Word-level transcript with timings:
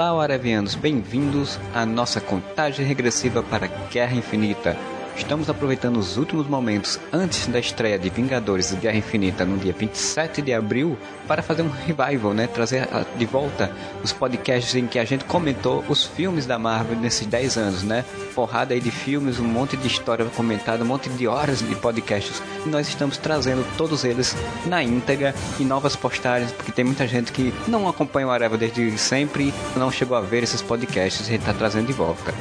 Olá, 0.00 0.22
Aravianos, 0.22 0.76
bem-vindos 0.76 1.58
à 1.74 1.84
nossa 1.84 2.20
contagem 2.20 2.86
regressiva 2.86 3.42
para 3.42 3.66
Guerra 3.90 4.14
Infinita. 4.14 4.76
Estamos 5.18 5.50
aproveitando 5.50 5.98
os 5.98 6.16
últimos 6.16 6.46
momentos 6.46 6.98
antes 7.12 7.48
da 7.48 7.58
estreia 7.58 7.98
de 7.98 8.08
Vingadores 8.08 8.72
Guerra 8.72 8.96
Infinita 8.96 9.44
no 9.44 9.58
dia 9.58 9.74
27 9.74 10.40
de 10.40 10.54
abril 10.54 10.96
para 11.26 11.42
fazer 11.42 11.60
um 11.62 11.68
revival, 11.68 12.32
né? 12.32 12.46
Trazer 12.46 12.88
de 13.16 13.26
volta 13.26 13.70
os 14.02 14.12
podcasts 14.12 14.74
em 14.76 14.86
que 14.86 14.98
a 14.98 15.04
gente 15.04 15.24
comentou 15.24 15.84
os 15.88 16.04
filmes 16.04 16.46
da 16.46 16.58
Marvel 16.58 16.96
nesses 16.96 17.26
10 17.26 17.58
anos, 17.58 17.82
né? 17.82 18.04
Porrada 18.34 18.72
aí 18.72 18.80
de 18.80 18.90
filmes, 18.90 19.38
um 19.38 19.44
monte 19.44 19.76
de 19.76 19.86
história 19.86 20.24
comentada, 20.24 20.82
um 20.82 20.86
monte 20.86 21.10
de 21.10 21.26
horas 21.26 21.58
de 21.58 21.74
podcasts. 21.74 22.40
E 22.64 22.68
nós 22.70 22.88
estamos 22.88 23.18
trazendo 23.18 23.66
todos 23.76 24.04
eles 24.04 24.34
na 24.64 24.82
íntegra 24.82 25.34
e 25.58 25.64
novas 25.64 25.94
postagens, 25.94 26.52
porque 26.52 26.72
tem 26.72 26.84
muita 26.84 27.06
gente 27.06 27.32
que 27.32 27.52
não 27.66 27.86
acompanha 27.86 28.28
o 28.28 28.30
Areva 28.30 28.56
desde 28.56 28.96
sempre 28.96 29.52
não 29.76 29.90
chegou 29.90 30.16
a 30.16 30.20
ver 30.20 30.44
esses 30.44 30.62
podcasts. 30.62 31.26
A 31.26 31.30
gente 31.30 31.40
está 31.40 31.52
trazendo 31.52 31.88
de 31.88 31.92
volta. 31.92 32.32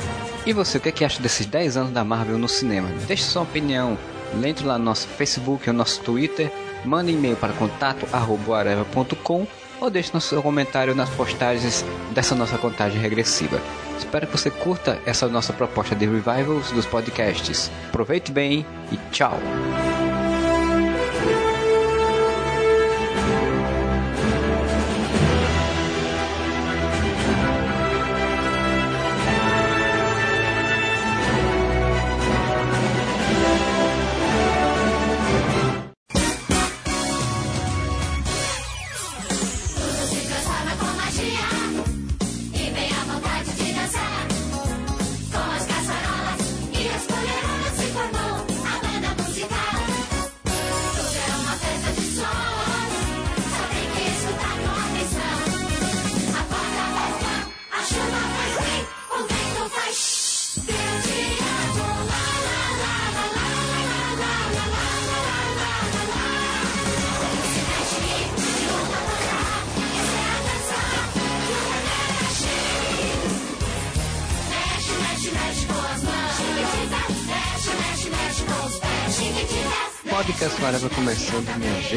E 0.46 0.54
você, 0.54 0.78
o 0.78 0.82
que, 0.82 0.88
é 0.88 0.92
que 0.94 1.04
acha 1.04 1.22
desses 1.22 1.46
10 1.46 1.76
anos 1.76 1.92
da 1.92 2.06
Marvel 2.06 2.38
no 2.38 2.48
cinema? 2.48 2.67
Deixe 3.08 3.24
sua 3.24 3.44
opinião. 3.44 3.98
Entre 4.44 4.66
lá 4.66 4.78
no 4.78 4.86
nosso 4.86 5.08
Facebook 5.08 5.70
ou 5.70 5.76
nosso 5.76 6.02
Twitter. 6.02 6.52
Mande 6.86 7.12
e-mail 7.12 7.36
para 7.36 7.54
contato.areva.com 7.54 9.48
ou 9.80 9.90
deixe 9.90 10.12
no 10.14 10.22
seu 10.22 10.42
comentário 10.42 10.96
nas 10.96 11.10
postagens 11.10 11.86
dessa 12.12 12.36
nossa 12.36 12.58
contagem 12.58 13.00
regressiva. 13.00 13.60
Espero 13.98 14.28
que 14.28 14.38
você 14.38 14.50
curta 14.50 15.00
essa 15.06 15.28
nossa 15.28 15.54
proposta 15.54 15.96
de 15.96 16.06
revivals 16.06 16.72
dos 16.72 16.86
podcasts. 16.86 17.72
Aproveite 17.90 18.32
bem 18.32 18.66
e 18.92 18.98
tchau! 19.12 19.38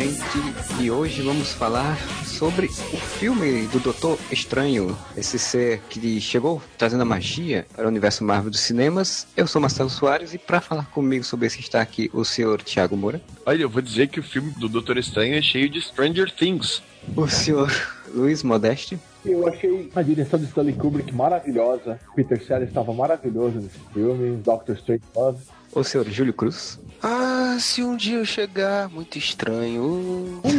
Gente, 0.00 0.83
e 0.83 0.91
hoje 0.91 1.21
vamos 1.21 1.53
falar 1.53 1.99
sobre 2.25 2.66
o 2.66 2.97
filme 2.97 3.66
do 3.66 3.78
Doutor 3.78 4.19
Estranho, 4.33 4.97
esse 5.15 5.38
ser 5.38 5.81
que 5.91 6.19
chegou 6.22 6.62
trazendo 6.78 7.03
a 7.03 7.05
magia 7.05 7.66
para 7.77 7.84
o 7.84 7.88
universo 7.88 8.25
Marvel 8.25 8.50
dos 8.50 8.61
cinemas. 8.61 9.27
Eu 9.37 9.47
sou 9.47 9.61
Marcelo 9.61 9.91
Soares 9.91 10.33
e 10.33 10.38
para 10.38 10.61
falar 10.61 10.87
comigo 10.87 11.22
sobre 11.22 11.49
isso 11.49 11.61
está 11.61 11.83
aqui 11.83 12.11
o 12.15 12.25
senhor 12.25 12.62
Thiago 12.62 12.97
Moura. 12.97 13.21
Olha, 13.44 13.62
eu 13.62 13.69
vou 13.69 13.83
dizer 13.83 14.09
que 14.09 14.19
o 14.19 14.22
filme 14.22 14.53
do 14.53 14.71
Doutor 14.71 14.97
Estranho 14.97 15.34
é 15.34 15.43
cheio 15.43 15.69
de 15.69 15.83
Stranger 15.83 16.31
Things. 16.34 16.82
O 17.15 17.28
senhor 17.28 17.71
Luiz 18.15 18.43
Modeste. 18.43 18.99
Eu 19.25 19.47
achei 19.47 19.91
a 19.94 20.03
direção 20.03 20.38
de 20.38 20.47
Stanley 20.47 20.75
Kubrick 20.75 21.14
maravilhosa. 21.14 21.98
Peter 22.16 22.42
Sellers 22.42 22.69
estava 22.70 22.92
maravilhoso 22.92 23.56
nesse 23.58 23.78
filme. 23.92 24.36
Doctor 24.38 24.75
Strange 24.76 25.03
Love. 25.14 25.38
O 25.72 25.84
senhor 25.84 26.08
Júlio 26.08 26.32
Cruz. 26.32 26.81
Ah, 27.03 27.56
se 27.60 27.82
um 27.82 27.97
dia 27.97 28.19
eu 28.19 28.25
chegar, 28.25 28.88
muito 28.88 29.19
estranho. 29.19 30.41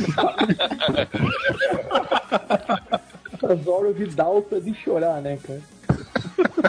Essas 3.33 3.67
horas 3.67 3.95
de 3.95 4.05
de 4.05 4.73
chorar, 4.75 5.22
né, 5.22 5.38
cara? 5.38 5.61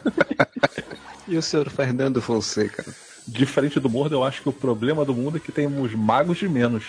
e 1.28 1.36
o 1.36 1.42
senhor 1.42 1.68
Fernando 1.68 2.20
Fonseca? 2.20 2.84
Diferente 3.28 3.78
do 3.78 3.88
mundo, 3.88 4.14
eu 4.14 4.24
acho 4.24 4.42
que 4.42 4.48
o 4.48 4.52
problema 4.52 5.04
do 5.04 5.14
mundo 5.14 5.36
é 5.36 5.40
que 5.40 5.52
temos 5.52 5.94
magos 5.94 6.38
de 6.38 6.48
menos. 6.48 6.84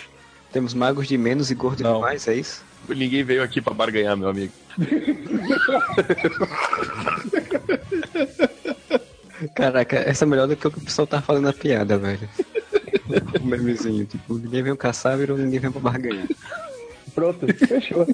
Temos 0.52 0.74
magos 0.74 1.08
de 1.08 1.18
menos 1.18 1.52
e 1.52 1.56
gordos 1.56 1.82
Não. 1.82 1.96
demais, 1.96 2.28
é 2.28 2.36
isso? 2.36 2.64
Ninguém 2.88 3.24
veio 3.24 3.44
aqui 3.44 3.62
pra 3.62 3.74
barganhar, 3.74 4.18
meu 4.18 4.30
amigo. 4.30 4.54
Caraca, 9.56 9.98
essa 9.98 10.26
é 10.26 10.28
melhor 10.28 10.48
do 10.48 10.56
que 10.56 10.68
o 10.68 10.72
que 10.72 10.78
o 10.78 10.82
pessoal 10.82 11.06
tá 11.06 11.22
falando 11.22 11.44
na 11.46 11.54
piada, 11.54 11.98
velho. 11.98 12.30
O 13.42 13.46
memezinho, 13.46 14.06
tipo, 14.06 14.38
ninguém 14.38 14.64
veio 14.64 14.78
caçar, 14.78 15.18
virou 15.18 15.38
ninguém 15.38 15.60
veio 15.60 15.74
pra 15.74 15.82
barganhar. 15.82 16.26
Pronto, 17.14 17.46
fechou. 17.68 18.08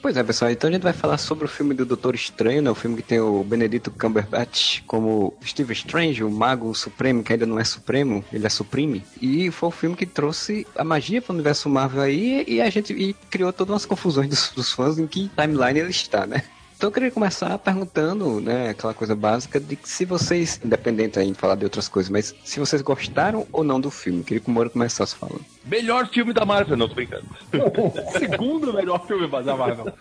Pois 0.00 0.16
é, 0.16 0.22
pessoal, 0.22 0.50
então 0.50 0.70
a 0.70 0.72
gente 0.72 0.82
vai 0.82 0.92
falar 0.92 1.18
sobre 1.18 1.44
o 1.44 1.48
filme 1.48 1.74
do 1.74 1.84
Doutor 1.84 2.14
Estranho, 2.14 2.62
né? 2.62 2.70
O 2.70 2.74
filme 2.74 2.96
que 2.96 3.02
tem 3.02 3.18
o 3.18 3.42
Benedito 3.42 3.90
Cumberbatch 3.90 4.80
como 4.86 5.34
Steve 5.44 5.72
Strange, 5.72 6.22
o 6.22 6.30
mago 6.30 6.72
supremo, 6.72 7.24
que 7.24 7.32
ainda 7.32 7.44
não 7.44 7.58
é 7.58 7.64
supremo, 7.64 8.24
ele 8.32 8.46
é 8.46 8.48
supreme. 8.48 9.04
E 9.20 9.50
foi 9.50 9.68
o 9.68 9.72
filme 9.72 9.96
que 9.96 10.06
trouxe 10.06 10.64
a 10.76 10.84
magia 10.84 11.20
para 11.20 11.32
o 11.32 11.34
universo 11.34 11.68
Marvel 11.68 12.02
aí 12.02 12.44
e 12.46 12.60
a 12.60 12.70
gente 12.70 12.92
e 12.92 13.12
criou 13.28 13.52
todas 13.52 13.72
umas 13.72 13.86
confusões 13.86 14.28
dos, 14.28 14.50
dos 14.50 14.72
fãs 14.72 14.98
em 14.98 15.06
que 15.06 15.28
timeline 15.36 15.80
ele 15.80 15.90
está, 15.90 16.26
né? 16.26 16.44
Então 16.78 16.90
eu 16.90 16.92
queria 16.92 17.10
começar 17.10 17.58
perguntando, 17.58 18.40
né, 18.40 18.68
aquela 18.68 18.94
coisa 18.94 19.16
básica 19.16 19.58
de 19.58 19.74
que 19.74 19.88
se 19.88 20.04
vocês, 20.04 20.60
independente 20.64 21.18
aí 21.18 21.26
de 21.26 21.34
falar 21.34 21.56
de 21.56 21.64
outras 21.64 21.88
coisas, 21.88 22.08
mas 22.08 22.32
se 22.44 22.60
vocês 22.60 22.80
gostaram 22.82 23.44
ou 23.50 23.64
não 23.64 23.80
do 23.80 23.90
filme. 23.90 24.22
Queria 24.22 24.40
que 24.40 24.48
o 24.48 24.52
Moro 24.52 24.70
começasse 24.70 25.16
falando. 25.16 25.44
Melhor 25.64 26.08
filme 26.08 26.32
da 26.32 26.44
Marvel, 26.44 26.76
não 26.76 26.88
tô 26.88 26.94
brincando. 26.94 27.26
Segundo 28.16 28.72
melhor 28.72 29.04
filme 29.08 29.26
da 29.26 29.56
Marvel. 29.56 29.92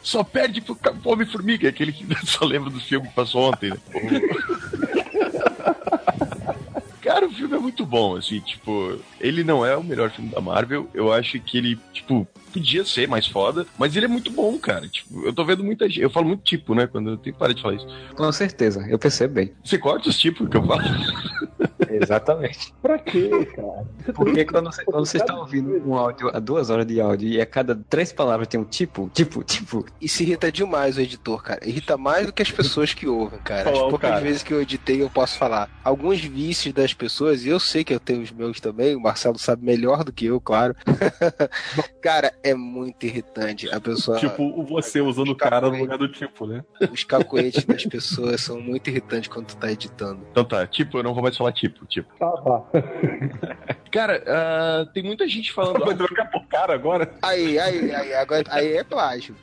Só 0.00 0.22
perde 0.22 0.60
pro 0.60 0.78
Homem-Formiga, 1.04 1.68
aquele 1.68 1.92
que 1.92 2.06
só 2.24 2.44
lembra 2.44 2.70
do 2.70 2.78
filme 2.78 3.08
que 3.08 3.14
passou 3.14 3.50
ontem, 3.50 3.70
né? 3.70 3.78
Cara, 7.02 7.26
o 7.26 7.32
filme 7.32 7.56
é 7.56 7.58
muito 7.58 7.84
bom, 7.84 8.14
assim, 8.14 8.38
tipo, 8.38 8.96
ele 9.20 9.42
não 9.42 9.66
é 9.66 9.76
o 9.76 9.82
melhor 9.82 10.10
filme 10.12 10.30
da 10.30 10.40
Marvel, 10.40 10.88
eu 10.94 11.12
acho 11.12 11.40
que 11.40 11.58
ele, 11.58 11.76
tipo, 11.92 12.28
podia 12.52 12.84
ser 12.84 13.08
mais 13.08 13.26
foda, 13.26 13.66
mas 13.78 13.94
ele 13.96 14.06
é 14.06 14.08
muito 14.08 14.30
bom, 14.30 14.58
cara, 14.58 14.88
tipo, 14.88 15.24
eu 15.26 15.32
tô 15.32 15.44
vendo 15.44 15.62
muita 15.64 15.86
gente, 15.88 16.00
eu 16.00 16.10
falo 16.10 16.26
muito 16.26 16.42
tipo, 16.42 16.74
né, 16.74 16.86
quando 16.86 17.10
eu 17.10 17.16
tenho 17.16 17.32
que 17.34 17.38
parar 17.38 17.52
de 17.52 17.62
falar 17.62 17.74
isso. 17.74 17.86
Com 18.14 18.30
certeza, 18.32 18.86
eu 18.88 18.98
percebo 18.98 19.34
bem. 19.34 19.52
Você 19.64 19.78
corta 19.78 20.08
os 20.08 20.18
tipos 20.18 20.48
que 20.48 20.56
eu 20.56 20.66
falo? 20.66 20.82
Exatamente. 21.90 22.72
Pra 22.80 22.98
quê, 22.98 23.28
cara? 23.54 23.84
Porque 24.14 24.44
quando 24.44 24.72
você, 24.72 24.84
quando 24.84 25.06
você 25.06 25.16
está 25.18 25.34
ouvindo 25.36 25.70
um 25.86 25.94
áudio, 25.94 26.30
a 26.34 26.38
duas 26.38 26.70
horas 26.70 26.86
de 26.86 27.00
áudio, 27.00 27.28
e 27.28 27.40
a 27.40 27.46
cada 27.46 27.74
três 27.88 28.12
palavras 28.12 28.46
tem 28.48 28.60
um 28.60 28.64
tipo, 28.64 29.10
tipo, 29.12 29.42
tipo, 29.42 29.84
Isso 30.00 30.22
irrita 30.22 30.52
demais 30.52 30.96
o 30.96 31.00
editor, 31.00 31.42
cara. 31.42 31.68
Irrita 31.68 31.96
mais 31.96 32.26
do 32.26 32.32
que 32.32 32.42
as 32.42 32.50
pessoas 32.50 32.94
que 32.94 33.06
ouvem, 33.06 33.40
cara. 33.40 33.70
As 33.70 33.78
Oh, 33.78 33.88
poucas 33.88 34.10
cara. 34.10 34.20
vezes 34.22 34.42
que 34.42 34.52
eu 34.52 34.60
editei, 34.62 35.02
eu 35.02 35.10
posso 35.10 35.36
falar. 35.38 35.68
Alguns 35.82 36.20
vícios 36.20 36.72
das 36.74 36.92
pessoas, 36.94 37.44
e 37.44 37.48
eu 37.48 37.58
sei 37.58 37.82
que 37.82 37.92
eu 37.94 38.00
tenho 38.00 38.22
os 38.22 38.30
meus 38.30 38.60
também, 38.60 38.94
o 38.94 39.00
Marcelo 39.00 39.38
sabe 39.38 39.64
melhor 39.64 40.04
do 40.04 40.12
que 40.12 40.26
eu, 40.26 40.40
claro. 40.40 40.74
cara, 42.02 42.32
é 42.42 42.54
muito 42.54 43.04
irritante. 43.04 43.68
A 43.70 43.80
pessoa. 43.80 44.18
Tipo, 44.18 44.64
você 44.64 45.00
usando 45.00 45.30
o 45.30 45.36
cara 45.36 45.60
no 45.60 45.76
lugar 45.76 45.98
do 45.98 46.08
tipo, 46.08 46.46
né? 46.46 46.64
Os 46.92 47.04
cacoetes 47.04 47.64
das 47.64 47.84
pessoas 47.84 48.40
são 48.40 48.60
muito 48.60 48.88
irritantes 48.88 49.28
quando 49.28 49.46
tu 49.46 49.56
tá 49.56 49.70
editando. 49.70 50.26
Então 50.30 50.44
tá, 50.44 50.66
tipo, 50.66 50.98
eu 50.98 51.02
não 51.02 51.14
vou 51.14 51.22
mais 51.22 51.36
falar 51.36 51.52
tipo, 51.52 51.84
tipo. 51.86 52.08
Tá, 52.18 52.30
tá. 52.30 52.62
Cara, 53.90 54.22
ah, 54.26 54.86
tem 54.92 55.02
muita 55.02 55.28
gente 55.28 55.52
falando. 55.52 55.84
Vai 55.84 55.96
trocar 55.96 56.30
por 56.30 56.46
cara 56.46 56.74
agora? 56.74 57.12
Aí, 57.22 57.58
aí, 57.58 57.94
aí, 57.94 58.14
agora, 58.14 58.44
aí 58.50 58.76
é 58.76 58.84
plágio. 58.84 59.34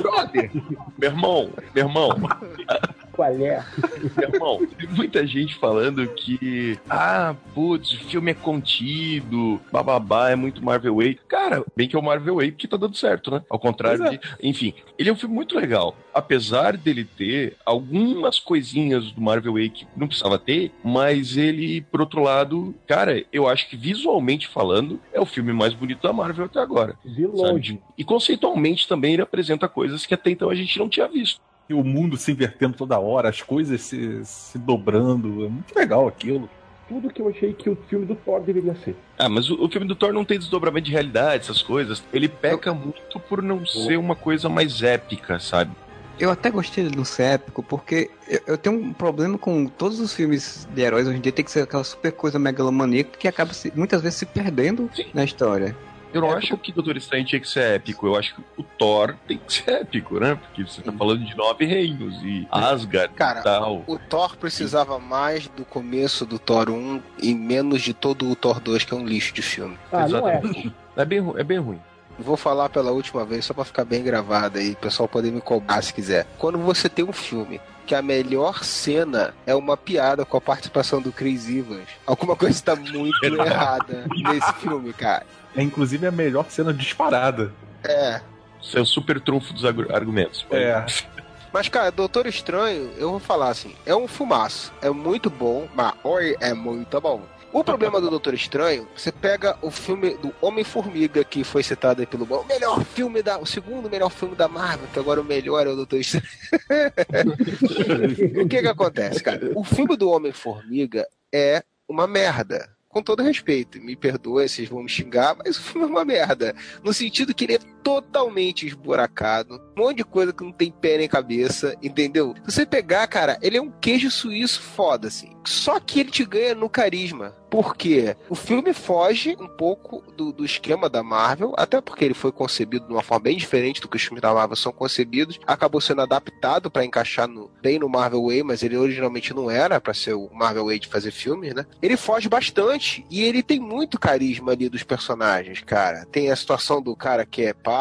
Brother, 0.00 0.50
meu 0.96 1.10
irmão, 1.10 1.50
meu 1.74 1.86
irmão. 1.86 2.10
Qual 3.18 3.32
é? 3.32 3.64
Irmão, 4.32 4.64
tem 4.78 4.88
muita 4.90 5.26
gente 5.26 5.56
falando 5.56 6.06
que, 6.06 6.78
ah, 6.88 7.34
putz, 7.52 7.92
o 7.94 7.98
filme 8.04 8.30
é 8.30 8.34
contido, 8.34 9.60
bababá, 9.72 10.30
é 10.30 10.36
muito 10.36 10.64
Marvel 10.64 10.94
Way. 10.94 11.18
Cara, 11.26 11.64
bem 11.76 11.88
que 11.88 11.96
é 11.96 11.98
o 11.98 12.02
Marvel 12.02 12.36
Way 12.36 12.52
porque 12.52 12.68
tá 12.68 12.76
dando 12.76 12.96
certo, 12.96 13.32
né? 13.32 13.42
Ao 13.50 13.58
contrário 13.58 14.04
é. 14.04 14.10
de. 14.10 14.20
Enfim, 14.40 14.72
ele 14.96 15.10
é 15.10 15.12
um 15.12 15.16
filme 15.16 15.34
muito 15.34 15.58
legal. 15.58 15.96
Apesar 16.14 16.76
dele 16.76 17.04
ter 17.04 17.56
algumas 17.66 18.38
coisinhas 18.38 19.10
do 19.10 19.20
Marvel 19.20 19.54
Way 19.54 19.70
que 19.70 19.88
não 19.96 20.06
precisava 20.06 20.38
ter, 20.38 20.70
mas 20.84 21.36
ele, 21.36 21.80
por 21.80 22.00
outro 22.00 22.22
lado, 22.22 22.72
cara, 22.86 23.24
eu 23.32 23.48
acho 23.48 23.68
que 23.68 23.76
visualmente 23.76 24.46
falando, 24.46 25.00
é 25.12 25.20
o 25.20 25.26
filme 25.26 25.52
mais 25.52 25.74
bonito 25.74 26.02
da 26.02 26.12
Marvel 26.12 26.44
até 26.44 26.60
agora. 26.60 26.94
De 27.04 27.22
Sabe? 27.22 27.36
longe. 27.36 27.82
E 27.96 28.04
conceitualmente 28.04 28.86
também 28.86 29.14
ele 29.14 29.22
apresenta 29.22 29.68
coisas 29.68 30.06
que 30.06 30.14
até 30.14 30.30
então 30.30 30.50
a 30.50 30.54
gente 30.54 30.78
não 30.78 30.88
tinha 30.88 31.08
visto. 31.08 31.40
E 31.68 31.74
o 31.74 31.84
mundo 31.84 32.16
se 32.16 32.32
invertendo 32.32 32.74
toda 32.76 32.98
hora, 32.98 33.28
as 33.28 33.42
coisas 33.42 33.82
se, 33.82 34.24
se 34.24 34.58
dobrando. 34.58 35.44
É 35.44 35.48
muito 35.48 35.74
legal 35.76 36.08
aquilo. 36.08 36.48
Tudo 36.88 37.10
que 37.10 37.20
eu 37.20 37.28
achei 37.28 37.52
que 37.52 37.68
o 37.68 37.76
filme 37.90 38.06
do 38.06 38.14
Thor 38.14 38.40
deveria 38.40 38.74
ser. 38.76 38.96
Ah, 39.18 39.28
mas 39.28 39.50
o, 39.50 39.62
o 39.62 39.68
filme 39.68 39.86
do 39.86 39.94
Thor 39.94 40.10
não 40.14 40.24
tem 40.24 40.38
desdobramento 40.38 40.86
de 40.86 40.92
realidade, 40.92 41.42
essas 41.44 41.60
coisas. 41.60 42.02
Ele 42.10 42.26
peca 42.26 42.72
muito 42.72 43.20
por 43.28 43.42
não 43.42 43.66
ser 43.66 43.98
uma 43.98 44.16
coisa 44.16 44.48
mais 44.48 44.82
épica, 44.82 45.38
sabe? 45.38 45.70
Eu 46.18 46.30
até 46.30 46.50
gostei 46.50 46.88
de 46.88 46.96
não 46.96 47.04
ser 47.04 47.34
épico, 47.34 47.62
porque 47.62 48.10
eu, 48.26 48.40
eu 48.46 48.58
tenho 48.58 48.76
um 48.76 48.92
problema 48.94 49.36
com 49.36 49.66
todos 49.66 50.00
os 50.00 50.14
filmes 50.14 50.66
de 50.74 50.80
heróis 50.80 51.06
hoje 51.06 51.18
em 51.18 51.20
dia, 51.20 51.30
tem 51.30 51.44
que 51.44 51.50
ser 51.50 51.60
aquela 51.60 51.84
super 51.84 52.10
coisa 52.12 52.38
megalomaníaca 52.38 53.10
que 53.18 53.28
acaba 53.28 53.52
se- 53.52 53.70
muitas 53.76 54.00
vezes 54.00 54.18
se 54.18 54.26
perdendo 54.26 54.88
Sim. 54.94 55.04
na 55.12 55.22
história. 55.22 55.76
Eu 56.12 56.20
não 56.20 56.32
É, 56.32 56.36
acho 56.36 56.56
que 56.56 56.72
Doutor 56.72 56.96
Estranho 56.96 57.24
tinha 57.24 57.40
que 57.40 57.48
ser 57.48 57.74
épico. 57.76 58.06
Eu 58.06 58.16
acho 58.16 58.34
que 58.34 58.42
o 58.56 58.62
Thor 58.62 59.14
tem 59.26 59.38
que 59.38 59.52
ser 59.52 59.70
épico, 59.70 60.18
né? 60.18 60.34
Porque 60.34 60.62
você 60.64 60.80
tá 60.80 60.92
falando 60.92 61.24
de 61.24 61.36
nove 61.36 61.64
reinos 61.64 62.14
e 62.22 62.46
Asgard 62.50 63.14
Cara, 63.14 63.40
e 63.40 63.42
tal. 63.42 63.84
O 63.86 63.98
Thor 63.98 64.36
precisava 64.36 64.98
mais 64.98 65.48
do 65.48 65.64
começo 65.64 66.24
do 66.24 66.38
Thor 66.38 66.70
1 66.70 67.02
e 67.22 67.34
menos 67.34 67.82
de 67.82 67.92
todo 67.92 68.30
o 68.30 68.36
Thor 68.36 68.60
2, 68.60 68.84
que 68.84 68.94
é 68.94 68.96
um 68.96 69.06
lixo 69.06 69.32
de 69.34 69.42
filme. 69.42 69.78
Ah, 69.92 70.08
não 70.08 70.28
é. 70.28 70.38
Exatamente. 70.38 70.74
É 70.96 71.04
bem, 71.04 71.32
é 71.36 71.44
bem 71.44 71.58
ruim. 71.58 71.80
Vou 72.18 72.36
falar 72.36 72.68
pela 72.68 72.90
última 72.90 73.24
vez, 73.24 73.44
só 73.44 73.54
pra 73.54 73.64
ficar 73.64 73.84
bem 73.84 74.02
gravado 74.02 74.58
aí, 74.58 74.72
o 74.72 74.76
pessoal 74.76 75.08
poder 75.08 75.30
me 75.30 75.40
cobrar 75.40 75.80
se 75.82 75.94
quiser. 75.94 76.26
Quando 76.36 76.58
você 76.58 76.88
tem 76.88 77.04
um 77.04 77.12
filme 77.12 77.60
que 77.86 77.94
a 77.94 78.02
melhor 78.02 78.64
cena 78.64 79.32
é 79.46 79.54
uma 79.54 79.76
piada 79.76 80.24
com 80.24 80.36
a 80.36 80.40
participação 80.40 81.00
do 81.00 81.12
Chris 81.12 81.48
Evans, 81.48 81.88
alguma 82.04 82.34
coisa 82.34 82.60
tá 82.60 82.74
muito 82.74 83.16
errada 83.24 84.04
nesse 84.10 84.52
filme, 84.54 84.92
cara. 84.92 85.24
É 85.58 85.62
inclusive 85.62 86.06
a 86.06 86.12
melhor 86.12 86.46
cena 86.48 86.72
disparada. 86.72 87.52
É. 87.82 88.20
Isso 88.62 88.78
é 88.78 88.80
o 88.80 88.86
super 88.86 89.20
trunfo 89.20 89.52
dos 89.52 89.64
argumentos. 89.64 90.46
É. 90.52 90.86
Mas, 91.52 91.68
cara, 91.68 91.90
Doutor 91.90 92.28
Estranho, 92.28 92.92
eu 92.96 93.10
vou 93.10 93.18
falar 93.18 93.48
assim, 93.48 93.74
é 93.84 93.92
um 93.96 94.06
fumaço. 94.06 94.72
É 94.80 94.88
muito 94.90 95.28
bom, 95.28 95.66
mas 95.74 95.94
oi, 96.04 96.36
é 96.40 96.52
muito 96.52 97.00
bom. 97.00 97.22
O 97.50 97.64
problema 97.64 98.00
do 98.00 98.10
Doutor 98.10 98.34
Estranho, 98.34 98.86
você 98.94 99.10
pega 99.10 99.56
o 99.62 99.70
filme 99.70 100.14
do 100.18 100.32
Homem-Formiga, 100.42 101.24
que 101.24 101.42
foi 101.42 101.62
citado 101.62 102.02
aí 102.02 102.06
pelo 102.06 102.24
o 102.24 102.44
melhor 102.46 102.84
filme 102.84 103.22
da. 103.22 103.38
O 103.38 103.46
segundo 103.46 103.88
melhor 103.88 104.10
filme 104.10 104.36
da 104.36 104.46
Marvel, 104.46 104.86
que 104.92 104.98
agora 104.98 105.22
o 105.22 105.24
melhor 105.24 105.66
é 105.66 105.70
o 105.70 105.74
Doutor 105.76 105.98
Estranho. 105.98 106.26
o 108.44 108.46
que 108.46 108.60
que 108.60 108.68
acontece, 108.68 109.22
cara? 109.22 109.50
O 109.54 109.64
filme 109.64 109.96
do 109.96 110.10
Homem-Formiga 110.10 111.08
é 111.32 111.64
uma 111.88 112.06
merda. 112.06 112.77
Com 112.98 113.02
todo 113.04 113.22
respeito, 113.22 113.80
me 113.80 113.94
perdoe, 113.94 114.48
vocês 114.48 114.68
vão 114.68 114.82
me 114.82 114.88
xingar, 114.88 115.36
mas 115.36 115.56
o 115.56 115.62
filme 115.62 115.86
é 115.86 115.88
uma 115.88 116.04
merda. 116.04 116.52
No 116.82 116.92
sentido 116.92 117.32
que 117.32 117.44
ele 117.44 117.54
é 117.54 117.58
totalmente 117.88 118.66
esburacado, 118.66 119.58
um 119.74 119.80
monte 119.80 119.96
de 119.96 120.04
coisa 120.04 120.30
que 120.30 120.44
não 120.44 120.52
tem 120.52 120.70
pé 120.70 120.98
nem 120.98 121.08
cabeça, 121.08 121.74
entendeu? 121.82 122.34
Se 122.44 122.52
você 122.52 122.66
pegar, 122.66 123.06
cara, 123.06 123.38
ele 123.40 123.56
é 123.56 123.62
um 123.62 123.70
queijo 123.70 124.10
suíço 124.10 124.60
foda, 124.60 125.08
assim. 125.08 125.30
Só 125.42 125.80
que 125.80 126.00
ele 126.00 126.10
te 126.10 126.26
ganha 126.26 126.54
no 126.54 126.68
carisma. 126.68 127.34
Por 127.50 127.74
quê? 127.74 128.14
O 128.28 128.34
filme 128.34 128.74
foge 128.74 129.34
um 129.40 129.48
pouco 129.48 130.02
do, 130.12 130.32
do 130.32 130.44
esquema 130.44 130.88
da 130.88 131.02
Marvel, 131.02 131.54
até 131.56 131.80
porque 131.80 132.04
ele 132.04 132.12
foi 132.12 132.30
concebido 132.30 132.86
de 132.86 132.92
uma 132.92 133.02
forma 133.02 133.24
bem 133.24 133.36
diferente 133.38 133.80
do 133.80 133.88
que 133.88 133.96
os 133.96 134.02
filmes 134.02 134.20
da 134.20 134.34
Marvel 134.34 134.56
são 134.56 134.70
concebidos. 134.70 135.40
Acabou 135.46 135.80
sendo 135.80 136.02
adaptado 136.02 136.70
para 136.70 136.84
encaixar 136.84 137.26
no, 137.26 137.50
bem 137.62 137.78
no 137.78 137.88
Marvel 137.88 138.26
Way, 138.26 138.42
mas 138.42 138.62
ele 138.62 138.76
originalmente 138.76 139.32
não 139.32 139.50
era 139.50 139.80
para 139.80 139.94
ser 139.94 140.12
o 140.12 140.28
Marvel 140.30 140.66
Way 140.66 140.78
de 140.78 140.88
fazer 140.88 141.10
filmes, 141.10 141.54
né? 141.54 141.64
Ele 141.80 141.96
foge 141.96 142.28
bastante 142.28 143.06
e 143.10 143.22
ele 143.22 143.42
tem 143.42 143.58
muito 143.58 143.98
carisma 143.98 144.52
ali 144.52 144.68
dos 144.68 144.82
personagens, 144.82 145.62
cara. 145.62 146.06
Tem 146.12 146.30
a 146.30 146.36
situação 146.36 146.82
do 146.82 146.94
cara 146.94 147.24
que 147.24 147.42
é 147.42 147.54
pai, 147.54 147.77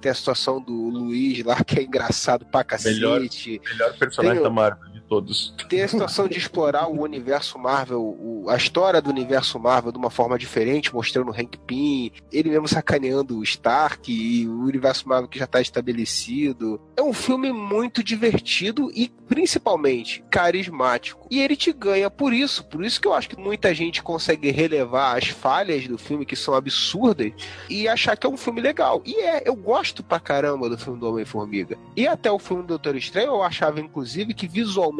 tem 0.00 0.10
a 0.10 0.14
situação 0.14 0.60
do 0.60 0.72
Luiz 0.72 1.44
lá 1.44 1.62
que 1.62 1.80
é 1.80 1.82
engraçado 1.82 2.46
pra 2.46 2.64
cacete. 2.64 2.94
Melhor. 2.94 3.20
Melhor 3.20 3.98
personagem 3.98 4.34
Tem 4.36 4.42
da 4.42 4.50
Marvel 4.50 4.95
todos. 5.08 5.54
Tem 5.68 5.82
a 5.82 5.88
situação 5.88 6.28
de 6.28 6.36
explorar 6.38 6.88
o 6.88 7.00
universo 7.02 7.58
Marvel, 7.58 8.00
o- 8.02 8.46
a 8.48 8.56
história 8.56 9.00
do 9.00 9.10
universo 9.10 9.58
Marvel 9.58 9.92
de 9.92 9.98
uma 9.98 10.10
forma 10.10 10.38
diferente, 10.38 10.94
mostrando 10.94 11.30
o 11.30 11.34
Hank 11.34 11.56
Pym, 11.66 12.12
ele 12.32 12.50
mesmo 12.50 12.68
sacaneando 12.68 13.38
o 13.38 13.42
Stark 13.42 14.12
e 14.12 14.46
o 14.48 14.62
universo 14.64 15.08
Marvel 15.08 15.28
que 15.28 15.38
já 15.38 15.44
está 15.44 15.60
estabelecido. 15.60 16.80
É 16.96 17.02
um 17.02 17.12
filme 17.12 17.52
muito 17.52 18.02
divertido 18.02 18.90
e 18.94 19.08
principalmente 19.28 20.24
carismático. 20.30 21.26
E 21.30 21.40
ele 21.40 21.56
te 21.56 21.72
ganha 21.72 22.10
por 22.10 22.32
isso, 22.32 22.64
por 22.64 22.84
isso 22.84 23.00
que 23.00 23.08
eu 23.08 23.14
acho 23.14 23.28
que 23.28 23.38
muita 23.38 23.74
gente 23.74 24.02
consegue 24.02 24.50
relevar 24.50 25.16
as 25.16 25.28
falhas 25.28 25.86
do 25.86 25.98
filme 25.98 26.24
que 26.26 26.36
são 26.36 26.54
absurdas 26.54 27.32
e 27.68 27.88
achar 27.88 28.16
que 28.16 28.26
é 28.26 28.30
um 28.30 28.36
filme 28.36 28.60
legal. 28.60 29.02
E 29.04 29.14
é, 29.20 29.42
eu 29.44 29.54
gosto 29.54 30.02
pra 30.02 30.18
caramba 30.20 30.68
do 30.68 30.78
filme 30.78 30.98
do 30.98 31.08
Homem-Formiga. 31.08 31.76
E 31.96 32.06
até 32.06 32.30
o 32.30 32.38
filme 32.38 32.62
do 32.62 32.68
Doutor 32.68 32.96
Estranho 32.96 33.28
eu 33.28 33.42
achava, 33.42 33.80
inclusive, 33.80 34.34
que 34.34 34.46
visualmente 34.48 34.95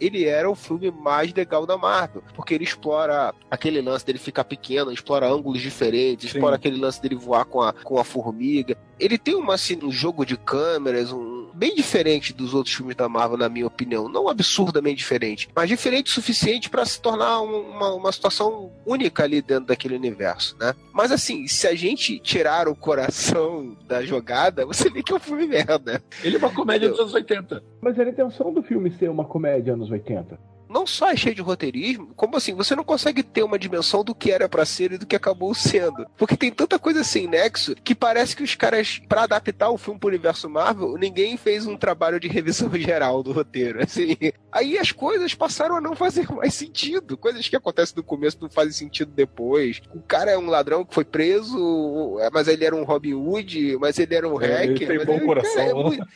ele 0.00 0.24
era 0.24 0.50
o 0.50 0.54
filme 0.54 0.90
mais 0.90 1.32
legal 1.32 1.66
da 1.66 1.76
Marvel. 1.76 2.22
Porque 2.34 2.54
ele 2.54 2.64
explora 2.64 3.34
aquele 3.50 3.80
lance 3.80 4.04
dele 4.04 4.18
ficar 4.18 4.44
pequeno, 4.44 4.92
explora 4.92 5.28
ângulos 5.28 5.60
diferentes, 5.60 6.30
Sim. 6.30 6.36
explora 6.38 6.56
aquele 6.56 6.78
lance 6.78 7.00
dele 7.00 7.16
voar 7.16 7.44
com 7.44 7.60
a, 7.60 7.72
com 7.72 7.98
a 7.98 8.04
formiga. 8.04 8.76
Ele 8.98 9.16
tem 9.16 9.34
uma, 9.34 9.54
assim, 9.54 9.78
um 9.82 9.90
jogo 9.90 10.24
de 10.24 10.36
câmeras, 10.36 11.12
um 11.12 11.39
bem 11.60 11.74
diferente 11.74 12.32
dos 12.32 12.54
outros 12.54 12.74
filmes 12.74 12.96
da 12.96 13.06
Marvel, 13.06 13.36
na 13.36 13.48
minha 13.50 13.66
opinião. 13.66 14.08
Não 14.08 14.28
absurdamente 14.30 14.96
diferente, 14.96 15.46
mas 15.54 15.68
diferente 15.68 16.06
o 16.10 16.14
suficiente 16.14 16.70
para 16.70 16.86
se 16.86 16.98
tornar 17.02 17.42
um- 17.42 17.70
uma, 17.70 17.92
uma 17.92 18.10
situação 18.10 18.72
única 18.86 19.24
ali 19.24 19.42
dentro 19.42 19.66
daquele 19.66 19.94
universo, 19.94 20.56
né? 20.58 20.74
Mas 20.90 21.12
assim, 21.12 21.46
se 21.46 21.66
a 21.66 21.74
gente 21.74 22.18
tirar 22.18 22.66
o 22.66 22.74
coração 22.74 23.76
da 23.86 24.02
jogada, 24.02 24.64
você 24.64 24.88
vê 24.88 25.02
que 25.02 25.12
é 25.12 25.16
um 25.16 25.20
filme 25.20 25.46
merda. 25.46 26.02
Ele 26.24 26.36
é 26.36 26.38
uma 26.38 26.50
comédia 26.50 26.88
dos 26.88 26.98
anos 26.98 27.12
80. 27.12 27.62
Mas 27.82 27.98
era 27.98 28.08
a 28.08 28.12
intenção 28.12 28.52
do 28.54 28.62
filme 28.62 28.90
ser 28.92 29.10
uma 29.10 29.26
comédia 29.26 29.74
anos 29.74 29.90
80. 29.90 30.38
Não 30.70 30.86
só 30.86 31.10
é 31.10 31.16
cheio 31.16 31.34
de 31.34 31.42
roteirismo, 31.42 32.12
como 32.16 32.36
assim, 32.36 32.54
você 32.54 32.74
não 32.76 32.84
consegue 32.84 33.22
ter 33.22 33.42
uma 33.42 33.58
dimensão 33.58 34.04
do 34.04 34.14
que 34.14 34.30
era 34.30 34.48
pra 34.48 34.64
ser 34.64 34.92
e 34.92 34.98
do 34.98 35.06
que 35.06 35.16
acabou 35.16 35.52
sendo. 35.54 36.06
Porque 36.16 36.36
tem 36.36 36.50
tanta 36.50 36.78
coisa 36.78 37.02
sem 37.04 37.26
nexo 37.26 37.74
que 37.74 37.94
parece 37.94 38.36
que 38.36 38.42
os 38.42 38.54
caras, 38.54 39.00
pra 39.08 39.24
adaptar 39.24 39.70
o 39.70 39.76
filme 39.78 39.98
pro 39.98 40.08
universo 40.08 40.48
Marvel, 40.48 40.96
ninguém 40.96 41.36
fez 41.36 41.66
um 41.66 41.76
trabalho 41.76 42.20
de 42.20 42.28
revisão 42.28 42.70
geral 42.78 43.22
do 43.22 43.32
roteiro. 43.32 43.82
Assim, 43.82 44.16
aí 44.52 44.78
as 44.78 44.92
coisas 44.92 45.34
passaram 45.34 45.76
a 45.76 45.80
não 45.80 45.96
fazer 45.96 46.30
mais 46.30 46.54
sentido. 46.54 47.16
Coisas 47.16 47.48
que 47.48 47.56
acontecem 47.56 47.94
no 47.96 48.02
começo 48.04 48.38
não 48.40 48.48
fazem 48.48 48.72
sentido 48.72 49.10
depois. 49.12 49.80
O 49.94 50.00
cara 50.00 50.30
é 50.30 50.38
um 50.38 50.46
ladrão 50.46 50.84
que 50.84 50.94
foi 50.94 51.04
preso, 51.04 52.16
mas 52.32 52.46
ele 52.48 52.64
era 52.64 52.76
um 52.76 52.84
Robin 52.84 53.14
Hood, 53.14 53.76
mas 53.80 53.98
ele 53.98 54.14
era 54.14 54.28
um 54.28 54.40
É, 54.40 54.66
hacker. 54.66 54.90
ele 54.90 54.98
tem 54.98 55.06
bom 55.06 55.14
ele- 55.16 55.26
coração. 55.26 55.54
cara, 55.56 55.70
é 55.70 55.74
muito- 55.74 56.06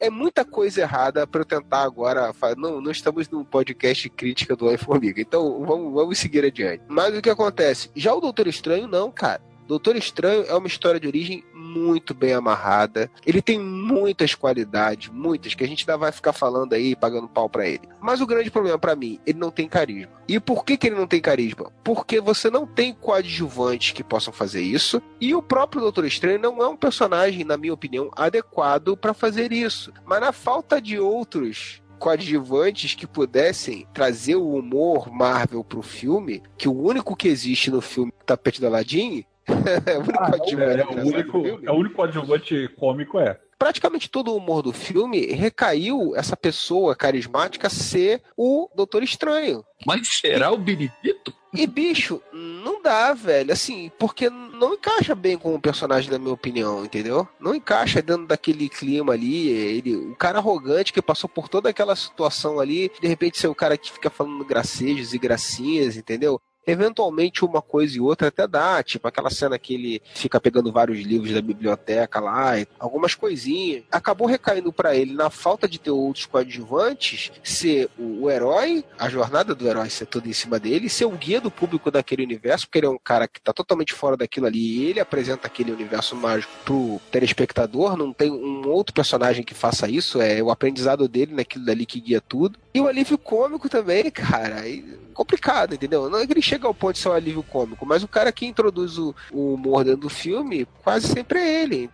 é 0.00 0.10
muita 0.10 0.44
coisa 0.44 0.80
errada 0.82 1.26
pra 1.26 1.40
eu 1.40 1.44
tentar 1.44 1.82
agora. 1.82 2.32
Não, 2.56 2.80
não 2.80 2.90
estamos 2.90 3.28
num 3.28 3.44
podcast 3.44 3.87
crítica 3.94 4.56
do 4.56 4.66
Homem-Formiga, 4.66 5.20
então 5.20 5.64
vamos, 5.64 5.92
vamos 5.92 6.18
seguir 6.18 6.44
adiante. 6.44 6.82
Mas 6.88 7.16
o 7.16 7.22
que 7.22 7.30
acontece? 7.30 7.90
Já 7.94 8.14
o 8.14 8.20
Doutor 8.20 8.46
Estranho, 8.46 8.86
não, 8.86 9.10
cara. 9.10 9.40
Doutor 9.68 9.96
Estranho 9.96 10.46
é 10.48 10.54
uma 10.54 10.66
história 10.66 10.98
de 10.98 11.06
origem 11.06 11.44
muito 11.52 12.14
bem 12.14 12.32
amarrada. 12.32 13.10
Ele 13.26 13.42
tem 13.42 13.60
muitas 13.60 14.34
qualidades, 14.34 15.10
muitas, 15.12 15.54
que 15.54 15.62
a 15.62 15.66
gente 15.68 15.82
ainda 15.82 15.98
vai 15.98 16.10
ficar 16.10 16.32
falando 16.32 16.72
aí, 16.72 16.96
pagando 16.96 17.28
pau 17.28 17.50
pra 17.50 17.68
ele. 17.68 17.82
Mas 18.00 18.22
o 18.22 18.26
grande 18.26 18.50
problema 18.50 18.78
pra 18.78 18.96
mim, 18.96 19.20
ele 19.26 19.38
não 19.38 19.50
tem 19.50 19.68
carisma. 19.68 20.12
E 20.26 20.40
por 20.40 20.64
que, 20.64 20.78
que 20.78 20.86
ele 20.86 20.96
não 20.96 21.06
tem 21.06 21.20
carisma? 21.20 21.70
Porque 21.84 22.18
você 22.18 22.48
não 22.48 22.66
tem 22.66 22.94
coadjuvantes 22.94 23.92
que 23.92 24.02
possam 24.02 24.32
fazer 24.32 24.62
isso. 24.62 25.02
E 25.20 25.34
o 25.34 25.42
próprio 25.42 25.82
Doutor 25.82 26.06
Estranho 26.06 26.38
não 26.38 26.62
é 26.62 26.66
um 26.66 26.76
personagem, 26.76 27.44
na 27.44 27.58
minha 27.58 27.74
opinião, 27.74 28.10
adequado 28.16 28.96
pra 28.96 29.12
fazer 29.12 29.52
isso. 29.52 29.92
Mas 30.06 30.20
na 30.22 30.32
falta 30.32 30.80
de 30.80 30.98
outros 30.98 31.82
coadjuvantes 31.98 32.94
que 32.94 33.06
pudessem 33.06 33.86
trazer 33.92 34.36
o 34.36 34.54
humor 34.54 35.10
Marvel 35.12 35.62
pro 35.64 35.82
filme, 35.82 36.42
que 36.56 36.68
o 36.68 36.80
único 36.80 37.16
que 37.16 37.28
existe 37.28 37.70
no 37.70 37.80
filme 37.80 38.12
Tapete 38.24 38.60
da 38.60 38.68
Aladdin 38.68 39.24
é 39.86 39.96
o 39.96 40.00
único 40.00 40.18
Ah, 40.18 40.30
coadjuvante 40.30 40.62
É, 40.62 40.80
é, 40.80 40.84
o 40.84 41.06
único, 41.06 41.66
é 41.66 41.70
o 41.70 41.74
único 41.74 42.02
adjuvante 42.02 42.68
cômico 42.78 43.18
é. 43.18 43.38
Praticamente 43.58 44.08
todo 44.08 44.32
o 44.32 44.36
humor 44.36 44.62
do 44.62 44.72
filme 44.72 45.26
recaiu 45.32 46.14
essa 46.14 46.36
pessoa 46.36 46.94
carismática 46.94 47.68
ser 47.68 48.22
o 48.36 48.68
Doutor 48.74 49.02
Estranho. 49.02 49.64
Mas 49.84 50.06
será 50.06 50.52
o 50.52 50.56
Benedito? 50.56 51.34
E, 51.52 51.66
bicho, 51.66 52.20
não 52.32 52.82
dá, 52.82 53.12
velho. 53.14 53.52
Assim, 53.52 53.90
porque 53.98 54.28
não 54.28 54.74
encaixa 54.74 55.14
bem 55.14 55.36
com 55.38 55.54
o 55.54 55.60
personagem, 55.60 56.10
na 56.10 56.18
minha 56.18 56.34
opinião, 56.34 56.84
entendeu? 56.84 57.26
Não 57.40 57.54
encaixa 57.54 58.02
dentro 58.02 58.26
daquele 58.26 58.68
clima 58.68 59.14
ali. 59.14 59.48
Ele, 59.48 59.96
um 59.96 60.14
cara 60.14 60.38
arrogante 60.38 60.92
que 60.92 61.00
passou 61.00 61.28
por 61.28 61.48
toda 61.48 61.70
aquela 61.70 61.96
situação 61.96 62.60
ali, 62.60 62.92
de 63.00 63.08
repente 63.08 63.38
ser 63.38 63.48
o 63.48 63.54
cara 63.54 63.78
que 63.78 63.90
fica 63.90 64.10
falando 64.10 64.44
gracejos 64.44 65.14
e 65.14 65.18
gracinhas, 65.18 65.96
entendeu? 65.96 66.40
Eventualmente, 66.68 67.44
uma 67.44 67.62
coisa 67.62 67.96
e 67.96 68.00
outra 68.00 68.28
até 68.28 68.46
dá, 68.46 68.82
tipo 68.82 69.08
aquela 69.08 69.30
cena 69.30 69.58
que 69.58 69.74
ele 69.74 70.02
fica 70.14 70.40
pegando 70.40 70.70
vários 70.70 71.00
livros 71.00 71.32
da 71.32 71.40
biblioteca 71.40 72.20
lá, 72.20 72.52
algumas 72.78 73.14
coisinhas. 73.14 73.82
Acabou 73.90 74.26
recaindo 74.26 74.72
para 74.72 74.94
ele 74.94 75.14
na 75.14 75.30
falta 75.30 75.66
de 75.66 75.78
ter 75.78 75.90
outros 75.90 76.26
coadjuvantes, 76.26 77.32
ser 77.42 77.88
o, 77.98 78.30
herói, 78.30 78.84
a 78.98 79.08
jornada 79.08 79.54
do 79.54 79.66
herói 79.66 79.88
ser 79.88 80.06
toda 80.06 80.28
em 80.28 80.32
cima 80.32 80.58
dele, 80.58 80.88
ser 80.88 81.06
o 81.06 81.10
guia 81.10 81.40
do 81.40 81.50
público 81.50 81.90
daquele 81.90 82.22
universo, 82.22 82.66
porque 82.66 82.78
ele 82.78 82.86
é 82.86 82.90
um 82.90 82.98
cara 82.98 83.26
que 83.26 83.40
tá 83.40 83.52
totalmente 83.52 83.92
fora 83.92 84.16
daquilo 84.16 84.46
ali 84.46 84.58
e 84.58 84.86
ele 84.86 85.00
apresenta 85.00 85.46
aquele 85.46 85.72
universo 85.72 86.14
mágico 86.14 86.52
pro 86.64 87.00
telespectador, 87.10 87.96
não 87.96 88.12
tem 88.12 88.30
um 88.30 88.68
outro 88.68 88.94
personagem 88.94 89.42
que 89.42 89.54
faça 89.54 89.88
isso, 89.88 90.20
é 90.20 90.42
o 90.42 90.50
aprendizado 90.50 91.08
dele 91.08 91.34
naquilo 91.34 91.64
dali 91.64 91.86
que 91.86 92.00
guia 92.00 92.20
tudo. 92.20 92.58
E 92.74 92.80
o 92.80 92.86
alívio 92.86 93.18
cômico 93.18 93.68
também, 93.68 94.10
cara. 94.12 94.66
E 94.68 94.98
complicado, 95.18 95.74
entendeu? 95.74 96.08
Não 96.08 96.20
é 96.20 96.26
que 96.26 96.32
ele 96.32 96.40
chega 96.40 96.57
ao 96.66 96.74
ponto 96.74 96.94
de 96.94 96.98
ser 96.98 97.08
um 97.08 97.12
alívio 97.12 97.42
cômico, 97.42 97.86
mas 97.86 98.02
o 98.02 98.08
cara 98.08 98.32
que 98.32 98.46
introduz 98.46 98.98
o, 98.98 99.14
o 99.32 99.54
humor 99.54 99.84
dentro 99.84 100.02
do 100.02 100.08
filme 100.08 100.66
quase 100.82 101.06
sempre 101.06 101.38
é 101.38 101.62
ele. 101.62 101.90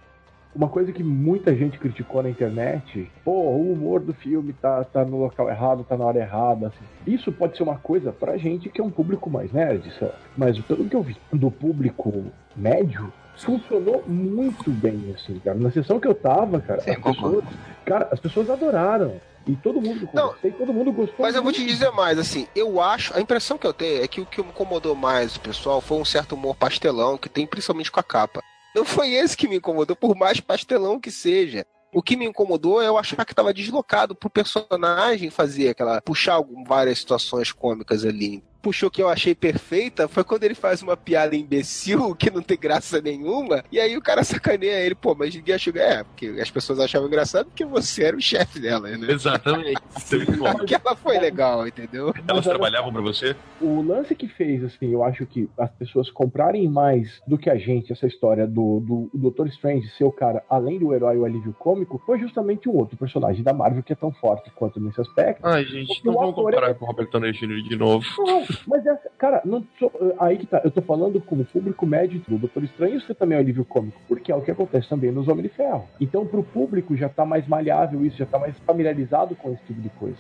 Uma 0.55 0.69
coisa 0.69 0.93
que 0.93 1.03
muita 1.03 1.53
gente 1.55 1.79
criticou 1.81 2.23
na 2.23 2.31
internet, 2.31 3.11
pô, 3.25 3.33
o 3.33 3.73
humor 3.73 4.01
do 4.01 4.15
filme 4.15 4.53
tá, 4.53 4.85
tá 4.85 5.05
no 5.05 5.19
local 5.19 5.51
errado, 5.51 5.85
tá 5.89 5.97
na 5.97 6.05
hora 6.05 6.21
errada. 6.21 6.69
Assim. 6.69 7.13
Isso 7.13 7.33
pode 7.33 7.57
ser 7.57 7.65
uma 7.65 7.77
coisa 7.77 8.13
pra 8.13 8.37
gente 8.37 8.69
que 8.69 8.81
é 8.81 8.85
um 8.85 8.91
público 8.91 9.29
mais 9.29 9.53
nerd, 9.53 9.93
certo? 9.99 10.15
mas 10.37 10.57
pelo 10.61 10.89
que 10.89 10.95
eu 10.95 11.03
vi 11.03 11.17
do 11.33 11.51
público 11.51 12.25
médio, 12.55 13.13
funcionou 13.43 14.05
muito 14.07 14.71
bem, 14.71 15.15
assim, 15.15 15.39
cara. 15.39 15.59
Na 15.59 15.71
sessão 15.71 15.99
que 15.99 16.07
eu 16.07 16.15
tava, 16.15 16.61
cara, 16.61 16.81
Sim, 16.81 16.91
as 16.91 16.99
pessoas, 16.99 17.45
cara, 17.85 18.09
as 18.13 18.21
pessoas 18.21 18.51
adoraram. 18.51 19.21
E 19.47 19.55
todo 19.57 19.81
mundo 19.81 20.09
não, 20.15 20.35
todo 20.57 20.73
mundo 20.73 20.91
gostou. 20.91 21.17
Mas 21.19 21.35
eu 21.35 21.43
vou 21.43 21.53
te 21.53 21.67
dizer 21.67 21.91
mais, 21.91 22.19
assim, 22.19 22.47
eu 22.57 22.81
acho, 22.81 23.15
a 23.15 23.21
impressão 23.21 23.59
que 23.59 23.67
eu 23.67 23.75
tenho 23.75 24.03
é 24.03 24.09
que 24.09 24.21
o 24.21 24.27
que 24.27 24.43
me 24.43 24.49
incomodou 24.49 24.95
mais 24.95 25.37
o 25.37 25.41
pessoal 25.41 25.83
foi 25.83 25.99
um 25.99 26.05
certo 26.05 26.35
humor 26.35 26.57
pastelão 26.57 27.19
que 27.19 27.29
tem 27.29 27.47
principalmente 27.47 27.93
com 27.93 28.01
a 28.01 28.03
capa. 28.03 28.41
Não 28.75 28.85
foi 28.85 29.13
esse 29.13 29.37
que 29.37 29.47
me 29.47 29.57
incomodou, 29.57 29.95
por 29.95 30.17
mais 30.17 30.41
pastelão 30.41 30.99
que 30.99 31.11
seja. 31.11 31.67
O 31.93 32.03
que 32.03 32.17
me 32.17 32.27
incomodou 32.27 32.83
é 32.83 32.89
eu 32.89 32.99
achar 32.99 33.25
que 33.25 33.33
estava 33.33 33.55
deslocado 33.55 34.17
pro 34.17 34.31
personagem 34.31 35.31
fazer 35.31 35.69
aquela. 35.69 36.01
puxar 36.01 36.43
várias 36.67 36.99
situações 36.99 37.53
cômicas 37.53 38.05
ali 38.05 38.43
puxou 38.65 38.91
que 38.91 39.03
eu 39.03 39.11
achei 39.11 39.35
perfeita 39.35 40.09
foi 40.09 40.25
quando 40.25 40.45
ele 40.45 40.55
faz 40.55 40.83
uma 40.83 40.97
piada 40.97 41.37
imbecil 41.37 42.15
que 42.17 42.31
não 42.31 42.41
tem 42.41 42.57
graça 42.57 42.99
nenhuma, 43.03 43.63
e 43.71 43.79
aí 43.79 43.95
o 43.95 44.01
cara 44.01 44.25
sacaneia 44.25 44.81
ele, 44.81 44.95
pô, 44.95 45.15
mas 45.15 45.35
ninguém 45.35 45.55
achou. 45.55 45.75
É, 45.77 46.03
porque 46.03 46.29
as 46.41 46.51
pessoas 46.51 46.81
achavam 46.81 47.09
engraçado 47.09 47.47
porque 47.47 47.65
você 47.65 48.05
era 48.05 48.17
o 48.17 48.21
chefe 48.21 48.59
dela, 48.59 48.89
né? 48.89 49.11
Exatamente. 49.11 49.81
porque 50.57 50.75
ela 50.75 50.97
foi 50.97 51.19
legal, 51.19 51.67
entendeu? 51.67 52.15
Elas 52.27 52.45
trabalhavam 52.45 52.93
pra 52.93 53.03
você? 53.03 53.37
O 53.61 53.83
lance 53.83 54.15
que 54.15 54.29
fez, 54.29 54.65
assim, 54.65 54.93
eu 54.93 55.05
acho 55.05 55.27
que 55.27 55.49
as 55.59 55.71
pessoas 55.73 56.11
comprarem 56.11 56.67
mais 56.69 57.21
do 57.27 57.37
que 57.37 57.51
a 57.51 57.57
gente 57.57 57.93
essa 57.93 58.07
história 58.07 58.47
do, 58.47 58.81
do, 58.81 59.11
do 59.13 59.19
Doutor 59.19 59.49
Strange 59.49 59.89
ser 59.91 60.05
o 60.05 60.13
cara, 60.13 60.43
além 60.49 60.79
do 60.79 60.95
herói 60.95 61.19
o 61.19 61.25
alívio 61.25 61.55
cômico, 61.59 62.01
foi 62.07 62.19
justamente 62.19 62.69
um 62.69 62.77
outro 62.77 62.97
personagem 62.97 63.43
da 63.43 63.53
Marvel 63.53 63.83
que 63.83 63.93
é 63.93 63.97
tão 63.97 64.13
forte 64.13 64.51
quanto 64.55 64.81
nesse 64.81 65.01
aspecto. 65.01 65.45
Ai, 65.45 65.65
gente, 65.65 66.05
não 66.05 66.15
vamos 66.15 66.35
comparar 66.35 66.71
é... 66.71 66.75
com 66.75 66.85
o 66.85 66.89
Robert 66.89 67.11
Downey 67.11 67.33
Jr. 67.33 67.63
de 67.69 67.77
novo. 67.77 68.05
Não, 68.19 68.45
mas, 68.67 68.87
é, 68.87 68.99
cara, 69.19 69.41
não 69.45 69.65
sou, 69.79 69.93
aí 70.19 70.39
que 70.39 70.47
tá. 70.47 70.61
Eu 70.65 70.71
tô 70.71 70.83
falando 70.83 71.21
como 71.21 71.45
público 71.45 71.87
médio 71.87 72.21
do 72.29 72.39
Doutor 72.39 72.65
Estranho, 72.65 72.97
isso 72.97 73.15
também 73.15 73.37
é 73.37 73.41
um 73.41 73.45
alívio 73.45 73.65
cômico, 73.65 74.01
porque 74.09 74.33
é 74.33 74.37
o 74.37 74.43
que 74.43 74.51
acontece 74.51 74.89
também 74.89 75.11
nos 75.11 75.29
Homens 75.29 75.51
de 75.51 75.57
Ferro. 75.57 75.89
Então, 76.01 76.27
pro 76.27 76.43
público 76.43 76.97
já 76.97 77.09
tá 77.09 77.25
mais 77.25 77.47
maleável 77.47 78.05
isso, 78.05 78.17
já 78.17 78.27
tá 78.27 78.39
mais 78.39 78.57
familiarizado 78.61 79.35
com 79.37 79.53
esse 79.53 79.63
tipo 79.65 79.81
de 79.81 79.89
coisa. 79.91 80.17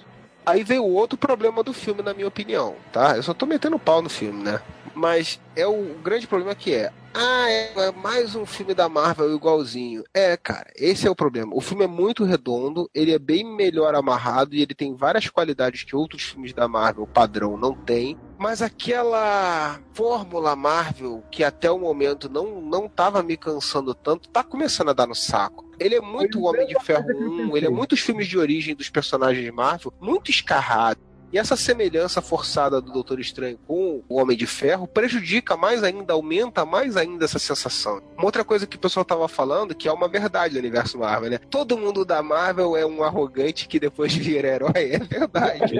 Aí 0.47 0.62
veio 0.62 0.85
outro 0.85 1.17
problema 1.17 1.62
do 1.62 1.73
filme, 1.73 2.03
na 2.03 2.12
minha 2.12 2.29
opinião, 2.29 2.75
tá? 2.93 3.17
Eu 3.17 3.23
só 3.23 3.33
tô 3.33 3.47
metendo 3.47 3.79
pau 3.79 4.03
no 4.03 4.11
filme, 4.11 4.43
né? 4.43 4.61
Mas 4.95 5.41
é 5.57 5.67
o 5.67 5.95
grande 6.03 6.27
problema 6.27 6.55
que 6.55 6.75
é. 6.75 6.93
Ah, 7.17 7.49
é 7.49 7.93
mais 7.93 8.35
um 8.35 8.45
filme 8.45 8.75
da 8.75 8.89
Marvel 8.89 9.33
igualzinho. 9.37 10.03
É, 10.13 10.37
cara, 10.37 10.67
esse 10.75 11.07
é 11.07 11.11
o 11.11 11.15
problema. 11.15 11.55
O 11.55 11.61
filme 11.61 11.85
é 11.85 11.87
muito 11.87 12.25
redondo, 12.25 12.91
ele 12.93 13.13
é 13.13 13.19
bem 13.21 13.45
melhor 13.45 13.95
amarrado 13.95 14.53
e 14.53 14.61
ele 14.61 14.75
tem 14.75 14.97
várias 14.97 15.29
qualidades 15.29 15.85
que 15.85 15.95
outros 15.95 16.25
filmes 16.25 16.53
da 16.53 16.67
Marvel 16.67 17.07
padrão 17.07 17.57
não 17.57 17.73
tem. 17.73 18.19
Mas 18.37 18.61
aquela 18.61 19.81
fórmula 19.93 20.57
Marvel 20.57 21.23
que 21.31 21.45
até 21.45 21.71
o 21.71 21.79
momento 21.79 22.29
não, 22.29 22.61
não 22.61 22.89
tava 22.89 23.23
me 23.23 23.37
cansando 23.37 23.95
tanto, 23.95 24.29
tá 24.29 24.43
começando 24.43 24.89
a 24.89 24.93
dar 24.93 25.07
no 25.07 25.15
saco. 25.15 25.65
Ele 25.79 25.95
é 25.95 26.01
muito 26.01 26.43
Homem 26.43 26.67
de 26.67 26.75
Ferro 26.83 27.07
1, 27.49 27.57
ele 27.57 27.67
é 27.67 27.71
muitos 27.71 28.01
filmes 28.01 28.27
de 28.27 28.37
origem 28.37 28.75
dos 28.75 28.91
personagens 28.91 29.45
de 29.45 29.53
Marvel, 29.53 29.93
muito 30.01 30.33
escarrado. 30.33 31.01
E 31.35 31.38
essa 31.38 31.57
semelhança 31.57 32.23
forçada 32.23 32.81
do 32.81 32.93
Doutor 32.93 33.19
Estranho 33.19 33.59
com 33.67 34.05
o 34.09 34.21
Homem 34.21 34.37
de 34.37 34.47
Ferro 34.47 34.87
prejudica 34.87 35.57
mais 35.57 35.83
ainda, 35.83 36.12
aumenta 36.12 36.64
mais 36.64 36.97
ainda 36.97 37.25
essa 37.25 37.41
sensação. 37.41 38.00
Uma 38.17 38.26
outra 38.26 38.45
coisa 38.45 38.69
que 38.69 38.76
o 38.76 38.79
pessoal 38.79 39.05
tava 39.05 39.26
falando, 39.26 39.75
que 39.75 39.88
é 39.88 39.93
uma 39.93 40.07
verdade 40.07 40.55
do 40.55 40.61
universo 40.61 40.97
Marvel, 40.97 41.31
né? 41.31 41.38
Todo 41.50 41.76
mundo 41.76 42.05
da 42.05 42.23
Marvel 42.23 42.76
é 42.76 42.87
um 42.87 43.03
arrogante 43.03 43.67
que 43.67 43.81
depois 43.81 44.14
vira 44.14 44.47
herói. 44.47 44.93
É 44.93 44.99
verdade. 45.00 45.76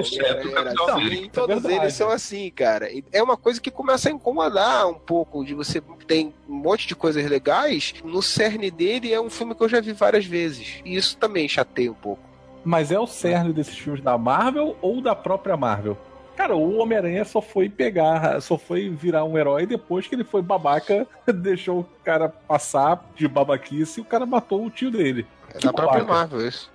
assim, 0.91 1.31
todos 1.33 1.65
eles 1.65 1.95
são 1.95 2.11
assim, 2.11 2.51
cara. 2.51 2.89
É 3.13 3.23
uma 3.23 3.37
coisa 3.37 3.61
que 3.61 3.71
começa 3.71 4.09
a 4.09 4.13
incomodar 4.13 4.89
um 4.89 4.95
pouco, 4.95 5.45
de 5.45 5.55
você 5.55 5.81
tem 6.09 6.35
um 6.49 6.57
monte 6.57 6.89
de 6.89 6.97
coisas 6.97 7.25
legais, 7.31 7.95
no 8.03 8.21
cerne 8.21 8.73
dele 8.73 9.13
é 9.13 9.21
um 9.21 9.31
filme 9.31 9.55
que 9.55 9.63
eu 9.63 9.69
já 9.69 9.81
vi 9.81 9.93
várias 9.93 10.25
vezes. 10.25 10.83
E 10.85 10.97
isso 10.97 11.17
também 11.17 11.49
chateia 11.49 11.93
um 11.93 11.95
pouco. 11.95 12.34
Mas 12.65 12.91
é 12.91 12.99
o 12.99 13.07
cerne 13.07 13.53
desses 13.53 13.77
filmes 13.77 14.03
da 14.03 14.17
Marvel 14.17 14.77
ou 14.81 15.01
da 15.01 15.15
própria 15.15 15.57
Marvel? 15.57 15.97
Cara, 16.37 16.57
o 16.57 16.79
Homem-Aranha 16.79 17.25
só 17.25 17.41
foi 17.41 17.69
pegar, 17.69 18.41
só 18.41 18.59
foi 18.59 18.89
virar 18.89 19.25
um 19.25 19.39
herói 19.39 19.67
depois 19.67 20.07
que 20.07 20.15
ele 20.17 20.25
foi 20.25 20.43
babaca, 20.43 21.07
deixou 21.33 21.81
o 21.81 21.87
cara 22.03 22.29
passar 22.29 23.05
de 23.15 23.29
babaquice 23.29 24.01
e 24.01 24.03
o 24.03 24.05
cara 24.05 24.27
matou 24.27 24.65
o 24.65 24.71
tio 24.71 24.91
dele. 24.91 25.27
É 25.55 25.59
da 25.61 25.73
própria 25.73 26.03
Marvel, 26.03 26.49
isso 26.49 26.74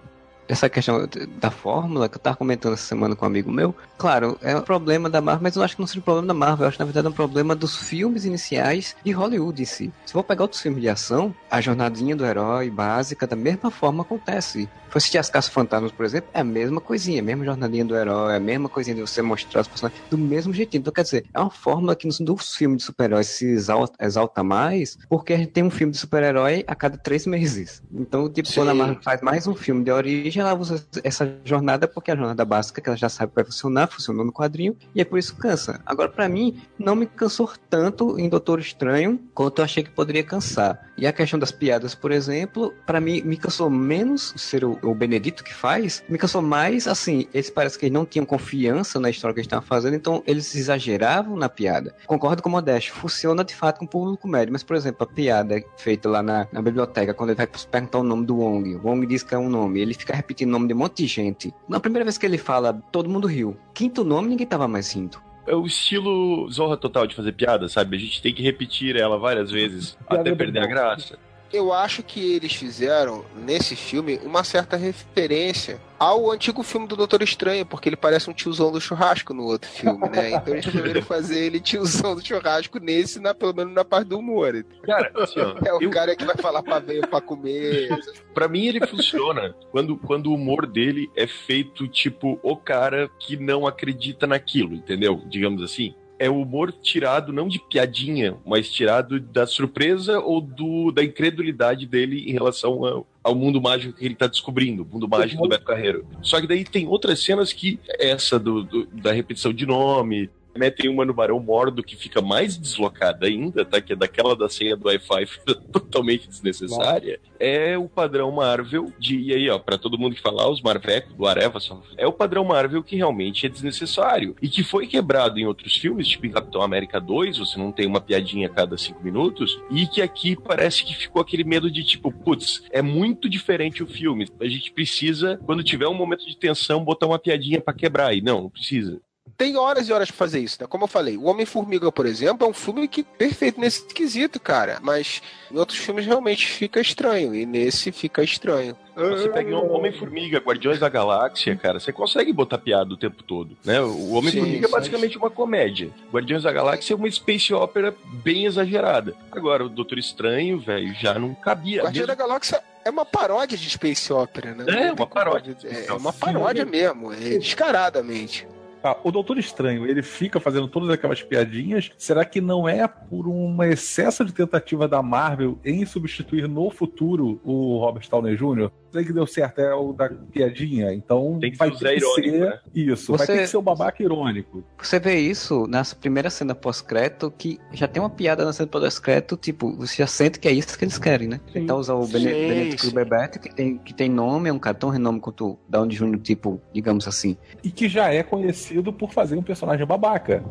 essa 0.49 0.67
questão 0.67 1.07
da 1.37 1.51
fórmula 1.51 2.09
que 2.09 2.17
eu 2.17 2.19
tava 2.19 2.35
comentando 2.35 2.73
essa 2.73 2.87
semana 2.87 3.15
com 3.15 3.23
um 3.23 3.27
amigo 3.27 3.51
meu, 3.51 3.75
claro, 3.97 4.37
é 4.41 4.55
um 4.55 4.61
problema 4.61 5.09
da 5.09 5.21
Marvel, 5.21 5.43
mas 5.43 5.55
eu 5.55 5.61
acho 5.61 5.75
que 5.75 5.81
não 5.81 5.87
seja 5.87 5.99
um 5.99 6.03
problema 6.03 6.27
da 6.27 6.33
Marvel, 6.33 6.65
eu 6.65 6.67
acho 6.69 6.77
que 6.77 6.81
na 6.81 6.85
verdade 6.85 7.07
é 7.07 7.09
um 7.09 7.13
problema 7.13 7.55
dos 7.55 7.75
filmes 7.77 8.25
iniciais 8.25 8.95
de 9.05 9.11
Hollywood 9.11 9.61
em 9.61 9.65
si. 9.65 9.93
Se 10.05 10.13
for 10.13 10.23
pegar 10.23 10.43
outros 10.43 10.61
filmes 10.61 10.81
de 10.81 10.89
ação, 10.89 11.35
a 11.51 11.61
jornadinha 11.61 12.15
do 12.15 12.25
herói 12.25 12.71
básica 12.71 13.27
da 13.27 13.35
mesma 13.35 13.69
forma 13.69 14.01
acontece. 14.01 14.63
Se 14.89 14.93
for 14.93 14.97
assistir 14.97 15.17
As 15.19 15.29
Caças 15.29 15.53
Fantasmas, 15.53 15.91
por 15.91 16.03
exemplo, 16.03 16.31
é 16.33 16.39
a 16.39 16.43
mesma 16.43 16.81
coisinha, 16.81 17.21
a 17.21 17.23
mesma 17.23 17.45
jornadinha 17.45 17.85
do 17.85 17.95
herói, 17.95 18.35
a 18.35 18.39
mesma 18.39 18.67
coisinha 18.67 18.95
de 18.95 19.01
você 19.01 19.21
mostrar 19.21 19.61
os 19.61 19.67
personagens 19.67 20.01
do 20.09 20.17
mesmo 20.17 20.51
jeitinho. 20.51 20.81
Então, 20.81 20.91
quer 20.91 21.03
dizer, 21.03 21.25
é 21.31 21.39
uma 21.39 21.51
fórmula 21.51 21.95
que 21.95 22.07
nos, 22.07 22.19
dos 22.19 22.55
filmes 22.55 22.79
de 22.79 22.83
super-heróis 22.85 23.27
se 23.27 23.45
exalta, 23.45 23.93
exalta, 24.03 24.43
mais, 24.43 24.97
porque 25.07 25.33
a 25.33 25.37
gente 25.37 25.51
tem 25.51 25.63
um 25.63 25.69
filme 25.69 25.91
de 25.91 25.99
super-herói 25.99 26.63
a 26.65 26.73
cada 26.73 26.97
três 26.97 27.27
meses. 27.27 27.83
Então, 27.91 28.27
tipo, 28.31 28.47
Sim. 28.47 28.55
quando 28.55 28.69
a 28.69 28.73
Marvel 28.73 28.99
faz 29.03 29.21
mais 29.21 29.45
um 29.45 29.53
filme 29.53 29.83
de 29.83 29.91
origem, 29.91 30.38
ela 30.41 30.53
usa 30.53 30.85
essa 31.03 31.39
jornada 31.43 31.87
porque 31.87 32.11
é 32.11 32.13
a 32.13 32.17
jornada 32.17 32.45
básica 32.45 32.81
que 32.81 32.89
ela 32.89 32.97
já 32.97 33.09
sabe 33.09 33.31
vai 33.35 33.43
funcionar, 33.43 33.87
funcionou 33.87 34.25
no 34.25 34.31
quadrinho, 34.31 34.75
e 34.93 35.01
é 35.01 35.05
por 35.05 35.19
isso 35.19 35.35
cansa. 35.35 35.81
Agora, 35.85 36.09
para 36.09 36.27
mim, 36.27 36.61
não 36.77 36.95
me 36.95 37.05
cansou 37.05 37.51
tanto 37.69 38.19
em 38.19 38.29
Doutor 38.29 38.59
Estranho 38.59 39.19
quanto 39.33 39.59
eu 39.59 39.65
achei 39.65 39.83
que 39.83 39.89
poderia 39.89 40.23
cansar. 40.23 40.89
E 40.97 41.07
a 41.07 41.13
questão 41.13 41.39
das 41.39 41.51
piadas, 41.51 41.95
por 41.95 42.11
exemplo, 42.11 42.73
para 42.85 42.99
mim 42.99 43.21
me 43.21 43.37
cansou 43.37 43.69
menos 43.69 44.33
ser 44.35 44.65
o, 44.65 44.77
o 44.83 44.93
Benedito 44.93 45.43
que 45.43 45.53
faz, 45.53 46.03
me 46.09 46.17
cansou 46.17 46.41
mais, 46.41 46.87
assim, 46.87 47.27
eles 47.33 47.49
parece 47.49 47.79
que 47.79 47.85
eles 47.85 47.93
não 47.93 48.05
tinham 48.05 48.25
confiança 48.25 48.99
na 48.99 49.09
história 49.09 49.33
que 49.33 49.39
eles 49.39 49.47
estavam 49.47 49.65
fazendo, 49.65 49.95
então 49.95 50.21
eles 50.27 50.53
exageravam 50.55 51.37
na 51.37 51.47
piada. 51.47 51.95
Concordo 52.05 52.43
com 52.43 52.49
o 52.49 52.51
Modesto, 52.51 52.91
funciona 52.91 53.43
de 53.43 53.55
fato 53.55 53.79
com 53.79 53.85
o 53.85 53.87
público 53.87 54.27
médio, 54.27 54.51
mas, 54.51 54.63
por 54.63 54.75
exemplo, 54.75 55.03
a 55.03 55.07
piada 55.07 55.63
feita 55.77 56.09
lá 56.09 56.21
na, 56.21 56.47
na 56.51 56.61
biblioteca, 56.61 57.13
quando 57.13 57.29
ele 57.29 57.37
vai 57.37 57.47
perguntar 57.47 57.99
o 57.99 58.03
nome 58.03 58.25
do 58.25 58.37
Wong, 58.37 58.75
o 58.75 58.87
Wong 58.87 59.05
diz 59.05 59.23
que 59.23 59.33
é 59.33 59.37
um 59.37 59.49
nome, 59.49 59.79
ele 59.79 59.93
fica 59.93 60.13
repetindo 60.29 60.49
o 60.49 60.51
nome 60.51 60.67
de 60.67 60.73
um 60.73 60.77
monte 60.77 61.03
de 61.03 61.07
gente. 61.07 61.53
Na 61.67 61.79
primeira 61.79 62.05
vez 62.05 62.17
que 62.17 62.25
ele 62.25 62.37
fala, 62.37 62.73
todo 62.91 63.09
mundo 63.09 63.27
riu. 63.27 63.57
Quinto 63.73 64.03
nome, 64.03 64.29
ninguém 64.29 64.45
tava 64.45 64.67
mais 64.67 64.93
rindo 64.93 65.17
é 65.47 65.55
o 65.55 65.65
estilo 65.65 66.47
Zorra 66.51 66.77
Total 66.77 67.07
de 67.07 67.15
fazer 67.15 67.31
piada, 67.31 67.67
sabe? 67.67 67.97
A 67.97 67.99
gente 67.99 68.21
tem 68.21 68.31
que 68.31 68.43
repetir 68.43 68.95
ela 68.95 69.17
várias 69.17 69.49
vezes 69.49 69.97
até 70.07 70.35
perder 70.35 70.59
a 70.59 70.67
graça 70.67 71.17
eu 71.51 71.73
acho 71.73 72.03
que 72.03 72.35
eles 72.35 72.53
fizeram 72.53 73.25
nesse 73.35 73.75
filme 73.75 74.19
uma 74.23 74.43
certa 74.43 74.77
referência 74.77 75.79
ao 75.97 76.31
antigo 76.31 76.63
filme 76.63 76.87
do 76.87 76.95
Doutor 76.95 77.21
Estranho, 77.21 77.65
porque 77.65 77.89
ele 77.89 77.97
parece 77.97 78.29
um 78.29 78.33
tiozão 78.33 78.71
do 78.71 78.79
churrasco 78.79 79.33
no 79.33 79.43
outro 79.43 79.69
filme, 79.69 80.07
né? 80.09 80.31
Então 80.31 80.53
eles 80.53 80.65
resolveram 80.65 81.01
fazer 81.01 81.39
ele 81.45 81.59
tiozão 81.59 82.15
do 82.15 82.25
churrasco 82.25 82.79
nesse, 82.79 83.19
na, 83.19 83.33
pelo 83.33 83.53
menos 83.53 83.73
na 83.73 83.83
parte 83.83 84.07
do 84.07 84.17
humor. 84.17 84.65
Cara, 84.83 85.11
assim, 85.15 85.39
ó, 85.41 85.55
é 85.65 85.73
o 85.73 85.81
eu... 85.81 85.89
cara 85.89 86.15
que 86.15 86.23
vai 86.23 86.37
falar 86.37 86.63
pra 86.63 86.79
ver 86.79 87.05
pra 87.07 87.19
comer. 87.19 87.89
pra 88.33 88.47
mim 88.47 88.67
ele 88.67 88.85
funciona 88.87 89.53
quando, 89.71 89.97
quando 89.97 90.27
o 90.27 90.35
humor 90.35 90.65
dele 90.65 91.11
é 91.15 91.27
feito 91.27 91.87
tipo 91.87 92.39
o 92.41 92.55
cara 92.55 93.09
que 93.19 93.35
não 93.35 93.67
acredita 93.67 94.25
naquilo, 94.25 94.75
entendeu? 94.75 95.21
Digamos 95.27 95.61
assim. 95.61 95.93
É 96.19 96.29
o 96.29 96.41
humor 96.41 96.71
tirado 96.71 97.31
não 97.31 97.47
de 97.47 97.57
piadinha, 97.57 98.35
mas 98.45 98.69
tirado 98.69 99.19
da 99.19 99.47
surpresa 99.47 100.19
ou 100.19 100.41
do, 100.41 100.91
da 100.91 101.03
incredulidade 101.03 101.85
dele 101.85 102.29
em 102.29 102.33
relação 102.33 102.85
ao, 102.85 103.07
ao 103.23 103.33
mundo 103.33 103.61
mágico 103.61 103.97
que 103.97 104.05
ele 104.05 104.15
tá 104.15 104.27
descobrindo, 104.27 104.83
o 104.83 104.85
mundo 104.85 105.07
mágico 105.07 105.41
do 105.41 105.49
Beto 105.49 105.65
Carreiro. 105.65 106.05
Só 106.21 106.41
que 106.41 106.47
daí 106.47 106.65
tem 106.65 106.87
outras 106.87 107.23
cenas 107.23 107.53
que 107.53 107.79
essa 107.97 108.37
do, 108.37 108.63
do 108.63 108.85
da 108.87 109.13
repetição 109.13 109.53
de 109.53 109.65
nome, 109.65 110.29
metem 110.59 110.89
uma 110.89 111.05
no 111.05 111.13
Barão 111.13 111.39
Mordo 111.39 111.81
que 111.81 111.95
fica 111.95 112.21
mais 112.21 112.57
deslocada 112.57 113.25
ainda, 113.25 113.63
tá? 113.63 113.79
Que 113.79 113.93
é 113.93 113.95
daquela 113.95 114.35
da 114.35 114.49
senha 114.49 114.75
do 114.75 114.87
Wi-Fi 114.87 115.25
totalmente 115.71 116.27
desnecessária. 116.27 117.19
É 117.39 117.77
o 117.77 117.87
padrão 117.87 118.31
Marvel 118.31 118.91
de. 118.99 119.17
E 119.17 119.33
aí, 119.33 119.49
ó, 119.49 119.57
pra 119.57 119.77
todo 119.77 119.97
mundo 119.97 120.15
que 120.15 120.21
falar, 120.21 120.49
os 120.49 120.61
Marvecos, 120.61 121.15
do 121.15 121.25
Areva, 121.25 121.59
só, 121.59 121.81
é 121.97 122.05
o 122.05 122.11
padrão 122.11 122.43
Marvel 122.43 122.83
que 122.83 122.97
realmente 122.97 123.45
é 123.45 123.49
desnecessário. 123.49 124.35
E 124.41 124.49
que 124.49 124.61
foi 124.61 124.85
quebrado 124.85 125.39
em 125.39 125.45
outros 125.45 125.75
filmes, 125.75 126.07
tipo 126.07 126.25
em 126.25 126.31
Capitão 126.31 126.61
América 126.61 126.99
2, 126.99 127.37
você 127.37 127.57
não 127.57 127.71
tem 127.71 127.87
uma 127.87 128.01
piadinha 128.01 128.47
a 128.47 128.51
cada 128.51 128.77
cinco 128.77 129.01
minutos. 129.01 129.59
E 129.71 129.87
que 129.87 130.01
aqui 130.01 130.35
parece 130.35 130.83
que 130.83 130.93
ficou 130.93 131.21
aquele 131.21 131.45
medo 131.45 131.71
de 131.71 131.83
tipo, 131.83 132.11
putz, 132.11 132.63
é 132.71 132.81
muito 132.81 133.29
diferente 133.29 133.81
o 133.81 133.87
filme. 133.87 134.27
A 134.41 134.47
gente 134.47 134.71
precisa, 134.71 135.39
quando 135.45 135.63
tiver 135.63 135.87
um 135.87 135.93
momento 135.93 136.25
de 136.25 136.37
tensão, 136.37 136.83
botar 136.83 137.07
uma 137.07 137.19
piadinha 137.19 137.61
para 137.61 137.73
quebrar. 137.73 138.13
E 138.13 138.21
não, 138.21 138.43
não 138.43 138.49
precisa 138.49 138.99
tem 139.37 139.57
horas 139.57 139.87
e 139.87 139.93
horas 139.93 140.09
pra 140.09 140.17
fazer 140.17 140.39
isso, 140.39 140.57
né? 140.59 140.67
Como 140.67 140.83
eu 140.83 140.87
falei, 140.87 141.17
o 141.17 141.25
Homem-Formiga, 141.25 141.91
por 141.91 142.05
exemplo, 142.05 142.45
é 142.45 142.49
um 142.49 142.53
filme 142.53 142.87
que 142.87 143.03
perfeito 143.03 143.59
nesse 143.59 143.85
quesito, 143.85 144.39
cara. 144.39 144.79
Mas 144.81 145.21
em 145.51 145.57
outros 145.57 145.77
filmes 145.77 146.05
realmente 146.05 146.47
fica 146.47 146.79
estranho. 146.79 147.33
E 147.33 147.45
nesse 147.45 147.91
fica 147.91 148.23
estranho. 148.23 148.75
Você 148.95 149.29
pega 149.29 149.55
um 149.55 149.71
Homem-Formiga, 149.71 150.39
Guardiões 150.39 150.77
da 150.77 150.89
Galáxia, 150.89 151.55
cara, 151.55 151.79
você 151.79 151.93
consegue 151.93 152.33
botar 152.33 152.57
piada 152.57 152.93
o 152.93 152.97
tempo 152.97 153.23
todo, 153.23 153.57
né? 153.63 153.79
O 153.79 154.11
Homem-Formiga 154.11 154.67
é 154.67 154.69
basicamente 154.69 155.17
uma 155.17 155.29
comédia. 155.29 155.89
Guardiões 156.11 156.43
da 156.43 156.51
Galáxia 156.51 156.93
é 156.93 156.97
uma 156.97 157.09
space 157.09 157.53
opera 157.53 157.95
bem 158.23 158.45
exagerada. 158.45 159.15
Agora, 159.31 159.63
o 159.63 159.69
Doutor 159.69 159.97
Estranho, 159.97 160.59
velho, 160.59 160.93
já 160.95 161.17
não 161.17 161.33
cabia. 161.33 161.83
Guardiões 161.83 162.07
da 162.07 162.15
Galáxia 162.15 162.61
é 162.83 162.89
uma 162.89 163.05
paródia 163.05 163.57
de 163.57 163.69
space 163.69 164.11
opera, 164.11 164.53
né? 164.53 164.65
É, 164.67 164.91
uma 164.91 165.07
paródia. 165.07 165.55
É 165.63 165.93
uma 165.93 166.11
paródia 166.11 166.65
mesmo, 166.65 167.13
é 167.13 167.37
descaradamente. 167.37 168.45
Ah, 168.81 168.97
o 169.03 169.11
Doutor 169.11 169.37
Estranho, 169.37 169.85
ele 169.85 170.01
fica 170.01 170.39
fazendo 170.39 170.67
todas 170.67 170.89
aquelas 170.89 171.21
piadinhas. 171.21 171.91
Será 171.97 172.23
que 172.23 172.39
não 172.39 172.67
é 172.67 172.87
por 172.87 173.27
um 173.27 173.61
excesso 173.63 174.23
de 174.23 174.31
tentativa 174.31 174.87
da 174.87 175.01
Marvel 175.01 175.59
em 175.65 175.85
substituir 175.85 176.47
no 176.47 176.69
futuro 176.69 177.41
o 177.43 177.77
Robert 177.77 178.07
Downey 178.09 178.37
Jr.? 178.37 178.71
Sei 178.91 179.03
que 179.03 179.13
deu 179.13 179.27
certo, 179.27 179.59
é 179.59 179.73
o 179.73 179.93
da 179.93 180.09
piadinha. 180.09 180.93
Então 180.93 181.37
tem 181.39 181.51
que 181.51 181.57
vai 181.57 181.71
ter 181.71 181.77
que 181.77 181.97
irônico, 181.97 182.21
ser 182.21 182.39
né? 182.39 182.59
isso, 182.73 183.05
Você... 183.13 183.17
vai 183.17 183.27
ter 183.27 183.41
que 183.43 183.47
ser 183.47 183.57
o 183.57 183.61
babaca 183.61 184.01
irônico. 184.01 184.63
Você 184.81 184.99
vê 184.99 185.19
isso 185.19 185.65
na 185.67 185.83
primeira 185.99 186.29
cena 186.29 186.55
pós-crédito, 186.55 187.31
que 187.37 187.59
já 187.71 187.87
tem 187.87 188.01
uma 188.01 188.09
piada 188.09 188.43
na 188.43 188.53
cena 188.53 188.67
pós-crédito, 188.67 189.37
tipo, 189.37 189.75
você 189.75 189.97
já 189.97 190.07
sente 190.07 190.39
que 190.39 190.47
é 190.47 190.51
isso 190.51 190.77
que 190.77 190.85
eles 190.85 190.97
querem, 190.97 191.27
né? 191.27 191.39
Sim. 191.51 191.59
Então 191.59 191.77
usar 191.77 191.93
o 191.93 192.07
Benedito 192.07 192.85
Cumberbatch, 192.85 193.37
que 193.37 193.53
tem, 193.53 193.77
que 193.77 193.93
tem 193.93 194.09
nome, 194.09 194.49
é 194.49 194.53
um 194.53 194.59
cara 194.59 194.75
tão 194.75 194.89
renome 194.89 195.19
quanto 195.19 195.51
o 195.51 195.59
Downey 195.67 195.95
Jr., 195.95 196.19
tipo, 196.19 196.61
digamos 196.73 197.07
assim. 197.07 197.37
E 197.63 197.71
que 197.71 197.87
já 197.87 198.11
é 198.11 198.23
conhecido 198.23 198.49
conhecido 198.49 198.93
por 198.93 199.11
fazer 199.11 199.37
um 199.37 199.43
personagem 199.43 199.85
babaca. 199.85 200.43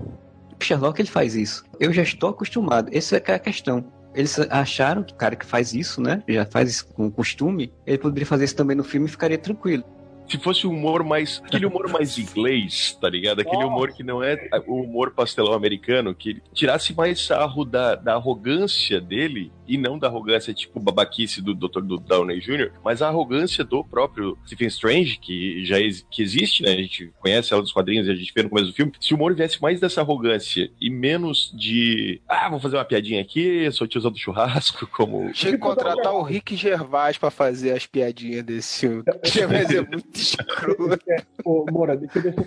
Sherlock 0.61 1.01
ele 1.01 1.09
faz 1.09 1.35
isso. 1.35 1.65
Eu 1.79 1.93
já 1.93 2.03
estou 2.03 2.31
acostumado. 2.31 2.91
Essa 2.93 3.17
é 3.17 3.33
a 3.33 3.39
questão. 3.39 3.85
Eles 4.19 4.37
acharam 4.51 5.05
que 5.05 5.13
o 5.13 5.17
cara 5.17 5.37
que 5.37 5.47
faz 5.47 5.73
isso, 5.73 6.01
né? 6.01 6.25
Já 6.29 6.45
faz 6.45 6.69
isso 6.69 6.89
com 6.89 7.09
costume, 7.09 7.73
ele 7.87 7.99
poderia 7.99 8.27
fazer 8.27 8.47
isso 8.47 8.57
também 8.57 8.77
no 8.77 8.83
filme 8.83 9.07
e 9.07 9.11
ficaria 9.11 9.39
tranquilo 9.39 9.85
se 10.29 10.37
fosse 10.37 10.67
um 10.67 10.71
humor 10.73 11.03
mais. 11.03 11.41
aquele 11.43 11.65
humor 11.65 11.89
mais 11.89 12.19
inglês, 12.19 12.97
tá 13.01 13.09
ligado? 13.09 13.41
Aquele 13.41 13.65
humor 13.65 13.93
que 13.93 14.03
não 14.03 14.23
é 14.23 14.37
o 14.67 14.83
humor 14.83 15.13
pastelão 15.13 15.55
americano, 15.55 16.15
que 16.15 16.43
tirasse 16.53 16.95
mais 16.95 17.25
sarro 17.25 17.65
da, 17.65 17.95
da 17.95 18.15
arrogância 18.15 19.01
dele 19.01 19.51
e 19.69 19.77
não 19.77 19.99
da 19.99 20.09
arrogância 20.09 20.55
tipo 20.55 20.81
babaquice 20.81 21.43
do 21.43 21.55
Dr. 21.55 21.81
Do 21.83 21.99
Downey 21.99 22.41
Jr., 22.41 22.73
mas 22.83 23.03
a 23.03 23.09
arrogância 23.09 23.65
do 23.65 23.85
próprio 23.85 24.39
Stephen 24.47 24.69
Strange, 24.69 25.19
que 25.19 25.65
já 25.65 25.79
ex 25.79 26.07
que 26.11 26.23
existe, 26.23 26.63
né? 26.63 26.73
A 26.73 26.77
gente 26.77 27.13
conhece 27.19 27.53
ela 27.53 27.63
dos 27.63 27.73
quadrinhos 27.73 28.07
e 28.07 28.11
a 28.11 28.15
gente 28.15 28.33
vê 28.35 28.43
no 28.43 28.49
começo 28.49 28.69
do 28.69 28.75
filme. 28.75 28.93
Se 29.01 29.13
o 29.13 29.17
humor 29.17 29.35
viesse 29.35 29.61
mais 29.61 29.81
dessa 29.81 30.01
arrogância 30.01 30.71
e 30.81 30.91
menos 30.91 31.53
de. 31.55 32.21
Ah, 32.29 32.49
vou 32.49 32.59
fazer 32.59 32.77
uma 32.77 32.85
piadinha 32.85 33.21
aqui, 33.21 33.71
sou 33.73 33.87
tiozão 33.87 34.11
do 34.11 34.19
churrasco, 34.19 34.87
como. 34.93 35.31
Tinha 35.33 35.53
que 35.53 35.59
contratar 35.59 36.15
o 36.15 36.23
Rick 36.23 36.57
Gervais 36.57 37.19
pra 37.19 37.31
fazer 37.31 37.73
as 37.73 37.87
piadinhas 37.87 38.45
desse 38.45 38.81
filme. 38.81 39.03
Gervais 39.25 39.71
é 39.71 39.81
muito 39.81 40.15
escroto. 40.15 40.99
Ô, 41.45 41.67
Moura, 41.71 41.97
deixa 41.97 42.19
eu 42.19 42.23
ver 42.23 42.35
se 42.35 42.41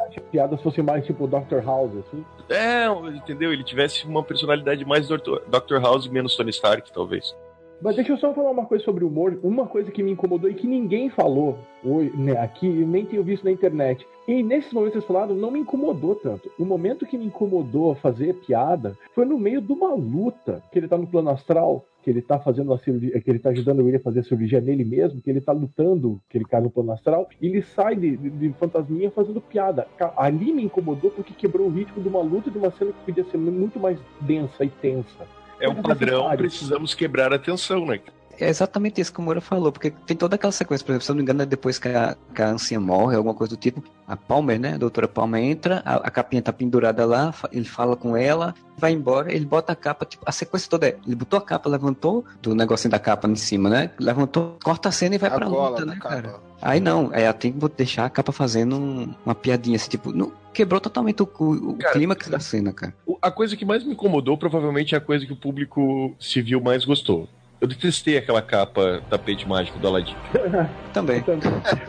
as 0.00 0.22
piadas 0.30 0.60
fossem 0.62 0.84
mais 0.84 1.04
tipo 1.04 1.26
Dr. 1.26 1.64
House, 1.64 1.92
assim. 1.96 2.24
É, 2.48 2.86
entendeu? 3.16 3.52
Ele 3.52 3.64
tivesse 3.64 4.04
uma 4.04 4.22
personalidade 4.22 4.84
mais 4.84 5.08
Dr. 5.08 5.80
House 5.80 6.06
menos 6.08 6.36
Tony 6.36 6.52
Stark, 6.60 6.92
talvez. 6.92 7.34
Mas 7.82 7.96
deixa 7.96 8.12
eu 8.12 8.18
só 8.18 8.34
falar 8.34 8.50
uma 8.50 8.66
coisa 8.66 8.84
sobre 8.84 9.04
o 9.04 9.08
humor. 9.08 9.40
Uma 9.42 9.66
coisa 9.66 9.90
que 9.90 10.02
me 10.02 10.10
incomodou 10.10 10.50
e 10.50 10.54
que 10.54 10.66
ninguém 10.66 11.08
falou 11.08 11.56
hoje, 11.82 12.14
né, 12.14 12.38
aqui, 12.38 12.68
nem 12.68 13.06
tenho 13.06 13.24
visto 13.24 13.44
na 13.44 13.50
internet. 13.50 14.06
E 14.28 14.42
nesses 14.42 14.70
momentos 14.70 14.92
que 14.92 14.98
vocês 15.00 15.08
falaram, 15.08 15.34
não 15.34 15.50
me 15.50 15.60
incomodou 15.60 16.14
tanto. 16.14 16.50
O 16.58 16.64
momento 16.64 17.06
que 17.06 17.16
me 17.16 17.24
incomodou 17.24 17.94
fazer 17.94 18.34
piada 18.34 18.96
foi 19.14 19.24
no 19.24 19.38
meio 19.38 19.62
de 19.62 19.72
uma 19.72 19.94
luta, 19.94 20.62
que 20.70 20.78
ele 20.78 20.88
tá 20.88 20.98
no 20.98 21.06
plano 21.06 21.30
astral, 21.30 21.86
que 22.02 22.10
ele 22.10 22.20
tá 22.20 22.38
fazendo 22.38 22.72
a 22.72 22.78
cirurgia, 22.78 23.18
que 23.18 23.30
ele 23.30 23.38
tá 23.38 23.48
ajudando 23.48 23.88
ele 23.88 23.96
a 23.96 24.00
fazer 24.00 24.20
a 24.20 24.24
cirurgia 24.24 24.60
nele 24.60 24.84
mesmo, 24.84 25.22
que 25.22 25.30
ele 25.30 25.40
tá 25.40 25.52
lutando, 25.52 26.20
que 26.28 26.36
ele 26.36 26.44
cai 26.44 26.60
no 26.60 26.70
plano 26.70 26.92
astral, 26.92 27.28
e 27.40 27.46
ele 27.46 27.62
sai 27.62 27.96
de, 27.96 28.16
de, 28.16 28.30
de 28.30 28.52
fantasminha 28.58 29.10
fazendo 29.10 29.40
piada. 29.40 29.88
Ali 30.18 30.52
me 30.52 30.64
incomodou 30.64 31.10
porque 31.10 31.32
quebrou 31.32 31.66
o 31.66 31.70
ritmo 31.70 32.02
de 32.02 32.08
uma 32.08 32.20
luta 32.20 32.50
de 32.50 32.58
uma 32.58 32.70
cena 32.70 32.92
que 32.92 33.06
podia 33.06 33.24
ser 33.24 33.38
muito 33.38 33.80
mais 33.80 33.98
densa 34.20 34.64
e 34.64 34.68
tensa 34.68 35.39
é 35.60 35.68
um 35.68 35.82
padrão, 35.82 36.28
precisamos 36.36 36.94
quebrar 36.94 37.32
a 37.32 37.38
tensão, 37.38 37.86
né? 37.86 38.00
É 38.40 38.48
exatamente 38.48 39.00
isso 39.00 39.12
que 39.12 39.20
o 39.20 39.22
Moura 39.22 39.40
falou, 39.40 39.70
porque 39.70 39.90
tem 39.90 40.16
toda 40.16 40.36
aquela 40.36 40.52
sequência, 40.52 40.84
por 40.84 40.92
exemplo, 40.92 41.04
se 41.04 41.10
eu 41.10 41.14
não 41.14 41.18
me 41.18 41.22
engano, 41.22 41.42
é 41.42 41.46
depois 41.46 41.78
que 41.78 41.88
a, 41.88 42.16
que 42.34 42.40
a 42.40 42.50
anciã 42.50 42.80
morre, 42.80 43.16
alguma 43.16 43.34
coisa 43.34 43.54
do 43.54 43.58
tipo, 43.58 43.82
a 44.08 44.16
Palmer, 44.16 44.58
né, 44.58 44.74
a 44.74 44.78
doutora 44.78 45.06
Palmer 45.06 45.42
entra, 45.42 45.82
a, 45.84 45.96
a 45.96 46.10
capinha 46.10 46.40
tá 46.40 46.52
pendurada 46.52 47.04
lá, 47.04 47.34
ele 47.52 47.66
fala 47.66 47.96
com 47.96 48.16
ela, 48.16 48.54
vai 48.78 48.92
embora, 48.92 49.32
ele 49.32 49.44
bota 49.44 49.72
a 49.72 49.76
capa, 49.76 50.06
tipo, 50.06 50.24
a 50.26 50.32
sequência 50.32 50.70
toda 50.70 50.88
é, 50.88 50.96
ele 51.06 51.16
botou 51.16 51.38
a 51.38 51.42
capa, 51.42 51.68
levantou 51.68 52.24
do 52.40 52.54
negocinho 52.54 52.90
da 52.90 52.98
capa 52.98 53.28
em 53.28 53.36
cima, 53.36 53.68
né, 53.68 53.90
levantou, 53.98 54.56
corta 54.62 54.88
a 54.88 54.92
cena 54.92 55.14
e 55.14 55.18
vai 55.18 55.30
a 55.30 55.34
pra 55.34 55.46
luta, 55.46 55.84
né, 55.84 55.96
cara. 56.00 56.36
Aí 56.62 56.80
não, 56.80 57.10
aí 57.12 57.22
ela 57.22 57.32
tem 57.32 57.52
que 57.52 57.68
deixar 57.76 58.04
a 58.04 58.10
capa 58.10 58.32
fazendo 58.32 58.76
um, 58.76 59.14
uma 59.24 59.34
piadinha 59.34 59.76
assim, 59.76 59.90
tipo, 59.90 60.12
não, 60.12 60.32
quebrou 60.52 60.80
totalmente 60.80 61.22
o, 61.22 61.24
o 61.24 61.76
cara, 61.76 61.92
clímax 61.92 62.28
da 62.28 62.40
cena, 62.40 62.72
cara. 62.72 62.94
A 63.22 63.30
coisa 63.30 63.56
que 63.56 63.64
mais 63.64 63.84
me 63.84 63.92
incomodou 63.92 64.36
provavelmente 64.36 64.94
é 64.94 64.98
a 64.98 65.00
coisa 65.00 65.24
que 65.26 65.32
o 65.32 65.36
público 65.36 66.14
civil 66.18 66.60
mais 66.60 66.84
gostou. 66.84 67.28
Eu 67.60 67.68
detestei 67.68 68.16
aquela 68.16 68.40
capa 68.40 69.02
tapete 69.10 69.46
mágico 69.46 69.78
do 69.78 69.86
Aladdin. 69.86 70.16
Também. 70.94 71.22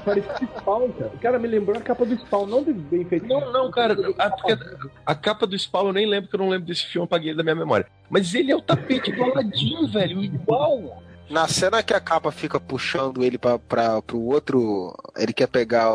Parecia 0.04 0.48
Spawn, 0.58 0.92
cara. 0.92 1.12
O 1.14 1.20
cara 1.20 1.40
me 1.40 1.48
lembrou 1.48 1.78
a 1.78 1.82
capa 1.82 2.06
do 2.06 2.14
Spawn, 2.14 2.46
não 2.46 2.62
de 2.62 2.74
bem 2.74 3.06
feito. 3.06 3.26
Não, 3.26 3.52
não, 3.54 3.72
cara. 3.72 3.96
A, 4.18 4.30
porque 4.30 4.58
a 5.06 5.16
capa 5.16 5.48
do 5.48 5.58
Spawn 5.58 5.88
eu 5.88 5.94
nem 5.94 6.06
lembro, 6.06 6.30
que 6.30 6.36
eu 6.36 6.40
não 6.40 6.50
lembro 6.50 6.68
desse 6.68 6.86
filme, 6.86 7.06
apaguei 7.06 7.34
da 7.34 7.42
minha 7.42 7.56
memória. 7.56 7.88
Mas 8.10 8.34
ele 8.34 8.52
é 8.52 8.56
o 8.56 8.62
tapete 8.62 9.14
do 9.14 9.24
Aladdin, 9.24 9.88
velho, 9.88 10.22
igual. 10.22 11.02
Na 11.30 11.48
cena 11.48 11.82
que 11.82 11.94
a 11.94 12.02
capa 12.02 12.30
fica 12.30 12.60
puxando 12.60 13.24
ele 13.24 13.38
pra, 13.38 13.58
pra, 13.58 14.02
pro 14.02 14.20
outro. 14.20 14.94
Ele 15.16 15.32
quer 15.32 15.48
pegar 15.48 15.90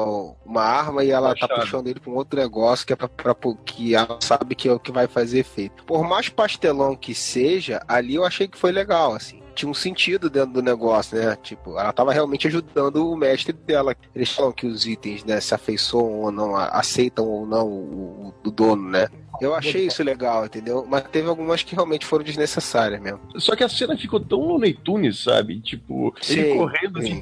uma 0.46 0.62
arma 0.62 1.04
e 1.04 1.10
ela 1.10 1.34
tá 1.34 1.46
puxando 1.46 1.88
ele 1.88 2.00
pra 2.00 2.10
um 2.10 2.16
outro 2.16 2.40
negócio 2.40 2.86
que 2.86 2.94
é 2.94 2.96
pra, 2.96 3.08
pra, 3.08 3.36
que 3.66 3.94
ela 3.94 4.16
sabe 4.22 4.54
que 4.54 4.66
é 4.66 4.72
o 4.72 4.80
que 4.80 4.90
vai 4.90 5.06
fazer 5.06 5.40
efeito. 5.40 5.84
Por 5.84 6.08
mais 6.08 6.30
pastelão 6.30 6.96
que 6.96 7.14
seja, 7.14 7.82
ali 7.86 8.14
eu 8.14 8.24
achei 8.24 8.48
que 8.48 8.56
foi 8.56 8.72
legal, 8.72 9.12
assim 9.12 9.44
tinha 9.56 9.70
um 9.70 9.74
sentido 9.74 10.28
dentro 10.28 10.52
do 10.52 10.62
negócio, 10.62 11.18
né? 11.18 11.36
Tipo, 11.42 11.78
ela 11.78 11.92
tava 11.92 12.12
realmente 12.12 12.46
ajudando 12.46 13.10
o 13.10 13.16
mestre 13.16 13.52
dela. 13.52 13.96
Eles 14.14 14.30
falam 14.30 14.52
que 14.52 14.66
os 14.66 14.86
itens, 14.86 15.24
né, 15.24 15.40
se 15.40 15.54
afeiçoam 15.54 16.20
ou 16.20 16.30
não, 16.30 16.54
aceitam 16.54 17.26
ou 17.26 17.46
não 17.46 17.66
o, 17.66 18.34
o 18.44 18.50
dono, 18.50 18.90
né? 18.90 19.08
Eu 19.40 19.54
achei 19.54 19.86
isso 19.86 20.02
legal, 20.02 20.46
entendeu? 20.46 20.86
Mas 20.88 21.04
teve 21.04 21.28
algumas 21.28 21.62
que 21.62 21.74
realmente 21.74 22.06
foram 22.06 22.24
desnecessárias 22.24 23.00
mesmo. 23.00 23.20
Só 23.36 23.54
que 23.54 23.62
a 23.62 23.68
cena 23.68 23.96
ficou 23.96 24.18
tão 24.18 24.40
Looney 24.40 24.72
Tunes, 24.72 25.22
sabe? 25.22 25.60
Tipo, 25.60 26.14
sim, 26.20 26.40
ele 26.40 26.56
correndo 26.56 26.98
assim, 26.98 27.20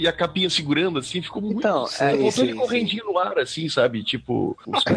e 0.00 0.08
a 0.08 0.12
capinha 0.12 0.50
segurando 0.50 0.98
assim, 0.98 1.22
ficou 1.22 1.42
muito. 1.42 1.58
Então, 1.58 1.86
é, 2.00 2.14
ele 2.14 2.54
correndinho 2.54 3.04
no 3.04 3.18
ar, 3.18 3.38
assim, 3.38 3.68
sabe? 3.68 4.02
Tipo. 4.02 4.56
Os... 4.66 4.84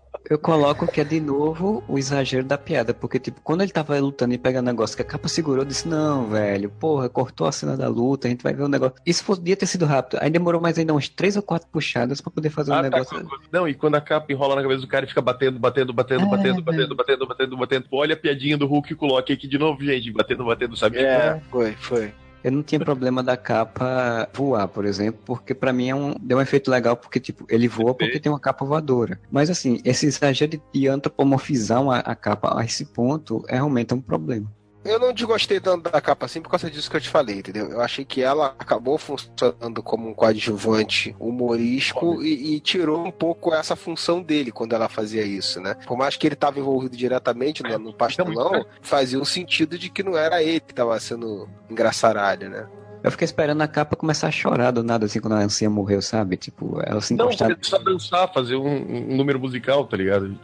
eu 0.30 0.38
coloco 0.38 0.86
que 0.86 1.00
é 1.00 1.04
de 1.04 1.20
novo 1.20 1.82
o 1.88 1.98
exagero 1.98 2.44
da 2.44 2.56
piada, 2.56 2.94
porque, 2.94 3.18
tipo, 3.18 3.40
quando 3.42 3.62
ele 3.62 3.72
tava 3.72 3.98
lutando 3.98 4.32
e 4.32 4.38
pegando 4.38 4.66
negócio 4.66 4.94
que 4.94 5.02
a 5.02 5.04
capa 5.04 5.26
segurou, 5.26 5.62
eu 5.62 5.64
disse: 5.64 5.88
Não, 5.88 6.28
velho, 6.28 6.70
porra, 6.70 7.08
cortou 7.08 7.48
a 7.48 7.52
cena 7.52 7.76
da 7.76 7.88
luta, 7.88 8.28
a 8.28 8.30
gente 8.30 8.44
vai 8.44 8.54
ver 8.54 8.62
o 8.62 8.66
um 8.66 8.68
negócio. 8.68 8.94
Isso 9.04 9.24
podia 9.24 9.56
ter 9.56 9.66
sido 9.66 9.86
rápido. 9.86 10.20
Aí 10.22 10.30
demorou 10.30 10.60
mais 10.60 10.78
ainda 10.78 10.94
umas 10.94 11.08
três 11.08 11.36
ou 11.36 11.42
quatro 11.42 11.68
puxadas 11.68 12.20
para 12.20 12.30
poder 12.30 12.48
fazer 12.48 12.70
o 12.70 12.74
ah, 12.74 12.78
um 12.78 12.82
tá, 12.82 12.90
negócio. 12.90 13.28
Não, 13.50 13.66
e 13.66 13.74
quando 13.74 13.96
a 13.96 14.00
capa 14.00 14.32
enrola 14.32 14.54
na 14.54 14.62
cabeça 14.62 14.82
do 14.82 14.86
cara 14.86 15.04
e 15.04 15.08
fica 15.08 15.20
batendo, 15.20 15.58
batendo, 15.58 15.92
batendo, 15.92 16.22
é, 16.22 16.30
batendo, 16.30 16.62
batendo, 16.62 16.94
batendo, 16.94 17.26
batendo, 17.26 17.56
batendo, 17.56 17.86
Olha 17.90 18.14
a 18.14 18.16
piadinha 18.16 18.56
do 18.56 18.68
Hulk 18.68 18.92
e 18.92 18.96
coloque 18.96 19.32
aqui 19.32 19.48
de 19.48 19.58
novo, 19.58 19.82
gente, 19.84 20.12
batendo, 20.12 20.44
batendo, 20.44 20.76
sabe? 20.76 20.98
É, 20.98 21.40
foi, 21.50 21.72
foi. 21.72 22.14
Eu 22.42 22.52
não 22.52 22.62
tinha 22.62 22.80
problema 22.80 23.22
da 23.22 23.36
capa 23.36 24.28
voar, 24.32 24.66
por 24.68 24.84
exemplo, 24.84 25.20
porque 25.24 25.54
para 25.54 25.72
mim 25.72 25.88
é 25.88 25.94
um, 25.94 26.14
deu 26.20 26.38
um 26.38 26.40
efeito 26.40 26.70
legal, 26.70 26.96
porque, 26.96 27.20
tipo, 27.20 27.44
ele 27.48 27.68
voa 27.68 27.94
porque 27.94 28.18
tem 28.18 28.32
uma 28.32 28.40
capa 28.40 28.64
voadora. 28.64 29.20
Mas, 29.30 29.50
assim, 29.50 29.78
esse 29.84 30.06
exagero 30.06 30.60
de, 30.72 30.88
antropomorfizar 30.88 31.82
uma, 31.82 31.98
a 31.98 32.14
capa 32.14 32.58
a 32.58 32.64
esse 32.64 32.86
ponto 32.86 33.44
é 33.48 33.54
realmente 33.54 33.92
um 33.92 34.00
problema. 34.00 34.50
Eu 34.84 34.98
não 34.98 35.12
desgostei 35.12 35.60
tanto 35.60 35.90
da 35.90 36.00
capa 36.00 36.24
assim 36.24 36.40
por 36.40 36.48
causa 36.48 36.70
disso 36.70 36.90
que 36.90 36.96
eu 36.96 37.00
te 37.00 37.08
falei, 37.08 37.38
entendeu? 37.38 37.66
Eu 37.70 37.80
achei 37.80 38.04
que 38.04 38.22
ela 38.22 38.54
acabou 38.58 38.96
funcionando 38.96 39.82
como 39.82 40.08
um 40.08 40.14
coadjuvante 40.14 41.14
humorístico 41.18 42.22
e, 42.22 42.54
e, 42.54 42.60
tirou 42.60 43.04
um 43.04 43.10
pouco 43.10 43.52
essa 43.52 43.76
função 43.76 44.22
dele 44.22 44.50
quando 44.50 44.72
ela 44.74 44.88
fazia 44.88 45.22
isso, 45.22 45.60
né? 45.60 45.74
Por 45.86 45.98
mais 45.98 46.16
que 46.16 46.26
ele 46.26 46.34
estava 46.34 46.58
envolvido 46.58 46.96
diretamente 46.96 47.62
no, 47.62 47.78
no 47.78 47.92
pastelão, 47.92 48.64
fazia 48.80 49.20
um 49.20 49.24
sentido 49.24 49.78
de 49.78 49.90
que 49.90 50.02
não 50.02 50.16
era 50.16 50.42
ele 50.42 50.60
que 50.60 50.72
estava 50.72 50.98
sendo 50.98 51.46
engraçaralho, 51.68 52.48
né? 52.48 52.66
Eu 53.02 53.10
fiquei 53.10 53.24
esperando 53.24 53.62
a 53.62 53.68
capa 53.68 53.96
começar 53.96 54.28
a 54.28 54.32
chorar 54.32 54.70
do 54.70 54.82
nada, 54.82 55.06
assim, 55.06 55.20
quando 55.20 55.32
a 55.32 55.38
Ancinha 55.38 55.70
morreu, 55.70 56.02
sabe? 56.02 56.36
Tipo, 56.36 56.80
ela 56.84 57.00
se 57.00 57.14
encostar... 57.14 57.48
Não, 57.48 57.54
começar 57.56 57.76
a 57.76 57.82
dançar, 57.82 58.32
fazer 58.32 58.56
um, 58.56 59.12
um 59.12 59.16
número 59.16 59.40
musical, 59.40 59.86
tá 59.86 59.96
ligado? 59.96 60.38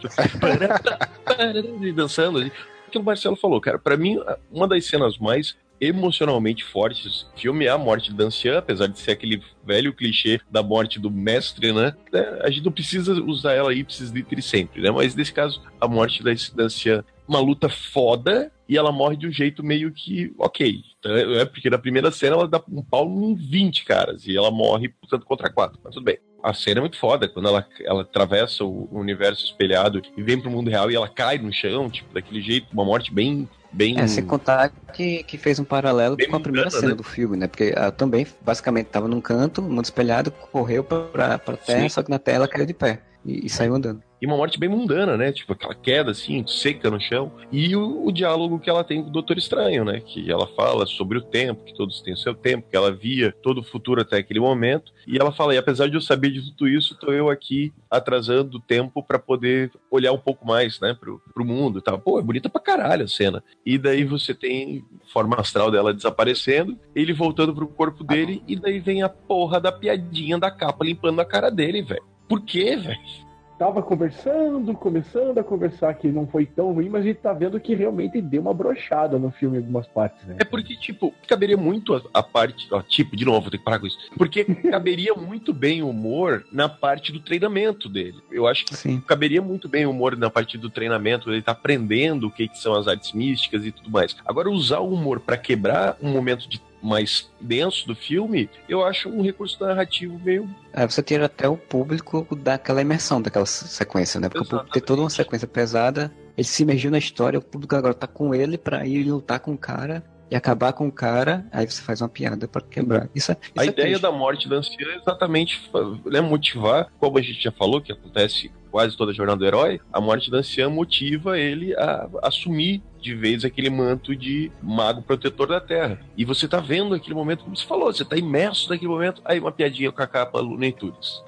e 1.82 1.92
dançando, 1.92 2.38
assim 2.38 2.50
que 2.96 3.02
o 3.02 3.04
Marcelo 3.04 3.36
falou, 3.36 3.60
cara. 3.60 3.78
Para 3.78 3.96
mim, 3.96 4.18
uma 4.50 4.66
das 4.66 4.84
cenas 4.86 5.18
mais 5.18 5.56
emocionalmente 5.80 6.64
fortes 6.64 7.24
do 7.24 7.38
filme 7.38 7.66
é 7.66 7.68
a 7.68 7.78
morte 7.78 8.10
de 8.10 8.16
Dancian, 8.16 8.58
apesar 8.58 8.86
de 8.86 8.98
ser 8.98 9.12
aquele 9.12 9.42
velho 9.64 9.92
clichê 9.92 10.40
da 10.50 10.62
morte 10.62 10.98
do 10.98 11.10
mestre, 11.10 11.72
né? 11.72 11.94
É, 12.12 12.46
a 12.46 12.50
gente 12.50 12.64
não 12.64 12.72
precisa 12.72 13.12
usar 13.22 13.52
ela 13.52 13.72
precisa 13.84 14.12
de 14.12 14.42
sempre, 14.42 14.80
né? 14.80 14.90
Mas 14.90 15.14
nesse 15.14 15.32
caso, 15.32 15.62
a 15.80 15.86
morte 15.86 16.22
da 16.22 16.32
Dancian, 16.54 17.04
uma 17.28 17.40
luta 17.40 17.68
foda, 17.68 18.50
e 18.68 18.76
ela 18.76 18.90
morre 18.90 19.16
de 19.16 19.26
um 19.26 19.30
jeito 19.30 19.62
meio 19.62 19.92
que 19.92 20.32
ok. 20.38 20.80
Então, 20.98 21.14
é 21.14 21.44
porque 21.44 21.70
na 21.70 21.78
primeira 21.78 22.10
cena 22.10 22.36
ela 22.36 22.48
dá 22.48 22.60
um 22.68 22.82
pau 22.82 23.06
em 23.06 23.34
20 23.34 23.84
caras, 23.84 24.26
e 24.26 24.36
ela 24.36 24.50
morre, 24.50 24.88
portanto, 24.88 25.26
contra 25.26 25.52
quatro. 25.52 25.78
Mas 25.84 25.94
tudo 25.94 26.04
bem 26.04 26.18
a 26.42 26.54
cena 26.54 26.78
é 26.78 26.82
muito 26.82 26.98
foda, 26.98 27.28
quando 27.28 27.48
ela, 27.48 27.66
ela 27.84 28.02
atravessa 28.02 28.64
o 28.64 28.88
universo 28.92 29.44
espelhado 29.44 30.00
e 30.16 30.22
vem 30.22 30.40
pro 30.40 30.50
mundo 30.50 30.70
real 30.70 30.90
e 30.90 30.94
ela 30.94 31.08
cai 31.08 31.38
no 31.38 31.52
chão, 31.52 31.90
tipo, 31.90 32.12
daquele 32.12 32.40
jeito, 32.40 32.68
uma 32.72 32.84
morte 32.84 33.12
bem. 33.12 33.48
bem 33.72 33.98
é, 33.98 34.06
sem 34.06 34.24
contar 34.24 34.70
que, 34.92 35.22
que 35.24 35.36
fez 35.36 35.58
um 35.58 35.64
paralelo 35.64 36.16
com 36.16 36.36
a 36.36 36.40
primeira 36.40 36.70
cena 36.70 36.88
né? 36.88 36.94
do 36.94 37.02
filme, 37.02 37.36
né? 37.36 37.46
Porque 37.46 37.72
ela 37.74 37.90
também, 37.90 38.26
basicamente, 38.42 38.86
tava 38.86 39.08
num 39.08 39.20
canto, 39.20 39.62
mundo 39.62 39.84
espelhado, 39.84 40.30
correu 40.30 40.84
pra, 40.84 41.38
pra 41.38 41.56
terra, 41.56 41.82
Sim. 41.82 41.88
só 41.88 42.02
que 42.02 42.10
na 42.10 42.18
terra 42.18 42.36
ela 42.36 42.48
caiu 42.48 42.66
de 42.66 42.74
pé 42.74 43.00
e, 43.24 43.46
e 43.46 43.48
saiu 43.48 43.74
andando. 43.74 44.02
E 44.20 44.26
uma 44.26 44.36
morte 44.36 44.58
bem 44.58 44.68
mundana, 44.68 45.16
né? 45.16 45.30
Tipo, 45.30 45.52
aquela 45.52 45.74
queda 45.74 46.10
assim, 46.10 46.46
seca 46.46 46.90
no 46.90 47.00
chão. 47.00 47.32
E 47.52 47.76
o, 47.76 48.06
o, 48.06 48.12
diálogo 48.12 48.58
que 48.58 48.70
ela 48.70 48.82
tem 48.82 49.02
com 49.02 49.08
o 49.08 49.12
Doutor 49.12 49.36
Estranho, 49.36 49.84
né? 49.84 50.00
Que 50.00 50.30
ela 50.30 50.46
fala 50.46 50.86
sobre 50.86 51.18
o 51.18 51.22
tempo, 51.22 51.64
que 51.64 51.74
todos 51.74 52.00
têm 52.00 52.14
o 52.14 52.18
seu 52.18 52.34
tempo, 52.34 52.68
que 52.70 52.76
ela 52.76 52.90
via 52.90 53.34
todo 53.42 53.58
o 53.58 53.64
futuro 53.64 54.00
até 54.00 54.16
aquele 54.16 54.40
momento. 54.40 54.92
E 55.06 55.18
ela 55.18 55.32
fala: 55.32 55.54
e 55.54 55.58
apesar 55.58 55.88
de 55.88 55.96
eu 55.96 56.00
saber 56.00 56.30
de 56.30 56.50
tudo 56.52 56.68
isso, 56.68 56.96
tô 56.98 57.12
eu 57.12 57.28
aqui 57.28 57.72
atrasando 57.90 58.56
o 58.56 58.60
tempo 58.60 59.02
para 59.02 59.18
poder 59.18 59.70
olhar 59.90 60.12
um 60.12 60.18
pouco 60.18 60.46
mais, 60.46 60.80
né? 60.80 60.96
Pro, 60.98 61.20
pro 61.34 61.44
mundo 61.44 61.78
e 61.78 61.82
tal. 61.82 61.98
Pô, 61.98 62.18
é 62.18 62.22
bonita 62.22 62.48
pra 62.48 62.60
caralho 62.60 63.04
a 63.04 63.08
cena. 63.08 63.44
E 63.64 63.76
daí 63.76 64.04
você 64.04 64.34
tem 64.34 64.84
forma 65.12 65.36
astral 65.36 65.70
dela 65.70 65.92
desaparecendo, 65.92 66.78
ele 66.94 67.12
voltando 67.12 67.54
pro 67.54 67.68
corpo 67.68 68.02
dele, 68.02 68.42
e 68.48 68.56
daí 68.56 68.78
vem 68.78 69.02
a 69.02 69.08
porra 69.08 69.60
da 69.60 69.70
piadinha 69.70 70.38
da 70.38 70.50
capa 70.50 70.84
limpando 70.84 71.20
a 71.20 71.24
cara 71.24 71.50
dele, 71.50 71.82
velho. 71.82 72.04
Por 72.28 72.42
quê, 72.42 72.76
velho? 72.76 73.25
Tava 73.58 73.82
conversando, 73.82 74.74
começando 74.74 75.38
a 75.38 75.44
conversar 75.44 75.94
que 75.94 76.08
não 76.08 76.26
foi 76.26 76.46
tão 76.46 76.72
ruim, 76.72 76.88
mas 76.88 77.02
a 77.02 77.06
gente 77.06 77.18
tá 77.18 77.32
vendo 77.32 77.58
que 77.58 77.74
realmente 77.74 78.20
deu 78.20 78.42
uma 78.42 78.54
brochada 78.54 79.18
no 79.18 79.30
filme 79.30 79.56
em 79.56 79.60
algumas 79.60 79.86
partes, 79.86 80.24
né? 80.26 80.36
É 80.38 80.44
porque, 80.44 80.76
tipo, 80.76 81.12
caberia 81.26 81.56
muito 81.56 81.94
a, 81.94 82.02
a 82.14 82.22
parte. 82.22 82.68
Ó, 82.70 82.82
tipo, 82.82 83.16
de 83.16 83.24
novo, 83.24 83.42
vou 83.42 83.50
ter 83.50 83.58
que 83.58 83.64
parar 83.64 83.78
com 83.78 83.86
isso. 83.86 83.98
Porque 84.16 84.44
caberia 84.70 85.14
muito 85.14 85.52
bem 85.52 85.82
o 85.82 85.90
humor 85.90 86.44
na 86.52 86.68
parte 86.68 87.12
do 87.12 87.20
treinamento 87.20 87.88
dele. 87.88 88.16
Eu 88.30 88.46
acho 88.46 88.64
que 88.64 88.76
Sim. 88.76 89.00
caberia 89.00 89.40
muito 89.40 89.68
bem 89.68 89.86
o 89.86 89.90
humor 89.90 90.16
na 90.16 90.30
parte 90.30 90.58
do 90.58 90.68
treinamento, 90.68 91.30
ele 91.30 91.42
tá 91.42 91.52
aprendendo 91.52 92.26
o 92.26 92.30
que, 92.30 92.48
que 92.48 92.58
são 92.58 92.74
as 92.74 92.86
artes 92.86 93.12
místicas 93.12 93.64
e 93.64 93.72
tudo 93.72 93.90
mais. 93.90 94.16
Agora, 94.26 94.50
usar 94.50 94.80
o 94.80 94.92
humor 94.92 95.20
para 95.20 95.36
quebrar 95.36 95.96
um 96.02 96.10
momento 96.10 96.48
de 96.48 96.60
mais 96.86 97.28
denso 97.40 97.86
do 97.86 97.94
filme, 97.94 98.48
eu 98.68 98.84
acho 98.84 99.08
um 99.08 99.22
recurso 99.22 99.62
narrativo 99.64 100.18
meio. 100.18 100.48
É, 100.72 100.86
você 100.86 101.02
tira 101.02 101.26
até 101.26 101.48
o 101.48 101.56
público 101.56 102.26
daquela 102.36 102.80
imersão 102.80 103.20
daquela 103.20 103.46
sequência, 103.46 104.20
né? 104.20 104.28
Porque 104.28 104.38
Exatamente. 104.38 104.54
o 104.54 104.58
público 104.58 104.72
tem 104.72 104.82
toda 104.82 105.02
uma 105.02 105.10
sequência 105.10 105.48
pesada, 105.48 106.12
ele 106.36 106.46
se 106.46 106.62
imergiu 106.62 106.90
na 106.90 106.98
história, 106.98 107.38
o 107.38 107.42
público 107.42 107.74
agora 107.74 107.94
tá 107.94 108.06
com 108.06 108.34
ele 108.34 108.56
para 108.56 108.86
ir 108.86 109.04
lutar 109.04 109.40
com 109.40 109.52
o 109.52 109.58
cara 109.58 110.04
e 110.30 110.34
acabar 110.34 110.72
com 110.72 110.88
o 110.88 110.92
cara, 110.92 111.46
aí 111.52 111.68
você 111.68 111.80
faz 111.80 112.00
uma 112.00 112.08
piada 112.08 112.48
para 112.48 112.60
quebrar. 112.60 113.08
Isso, 113.14 113.30
é, 113.32 113.36
isso 113.42 113.52
a 113.56 113.64
é 113.64 113.68
ideia 113.68 113.88
triste. 113.88 114.02
da 114.02 114.10
morte 114.10 114.48
da 114.48 114.56
anciã 114.56 114.88
é 114.88 114.96
exatamente 114.96 115.70
né, 116.04 116.20
motivar, 116.20 116.90
como 116.98 117.18
a 117.18 117.22
gente 117.22 117.42
já 117.42 117.52
falou, 117.52 117.80
que 117.80 117.92
acontece 117.92 118.50
quase 118.70 118.96
toda 118.96 119.12
a 119.12 119.14
jornada 119.14 119.38
do 119.38 119.46
herói, 119.46 119.80
a 119.92 120.00
morte 120.00 120.30
da 120.30 120.38
anciã 120.38 120.68
motiva 120.68 121.38
ele 121.38 121.74
a 121.76 122.08
assumir 122.22 122.82
de 123.06 123.14
vez 123.14 123.44
aquele 123.44 123.70
manto 123.70 124.16
de 124.16 124.50
mago 124.60 125.00
protetor 125.00 125.46
da 125.46 125.60
Terra. 125.60 126.00
E 126.16 126.24
você 126.24 126.48
tá 126.48 126.58
vendo 126.58 126.92
aquele 126.92 127.14
momento, 127.14 127.44
como 127.44 127.56
você 127.56 127.64
falou, 127.64 127.92
você 127.92 128.04
tá 128.04 128.16
imerso 128.16 128.68
naquele 128.68 128.90
momento, 128.90 129.22
aí 129.24 129.38
uma 129.38 129.52
piadinha 129.52 129.92
com 129.92 130.02
a 130.02 130.06
capa 130.08 130.40
Looney 130.40 130.72
Tunes. 130.72 131.22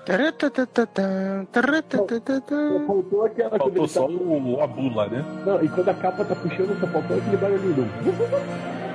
Faltou 2.84 3.24
aquela 3.24 3.56
Faltou 3.56 3.86
só 3.86 4.08
tá... 4.08 4.12
o, 4.12 4.60
a 4.60 4.66
bula, 4.66 5.06
né? 5.06 5.24
Não, 5.46 5.64
e 5.64 5.68
quando 5.68 5.88
a 5.88 5.94
capa 5.94 6.24
tá 6.24 6.34
puxando, 6.34 6.80
só 6.80 6.86
faltou 6.88 7.16
aquele 7.16 7.36
barulhinho. 7.36 7.88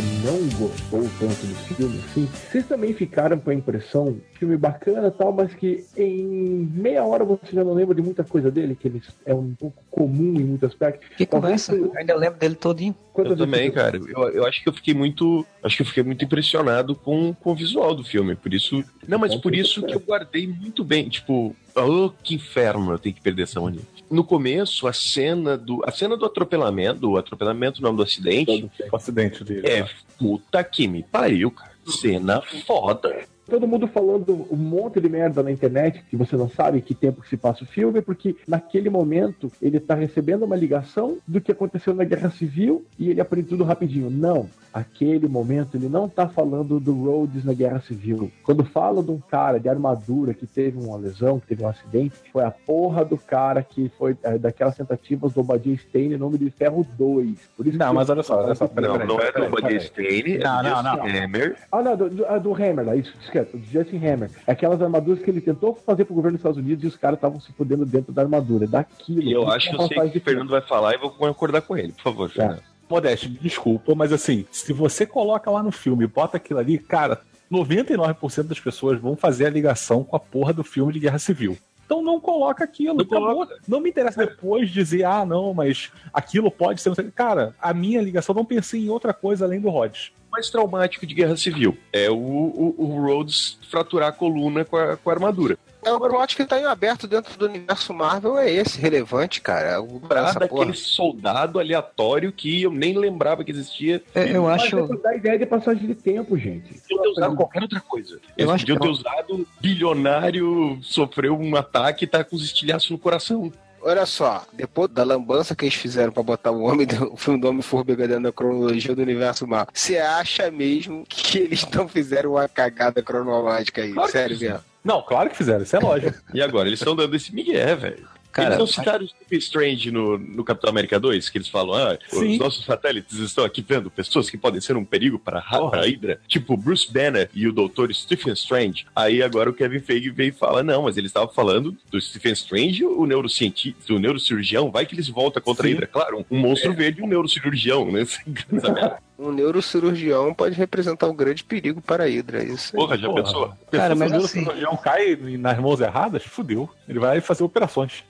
que 0.00 0.26
não 0.26 0.38
gostou 0.58 1.02
tanto 1.18 1.46
do 1.46 1.54
filme, 1.74 1.98
assim, 1.98 2.26
vocês 2.26 2.66
também 2.66 2.94
ficaram 2.94 3.38
com 3.38 3.50
a 3.50 3.54
impressão, 3.54 4.18
filme 4.34 4.56
bacana 4.56 5.08
e 5.08 5.10
tal, 5.10 5.32
mas 5.32 5.52
que 5.54 5.84
em 5.96 6.70
meia 6.72 7.04
hora 7.04 7.24
você 7.24 7.52
já 7.52 7.62
não 7.62 7.74
lembra 7.74 7.94
de 7.94 8.02
muita 8.02 8.24
coisa 8.24 8.50
dele, 8.50 8.74
que 8.74 8.88
ele 8.88 9.02
é 9.26 9.34
um 9.34 9.54
pouco 9.54 9.82
comum 9.90 10.40
em 10.40 10.44
muitos 10.44 10.68
aspectos. 10.68 11.08
Que 11.16 11.26
conversa, 11.26 11.74
eu 11.74 11.92
ainda 11.96 12.16
lembro 12.16 12.38
dele 12.38 12.54
todinho. 12.54 12.94
eu 13.16 13.36
também, 13.36 13.70
cara. 13.70 13.96
Eu, 13.96 14.28
eu 14.30 14.46
acho 14.46 14.62
que 14.62 14.68
eu 14.68 14.72
fiquei 14.72 14.94
muito. 14.94 15.46
Acho 15.62 15.76
que 15.76 15.82
eu 15.82 15.86
fiquei 15.86 16.02
muito 16.02 16.24
impressionado 16.24 16.94
com, 16.94 17.34
com 17.34 17.52
o 17.52 17.54
visual 17.54 17.94
do 17.94 18.02
filme. 18.02 18.34
Por 18.34 18.54
isso. 18.54 18.82
Não, 19.06 19.18
mas 19.18 19.34
por 19.36 19.54
isso 19.54 19.82
que 19.82 19.94
eu 19.94 20.00
guardei 20.00 20.46
muito 20.46 20.82
bem. 20.82 21.08
Tipo, 21.08 21.54
oh, 21.74 22.10
que 22.22 22.34
inferno 22.34 22.92
eu 22.92 22.98
tenho 22.98 23.14
que 23.14 23.20
perder 23.20 23.42
essa 23.42 23.60
mania 23.60 23.82
no 24.10 24.24
começo, 24.24 24.88
a 24.88 24.92
cena 24.92 25.56
do. 25.56 25.82
A 25.86 25.92
cena 25.92 26.16
do 26.16 26.26
atropelamento, 26.26 27.08
o 27.08 27.16
atropelamento 27.16 27.80
não 27.80 27.94
do 27.94 28.02
acidente. 28.02 28.70
O 28.90 28.96
acidente 28.96 29.44
dele. 29.44 29.66
É, 29.66 29.88
puta 30.18 30.62
que 30.64 30.88
me 30.88 31.02
pariu, 31.02 31.50
cara. 31.50 31.70
Cena 31.86 32.42
foda. 32.66 33.24
Todo 33.50 33.66
mundo 33.66 33.88
falando 33.88 34.46
um 34.48 34.56
monte 34.56 35.00
de 35.00 35.08
merda 35.08 35.42
na 35.42 35.50
internet 35.50 36.04
que 36.08 36.16
você 36.16 36.36
não 36.36 36.48
sabe 36.48 36.80
que 36.80 36.94
tempo 36.94 37.20
que 37.20 37.28
se 37.28 37.36
passa 37.36 37.64
o 37.64 37.66
filme, 37.66 38.00
porque 38.00 38.36
naquele 38.46 38.88
momento 38.88 39.50
ele 39.60 39.80
tá 39.80 39.94
recebendo 39.94 40.44
uma 40.44 40.54
ligação 40.54 41.18
do 41.26 41.40
que 41.40 41.50
aconteceu 41.50 41.92
na 41.92 42.04
Guerra 42.04 42.30
Civil 42.30 42.84
e 42.96 43.10
ele 43.10 43.20
aprende 43.20 43.48
tudo 43.48 43.64
rapidinho. 43.64 44.08
Não 44.08 44.48
aquele 44.72 45.28
momento, 45.28 45.76
ele 45.76 45.88
não 45.88 46.08
tá 46.08 46.28
falando 46.28 46.78
do 46.78 46.94
Rhodes 46.94 47.44
na 47.44 47.52
Guerra 47.52 47.80
Civil. 47.80 48.30
Quando 48.42 48.64
fala 48.64 49.02
de 49.02 49.10
um 49.10 49.18
cara 49.18 49.58
de 49.58 49.68
armadura 49.68 50.32
que 50.32 50.46
teve 50.46 50.78
uma 50.78 50.96
lesão, 50.96 51.40
que 51.40 51.48
teve 51.48 51.64
um 51.64 51.68
acidente, 51.68 52.14
foi 52.32 52.44
a 52.44 52.50
porra 52.50 53.04
do 53.04 53.18
cara 53.18 53.62
que 53.62 53.90
foi 53.98 54.16
é, 54.22 54.38
daquelas 54.38 54.76
tentativas 54.76 55.32
do 55.32 55.40
Obadiah 55.40 55.74
Stane 55.74 56.14
em 56.14 56.18
nome 56.18 56.38
de 56.38 56.50
Ferro 56.50 56.86
2. 56.96 57.36
Por 57.56 57.66
isso 57.66 57.78
Não, 57.78 57.92
mas 57.92 58.08
olha 58.08 58.22
só, 58.22 58.42
olha 58.42 58.54
só. 58.54 58.66
Peraí, 58.68 58.98
Não, 58.98 59.06
não 59.06 59.20
é 59.20 59.32
do. 59.32 59.50
Buddy 59.50 59.76
Stane, 59.76 60.36
é 60.36 60.38
Não, 60.38 60.62
do 60.62 60.68
não, 60.68 60.82
não. 60.82 61.06
Hammer. 61.06 61.56
Ah, 61.72 61.82
não, 61.82 61.96
do, 61.96 62.10
do, 62.10 62.40
do 62.40 62.54
Hammer 62.54 62.86
lá, 62.86 62.96
isso, 62.96 63.14
esquece, 63.20 63.39
do 63.44 63.58
Justin 63.64 63.96
Hammer. 64.06 64.30
Aquelas 64.46 64.80
armaduras 64.82 65.22
que 65.22 65.30
ele 65.30 65.40
tentou 65.40 65.74
fazer 65.74 66.04
pro 66.04 66.14
governo 66.14 66.36
dos 66.36 66.40
Estados 66.40 66.58
Unidos 66.58 66.84
e 66.84 66.86
os 66.86 66.96
caras 66.96 67.16
estavam 67.16 67.40
se 67.40 67.52
fudendo 67.52 67.84
dentro 67.86 68.12
da 68.12 68.22
armadura, 68.22 68.66
daquilo. 68.66 69.22
E 69.22 69.32
eu 69.32 69.48
acho 69.48 69.68
é 69.68 69.70
que 69.70 69.76
eu 69.76 69.86
sei 69.88 69.96
que 69.96 70.06
o 70.06 70.10
de 70.10 70.20
Fernando 70.20 70.50
vai 70.50 70.60
falar 70.62 70.94
e 70.94 70.98
vou 70.98 71.10
concordar 71.10 71.62
com 71.62 71.76
ele. 71.76 71.92
Por 71.92 72.02
favor, 72.02 72.30
Fernando. 72.30 72.62
Modeste, 72.88 73.28
desculpa, 73.28 73.94
mas 73.94 74.12
assim, 74.12 74.44
se 74.50 74.72
você 74.72 75.06
coloca 75.06 75.48
lá 75.48 75.62
no 75.62 75.70
filme 75.70 76.02
e 76.04 76.08
bota 76.08 76.38
aquilo 76.38 76.58
ali, 76.58 76.76
cara, 76.76 77.20
99% 77.50 78.44
das 78.44 78.58
pessoas 78.60 78.98
vão 79.00 79.16
fazer 79.16 79.46
a 79.46 79.50
ligação 79.50 80.02
com 80.02 80.16
a 80.16 80.20
porra 80.20 80.52
do 80.52 80.64
filme 80.64 80.92
de 80.92 80.98
Guerra 81.00 81.18
Civil. 81.18 81.56
Então 81.84 82.02
não 82.02 82.20
coloca 82.20 82.62
aquilo. 82.62 82.98
Não 82.98 83.04
coloca. 83.04 83.56
Não 83.66 83.80
me 83.80 83.90
interessa 83.90 84.24
depois 84.24 84.70
dizer, 84.70 85.04
ah, 85.04 85.24
não, 85.26 85.52
mas 85.52 85.90
aquilo 86.14 86.48
pode 86.50 86.80
ser. 86.80 86.88
não 86.88 86.94
sei- 86.96 87.10
Cara, 87.10 87.52
a 87.60 87.74
minha 87.74 88.00
ligação 88.00 88.32
não 88.34 88.44
pensei 88.44 88.84
em 88.84 88.88
outra 88.88 89.12
coisa 89.12 89.44
além 89.44 89.60
do 89.60 89.68
Rhodes. 89.68 90.12
Mais 90.30 90.50
traumático 90.50 91.06
de 91.06 91.14
guerra 91.14 91.36
civil 91.36 91.76
é 91.92 92.10
o, 92.10 92.14
o, 92.16 92.74
o 92.78 93.02
Rhodes 93.06 93.58
fraturar 93.68 94.08
a 94.08 94.12
coluna 94.12 94.64
com 94.64 94.76
a, 94.76 94.96
com 94.96 95.10
a 95.10 95.12
armadura. 95.12 95.58
É 95.82 95.90
o 95.90 95.98
plot 95.98 96.36
que 96.36 96.44
tá 96.44 96.60
em 96.60 96.66
aberto 96.66 97.06
dentro 97.06 97.38
do 97.38 97.46
universo 97.46 97.94
Marvel, 97.94 98.36
é 98.36 98.50
esse, 98.52 98.78
relevante, 98.78 99.40
cara. 99.40 99.80
O 99.80 99.98
essa 100.10 100.46
porra. 100.46 100.66
daquele 100.66 100.74
soldado 100.74 101.58
aleatório 101.58 102.30
que 102.30 102.62
eu 102.64 102.70
nem 102.70 102.98
lembrava 102.98 103.42
que 103.42 103.50
existia. 103.50 104.02
É, 104.14 104.36
eu 104.36 104.42
Mas 104.42 104.62
acho. 104.62 104.86
pra 104.86 104.96
dar 104.98 105.16
ideia 105.16 105.38
de 105.38 105.46
passagem 105.46 105.86
de 105.86 105.94
tempo, 105.94 106.36
gente. 106.36 106.74
Podiam 106.82 107.02
ter 107.02 107.08
usado 107.08 107.34
qualquer 107.34 107.62
outra 107.62 107.80
coisa. 107.80 108.12
Eles 108.12 108.22
Eu 108.36 108.50
acho 108.50 108.64
podiam 108.66 108.76
que- 108.78 108.82
ter 108.84 108.90
usado 108.90 109.46
bilionário, 109.58 110.78
sofreu 110.82 111.34
um 111.38 111.56
ataque 111.56 112.04
e 112.04 112.06
tá 112.08 112.22
com 112.22 112.36
os 112.36 112.44
estilhaços 112.44 112.90
no 112.90 112.98
coração. 112.98 113.50
Olha 113.82 114.04
só, 114.04 114.44
depois 114.52 114.90
da 114.90 115.02
lambança 115.02 115.54
que 115.54 115.64
eles 115.64 115.74
fizeram 115.74 116.12
pra 116.12 116.22
botar 116.22 116.50
o, 116.50 116.62
homem 116.62 116.86
do, 116.86 117.14
o 117.14 117.16
filme 117.16 117.40
do 117.40 117.48
Homem-Formiga 117.48 118.06
dentro 118.06 118.24
da 118.24 118.32
cronologia 118.32 118.94
do 118.94 119.02
universo 119.02 119.46
Marvel, 119.46 119.72
você 119.72 119.98
acha 119.98 120.50
mesmo 120.50 121.04
que 121.08 121.38
eles 121.38 121.66
não 121.70 121.88
fizeram 121.88 122.32
uma 122.32 122.48
cagada 122.48 123.02
cronológica 123.02 123.82
aí? 123.82 123.92
Claro 123.92 124.06
que 124.06 124.12
Sério 124.12 124.38
mesmo. 124.38 124.60
Não, 124.84 125.02
claro 125.02 125.30
que 125.30 125.36
fizeram, 125.36 125.62
isso 125.62 125.76
é 125.76 125.78
lógico. 125.78 126.18
E 126.32 126.42
agora? 126.42 126.68
Eles 126.68 126.80
estão 126.80 126.96
dando 126.96 127.14
esse 127.14 127.34
migué, 127.34 127.74
velho. 127.74 128.08
Cara, 128.32 128.50
eles 128.50 128.58
não 128.58 128.66
citaram 128.66 129.04
o 129.04 129.08
Stephen 129.08 129.38
Strange 129.38 129.90
no, 129.90 130.18
no 130.18 130.44
Capitão 130.44 130.70
América 130.70 131.00
2, 131.00 131.28
que 131.28 131.38
eles 131.38 131.48
falam, 131.48 131.74
ah, 131.74 131.98
Sim. 132.08 132.32
os 132.32 132.38
nossos 132.38 132.64
satélites 132.64 133.18
estão 133.18 133.44
aqui 133.44 133.64
vendo 133.66 133.90
pessoas 133.90 134.30
que 134.30 134.38
podem 134.38 134.60
ser 134.60 134.76
um 134.76 134.84
perigo 134.84 135.18
para 135.18 135.40
a, 135.40 135.56
a 135.56 135.80
Hydra, 135.82 136.20
tipo 136.28 136.56
Bruce 136.56 136.90
Banner 136.90 137.28
e 137.34 137.46
o 137.46 137.52
Doutor 137.52 137.92
Stephen 137.92 138.32
Strange. 138.34 138.86
Aí 138.94 139.22
agora 139.22 139.50
o 139.50 139.52
Kevin 139.52 139.80
Feige 139.80 140.10
veio 140.10 140.28
e 140.28 140.32
fala, 140.32 140.62
não, 140.62 140.82
mas 140.82 140.96
eles 140.96 141.10
estavam 141.10 141.32
falando 141.32 141.76
do 141.90 142.00
Stephen 142.00 142.32
Strange, 142.32 142.84
o 142.84 143.04
neurocientista, 143.06 143.92
o 143.92 143.98
neurocirurgião, 143.98 144.70
vai 144.70 144.86
que 144.86 144.94
eles 144.94 145.08
voltam 145.08 145.42
contra 145.42 145.66
a 145.66 145.68
Sim. 145.68 145.74
Hydra. 145.74 145.86
Claro, 145.86 146.24
um, 146.30 146.38
monstro 146.38 146.72
verde 146.72 147.00
e 147.00 147.04
um 147.04 147.08
neurocirurgião, 147.08 147.90
né? 147.90 148.06
Um 149.22 149.30
neurocirurgião 149.32 150.32
pode 150.32 150.54
representar 150.56 151.06
um 151.06 151.14
grande 151.14 151.44
perigo 151.44 151.82
para 151.82 152.04
a 152.04 152.06
Hydra. 152.06 152.42
Isso 152.42 152.74
aí. 152.74 152.80
Porra, 152.80 152.96
já 152.96 153.06
Porra. 153.06 153.22
pensou? 153.22 153.52
Cara, 153.70 153.94
mas 153.94 154.10
Se 154.10 154.16
o 154.16 154.24
assim- 154.24 154.40
cirurgião 154.44 154.76
cai 154.78 155.14
nas 155.38 155.58
mãos 155.58 155.78
erradas, 155.80 156.24
fudeu. 156.24 156.66
Ele 156.88 156.98
vai 156.98 157.20
fazer 157.20 157.44
operações. 157.44 158.02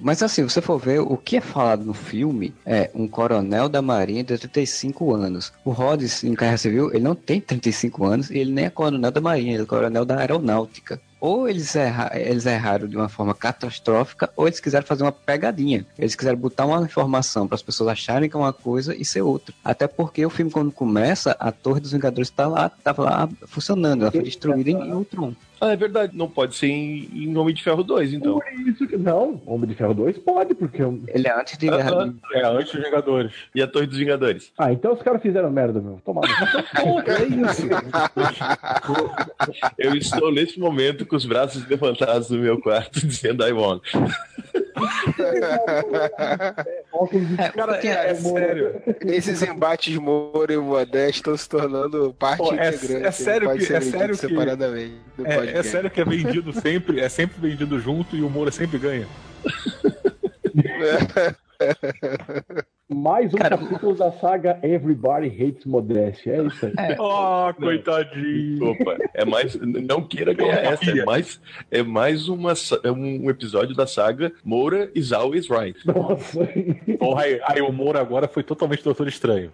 Mas 0.00 0.22
assim, 0.22 0.42
você 0.42 0.60
for 0.60 0.78
ver, 0.78 1.00
o 1.00 1.16
que 1.16 1.36
é 1.36 1.40
falado 1.40 1.84
no 1.84 1.94
filme 1.94 2.54
é 2.66 2.90
um 2.94 3.06
coronel 3.08 3.68
da 3.68 3.80
marinha 3.80 4.22
de 4.22 4.36
35 4.36 5.14
anos. 5.14 5.52
O 5.64 5.70
Rhodes, 5.70 6.22
em 6.24 6.34
Guerra 6.34 6.56
Civil, 6.58 6.90
ele 6.90 7.00
não 7.04 7.14
tem 7.14 7.40
35 7.40 8.04
anos 8.04 8.30
e 8.30 8.38
ele 8.38 8.52
nem 8.52 8.66
é 8.66 8.70
coronel 8.70 9.10
da 9.10 9.20
marinha, 9.20 9.54
ele 9.54 9.62
é 9.62 9.66
coronel 9.66 10.04
da 10.04 10.18
aeronáutica. 10.18 11.00
Ou 11.26 11.48
eles, 11.48 11.74
erra- 11.74 12.10
eles 12.14 12.44
erraram 12.44 12.86
de 12.86 12.94
uma 12.98 13.08
forma 13.08 13.32
catastrófica, 13.34 14.28
ou 14.36 14.46
eles 14.46 14.60
quiseram 14.60 14.86
fazer 14.86 15.04
uma 15.04 15.10
pegadinha. 15.10 15.86
Eles 15.98 16.14
quiseram 16.14 16.36
botar 16.36 16.66
uma 16.66 16.82
informação 16.82 17.48
para 17.48 17.54
as 17.54 17.62
pessoas 17.62 17.88
acharem 17.88 18.28
que 18.28 18.36
é 18.36 18.38
uma 18.38 18.52
coisa 18.52 18.94
e 18.94 19.06
ser 19.06 19.22
outra. 19.22 19.54
Até 19.64 19.86
porque 19.86 20.26
o 20.26 20.28
filme, 20.28 20.50
quando 20.50 20.70
começa, 20.70 21.34
a 21.40 21.50
Torre 21.50 21.80
dos 21.80 21.92
Vingadores 21.92 22.28
está 22.28 22.46
lá, 22.46 22.68
tava 22.68 23.04
lá 23.04 23.28
funcionando, 23.46 24.02
ela 24.02 24.12
foi 24.12 24.22
destruída 24.22 24.68
em 24.68 24.92
Ultron. 24.92 25.32
Ah, 25.64 25.72
é 25.72 25.76
verdade, 25.76 26.14
não 26.16 26.28
pode 26.28 26.54
ser 26.56 26.66
em, 26.66 27.08
em 27.14 27.36
Homem 27.36 27.54
de 27.54 27.62
Ferro 27.62 27.82
2, 27.82 28.12
então. 28.12 28.38
Por 28.38 28.52
isso 28.68 28.86
que. 28.86 28.96
Não, 28.98 29.40
Homem 29.46 29.66
de 29.68 29.74
Ferro 29.74 29.94
2 29.94 30.18
pode, 30.18 30.54
porque. 30.54 30.82
eu- 30.82 31.00
Ele 31.08 31.26
é 31.26 31.40
antes 31.40 31.56
de 31.56 31.68
Ah, 31.70 31.76
Guerra 31.76 32.14
É, 32.34 32.46
antes 32.46 32.72
dos 32.72 32.84
Vingadores. 32.84 33.32
E 33.54 33.62
a 33.62 33.66
Torre 33.66 33.86
dos 33.86 33.96
Vingadores. 33.98 34.52
Ah, 34.58 34.72
então 34.72 34.92
os 34.92 35.00
caras 35.02 35.22
fizeram 35.22 35.50
merda, 35.50 35.80
meu. 35.80 36.00
Tomara. 36.04 36.28
é 37.08 37.24
isso. 37.24 37.66
Eu 39.78 39.94
estou 39.94 40.30
nesse 40.32 40.58
momento 40.60 41.06
com 41.06 41.16
os 41.16 41.24
braços 41.24 41.66
levantados 41.66 42.28
no 42.30 42.38
meu 42.38 42.60
quarto 42.60 43.00
dizendo 43.06 43.46
I 43.46 43.52
won. 43.52 43.80
É, 47.38 47.48
Cara, 47.50 47.76
é, 47.84 48.10
é 48.10 48.14
sério. 48.14 48.82
Esses 49.06 49.42
embates 49.42 49.96
Moro 49.96 50.52
e 50.52 50.56
Modesto 50.56 51.16
estão 51.18 51.36
se 51.36 51.48
tornando 51.48 52.14
parte 52.18 52.38
Pô, 52.38 52.52
é- 52.54 52.68
integrante. 52.68 53.06
é 53.06 53.10
sério 53.10 53.46
não 53.48 53.52
pode 53.52 53.60
que- 53.60 53.66
ser 53.66 53.74
é 53.74 53.80
vendido 53.80 53.98
sério 53.98 54.18
que- 54.18 54.26
É, 55.24 55.58
é 55.58 55.62
sério 55.62 55.90
que 55.90 56.00
é 56.00 56.04
vendido 56.04 56.52
sempre, 56.60 57.00
é 57.00 57.08
sempre 57.08 57.40
vendido 57.50 57.78
junto 57.80 58.16
e 58.16 58.22
o 58.22 58.30
Moura 58.30 58.50
sempre 58.50 58.78
ganha. 58.78 59.06
Mais 62.90 63.32
um 63.32 63.38
Cara, 63.38 63.56
capítulo 63.56 63.94
da 63.94 64.12
saga 64.12 64.58
Everybody 64.62 65.28
Hates 65.28 65.64
Modesty. 65.64 66.28
É 66.28 66.44
isso 66.44 66.66
aí. 66.66 66.72
Ah, 67.00 67.54
coitadinho. 67.58 68.72
Opa, 68.72 68.98
é 69.14 69.24
mais. 69.24 69.54
Não 69.54 70.02
queira 70.02 70.34
ganhar 70.34 70.62
essa, 70.62 70.90
é 70.90 71.02
mais, 71.02 71.40
é 71.70 71.82
mais 71.82 72.28
uma, 72.28 72.52
é 72.82 72.90
um 72.90 73.30
episódio 73.30 73.74
da 73.74 73.86
saga 73.86 74.32
Moura 74.44 74.90
is 74.94 75.12
always 75.12 75.48
right. 75.48 75.78
Nossa. 75.86 76.46
Porra, 76.98 77.22
aí, 77.22 77.40
aí 77.44 77.62
o 77.62 77.72
Moura 77.72 78.00
agora 78.00 78.28
foi 78.28 78.42
totalmente 78.42 78.84
Doutor 78.84 79.08
Estranho. 79.08 79.50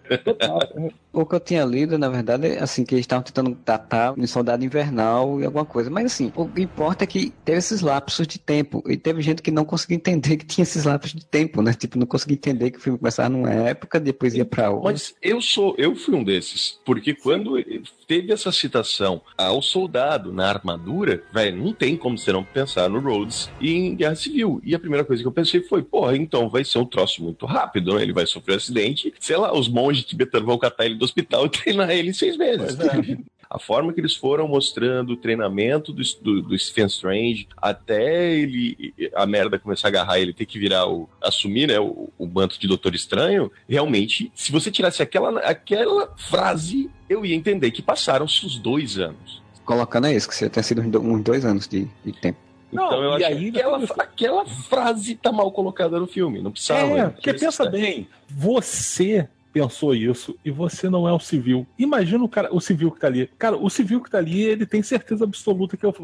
O 1.12 1.24
que 1.24 1.34
eu 1.36 1.40
tinha 1.40 1.64
lido, 1.64 1.96
na 1.96 2.08
verdade, 2.08 2.48
é 2.48 2.60
assim, 2.60 2.84
que 2.84 2.96
eles 2.96 3.04
estavam 3.04 3.22
tentando 3.22 3.56
datar 3.64 4.12
um 4.18 4.26
soldado 4.26 4.64
invernal 4.64 5.40
e 5.40 5.44
alguma 5.44 5.64
coisa. 5.64 5.88
Mas 5.88 6.06
assim, 6.06 6.32
o 6.34 6.48
que 6.48 6.62
importa 6.62 7.04
é 7.04 7.06
que 7.06 7.30
teve 7.44 7.58
esses 7.58 7.80
lapsos 7.80 8.26
de 8.26 8.40
tempo. 8.40 8.82
E 8.88 8.96
teve 8.96 9.22
gente 9.22 9.40
que 9.40 9.52
não 9.52 9.64
conseguia 9.64 9.96
entender 9.96 10.36
que 10.36 10.46
tinha 10.46 10.64
esses 10.64 10.84
lapsos 10.84 11.14
de 11.14 11.24
tempo, 11.24 11.62
né? 11.62 11.72
Tipo, 11.72 11.96
não 11.96 12.06
conseguia 12.06 12.36
entender 12.36 12.72
que 12.72 12.78
o 12.78 12.80
filme 12.80 12.98
começava 12.98 13.19
numa 13.28 13.50
época, 13.50 14.00
depois 14.00 14.34
ia 14.34 14.44
pra 14.44 14.70
outra. 14.70 14.92
Mas 14.92 15.14
eu 15.22 15.40
sou, 15.40 15.74
eu 15.78 15.94
fui 15.94 16.14
um 16.14 16.24
desses. 16.24 16.78
Porque 16.84 17.14
quando 17.14 17.62
teve 18.06 18.32
essa 18.32 18.50
citação 18.50 19.20
ao 19.36 19.62
soldado 19.62 20.32
na 20.32 20.48
armadura, 20.48 21.22
velho, 21.32 21.56
não 21.56 21.72
tem 21.72 21.96
como 21.96 22.18
você 22.18 22.32
não 22.32 22.44
pensar 22.44 22.88
no 22.88 23.00
Rhodes 23.00 23.50
e 23.60 23.72
em 23.72 23.94
Guerra 23.94 24.14
Civil. 24.14 24.60
E 24.64 24.74
a 24.74 24.78
primeira 24.78 25.04
coisa 25.04 25.22
que 25.22 25.28
eu 25.28 25.32
pensei 25.32 25.62
foi, 25.62 25.82
porra, 25.82 26.16
então 26.16 26.48
vai 26.48 26.64
ser 26.64 26.78
um 26.78 26.86
troço 26.86 27.22
muito 27.22 27.46
rápido, 27.46 27.94
né? 27.94 28.02
Ele 28.02 28.12
vai 28.12 28.26
sofrer 28.26 28.54
um 28.54 28.56
acidente, 28.56 29.12
sei 29.20 29.36
lá, 29.36 29.52
os 29.52 29.68
monges 29.68 30.04
tibetanos 30.04 30.46
vão 30.46 30.58
catar 30.58 30.86
ele 30.86 30.94
do 30.94 31.04
hospital 31.04 31.46
e 31.46 31.50
treinar 31.50 31.90
ele 31.90 32.10
em 32.10 32.14
seis 32.14 32.36
meses. 32.36 32.76
A 33.50 33.58
forma 33.58 33.92
que 33.92 34.00
eles 34.00 34.14
foram 34.14 34.46
mostrando 34.46 35.14
o 35.14 35.16
treinamento 35.16 35.92
do, 35.92 36.02
do, 36.22 36.42
do 36.42 36.58
Stephen 36.58 36.86
Strange 36.86 37.48
até 37.56 38.32
ele 38.32 38.94
a 39.12 39.26
merda 39.26 39.58
começar 39.58 39.88
a 39.88 39.90
agarrar 39.90 40.20
ele 40.20 40.32
ter 40.32 40.46
que 40.46 40.56
virar 40.56 40.86
o 40.86 41.08
assumir 41.20 41.66
né, 41.66 41.80
o, 41.80 42.08
o 42.16 42.26
manto 42.28 42.60
de 42.60 42.68
Doutor 42.68 42.94
Estranho, 42.94 43.50
realmente, 43.68 44.30
se 44.36 44.52
você 44.52 44.70
tirasse 44.70 45.02
aquela, 45.02 45.40
aquela 45.40 46.14
frase, 46.16 46.88
eu 47.08 47.26
ia 47.26 47.34
entender 47.34 47.72
que 47.72 47.82
passaram-se 47.82 48.46
os 48.46 48.56
dois 48.56 48.98
anos. 48.98 49.42
Colocando 49.64 50.06
é 50.06 50.14
isso, 50.14 50.28
que 50.28 50.34
você 50.36 50.48
tem 50.48 50.62
sido 50.62 50.80
uns 50.82 50.90
do- 50.90 51.00
uns 51.00 51.22
dois 51.22 51.44
anos 51.44 51.66
de, 51.66 51.88
de 52.04 52.12
tempo. 52.12 52.38
Não, 52.72 52.86
Então 52.86 53.02
eu 53.02 53.18
e 53.18 53.24
acho 53.24 53.34
ainda 53.34 53.50
que 53.50 53.58
aquela, 53.58 53.84
aquela 54.04 54.46
frase 54.46 55.16
tá 55.16 55.32
mal 55.32 55.50
colocada 55.50 55.98
no 55.98 56.06
filme, 56.06 56.40
não 56.40 56.52
precisava. 56.52 56.96
É, 56.98 57.08
porque 57.08 57.30
precisa. 57.30 57.64
pensa 57.64 57.68
bem, 57.70 58.06
você 58.28 59.28
pensou 59.52 59.94
isso 59.94 60.36
e 60.44 60.50
você 60.50 60.88
não 60.88 61.08
é 61.08 61.12
o 61.12 61.20
civil. 61.20 61.66
Imagina 61.78 62.24
o 62.24 62.28
cara, 62.28 62.54
o 62.54 62.60
civil 62.60 62.90
que 62.90 63.00
tá 63.00 63.06
ali. 63.06 63.28
Cara, 63.38 63.56
o 63.56 63.68
civil 63.68 64.00
que 64.00 64.10
tá 64.10 64.18
ali, 64.18 64.42
ele 64.42 64.66
tem 64.66 64.82
certeza 64.82 65.24
absoluta 65.24 65.76
que 65.76 65.84
é 65.84 65.88
o. 65.88 65.94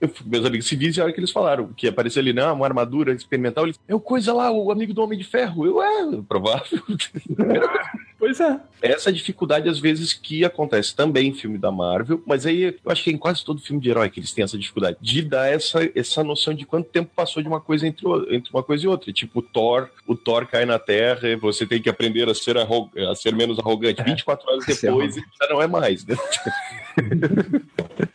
Eu, 0.00 0.10
meus 0.26 0.44
amigos 0.44 0.66
civis, 0.66 0.98
a 0.98 1.04
hora 1.04 1.12
que 1.12 1.20
eles 1.20 1.30
falaram 1.30 1.72
que 1.76 1.86
apareceu 1.86 2.20
ali, 2.20 2.32
não, 2.32 2.54
uma 2.56 2.66
armadura 2.66 3.12
experimental, 3.12 3.64
eles, 3.64 3.78
é 3.86 3.94
o 3.94 4.00
coisa 4.00 4.32
lá, 4.32 4.50
o 4.50 4.72
amigo 4.72 4.92
do 4.92 5.02
Homem 5.02 5.18
de 5.18 5.24
Ferro. 5.24 5.64
Eu, 5.64 5.82
é, 5.82 6.22
provável. 6.28 6.82
Pois 8.22 8.38
é. 8.38 8.56
Essa 8.80 9.12
dificuldade, 9.12 9.68
às 9.68 9.80
vezes, 9.80 10.12
que 10.12 10.44
acontece 10.44 10.94
também 10.94 11.30
em 11.30 11.34
filme 11.34 11.58
da 11.58 11.72
Marvel, 11.72 12.22
mas 12.24 12.46
aí 12.46 12.62
eu 12.62 12.92
acho 12.92 13.02
que 13.02 13.10
em 13.10 13.18
quase 13.18 13.44
todo 13.44 13.60
filme 13.60 13.82
de 13.82 13.90
herói 13.90 14.08
que 14.08 14.20
eles 14.20 14.32
têm 14.32 14.44
essa 14.44 14.56
dificuldade, 14.56 14.96
de 15.00 15.22
dar 15.22 15.52
essa, 15.52 15.80
essa 15.92 16.22
noção 16.22 16.54
de 16.54 16.64
quanto 16.64 16.88
tempo 16.88 17.10
passou 17.16 17.42
de 17.42 17.48
uma 17.48 17.60
coisa 17.60 17.84
entre, 17.84 18.06
entre 18.30 18.48
uma 18.52 18.62
coisa 18.62 18.84
e 18.84 18.88
outra. 18.88 19.12
Tipo, 19.12 19.40
o 19.40 19.42
Thor, 19.42 19.90
o 20.06 20.14
Thor 20.14 20.46
cai 20.46 20.64
na 20.64 20.78
Terra 20.78 21.30
e 21.30 21.34
você 21.34 21.66
tem 21.66 21.82
que 21.82 21.88
aprender 21.88 22.28
a 22.28 22.34
ser, 22.34 22.56
a 22.56 23.14
ser 23.16 23.34
menos 23.34 23.58
arrogante. 23.58 24.04
24 24.04 24.48
horas 24.48 24.64
Ser 24.72 24.86
depois, 24.86 25.16
ele 25.16 25.26
já 25.40 25.48
não 25.48 25.60
é 25.60 25.66
mais, 25.66 26.06
né? 26.06 26.14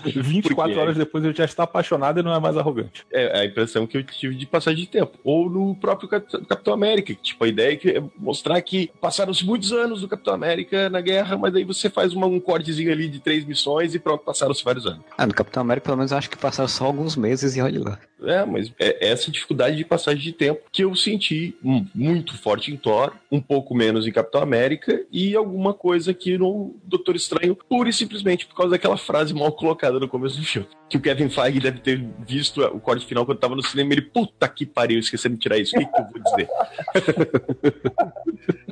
24 0.06 0.80
horas 0.80 0.96
depois 0.96 1.24
ele 1.24 1.36
já 1.36 1.44
está 1.44 1.64
apaixonado 1.64 2.20
e 2.20 2.24
não 2.24 2.34
é 2.34 2.40
mais 2.40 2.56
arrogante. 2.56 3.06
É 3.12 3.42
a 3.42 3.46
impressão 3.46 3.86
que 3.86 3.98
eu 3.98 4.04
tive 4.04 4.36
de 4.36 4.46
passagem 4.46 4.86
de 4.86 4.90
tempo. 4.90 5.18
Ou 5.24 5.50
no 5.50 5.76
próprio 5.76 6.08
Capitão 6.08 6.74
América, 6.74 7.14
que, 7.14 7.22
tipo, 7.22 7.44
a 7.44 7.48
ideia 7.48 7.74
é, 7.74 7.76
que 7.76 7.90
é 7.90 8.04
mostrar 8.18 8.62
que 8.62 8.90
passaram-se 9.02 9.46
muitos 9.46 9.74
anos 9.74 9.97
do 10.02 10.08
Capitão 10.08 10.34
América 10.34 10.90
na 10.90 11.02
guerra, 11.02 11.38
mas 11.38 11.56
aí 11.56 11.64
você 11.64 11.90
faz 11.90 12.14
uma, 12.14 12.28
um 12.28 12.40
cortezinho 12.40 12.92
ali 12.92 13.08
de 13.08 13.20
três 13.20 13.46
missões 13.46 13.96
e 13.96 14.00
pronto, 14.00 14.24
passaram-se 14.24 14.64
vários 14.64 14.86
anos. 14.86 15.02
Ah, 15.18 15.26
no 15.26 15.34
Capitão 15.34 15.62
América, 15.62 15.86
pelo 15.86 15.98
menos, 15.98 16.12
acho 16.12 16.30
que 16.30 16.38
passaram 16.38 16.68
só 16.68 16.86
alguns 16.86 17.16
meses 17.16 17.56
e 17.56 17.62
olha 17.62 17.82
lá. 17.84 18.00
É, 18.24 18.44
mas 18.46 18.72
é 18.80 19.10
essa 19.10 19.30
dificuldade 19.30 19.76
de 19.76 19.86
passagem 19.86 20.22
de 20.22 20.32
tempo 20.32 20.62
que 20.72 20.84
eu 20.84 20.96
senti 20.96 21.56
muito 21.94 22.38
forte 22.38 22.72
em 22.72 22.78
Thor, 22.78 23.14
um 23.32 23.40
pouco 23.40 23.76
menos 23.76 24.08
em 24.08 24.12
Capitão 24.12 24.42
América 24.42 25.04
e 25.12 25.36
alguma 25.36 25.74
coisa 25.74 26.12
aqui 26.12 26.38
no 26.38 26.76
Doutor 26.84 27.16
Estranho, 27.16 27.56
pura 27.70 27.90
e 27.90 27.94
simplesmente 27.94 28.48
por 28.48 28.56
causa 28.56 28.72
daquela 28.72 28.98
frase 28.98 29.34
mal 29.34 29.52
colocada 29.52 30.00
no 30.00 30.08
começo 30.08 30.40
do 30.40 30.46
filme. 30.46 30.68
Que 30.90 30.98
o 30.98 31.02
Kevin 31.02 31.30
Feige 31.30 31.60
deve 31.60 31.80
ter 31.80 32.04
visto 32.26 32.64
o 32.64 32.80
corte 32.80 33.06
final 33.06 33.26
quando 33.26 33.40
tava 33.40 33.56
no 33.56 33.64
cinema 33.64 33.92
e 33.92 33.94
ele, 33.94 34.02
puta 34.02 34.48
que 34.48 34.66
pariu, 34.66 35.00
esquecendo 35.00 35.36
de 35.36 35.42
tirar 35.42 35.58
isso. 35.58 35.76
O 35.76 35.80
que, 35.80 35.86
que 35.86 36.00
eu 36.00 36.06
vou 36.06 36.24
dizer? 36.24 36.50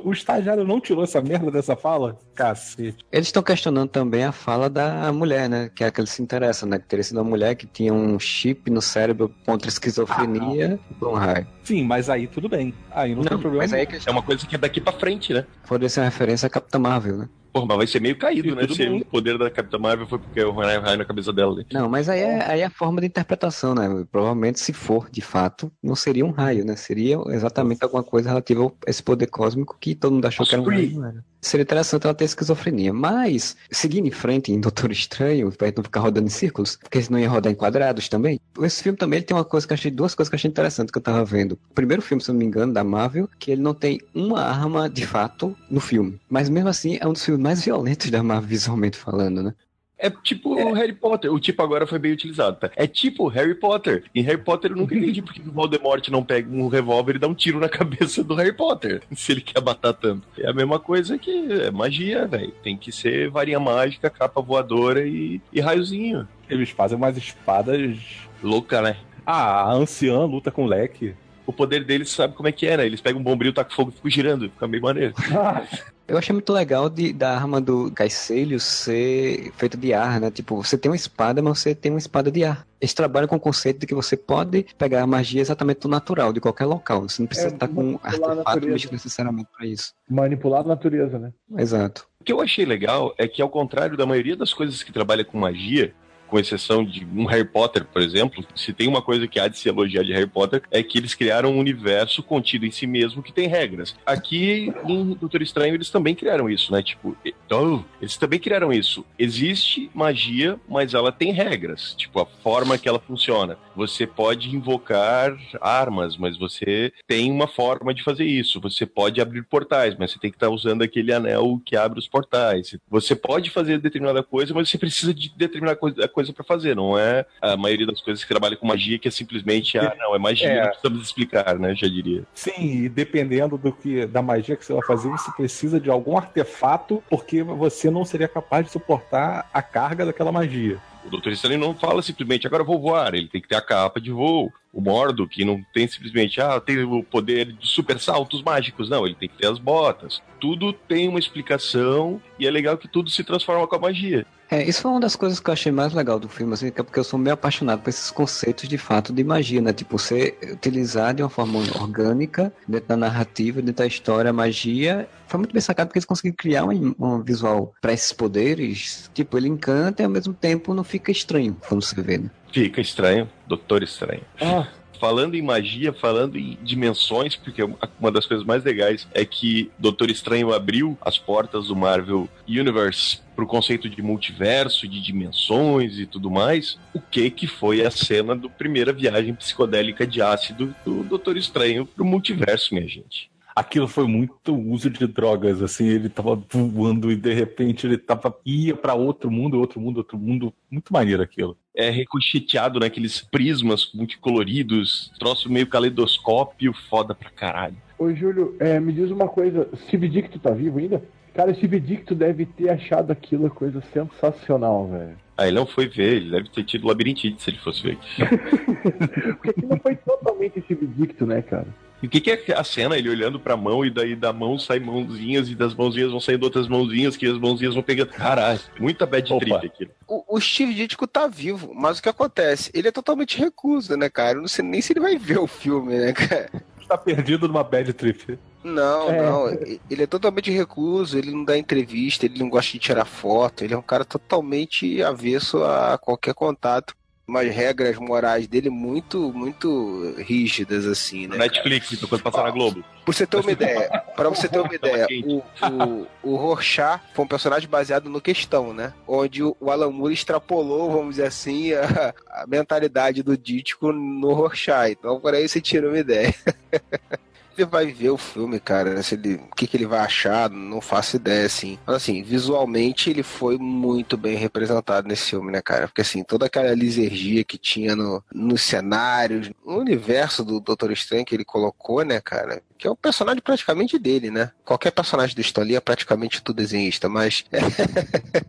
o 0.02 0.12
estagiário 0.12 0.64
não 0.64 0.80
tirou 0.80 1.04
essa 1.04 1.20
merda 1.20 1.50
dessa 1.50 1.76
fala? 1.76 2.18
Cacete. 2.34 3.04
Eles 3.12 3.28
estão 3.28 3.42
questionando 3.42 3.90
também 3.90 4.24
a 4.24 4.32
fala 4.32 4.70
da 4.70 5.12
mulher, 5.12 5.48
né? 5.48 5.70
Que 5.74 5.84
é 5.84 5.88
a 5.88 5.90
que 5.90 6.00
ele 6.00 6.08
se 6.08 6.22
interessa, 6.22 6.64
né? 6.64 6.78
Que 6.78 6.86
teria 6.86 7.02
sido 7.02 7.18
uma 7.18 7.28
mulher 7.28 7.54
que 7.54 7.66
tinha 7.66 7.92
um 7.92 8.18
chip 8.18 8.70
no 8.70 8.80
cérebro 8.80 9.34
contra 9.44 9.68
esquizofrenia 9.68 10.78
ah, 10.82 10.94
e 11.00 11.04
um 11.04 11.14
raio. 11.14 11.46
Sim, 11.62 11.84
mas 11.84 12.08
aí 12.10 12.26
tudo 12.26 12.48
bem. 12.48 12.74
Aí 12.90 13.14
não, 13.14 13.22
não 13.22 13.28
tem 13.28 13.38
problema. 13.38 13.62
Mas 13.64 13.72
aí 13.72 13.82
é, 13.82 13.98
é 14.06 14.10
uma 14.10 14.22
coisa 14.22 14.46
que 14.46 14.54
é 14.54 14.58
daqui 14.58 14.80
pra 14.80 14.92
frente, 14.92 15.32
né? 15.32 15.44
Poderia 15.66 15.88
ser 15.88 16.00
uma 16.00 16.06
referência 16.06 16.46
a 16.46 16.50
Capitã 16.50 16.78
Marvel, 16.78 17.16
né? 17.18 17.28
Porra, 17.56 17.66
mas 17.68 17.76
vai 17.78 17.86
ser 17.86 18.00
meio 18.02 18.18
caído, 18.18 18.54
né? 18.54 18.68
Se 18.68 18.86
o 18.86 19.04
poder 19.06 19.38
da 19.38 19.50
Capitã 19.50 19.78
Marvel 19.78 20.06
foi 20.06 20.18
porque 20.18 20.44
o 20.44 20.52
raio 20.52 20.98
na 20.98 21.06
cabeça 21.06 21.32
dela. 21.32 21.54
Ali. 21.54 21.66
Não, 21.72 21.88
mas 21.88 22.06
aí 22.06 22.20
é, 22.20 22.50
aí 22.50 22.60
é 22.60 22.66
a 22.66 22.70
forma 22.70 23.00
de 23.00 23.06
interpretação, 23.06 23.74
né? 23.74 24.04
Provavelmente, 24.12 24.60
se 24.60 24.74
for 24.74 25.08
de 25.10 25.22
fato, 25.22 25.72
não 25.82 25.96
seria 25.96 26.26
um 26.26 26.32
raio, 26.32 26.66
né? 26.66 26.76
Seria 26.76 27.18
exatamente 27.28 27.82
alguma 27.82 28.02
coisa 28.02 28.28
relativa 28.28 28.66
a 28.86 28.90
esse 28.90 29.02
poder 29.02 29.28
cósmico 29.28 29.74
que 29.80 29.94
todo 29.94 30.12
mundo 30.12 30.26
achou 30.26 30.44
que 30.44 30.54
era 30.54 30.62
um 30.62 30.66
raio. 30.66 31.02
Era. 31.02 31.24
Seria 31.40 31.62
interessante 31.62 32.04
ela 32.04 32.14
ter 32.14 32.24
esquizofrenia. 32.24 32.92
Mas, 32.92 33.56
seguindo 33.70 34.08
em 34.08 34.10
frente 34.10 34.52
em 34.52 34.60
Doutor 34.60 34.90
Estranho, 34.90 35.52
pra 35.52 35.68
gente 35.68 35.76
não 35.76 35.84
ficar 35.84 36.00
rodando 36.00 36.26
em 36.26 36.30
círculos, 36.30 36.76
porque 36.76 37.00
senão 37.00 37.20
ia 37.20 37.28
rodar 37.28 37.52
em 37.52 37.54
quadrados 37.54 38.08
também. 38.08 38.40
Esse 38.60 38.82
filme 38.82 38.98
também 38.98 39.18
ele 39.18 39.26
tem 39.26 39.36
uma 39.36 39.44
coisa 39.44 39.64
que 39.64 39.72
eu 39.72 39.76
achei, 39.76 39.90
duas 39.90 40.14
coisas 40.14 40.28
que 40.28 40.34
eu 40.34 40.38
achei 40.38 40.50
interessante 40.50 40.90
que 40.90 40.98
eu 40.98 41.02
tava 41.02 41.24
vendo. 41.24 41.52
O 41.70 41.74
primeiro 41.74 42.02
filme, 42.02 42.20
se 42.20 42.30
eu 42.30 42.32
não 42.32 42.40
me 42.40 42.46
engano, 42.46 42.72
da 42.72 42.82
Marvel, 42.82 43.28
que 43.38 43.52
ele 43.52 43.62
não 43.62 43.74
tem 43.74 44.00
uma 44.12 44.42
arma 44.42 44.90
de 44.90 45.06
fato 45.06 45.56
no 45.70 45.78
filme. 45.78 46.18
Mas 46.28 46.48
mesmo 46.48 46.68
assim, 46.68 46.98
é 47.00 47.06
um 47.06 47.12
dos 47.12 47.24
filmes 47.24 47.42
mais 47.46 47.64
violentos 47.64 48.10
da 48.10 48.22
Marvel 48.24 48.48
visualmente 48.48 48.96
falando, 48.96 49.40
né? 49.40 49.54
É 49.98 50.10
tipo 50.10 50.58
é. 50.58 50.72
Harry 50.72 50.92
Potter. 50.92 51.32
O 51.32 51.38
tipo 51.38 51.62
agora 51.62 51.86
foi 51.86 51.98
bem 51.98 52.12
utilizado, 52.12 52.58
tá? 52.58 52.70
É 52.76 52.86
tipo 52.86 53.28
Harry 53.28 53.54
Potter. 53.54 54.04
Em 54.14 54.20
Harry 54.22 54.42
Potter 54.42 54.72
eu 54.72 54.76
nunca 54.76 54.94
entendi 54.94 55.22
porque 55.22 55.40
o 55.40 55.52
Voldemort 55.52 56.06
não 56.08 56.24
pega 56.24 56.50
um 56.50 56.68
revólver 56.68 57.16
e 57.16 57.18
dá 57.18 57.28
um 57.28 57.34
tiro 57.34 57.60
na 57.60 57.68
cabeça 57.70 58.22
do 58.22 58.34
Harry 58.34 58.52
Potter. 58.52 59.02
Se 59.16 59.32
ele 59.32 59.40
quer 59.40 59.62
matar 59.62 59.94
tanto. 59.94 60.26
É 60.36 60.48
a 60.50 60.52
mesma 60.52 60.80
coisa 60.80 61.16
que 61.16 61.30
é 61.30 61.70
magia, 61.70 62.26
velho. 62.26 62.52
Tem 62.62 62.76
que 62.76 62.90
ser 62.90 63.30
varinha 63.30 63.60
mágica, 63.60 64.10
capa 64.10 64.42
voadora 64.42 65.06
e, 65.06 65.40
e 65.52 65.60
raiozinho. 65.60 66.28
Eles 66.50 66.70
fazem 66.70 66.98
umas 66.98 67.16
espadas. 67.16 67.96
Louca, 68.42 68.82
né? 68.82 68.96
Ah, 69.24 69.62
a 69.62 69.72
anciã 69.72 70.24
luta 70.24 70.50
com 70.50 70.66
leque 70.66 71.14
o 71.46 71.52
poder 71.52 71.84
deles 71.84 72.10
sabe 72.10 72.34
como 72.34 72.48
é 72.48 72.52
que 72.52 72.66
é, 72.66 72.76
né? 72.76 72.86
Eles 72.86 73.00
pegam 73.00 73.20
um 73.20 73.24
bombril, 73.24 73.52
tacam 73.52 73.74
fogo 73.74 73.90
e 73.90 73.94
ficam 73.94 74.10
girando. 74.10 74.50
Fica 74.50 74.66
meio 74.66 74.82
maneiro. 74.82 75.14
Eu 76.08 76.16
achei 76.16 76.32
muito 76.32 76.52
legal 76.52 76.88
de, 76.88 77.12
da 77.12 77.34
arma 77.34 77.60
do 77.60 77.90
Caicelius 77.90 78.62
ser 78.62 79.50
feita 79.56 79.76
de 79.76 79.92
ar, 79.92 80.20
né? 80.20 80.30
Tipo, 80.30 80.62
você 80.62 80.78
tem 80.78 80.88
uma 80.88 80.96
espada, 80.96 81.42
mas 81.42 81.58
você 81.58 81.74
tem 81.74 81.90
uma 81.90 81.98
espada 81.98 82.30
de 82.30 82.44
ar. 82.44 82.64
Eles 82.80 82.94
trabalham 82.94 83.26
com 83.26 83.34
o 83.34 83.40
conceito 83.40 83.80
de 83.80 83.86
que 83.88 83.94
você 83.94 84.16
pode 84.16 84.66
pegar 84.78 85.02
a 85.02 85.06
magia 85.06 85.40
exatamente 85.40 85.80
do 85.80 85.88
natural, 85.88 86.32
de 86.32 86.40
qualquer 86.40 86.66
local. 86.66 87.02
Você 87.02 87.22
não 87.22 87.26
precisa 87.26 87.48
é, 87.48 87.52
estar 87.54 87.66
com 87.66 87.94
um 87.94 88.00
artefato 88.00 88.92
necessariamente 88.92 89.48
para 89.56 89.66
isso. 89.66 89.94
Manipular 90.08 90.60
a 90.60 90.68
natureza, 90.68 91.18
né? 91.18 91.32
Exato. 91.58 92.06
O 92.20 92.24
que 92.24 92.32
eu 92.32 92.40
achei 92.40 92.64
legal 92.64 93.12
é 93.18 93.26
que, 93.26 93.42
ao 93.42 93.48
contrário 93.48 93.96
da 93.96 94.06
maioria 94.06 94.36
das 94.36 94.54
coisas 94.54 94.84
que 94.84 94.92
trabalha 94.92 95.24
com 95.24 95.38
magia, 95.38 95.92
com 96.26 96.38
exceção 96.38 96.84
de 96.84 97.04
um 97.04 97.24
Harry 97.26 97.44
Potter, 97.44 97.84
por 97.84 98.02
exemplo, 98.02 98.44
se 98.54 98.72
tem 98.72 98.88
uma 98.88 99.02
coisa 99.02 99.26
que 99.26 99.38
há 99.38 99.48
de 99.48 99.58
se 99.58 99.68
elogiar 99.68 100.02
de 100.02 100.12
Harry 100.12 100.26
Potter, 100.26 100.62
é 100.70 100.82
que 100.82 100.98
eles 100.98 101.14
criaram 101.14 101.52
um 101.52 101.58
universo 101.58 102.22
contido 102.22 102.66
em 102.66 102.70
si 102.70 102.86
mesmo 102.86 103.22
que 103.22 103.32
tem 103.32 103.48
regras. 103.48 103.94
Aqui 104.04 104.72
em 104.84 105.14
Doutor 105.14 105.42
Estranho 105.42 105.74
eles 105.74 105.90
também 105.90 106.14
criaram 106.14 106.48
isso, 106.48 106.72
né? 106.72 106.82
Tipo, 106.82 107.16
oh, 107.50 107.80
eles 108.00 108.16
também 108.16 108.38
criaram 108.38 108.72
isso. 108.72 109.04
Existe 109.18 109.90
magia, 109.94 110.58
mas 110.68 110.94
ela 110.94 111.12
tem 111.12 111.32
regras, 111.32 111.94
tipo 111.94 112.20
a 112.20 112.26
forma 112.26 112.78
que 112.78 112.88
ela 112.88 112.98
funciona. 112.98 113.58
Você 113.74 114.06
pode 114.06 114.54
invocar 114.54 115.36
armas, 115.60 116.16
mas 116.16 116.38
você 116.38 116.92
tem 117.06 117.30
uma 117.30 117.46
forma 117.46 117.92
de 117.92 118.02
fazer 118.02 118.24
isso. 118.24 118.60
Você 118.60 118.86
pode 118.86 119.20
abrir 119.20 119.42
portais, 119.42 119.94
mas 119.98 120.10
você 120.10 120.18
tem 120.18 120.30
que 120.30 120.36
estar 120.36 120.48
usando 120.48 120.82
aquele 120.82 121.12
anel 121.12 121.60
que 121.64 121.76
abre 121.76 121.98
os 121.98 122.08
portais. 122.08 122.76
Você 122.88 123.14
pode 123.14 123.50
fazer 123.50 123.78
determinada 123.78 124.22
coisa, 124.22 124.54
mas 124.54 124.68
você 124.68 124.78
precisa 124.78 125.12
de 125.12 125.30
determinada 125.36 125.78
coisa 125.78 126.08
coisa 126.16 126.32
para 126.32 126.42
fazer, 126.42 126.74
não 126.74 126.98
é 126.98 127.26
a 127.42 127.58
maioria 127.58 127.86
das 127.86 128.00
coisas 128.00 128.24
que 128.24 128.28
trabalha 128.28 128.56
com 128.56 128.66
magia 128.66 128.98
que 128.98 129.06
é 129.06 129.10
simplesmente, 129.10 129.76
ah, 129.76 129.94
não, 129.98 130.14
é 130.14 130.18
magia, 130.18 130.48
é. 130.48 130.62
não 130.62 130.68
precisamos 130.70 131.06
explicar, 131.06 131.58
né, 131.58 131.74
já 131.74 131.86
diria. 131.86 132.22
Sim, 132.32 132.84
e 132.84 132.88
dependendo 132.88 133.58
do 133.58 133.70
que 133.70 134.06
da 134.06 134.22
magia 134.22 134.56
que 134.56 134.64
você 134.64 134.72
vai 134.72 134.86
fazer, 134.86 135.10
você 135.10 135.30
precisa 135.32 135.78
de 135.78 135.90
algum 135.90 136.16
artefato, 136.16 137.02
porque 137.10 137.42
você 137.42 137.90
não 137.90 138.02
seria 138.02 138.28
capaz 138.28 138.64
de 138.64 138.72
suportar 138.72 139.50
a 139.52 139.60
carga 139.60 140.06
daquela 140.06 140.32
magia. 140.32 140.80
O 141.04 141.10
Doutor 141.10 141.32
Estranho 141.32 141.60
não 141.60 141.72
fala 141.72 142.02
simplesmente, 142.02 142.46
agora 142.46 142.62
eu 142.62 142.66
vou 142.66 142.80
voar. 142.80 143.14
Ele 143.14 143.28
tem 143.28 143.40
que 143.40 143.46
ter 143.46 143.54
a 143.54 143.60
capa 143.60 144.00
de 144.00 144.10
voo. 144.10 144.52
O 144.72 144.80
Mordo, 144.80 145.28
que 145.28 145.44
não 145.44 145.62
tem 145.72 145.86
simplesmente, 145.86 146.40
ah, 146.40 146.60
tem 146.60 146.82
o 146.82 147.02
poder 147.02 147.52
de 147.52 147.66
super 147.66 148.00
saltos 148.00 148.42
mágicos. 148.42 148.90
Não, 148.90 149.06
ele 149.06 149.14
tem 149.14 149.28
que 149.28 149.36
ter 149.36 149.46
as 149.46 149.58
botas. 149.58 150.20
Tudo 150.40 150.72
tem 150.72 151.08
uma 151.08 151.20
explicação 151.20 152.20
e 152.38 152.46
é 152.46 152.50
legal 152.50 152.76
que 152.76 152.88
tudo 152.88 153.08
se 153.08 153.22
transforma 153.22 153.66
com 153.68 153.76
a 153.76 153.78
magia. 153.78 154.26
É, 154.50 154.62
isso 154.62 154.82
foi 154.82 154.90
uma 154.92 155.00
das 155.00 155.16
coisas 155.16 155.40
que 155.40 155.50
eu 155.50 155.52
achei 155.52 155.72
mais 155.72 155.92
legal 155.92 156.18
do 156.18 156.28
filme, 156.28 156.54
assim, 156.54 156.68
é 156.68 156.70
porque 156.70 156.98
eu 156.98 157.04
sou 157.04 157.18
meio 157.18 157.34
apaixonado 157.34 157.80
por 157.82 157.90
esses 157.90 158.10
conceitos 158.10 158.68
de 158.68 158.78
fato 158.78 159.12
de 159.12 159.24
magia, 159.24 159.60
né? 159.60 159.72
Tipo, 159.72 159.98
você 159.98 160.36
utilizar 160.52 161.14
de 161.14 161.22
uma 161.22 161.28
forma 161.28 161.58
orgânica, 161.58 162.52
dentro 162.66 162.88
da 162.88 162.96
narrativa, 162.96 163.60
dentro 163.60 163.82
da 163.82 163.86
história, 163.86 164.30
a 164.30 164.32
magia. 164.32 165.08
Foi 165.26 165.38
muito 165.38 165.52
bem 165.52 165.60
sacado 165.60 165.88
porque 165.88 165.98
eles 165.98 166.06
conseguiram 166.06 166.36
criar 166.36 166.64
um, 166.64 166.94
um 166.98 167.22
visual 167.22 167.74
para 167.80 167.92
esses 167.92 168.12
poderes. 168.12 169.10
Tipo, 169.12 169.36
ele 169.36 169.48
encanta 169.48 170.02
e 170.02 170.04
ao 170.04 170.10
mesmo 170.10 170.32
tempo 170.32 170.72
não 170.72 170.84
fica 170.84 171.10
estranho 171.10 171.56
quando 171.68 171.82
você 171.82 172.00
vê, 172.00 172.18
né? 172.18 172.30
Fica 172.52 172.80
estranho, 172.80 173.28
Doutor 173.46 173.82
Estranho. 173.82 174.22
Ah, 174.40 174.68
falando 174.98 175.34
em 175.34 175.42
magia, 175.42 175.92
falando 175.92 176.38
em 176.38 176.58
dimensões, 176.62 177.36
porque 177.36 177.62
uma 177.62 178.10
das 178.10 178.26
coisas 178.26 178.44
mais 178.44 178.64
legais 178.64 179.06
é 179.12 179.24
que 179.24 179.70
Doutor 179.78 180.10
Estranho 180.10 180.52
abriu 180.52 180.96
as 181.00 181.18
portas 181.18 181.68
do 181.68 181.76
Marvel 181.76 182.28
Universe 182.48 183.20
para 183.34 183.44
o 183.44 183.48
conceito 183.48 183.88
de 183.88 184.00
multiverso, 184.02 184.88
de 184.88 185.00
dimensões 185.00 185.98
e 185.98 186.06
tudo 186.06 186.30
mais. 186.30 186.78
O 186.94 187.00
que 187.00 187.30
que 187.30 187.46
foi 187.46 187.84
a 187.84 187.90
cena 187.90 188.34
do 188.34 188.48
primeira 188.48 188.92
viagem 188.92 189.34
psicodélica 189.34 190.06
de 190.06 190.22
ácido 190.22 190.74
do 190.84 191.04
Doutor 191.04 191.36
Estranho 191.36 191.86
para 191.86 192.02
o 192.02 192.06
multiverso, 192.06 192.74
minha 192.74 192.88
gente? 192.88 193.30
Aquilo 193.56 193.88
foi 193.88 194.06
muito 194.06 194.54
uso 194.54 194.90
de 194.90 195.06
drogas, 195.06 195.62
assim, 195.62 195.88
ele 195.88 196.10
tava 196.10 196.36
voando 196.50 197.10
e 197.10 197.16
de 197.16 197.32
repente 197.32 197.86
ele 197.86 197.96
tava 197.96 198.36
ia 198.44 198.76
para 198.76 198.92
outro 198.92 199.30
mundo, 199.30 199.58
outro 199.58 199.80
mundo, 199.80 199.96
outro 199.96 200.18
mundo, 200.18 200.52
muito 200.70 200.92
maneiro 200.92 201.22
aquilo. 201.22 201.56
É 201.74 201.88
ricocheteado 201.88 202.78
naqueles 202.78 203.22
prismas 203.22 203.90
multicoloridos, 203.94 205.10
troço 205.18 205.50
meio 205.50 205.66
caleidoscópio, 205.66 206.74
foda 206.90 207.14
pra 207.14 207.30
caralho. 207.30 207.76
Ô 207.98 208.12
Júlio, 208.12 208.54
é, 208.60 208.78
me 208.78 208.92
diz 208.92 209.10
uma 209.10 209.26
coisa, 209.26 209.66
Steve 209.86 210.06
Dicto 210.08 210.38
tá 210.38 210.50
vivo 210.50 210.78
ainda? 210.78 211.02
Cara, 211.32 211.54
Steve 211.54 211.80
Dicto 211.80 212.14
deve 212.14 212.44
ter 212.44 212.68
achado 212.68 213.10
aquilo 213.10 213.48
coisa 213.50 213.82
sensacional, 213.92 214.88
velho. 214.88 215.16
Ah, 215.36 215.46
ele 215.46 215.56
não 215.56 215.66
foi 215.66 215.86
ver, 215.86 216.16
ele 216.16 216.30
deve 216.30 216.48
ter 216.50 216.64
tido 216.64 216.86
labirintite 216.86 217.42
se 217.42 217.50
ele 217.50 217.58
fosse 217.58 217.82
ver. 217.82 217.98
Porque 219.36 219.50
aquilo 219.50 219.78
foi 219.82 219.96
totalmente 219.96 220.60
Steve 220.62 220.86
Dicto, 220.86 221.26
né, 221.26 221.42
cara? 221.42 221.66
E 222.02 222.06
o 222.06 222.10
que, 222.10 222.20
que, 222.20 222.52
é 222.52 222.56
a 222.56 222.62
cena? 222.62 222.96
Ele 222.96 223.08
olhando 223.08 223.40
pra 223.40 223.56
mão 223.56 223.84
e 223.84 223.90
daí 223.90 224.14
da 224.14 224.32
mão 224.32 224.58
sai 224.58 224.78
mãozinhas 224.78 225.48
e 225.48 225.54
das 225.54 225.74
mãozinhas 225.74 226.10
vão 226.10 226.20
saindo 226.20 226.44
outras 226.44 226.68
mãozinhas 226.68 227.16
que 227.16 227.26
as 227.26 227.38
mãozinhas 227.38 227.74
vão 227.74 227.82
pegando. 227.82 228.10
Caralho, 228.10 228.60
muita 228.78 229.06
bad 229.06 229.32
Opa. 229.32 229.44
trip 229.44 229.66
aquilo. 229.66 229.90
O, 230.06 230.36
o 230.36 230.40
Steve 230.40 230.74
Ditko 230.74 231.06
tá 231.06 231.26
vivo, 231.26 231.72
mas 231.74 231.98
o 231.98 232.02
que 232.02 232.08
acontece? 232.08 232.70
Ele 232.74 232.88
é 232.88 232.92
totalmente 232.92 233.38
recuso, 233.38 233.96
né, 233.96 234.10
cara? 234.10 234.36
Eu 234.36 234.42
não 234.42 234.48
sei 234.48 234.64
nem 234.64 234.80
se 234.80 234.92
ele 234.92 235.00
vai 235.00 235.16
ver 235.16 235.38
o 235.38 235.46
filme, 235.46 235.96
né, 235.96 236.12
cara? 236.12 236.50
Tá 236.86 236.96
perdido 236.96 237.48
numa 237.48 237.64
bad 237.64 237.92
trip. 237.94 238.38
Não, 238.62 239.10
é. 239.10 239.22
não. 239.22 239.48
Ele 239.90 240.02
é 240.02 240.06
totalmente 240.06 240.50
recluso, 240.50 241.18
ele 241.18 241.30
não 241.30 241.44
dá 241.44 241.56
entrevista, 241.56 242.26
ele 242.26 242.38
não 242.38 242.48
gosta 242.48 242.72
de 242.72 242.78
tirar 242.78 243.04
foto, 243.04 243.64
ele 243.64 243.74
é 243.74 243.78
um 243.78 243.82
cara 243.82 244.04
totalmente 244.04 245.02
avesso 245.02 245.64
a 245.64 245.98
qualquer 245.98 246.34
contato 246.34 246.94
umas 247.26 247.52
regras 247.52 247.96
morais 247.98 248.46
dele 248.46 248.70
muito, 248.70 249.32
muito 249.32 250.14
rígidas, 250.18 250.86
assim, 250.86 251.26
né? 251.26 251.36
Netflix, 251.36 251.92
então, 251.92 252.08
quando 252.08 252.22
passar 252.22 252.44
na 252.44 252.50
Globo. 252.50 252.84
Pra 253.04 253.12
você 253.12 253.26
ter 253.26 253.36
uma 253.36 253.52
ideia, 253.52 254.02
pra 254.14 254.28
você 254.28 254.48
ter 254.48 254.60
uma 254.60 254.74
ideia, 254.74 255.06
o, 255.24 255.42
o, 255.66 256.06
o 256.32 256.36
Rorschach 256.36 257.00
foi 257.14 257.24
um 257.24 257.28
personagem 257.28 257.68
baseado 257.68 258.08
no 258.08 258.20
Questão, 258.20 258.72
né? 258.72 258.92
Onde 259.06 259.42
o 259.42 259.56
Alan 259.70 259.90
Moore 259.90 260.14
extrapolou, 260.14 260.90
vamos 260.90 261.16
dizer 261.16 261.26
assim, 261.26 261.72
a, 261.72 262.14
a 262.30 262.46
mentalidade 262.46 263.22
do 263.22 263.36
Dítico 263.36 263.92
no 263.92 264.32
Rorschach. 264.32 264.92
Então, 264.92 265.20
por 265.20 265.34
aí 265.34 265.48
você 265.48 265.60
tira 265.60 265.88
uma 265.88 265.98
ideia. 265.98 266.34
ele 267.56 267.70
vai 267.70 267.86
ver 267.86 268.10
o 268.10 268.16
filme, 268.16 268.60
cara, 268.60 269.02
se 269.02 269.14
ele, 269.14 269.34
o 269.34 269.54
que, 269.54 269.66
que 269.66 269.76
ele 269.76 269.86
vai 269.86 270.00
achar, 270.00 270.50
não 270.50 270.80
faço 270.80 271.16
ideia, 271.16 271.46
assim. 271.46 271.78
Mas, 271.86 271.96
assim, 271.96 272.22
visualmente 272.22 273.10
ele 273.10 273.22
foi 273.22 273.58
muito 273.58 274.16
bem 274.16 274.36
representado 274.36 275.08
nesse 275.08 275.30
filme, 275.30 275.50
né, 275.50 275.62
cara? 275.62 275.88
Porque, 275.88 276.02
assim, 276.02 276.22
toda 276.22 276.46
aquela 276.46 276.74
lisergia 276.74 277.44
que 277.44 277.58
tinha 277.58 277.96
no, 277.96 278.22
nos 278.32 278.62
cenários, 278.62 279.50
no 279.64 279.78
universo 279.78 280.44
do 280.44 280.60
Doutor 280.60 280.92
Estranho 280.92 281.24
que 281.24 281.34
ele 281.34 281.44
colocou, 281.44 282.04
né, 282.04 282.20
cara? 282.20 282.62
Que 282.78 282.86
é 282.86 282.90
o 282.90 282.96
personagem 282.96 283.42
praticamente 283.42 283.98
dele, 283.98 284.30
né? 284.30 284.50
Qualquer 284.64 284.90
personagem 284.90 285.34
do 285.34 285.40
Stan 285.40 285.62
Lee 285.62 285.76
é 285.76 285.80
praticamente 285.80 286.42
tudo 286.42 286.56
desenhista, 286.56 287.08
mas... 287.08 287.44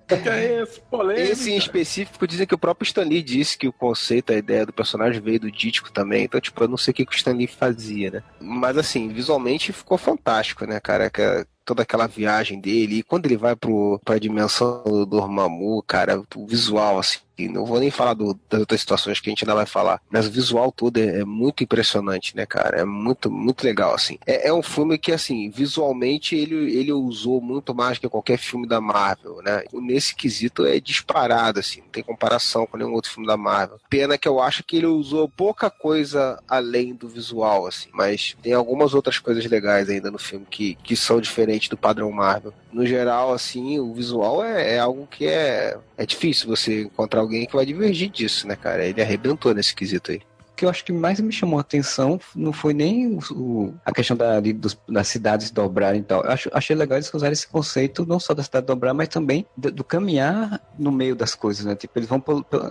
que 0.07 0.30
é 0.30 0.61
esse? 0.61 0.82
Polêmica. 0.82 1.32
Esse 1.32 1.51
em 1.51 1.57
específico 1.57 2.28
dizem 2.28 2.45
que 2.45 2.55
o 2.55 2.57
próprio 2.57 2.86
Stan 2.86 3.03
Lee 3.03 3.23
disse 3.23 3.57
que 3.57 3.67
o 3.67 3.73
conceito, 3.73 4.32
a 4.32 4.36
ideia 4.36 4.65
do 4.65 4.73
personagem 4.73 5.21
veio 5.21 5.39
do 5.39 5.51
Dítico 5.51 5.91
também, 5.91 6.25
então, 6.25 6.39
tipo, 6.41 6.63
eu 6.63 6.67
não 6.67 6.78
sei 6.78 6.91
o 6.91 6.95
que, 6.95 7.05
que 7.05 7.13
o 7.13 7.15
Stan 7.15 7.34
Lee 7.34 7.47
fazia, 7.47 8.11
né? 8.11 8.23
Mas, 8.39 8.78
assim, 8.78 9.07
visualmente 9.09 9.73
ficou 9.73 9.97
fantástico, 9.97 10.65
né, 10.65 10.80
cara? 10.80 11.11
Toda 11.68 11.84
aquela 11.84 12.07
viagem 12.07 12.59
dele. 12.59 12.99
E 12.99 13.03
quando 13.03 13.26
ele 13.26 13.38
vai 13.38 13.55
pro, 13.55 13.99
pra 14.03 14.18
dimensão 14.18 14.82
do 14.84 15.05
Dormammu, 15.05 15.84
cara, 15.84 16.24
o 16.36 16.47
visual, 16.47 16.97
assim, 16.97 17.20
não 17.47 17.65
vou 17.65 17.80
nem 17.80 17.91
falar 17.91 18.13
do, 18.13 18.39
das 18.49 18.61
outras 18.61 18.80
situações 18.80 19.20
que 19.20 19.30
a 19.30 19.32
gente 19.32 19.43
ainda 19.43 19.53
vai 19.53 19.65
falar, 19.65 20.01
mas 20.09 20.26
o 20.26 20.32
visual 20.32 20.72
todo 20.72 20.97
é, 20.97 21.20
é 21.20 21.26
muito 21.26 21.63
impressionante, 21.63 22.36
né, 22.36 22.45
cara? 22.45 22.80
É 22.80 22.86
muito, 22.86 23.30
muito 23.30 23.63
legal, 23.63 23.93
assim. 23.93 24.18
É, 24.26 24.47
é, 24.47 24.53
um 24.53 24.63
filme 24.63 24.97
que, 24.97 25.11
assim, 25.11 25.49
visualmente 25.49 26.36
ele, 26.36 26.74
ele 26.74 26.93
usou 26.93 27.41
muito 27.41 27.76
mais 27.76 27.99
que 27.99 28.07
qualquer 28.07 28.38
filme 28.39 28.65
da 28.65 28.80
Marvel, 28.80 29.41
né? 29.43 29.63
Nesse 29.74 30.15
quesito 30.15 30.65
é 30.65 30.80
disparado, 30.80 31.59
assim, 31.59 31.82
não 31.82 31.89
tem 31.89 32.01
comparação 32.01 32.65
com 32.65 32.78
nenhum 32.78 32.93
outro 32.93 33.11
filme 33.11 33.28
da 33.28 33.36
Marvel. 33.36 33.80
Pena 33.89 34.18
que 34.18 34.28
eu 34.28 34.39
acho 34.39 34.63
que 34.63 34.78
ele 34.78 34.88
usou 34.88 35.28
pouca 35.28 35.70
coisa 35.70 36.41
além 36.47 36.95
do 36.95 37.09
visual, 37.09 37.68
assim, 37.68 37.89
mas 37.91 38.38
tem 38.41 38.53
algumas 38.53 38.93
outras 38.93 39.20
coisas 39.20 39.45
legais 39.45 39.89
ainda 39.89 40.09
no 40.09 40.18
filme 40.18 40.45
que, 40.49 40.76
que 40.76 40.95
são 40.95 41.20
diferentes 41.20 41.56
do 41.65 41.77
padrão 41.77 42.11
Marvel. 42.11 42.53
No 42.71 42.85
geral, 42.85 43.33
assim, 43.33 43.79
o 43.79 43.93
visual 43.93 44.43
é, 44.43 44.75
é 44.75 44.79
algo 44.79 45.07
que 45.07 45.25
é, 45.25 45.77
é 45.97 46.05
difícil 46.05 46.47
você 46.47 46.83
encontrar 46.83 47.21
alguém 47.21 47.45
que 47.45 47.55
vai 47.55 47.65
divergir 47.65 48.09
disso, 48.09 48.47
né, 48.47 48.55
cara? 48.55 48.85
Ele 48.85 49.01
arrebentou 49.01 49.53
nesse 49.53 49.73
quesito 49.73 50.11
aí 50.11 50.21
que 50.57 50.65
eu 50.65 50.69
acho 50.69 50.83
que 50.83 50.91
mais 50.91 51.19
me 51.21 51.31
chamou 51.31 51.59
a 51.59 51.61
atenção 51.61 52.19
não 52.35 52.51
foi 52.51 52.73
nem 52.73 53.05
o, 53.05 53.19
o, 53.31 53.73
a 53.85 53.91
questão 53.91 54.17
da, 54.17 54.39
de, 54.39 54.51
dos, 54.51 54.75
das 54.89 55.07
cidades 55.07 55.51
dobrarem 55.51 56.01
e 56.01 56.03
tal. 56.03 56.23
Eu 56.23 56.31
acho, 56.31 56.49
achei 56.51 56.75
legal 56.75 56.97
eles 56.97 57.13
usarem 57.13 57.33
esse 57.33 57.47
conceito 57.47 58.05
não 58.07 58.19
só 58.19 58.33
da 58.33 58.41
cidade 58.41 58.65
dobrar, 58.65 58.93
mas 58.93 59.07
também 59.07 59.45
do, 59.55 59.71
do 59.71 59.83
caminhar 59.83 60.59
no 60.77 60.91
meio 60.91 61.15
das 61.15 61.35
coisas, 61.35 61.63
né? 61.63 61.75
Tipo, 61.75 61.99
eles 61.99 62.09
vão 62.09 62.23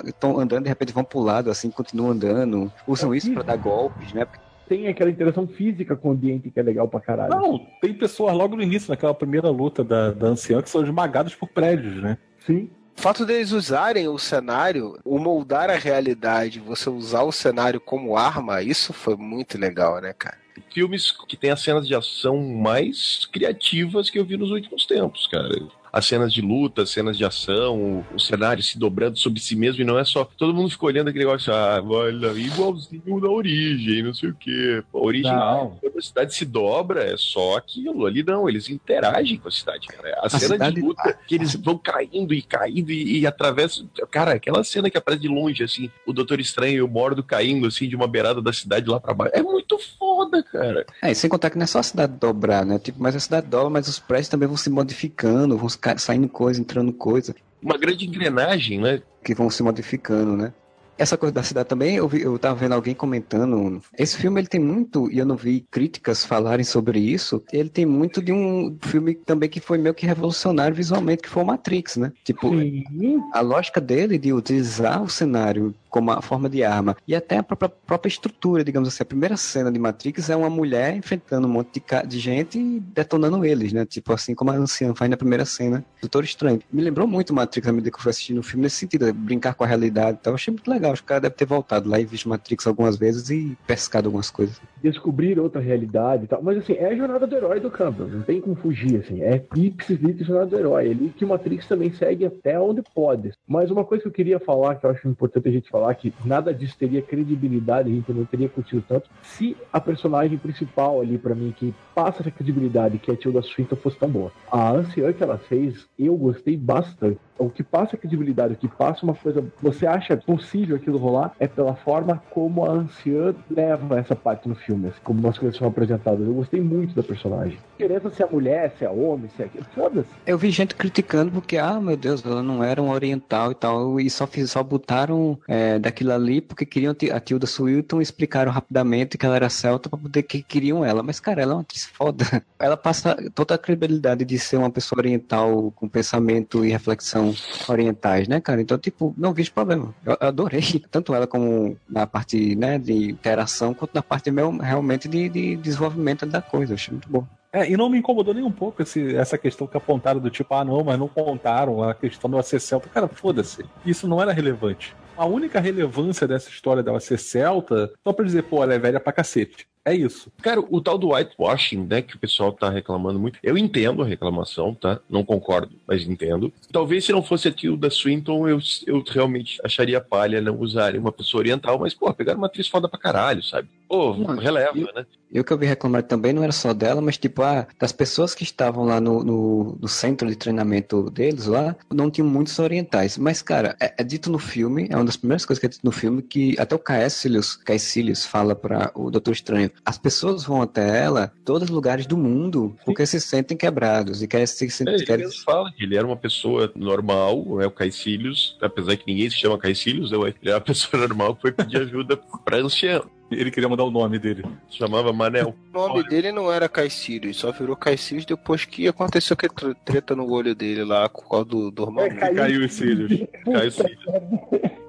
estão 0.04 0.38
andando 0.40 0.64
de 0.64 0.68
repente 0.68 0.92
vão 0.92 1.04
pro 1.04 1.20
lado, 1.20 1.48
assim, 1.48 1.70
continuam 1.70 2.10
andando, 2.10 2.72
usam 2.88 3.14
isso 3.14 3.32
para 3.32 3.44
dar 3.44 3.56
golpes, 3.56 4.12
né? 4.12 4.26
Tem 4.68 4.88
aquela 4.88 5.10
interação 5.10 5.46
física 5.46 5.94
com 5.94 6.08
o 6.08 6.12
ambiente 6.12 6.50
que 6.50 6.58
é 6.58 6.62
legal 6.62 6.88
pra 6.88 7.00
caralho. 7.00 7.30
Não, 7.30 7.66
tem 7.80 7.94
pessoas 7.94 8.34
logo 8.34 8.56
no 8.56 8.62
início, 8.62 8.90
naquela 8.90 9.14
primeira 9.14 9.48
luta 9.48 9.84
da, 9.84 10.10
da 10.10 10.28
anciã, 10.28 10.60
que 10.60 10.70
são 10.70 10.82
esmagadas 10.82 11.34
por 11.34 11.48
prédios, 11.48 12.02
né? 12.02 12.18
Sim. 12.44 12.68
O 12.96 13.00
fato 13.00 13.26
deles 13.26 13.52
usarem 13.52 14.08
o 14.08 14.18
cenário, 14.18 14.98
o 15.04 15.18
moldar 15.18 15.68
a 15.68 15.76
realidade, 15.76 16.58
você 16.58 16.88
usar 16.88 17.22
o 17.22 17.32
cenário 17.32 17.78
como 17.78 18.16
arma, 18.16 18.62
isso 18.62 18.92
foi 18.92 19.16
muito 19.16 19.58
legal, 19.58 20.00
né, 20.00 20.14
cara? 20.14 20.38
Filmes 20.72 21.12
que 21.12 21.36
tem 21.36 21.50
as 21.50 21.60
cenas 21.60 21.86
de 21.86 21.94
ação 21.94 22.38
mais 22.38 23.26
criativas 23.26 24.08
que 24.08 24.18
eu 24.18 24.24
vi 24.24 24.36
nos 24.36 24.50
últimos 24.50 24.86
tempos, 24.86 25.26
cara 25.26 25.48
as 25.96 26.04
cenas 26.04 26.30
de 26.30 26.42
luta, 26.42 26.82
as 26.82 26.90
cenas 26.90 27.16
de 27.16 27.24
ação, 27.24 27.80
o, 27.80 28.06
o, 28.14 28.20
cenário 28.20 28.62
se 28.62 28.78
dobrando 28.78 29.16
sobre 29.16 29.40
si 29.40 29.56
mesmo, 29.56 29.80
e 29.80 29.84
não 29.84 29.98
é 29.98 30.04
só. 30.04 30.28
Todo 30.36 30.52
mundo 30.52 30.68
ficou 30.68 30.90
olhando 30.90 31.08
aquele 31.08 31.24
negócio, 31.24 31.50
ah, 31.50 31.82
olha, 31.82 32.38
igualzinho 32.38 33.18
da 33.18 33.30
origem, 33.30 34.02
não 34.02 34.12
sei 34.12 34.28
o 34.28 34.34
quê. 34.34 34.84
A 34.92 34.98
origem, 34.98 35.32
não. 35.32 35.78
quando 35.80 35.98
a 35.98 36.02
cidade 36.02 36.34
se 36.34 36.44
dobra, 36.44 37.02
é 37.02 37.16
só 37.16 37.56
aquilo. 37.56 38.04
Ali 38.04 38.22
não, 38.22 38.46
eles 38.46 38.68
interagem 38.68 39.38
com 39.38 39.48
a 39.48 39.50
cidade, 39.50 39.86
cara. 39.86 40.18
A, 40.20 40.26
a 40.26 40.28
cena 40.28 40.52
cidade... 40.52 40.74
de 40.74 40.82
luta, 40.82 41.18
que 41.26 41.34
eles 41.34 41.54
vão 41.54 41.78
caindo 41.78 42.34
e 42.34 42.42
caindo 42.42 42.92
e, 42.92 43.20
e 43.20 43.26
atravessam. 43.26 43.88
Cara, 44.10 44.34
aquela 44.34 44.62
cena 44.64 44.90
que 44.90 44.98
aparece 44.98 45.22
de 45.22 45.28
longe, 45.28 45.64
assim, 45.64 45.90
o 46.06 46.12
Doutor 46.12 46.40
Estranho 46.40 46.76
e 46.76 46.82
o 46.82 46.88
Mordo 46.88 47.22
caindo, 47.22 47.66
assim, 47.66 47.88
de 47.88 47.96
uma 47.96 48.06
beirada 48.06 48.42
da 48.42 48.52
cidade 48.52 48.86
lá 48.86 49.00
pra 49.00 49.14
baixo. 49.14 49.34
É 49.34 49.42
muito 49.42 49.78
foda, 49.98 50.42
cara. 50.42 50.84
É, 51.00 51.10
e 51.10 51.14
sem 51.14 51.30
contar 51.30 51.48
que 51.48 51.56
não 51.56 51.64
é 51.64 51.66
só 51.66 51.78
a 51.78 51.82
cidade 51.82 52.12
dobrar, 52.20 52.66
né? 52.66 52.78
Tipo, 52.78 53.02
mas 53.02 53.16
a 53.16 53.20
cidade 53.20 53.46
dobra, 53.46 53.70
mas 53.70 53.88
os 53.88 53.98
prédios 53.98 54.28
também 54.28 54.46
vão 54.46 54.58
se 54.58 54.68
modificando, 54.68 55.56
vão 55.56 55.70
se 55.70 55.85
saindo 55.98 56.28
coisa, 56.28 56.60
entrando 56.60 56.92
coisa. 56.92 57.34
Uma 57.62 57.78
grande 57.78 58.06
engrenagem, 58.06 58.80
né? 58.80 59.02
Que 59.24 59.34
vão 59.34 59.50
se 59.50 59.62
modificando, 59.62 60.36
né? 60.36 60.52
Essa 60.98 61.18
coisa 61.18 61.34
da 61.34 61.42
cidade 61.42 61.68
também, 61.68 61.96
eu, 61.96 62.08
vi, 62.08 62.22
eu 62.22 62.38
tava 62.38 62.54
vendo 62.54 62.72
alguém 62.72 62.94
comentando. 62.94 63.82
Esse 63.98 64.16
filme 64.16 64.40
ele 64.40 64.48
tem 64.48 64.60
muito, 64.60 65.10
e 65.10 65.18
eu 65.18 65.26
não 65.26 65.36
vi 65.36 65.60
críticas 65.70 66.24
falarem 66.24 66.64
sobre 66.64 66.98
isso. 66.98 67.42
Ele 67.52 67.68
tem 67.68 67.84
muito 67.84 68.22
de 68.22 68.32
um 68.32 68.78
filme 68.80 69.14
também 69.14 69.48
que 69.48 69.60
foi 69.60 69.76
meio 69.76 69.94
que 69.94 70.06
revolucionário 70.06 70.74
visualmente, 70.74 71.22
que 71.22 71.28
foi 71.28 71.42
o 71.42 71.46
Matrix, 71.46 71.96
né? 71.96 72.12
Tipo, 72.24 72.48
Sim. 72.48 73.20
a 73.32 73.40
lógica 73.40 73.80
dele 73.80 74.16
de 74.16 74.32
utilizar 74.32 75.02
o 75.02 75.08
cenário 75.08 75.74
como 75.88 76.10
a 76.10 76.22
forma 76.22 76.48
de 76.48 76.62
arma. 76.62 76.96
E 77.06 77.14
até 77.14 77.38
a 77.38 77.42
própria, 77.42 77.68
própria 77.68 78.08
estrutura, 78.08 78.64
digamos 78.64 78.88
assim. 78.88 79.02
A 79.02 79.06
primeira 79.06 79.36
cena 79.36 79.70
de 79.70 79.78
Matrix 79.78 80.30
é 80.30 80.36
uma 80.36 80.50
mulher 80.50 80.96
enfrentando 80.96 81.46
um 81.46 81.50
monte 81.50 81.80
de, 81.80 82.08
de 82.08 82.18
gente 82.18 82.58
e 82.58 82.80
detonando 82.80 83.44
eles, 83.44 83.72
né? 83.72 83.84
Tipo 83.84 84.12
assim 84.12 84.34
como 84.34 84.50
a 84.50 84.54
anciã 84.54 84.94
faz 84.94 85.10
na 85.10 85.16
primeira 85.16 85.44
cena. 85.44 85.84
Doutor 86.00 86.24
Estranho. 86.24 86.60
Me 86.72 86.82
lembrou 86.82 87.06
muito 87.06 87.34
Matrix 87.34 87.68
à 87.68 87.72
medida 87.72 87.90
que 87.90 87.96
eu 87.96 88.02
fui 88.02 88.10
assistindo 88.10 88.38
o 88.38 88.42
filme 88.42 88.62
nesse 88.62 88.76
sentido, 88.76 89.12
brincar 89.12 89.54
com 89.54 89.64
a 89.64 89.66
realidade 89.66 90.18
e 90.18 90.22
tal. 90.22 90.32
Eu 90.32 90.36
achei 90.36 90.52
muito 90.52 90.70
legal. 90.70 90.92
Acho 90.92 91.02
que 91.02 91.06
o 91.06 91.08
cara 91.08 91.20
deve 91.20 91.34
ter 91.34 91.46
voltado 91.46 91.88
lá 91.88 92.00
e 92.00 92.04
visto 92.04 92.28
Matrix 92.28 92.66
algumas 92.66 92.96
vezes 92.96 93.30
e 93.30 93.56
pescado 93.66 94.08
algumas 94.08 94.30
coisas. 94.30 94.60
Descobrir 94.90 95.38
outra 95.40 95.60
realidade 95.60 96.24
e 96.24 96.26
tal. 96.28 96.40
Mas 96.40 96.58
assim, 96.58 96.74
é 96.74 96.86
a 96.86 96.94
jornada 96.94 97.26
do 97.26 97.36
herói 97.36 97.58
do 97.58 97.70
Campbell. 97.70 98.06
Não 98.06 98.22
tem 98.22 98.40
como 98.40 98.54
fugir, 98.54 99.00
assim. 99.00 99.20
É 99.20 99.42
ipsis 99.56 99.98
a 100.04 100.24
jornada 100.24 100.46
do 100.46 100.58
herói. 100.58 100.86
Ele 100.86 101.12
que 101.16 101.24
o 101.24 101.28
Matrix 101.28 101.66
também 101.66 101.92
segue 101.92 102.24
até 102.24 102.58
onde 102.60 102.82
pode. 102.94 103.32
Mas 103.48 103.70
uma 103.70 103.84
coisa 103.84 104.02
que 104.02 104.08
eu 104.08 104.12
queria 104.12 104.38
falar, 104.38 104.76
que 104.76 104.86
eu 104.86 104.90
acho 104.90 105.08
importante 105.08 105.48
a 105.48 105.52
gente 105.52 105.68
falar 105.68 105.92
que 105.94 106.14
nada 106.24 106.54
disso 106.54 106.76
teria 106.78 107.02
credibilidade, 107.02 107.90
a 107.90 107.94
gente 107.94 108.12
não 108.12 108.24
teria 108.24 108.48
curtido 108.48 108.84
tanto, 108.86 109.10
se 109.22 109.56
a 109.72 109.80
personagem 109.80 110.38
principal 110.38 111.00
ali 111.00 111.18
para 111.18 111.34
mim, 111.34 111.52
que 111.56 111.74
passa 111.94 112.22
essa 112.22 112.30
credibilidade, 112.30 112.98
que 112.98 113.10
é 113.10 113.14
a 113.14 113.16
Tilda 113.16 113.42
Swinton, 113.42 113.74
fosse 113.74 113.98
tão 113.98 114.08
boa. 114.08 114.30
A 114.50 114.70
anciã 114.70 115.12
que 115.12 115.22
ela 115.22 115.38
fez, 115.38 115.86
eu 115.98 116.16
gostei 116.16 116.56
bastante. 116.56 117.18
O 117.38 117.50
que 117.50 117.62
passa 117.62 117.96
credibilidade, 117.96 118.54
o 118.54 118.56
que 118.56 118.68
passa 118.68 119.04
uma 119.04 119.14
coisa, 119.14 119.44
você 119.60 119.86
acha 119.86 120.16
possível 120.16 120.76
aquilo 120.76 120.98
rolar, 120.98 121.32
é 121.38 121.46
pela 121.46 121.74
forma 121.74 122.22
como 122.30 122.64
a 122.64 122.70
anciã 122.70 123.34
leva 123.50 123.98
essa 123.98 124.16
parte 124.16 124.48
no 124.48 124.54
filme, 124.54 124.88
assim, 124.88 125.00
como 125.04 125.26
as 125.28 125.38
coisas 125.38 125.58
são 125.58 125.68
apresentadas. 125.68 126.26
Eu 126.26 126.34
gostei 126.34 126.60
muito 126.60 126.94
da 126.94 127.02
personagem. 127.02 127.58
Diferença 127.78 128.10
se 128.10 128.22
é 128.22 128.26
mulher, 128.26 128.72
se 128.78 128.84
é 128.84 128.90
homem, 128.90 129.28
se 129.36 129.42
é. 129.42 129.48
Foda-se. 129.74 130.08
Eu 130.26 130.38
vi 130.38 130.50
gente 130.50 130.74
criticando 130.74 131.30
porque, 131.30 131.58
ah, 131.58 131.80
meu 131.80 131.96
Deus, 131.96 132.24
ela 132.24 132.42
não 132.42 132.62
era 132.62 132.82
um 132.82 132.90
oriental 132.90 133.52
e 133.52 133.54
tal, 133.54 134.00
e 134.00 134.08
só, 134.08 134.26
fiz, 134.26 134.50
só 134.50 134.62
botaram 134.62 135.38
é, 135.48 135.78
daquilo 135.78 136.12
ali 136.12 136.40
porque 136.40 136.64
queriam 136.64 136.94
a 137.12 137.20
Tilda 137.20 137.46
Swinton 137.46 138.00
explicaram 138.00 138.50
rapidamente 138.50 139.18
que 139.18 139.26
ela 139.26 139.36
era 139.36 139.48
celta 139.48 139.88
para 139.88 139.98
poder 139.98 140.22
que 140.22 140.42
queriam 140.42 140.84
ela. 140.84 141.02
Mas, 141.02 141.20
cara, 141.20 141.42
ela 141.42 141.52
é 141.52 141.54
uma 141.56 141.62
atriz 141.62 141.84
foda. 141.84 142.24
Ela 142.58 142.76
passa 142.76 143.14
toda 143.34 143.54
a 143.54 143.58
credibilidade 143.58 144.24
de 144.24 144.38
ser 144.38 144.56
uma 144.56 144.70
pessoa 144.70 144.98
oriental 144.98 145.70
com 145.76 145.86
pensamento 145.86 146.64
e 146.64 146.70
reflexão 146.70 147.25
orientais, 147.68 148.28
né, 148.28 148.40
cara? 148.40 148.60
Então, 148.60 148.78
tipo, 148.78 149.14
não 149.16 149.32
vejo 149.32 149.52
problema. 149.52 149.94
Eu 150.04 150.16
adorei 150.20 150.62
tanto 150.90 151.14
ela 151.14 151.26
como 151.26 151.76
na 151.88 152.06
parte, 152.06 152.54
né, 152.54 152.78
de 152.78 153.10
interação, 153.10 153.74
quanto 153.74 153.94
na 153.94 154.02
parte 154.02 154.30
realmente 154.30 155.08
de, 155.08 155.28
de 155.28 155.56
desenvolvimento 155.56 156.26
da 156.26 156.42
coisa. 156.42 156.72
Eu 156.72 156.76
achei 156.76 156.92
muito 156.92 157.08
bom. 157.08 157.26
É, 157.52 157.70
e 157.70 157.76
não 157.76 157.88
me 157.88 157.98
incomodou 157.98 158.34
nem 158.34 158.44
um 158.44 158.52
pouco 158.52 158.82
esse, 158.82 159.16
essa 159.16 159.38
questão 159.38 159.66
que 159.66 159.76
apontaram 159.76 160.20
do 160.20 160.28
tipo, 160.28 160.52
ah, 160.54 160.64
não, 160.64 160.84
mas 160.84 160.98
não 160.98 161.08
contaram 161.08 161.82
a 161.82 161.94
questão 161.94 162.28
do 162.28 162.42
ser 162.42 162.60
celta. 162.60 162.88
Cara, 162.88 163.08
foda-se. 163.08 163.64
Isso 163.84 164.06
não 164.06 164.20
era 164.20 164.32
relevante. 164.32 164.94
A 165.16 165.24
única 165.24 165.58
relevância 165.58 166.28
dessa 166.28 166.50
história 166.50 166.82
dela 166.82 167.00
ser 167.00 167.18
celta, 167.18 167.90
só 168.04 168.12
pra 168.12 168.26
dizer, 168.26 168.42
pô, 168.42 168.62
ela 168.62 168.74
é 168.74 168.78
velha 168.78 169.00
pra 169.00 169.12
cacete. 169.12 169.66
É 169.86 169.94
isso. 169.94 170.32
Cara, 170.42 170.60
o 170.68 170.80
tal 170.80 170.98
do 170.98 171.12
whitewashing, 171.12 171.86
né, 171.88 172.02
que 172.02 172.16
o 172.16 172.18
pessoal 172.18 172.50
tá 172.52 172.68
reclamando 172.68 173.20
muito, 173.20 173.38
eu 173.40 173.56
entendo 173.56 174.02
a 174.02 174.06
reclamação, 174.06 174.74
tá? 174.74 174.98
Não 175.08 175.24
concordo, 175.24 175.76
mas 175.86 176.02
entendo. 176.08 176.52
Talvez 176.72 177.04
se 177.04 177.12
não 177.12 177.22
fosse 177.22 177.46
a 177.46 177.52
Tilda 177.52 177.88
Swinton, 177.88 178.48
eu, 178.48 178.58
eu 178.84 179.04
realmente 179.08 179.60
acharia 179.64 180.00
palha 180.00 180.40
não 180.40 180.58
usarem 180.58 181.00
uma 181.00 181.12
pessoa 181.12 181.40
oriental, 181.40 181.78
mas, 181.78 181.94
pô, 181.94 182.12
pegaram 182.12 182.38
uma 182.38 182.48
atriz 182.48 182.66
foda 182.66 182.88
pra 182.88 182.98
caralho, 182.98 183.44
sabe? 183.44 183.68
Pô, 183.88 184.14
Não, 184.14 184.34
releva, 184.36 184.76
eu- 184.76 184.92
né? 184.92 185.06
E 185.30 185.40
o 185.40 185.44
que 185.44 185.52
eu 185.52 185.58
vi 185.58 185.66
reclamar 185.66 186.04
também 186.04 186.32
não 186.32 186.42
era 186.42 186.52
só 186.52 186.72
dela, 186.72 187.00
mas 187.00 187.18
tipo, 187.18 187.42
ah, 187.42 187.66
das 187.80 187.90
pessoas 187.92 188.32
que 188.34 188.44
estavam 188.44 188.84
lá 188.84 189.00
no, 189.00 189.22
no, 189.24 189.76
no 189.80 189.88
centro 189.88 190.28
de 190.28 190.36
treinamento 190.36 191.10
deles 191.10 191.46
lá, 191.46 191.74
não 191.92 192.08
tinham 192.10 192.28
muitos 192.28 192.58
orientais. 192.60 193.18
Mas, 193.18 193.42
cara, 193.42 193.76
é, 193.80 193.92
é 193.98 194.04
dito 194.04 194.30
no 194.30 194.38
filme, 194.38 194.86
é 194.88 194.94
uma 194.96 195.04
das 195.04 195.16
primeiras 195.16 195.44
coisas 195.44 195.60
que 195.60 195.66
é 195.66 195.68
dito 195.68 195.84
no 195.84 195.90
filme, 195.92 196.22
que 196.22 196.56
até 196.58 196.74
o 196.76 196.78
Caecilius, 196.78 197.56
Caecilius 197.56 198.24
fala 198.24 198.54
para 198.54 198.90
o 198.94 199.10
Doutor 199.10 199.32
Estranho, 199.32 199.70
as 199.84 199.98
pessoas 199.98 200.44
vão 200.44 200.62
até 200.62 201.02
ela, 201.04 201.32
todos 201.44 201.64
os 201.64 201.70
lugares 201.70 202.06
do 202.06 202.16
mundo, 202.16 202.76
porque 202.84 203.06
se 203.06 203.20
sentem 203.20 203.56
quebrados 203.56 204.22
e 204.22 204.28
querem 204.28 204.46
se 204.46 204.64
É, 204.64 204.68
sentem. 204.68 204.94
ele 204.94 205.06
querem... 205.06 205.30
fala 205.44 205.70
que 205.72 205.84
ele 205.84 205.96
era 205.96 206.06
uma 206.06 206.16
pessoa 206.16 206.70
normal, 206.74 207.60
é 207.60 207.66
o 207.66 207.70
Caecilius, 207.70 208.56
apesar 208.60 208.96
que 208.96 209.04
ninguém 209.06 209.28
se 209.30 209.36
chama 209.36 209.58
Caecilius, 209.58 210.10
ele 210.12 210.34
era 210.44 210.54
uma 210.56 210.60
pessoa 210.64 211.00
normal 211.06 211.34
que 211.36 211.42
foi 211.42 211.52
pedir 211.52 211.78
ajuda 211.78 212.16
pra 212.44 212.58
ancião. 212.58 213.04
Ele 213.28 213.50
queria 213.50 213.68
mudar 213.68 213.82
o 213.82 213.90
nome 213.90 214.20
dele. 214.20 214.44
Se 214.70 214.76
chamava 214.78 215.12
Manel. 215.12 215.52
O 215.74 215.78
nome 215.88 216.04
dele 216.08 216.30
não 216.30 216.52
era 216.52 216.68
Caecilius, 216.68 217.38
só 217.38 217.50
virou 217.50 217.74
Caecilius 217.74 218.24
depois 218.24 218.64
que 218.64 218.86
aconteceu 218.86 219.34
tre- 219.34 219.74
treta 219.84 220.14
no 220.14 220.30
olho 220.30 220.54
dele 220.54 220.84
lá, 220.84 221.08
por 221.08 221.28
causa 221.28 221.44
do, 221.44 221.70
do 221.72 221.82
irmão. 221.82 222.04
É, 222.04 222.10
caiu. 222.14 222.36
Caiu 222.36 222.64
os 222.64 222.72
cílios. 222.72 223.26
Caio 223.44 223.70
Cílios. 223.72 223.98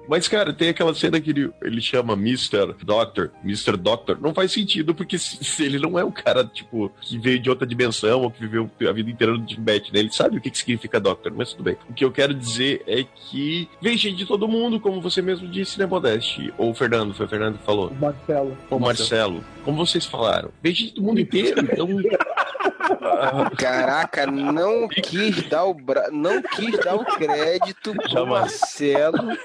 Mas, 0.08 0.26
cara, 0.26 0.52
tem 0.54 0.70
aquela 0.70 0.94
cena 0.94 1.20
que 1.20 1.30
ele, 1.30 1.50
ele 1.60 1.80
chama 1.82 2.14
Mr. 2.14 2.74
Doctor, 2.82 3.30
Mr. 3.44 3.76
Doctor. 3.76 4.18
Não 4.20 4.32
faz 4.32 4.52
sentido, 4.52 4.94
porque 4.94 5.18
se, 5.18 5.44
se 5.44 5.64
ele 5.64 5.78
não 5.78 5.98
é 5.98 6.04
um 6.04 6.10
cara, 6.10 6.44
tipo, 6.44 6.90
que 7.00 7.18
veio 7.18 7.38
de 7.38 7.50
outra 7.50 7.66
dimensão 7.66 8.22
ou 8.22 8.30
que 8.30 8.40
viveu 8.40 8.70
a 8.88 8.92
vida 8.92 9.10
inteira 9.10 9.34
no 9.34 9.44
Tibete, 9.44 9.92
né? 9.92 10.00
Ele 10.00 10.10
sabe 10.10 10.38
o 10.38 10.40
que, 10.40 10.50
que 10.50 10.58
significa 10.58 10.98
Doctor, 10.98 11.32
mas 11.36 11.52
tudo 11.52 11.64
bem. 11.64 11.76
O 11.88 11.92
que 11.92 12.04
eu 12.04 12.10
quero 12.10 12.32
dizer 12.32 12.82
é 12.86 13.04
que 13.04 13.68
vem 13.82 13.96
gente 13.96 14.16
de 14.16 14.26
todo 14.26 14.48
mundo, 14.48 14.80
como 14.80 15.00
você 15.00 15.20
mesmo 15.20 15.46
disse, 15.46 15.78
né, 15.78 15.84
Modeste? 15.84 16.52
Ou 16.56 16.70
o 16.70 16.74
Fernando, 16.74 17.12
foi 17.12 17.26
o 17.26 17.28
Fernando 17.28 17.58
que 17.58 17.64
falou. 17.64 17.92
Marcelo. 18.00 18.56
Ou 18.70 18.78
o 18.78 18.80
Marcelo. 18.80 19.44
Como 19.64 19.76
vocês 19.76 20.06
falaram. 20.06 20.50
Vem 20.62 20.74
gente 20.74 20.94
do 20.94 21.02
mundo 21.02 21.20
inteiro, 21.20 21.60
então... 21.60 21.86
Caraca, 23.58 24.26
não 24.26 24.88
quis 24.88 25.48
dar 25.48 25.64
o 25.64 25.74
bra... 25.74 26.08
não 26.10 26.40
quis 26.42 26.78
dar 26.78 26.94
o 26.94 27.04
crédito 27.04 27.94
pro. 27.94 28.26
Marcelo. 28.26 29.36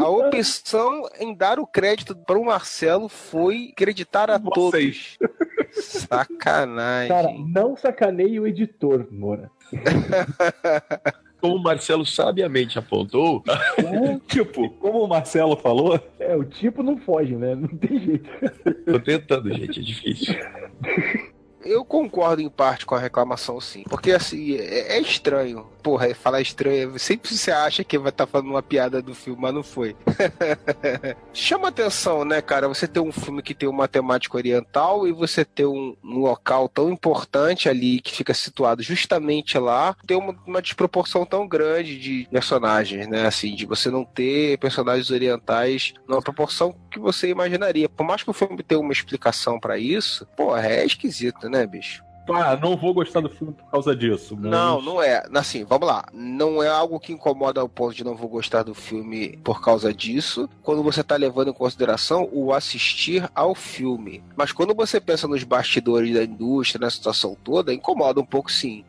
A 0.00 0.08
opção 0.08 1.08
em 1.20 1.34
dar 1.34 1.58
o 1.58 1.66
crédito 1.66 2.14
para 2.16 2.38
o 2.38 2.44
Marcelo 2.44 3.08
foi 3.08 3.70
acreditar 3.72 4.30
a 4.30 4.38
Vocês. 4.38 5.16
todos. 5.18 5.18
Sacanagem. 5.84 7.08
Cara, 7.08 7.28
não 7.46 7.76
sacaneie 7.76 8.40
o 8.40 8.46
editor, 8.46 9.06
Moura. 9.10 9.50
como 11.40 11.56
o 11.56 11.62
Marcelo 11.62 12.04
sabiamente 12.04 12.78
apontou, 12.78 13.42
tipo, 14.26 14.70
como 14.70 15.04
o 15.04 15.08
Marcelo 15.08 15.56
falou, 15.56 16.00
É, 16.18 16.34
o 16.36 16.44
tipo 16.44 16.82
não 16.82 16.96
foge, 16.98 17.36
né? 17.36 17.54
Não 17.54 17.68
tem 17.68 18.00
jeito. 18.00 18.28
tô 18.86 18.98
tentando, 19.00 19.52
gente, 19.54 19.78
é 19.78 19.82
difícil. 19.82 20.34
Eu 21.64 21.84
concordo 21.84 22.40
em 22.40 22.48
parte 22.48 22.86
com 22.86 22.94
a 22.94 22.98
reclamação, 22.98 23.60
sim. 23.60 23.82
Porque, 23.90 24.12
assim, 24.12 24.54
é, 24.54 24.96
é 24.96 25.00
estranho. 25.00 25.66
Porra, 25.88 26.08
é 26.08 26.12
falar 26.12 26.42
estranho. 26.42 26.98
Sempre 26.98 27.34
você 27.34 27.50
acha 27.50 27.82
que 27.82 27.96
vai 27.96 28.10
estar 28.10 28.26
falando 28.26 28.50
uma 28.50 28.62
piada 28.62 29.00
do 29.00 29.14
filme, 29.14 29.40
mas 29.40 29.54
não 29.54 29.62
foi. 29.62 29.96
Chama 31.32 31.68
atenção, 31.68 32.26
né, 32.26 32.42
cara? 32.42 32.68
Você 32.68 32.86
ter 32.86 33.00
um 33.00 33.10
filme 33.10 33.40
que 33.40 33.54
tem 33.54 33.66
uma 33.66 33.88
temática 33.88 34.36
oriental 34.36 35.08
e 35.08 35.12
você 35.12 35.46
ter 35.46 35.64
um, 35.64 35.96
um 36.04 36.18
local 36.18 36.68
tão 36.68 36.90
importante 36.90 37.70
ali 37.70 38.02
que 38.02 38.14
fica 38.14 38.34
situado 38.34 38.82
justamente 38.82 39.56
lá, 39.58 39.96
ter 40.06 40.14
uma, 40.14 40.36
uma 40.46 40.60
desproporção 40.60 41.24
tão 41.24 41.48
grande 41.48 41.98
de 41.98 42.28
personagens, 42.30 43.08
né? 43.08 43.26
Assim, 43.26 43.54
de 43.54 43.64
você 43.64 43.90
não 43.90 44.04
ter 44.04 44.58
personagens 44.58 45.10
orientais 45.10 45.94
numa 46.06 46.20
proporção 46.20 46.74
que 46.90 46.98
você 46.98 47.30
imaginaria. 47.30 47.88
Por 47.88 48.04
mais 48.04 48.22
que 48.22 48.28
o 48.28 48.34
filme 48.34 48.62
tenha 48.62 48.78
uma 48.78 48.92
explicação 48.92 49.58
pra 49.58 49.78
isso, 49.78 50.26
porra, 50.36 50.66
é 50.66 50.84
esquisito, 50.84 51.48
né, 51.48 51.66
bicho? 51.66 52.06
Ah, 52.34 52.56
não 52.60 52.76
vou 52.76 52.92
gostar 52.94 53.20
do 53.20 53.28
filme 53.28 53.52
por 53.52 53.70
causa 53.70 53.94
disso. 53.94 54.36
mas- 54.38 54.50
Não, 54.50 54.80
não 54.82 55.02
é. 55.02 55.22
Assim, 55.34 55.64
vamos 55.64 55.86
lá. 55.88 56.04
Não 56.12 56.62
é 56.62 56.68
algo 56.68 56.98
que 57.00 57.12
incomoda 57.12 57.60
ao 57.60 57.68
ponto 57.68 57.94
de 57.94 58.04
não 58.04 58.14
vou 58.14 58.28
gostar 58.28 58.62
do 58.62 58.74
filme 58.74 59.36
por 59.44 59.60
causa 59.62 59.92
disso. 59.92 60.48
Quando 60.62 60.82
você 60.82 61.02
tá 61.02 61.16
levando 61.16 61.48
em 61.50 61.54
consideração 61.54 62.28
o 62.32 62.52
assistir 62.52 63.28
ao 63.34 63.54
filme. 63.54 64.22
Mas 64.36 64.52
quando 64.52 64.74
você 64.74 65.00
pensa 65.00 65.26
nos 65.28 65.42
bastidores 65.44 66.12
da 66.14 66.22
indústria, 66.24 66.80
na 66.84 66.90
situação 66.90 67.36
toda, 67.42 67.72
incomoda 67.74 68.20
um 68.20 68.26
pouco 68.26 68.50
sim. 68.50 68.84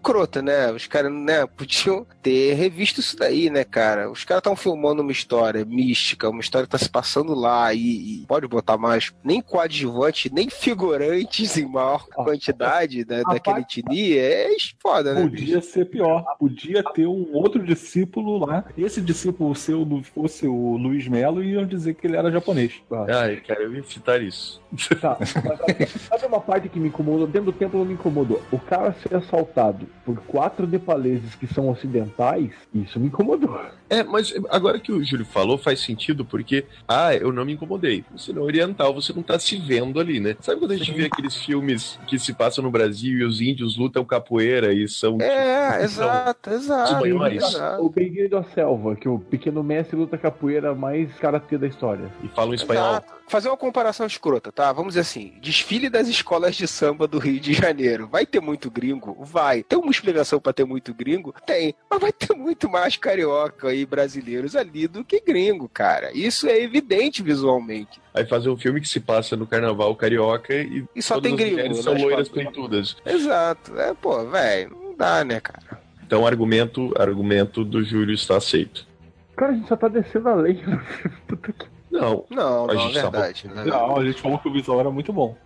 Escrota, 0.00 0.40
né? 0.40 0.72
Os 0.72 0.86
caras, 0.86 1.12
né, 1.12 1.46
podiam 1.56 2.06
ter 2.22 2.54
revisto 2.54 3.00
isso 3.00 3.16
daí, 3.16 3.50
né, 3.50 3.64
cara? 3.64 4.10
Os 4.10 4.24
caras 4.24 4.40
estão 4.40 4.56
filmando 4.56 5.02
uma 5.02 5.12
história 5.12 5.64
mística, 5.64 6.28
uma 6.28 6.40
história 6.40 6.66
que 6.66 6.72
tá 6.72 6.78
se 6.78 6.88
passando 6.88 7.34
lá 7.34 7.72
e, 7.74 8.22
e 8.22 8.26
pode 8.26 8.48
botar 8.48 8.78
mais 8.78 9.12
nem 9.22 9.42
coadjuvante, 9.42 10.32
nem 10.32 10.48
figurantes 10.48 11.56
em 11.56 11.66
maior 11.66 12.06
quantidade 12.08 13.06
né, 13.06 13.22
a 13.24 13.38
parte- 13.40 13.80
etnia. 13.80 14.20
É 14.20 14.56
foda, 14.80 15.12
né? 15.12 15.26
bicho? 15.26 15.44
Podia 15.44 15.60
ser 15.60 15.84
pior. 15.84 16.24
Podia 16.38 16.82
ter 16.82 17.06
um 17.06 17.34
outro 17.34 17.62
discípulo 17.62 18.38
lá. 18.38 18.64
Esse 18.76 19.00
discípulo 19.00 19.54
seu 19.54 19.86
fosse 20.14 20.46
o 20.46 20.76
Luiz 20.76 21.06
Melo 21.08 21.42
e 21.42 21.52
iam 21.52 21.66
dizer 21.66 21.94
que 21.94 22.06
ele 22.06 22.16
era 22.16 22.30
japonês. 22.30 22.72
Ai, 23.08 23.36
cara, 23.36 23.62
eu 23.62 23.74
ia 23.74 23.82
citar 23.82 24.22
isso. 24.22 24.62
Tá, 25.00 25.16
mas, 25.18 25.90
sabe 26.08 26.26
uma 26.26 26.40
parte 26.40 26.68
que 26.68 26.78
me 26.78 26.88
incomodou? 26.88 27.26
Dentro 27.26 27.52
do 27.52 27.58
tempo 27.58 27.76
não 27.76 27.84
me 27.84 27.94
incomodou. 27.94 28.40
O 28.50 28.58
cara 28.58 28.94
ser 29.02 29.14
assaltado 29.14 29.89
por 30.04 30.16
quatro 30.22 30.66
nepaleses 30.66 31.34
que 31.34 31.46
são 31.46 31.68
ocidentais, 31.68 32.50
isso 32.74 32.98
me 32.98 33.08
incomodou. 33.08 33.60
É, 33.88 34.02
mas 34.02 34.32
agora 34.48 34.78
que 34.78 34.90
o 34.92 35.02
Júlio 35.04 35.26
falou, 35.26 35.58
faz 35.58 35.80
sentido, 35.80 36.24
porque, 36.24 36.64
ah, 36.88 37.14
eu 37.14 37.32
não 37.32 37.44
me 37.44 37.52
incomodei. 37.52 38.04
Você 38.16 38.32
não 38.32 38.42
é 38.42 38.44
oriental, 38.44 38.94
você 38.94 39.12
não 39.12 39.22
tá 39.22 39.38
se 39.38 39.56
vendo 39.56 40.00
ali, 40.00 40.20
né? 40.20 40.36
Sabe 40.40 40.58
quando 40.60 40.72
a 40.72 40.76
gente 40.76 40.92
vê 40.92 41.06
aqueles 41.06 41.34
filmes 41.36 41.98
que 42.06 42.18
se 42.18 42.32
passam 42.32 42.62
no 42.62 42.70
Brasil 42.70 43.18
e 43.18 43.24
os 43.24 43.40
índios 43.40 43.76
lutam 43.76 44.04
capoeira 44.04 44.72
e 44.72 44.88
são. 44.88 45.18
É, 45.20 45.70
são- 45.88 46.04
exato, 46.04 46.50
exato. 46.50 46.94
Os 46.94 47.00
maiores. 47.00 47.42
exato. 47.42 47.84
O 47.84 47.90
Bem-vindo 47.90 48.36
à 48.36 48.44
Selva, 48.44 48.96
que 48.96 49.08
o 49.08 49.18
pequeno 49.18 49.62
mestre 49.62 49.96
luta 49.96 50.16
capoeira 50.16 50.74
mais 50.74 51.12
karatê 51.18 51.58
da 51.58 51.66
história. 51.66 52.10
E 52.22 52.28
falam 52.28 52.54
espanhol. 52.54 52.90
Exato. 52.92 53.19
Fazer 53.30 53.48
uma 53.48 53.56
comparação 53.56 54.04
escrota, 54.08 54.50
tá? 54.50 54.72
Vamos 54.72 54.94
dizer 54.94 55.02
assim: 55.02 55.34
desfile 55.40 55.88
das 55.88 56.08
escolas 56.08 56.56
de 56.56 56.66
samba 56.66 57.06
do 57.06 57.20
Rio 57.20 57.38
de 57.38 57.52
Janeiro. 57.54 58.08
Vai 58.08 58.26
ter 58.26 58.40
muito 58.40 58.68
gringo? 58.68 59.16
Vai. 59.24 59.62
Tem 59.62 59.78
uma 59.78 59.92
explicação 59.92 60.40
pra 60.40 60.52
ter 60.52 60.64
muito 60.64 60.92
gringo? 60.92 61.32
Tem. 61.46 61.72
Mas 61.88 62.00
vai 62.00 62.12
ter 62.12 62.34
muito 62.34 62.68
mais 62.68 62.96
carioca 62.96 63.72
e 63.72 63.86
brasileiros 63.86 64.56
ali 64.56 64.88
do 64.88 65.04
que 65.04 65.20
gringo, 65.20 65.68
cara. 65.68 66.10
Isso 66.12 66.48
é 66.48 66.60
evidente 66.60 67.22
visualmente. 67.22 68.00
Aí 68.12 68.26
fazer 68.26 68.50
um 68.50 68.56
filme 68.56 68.80
que 68.80 68.88
se 68.88 68.98
passa 68.98 69.36
no 69.36 69.46
carnaval 69.46 69.94
carioca 69.94 70.52
e, 70.52 70.84
E 70.96 71.00
só 71.00 71.14
todas 71.14 71.30
tem 71.30 71.34
as 71.34 71.38
gringo. 71.38 71.56
mulheres 71.56 71.76
né? 71.76 71.82
são 71.84 71.92
loiras 71.94 72.20
As 72.22 72.28
fotos. 72.28 72.42
peitudas. 72.42 72.96
Exato. 73.06 73.78
É, 73.78 73.94
pô, 73.94 74.24
velho, 74.26 74.76
não 74.82 74.96
dá, 74.96 75.22
né, 75.24 75.38
cara? 75.38 75.80
Então, 76.04 76.26
argumento, 76.26 76.92
argumento 77.00 77.64
do 77.64 77.84
Júlio 77.84 78.12
está 78.12 78.38
aceito. 78.38 78.88
Cara, 79.36 79.52
a 79.52 79.54
gente 79.54 79.68
só 79.68 79.76
tá 79.76 79.86
descendo 79.86 80.28
a 80.30 80.34
lei. 80.34 80.60
Puta 81.28 81.52
que... 81.52 81.64
Não, 81.90 82.24
Não, 82.30 82.64
A 82.70 82.74
não, 82.74 82.80
é 82.80 82.84
gente 82.84 82.94
verdade. 82.94 83.48
né? 83.48 83.64
Não, 83.64 83.96
a 83.96 84.04
gente 84.04 84.22
falou 84.22 84.38
que 84.38 84.48
o 84.48 84.52
visual 84.52 84.78
era 84.80 84.90
muito 84.90 85.12
bom. 85.12 85.36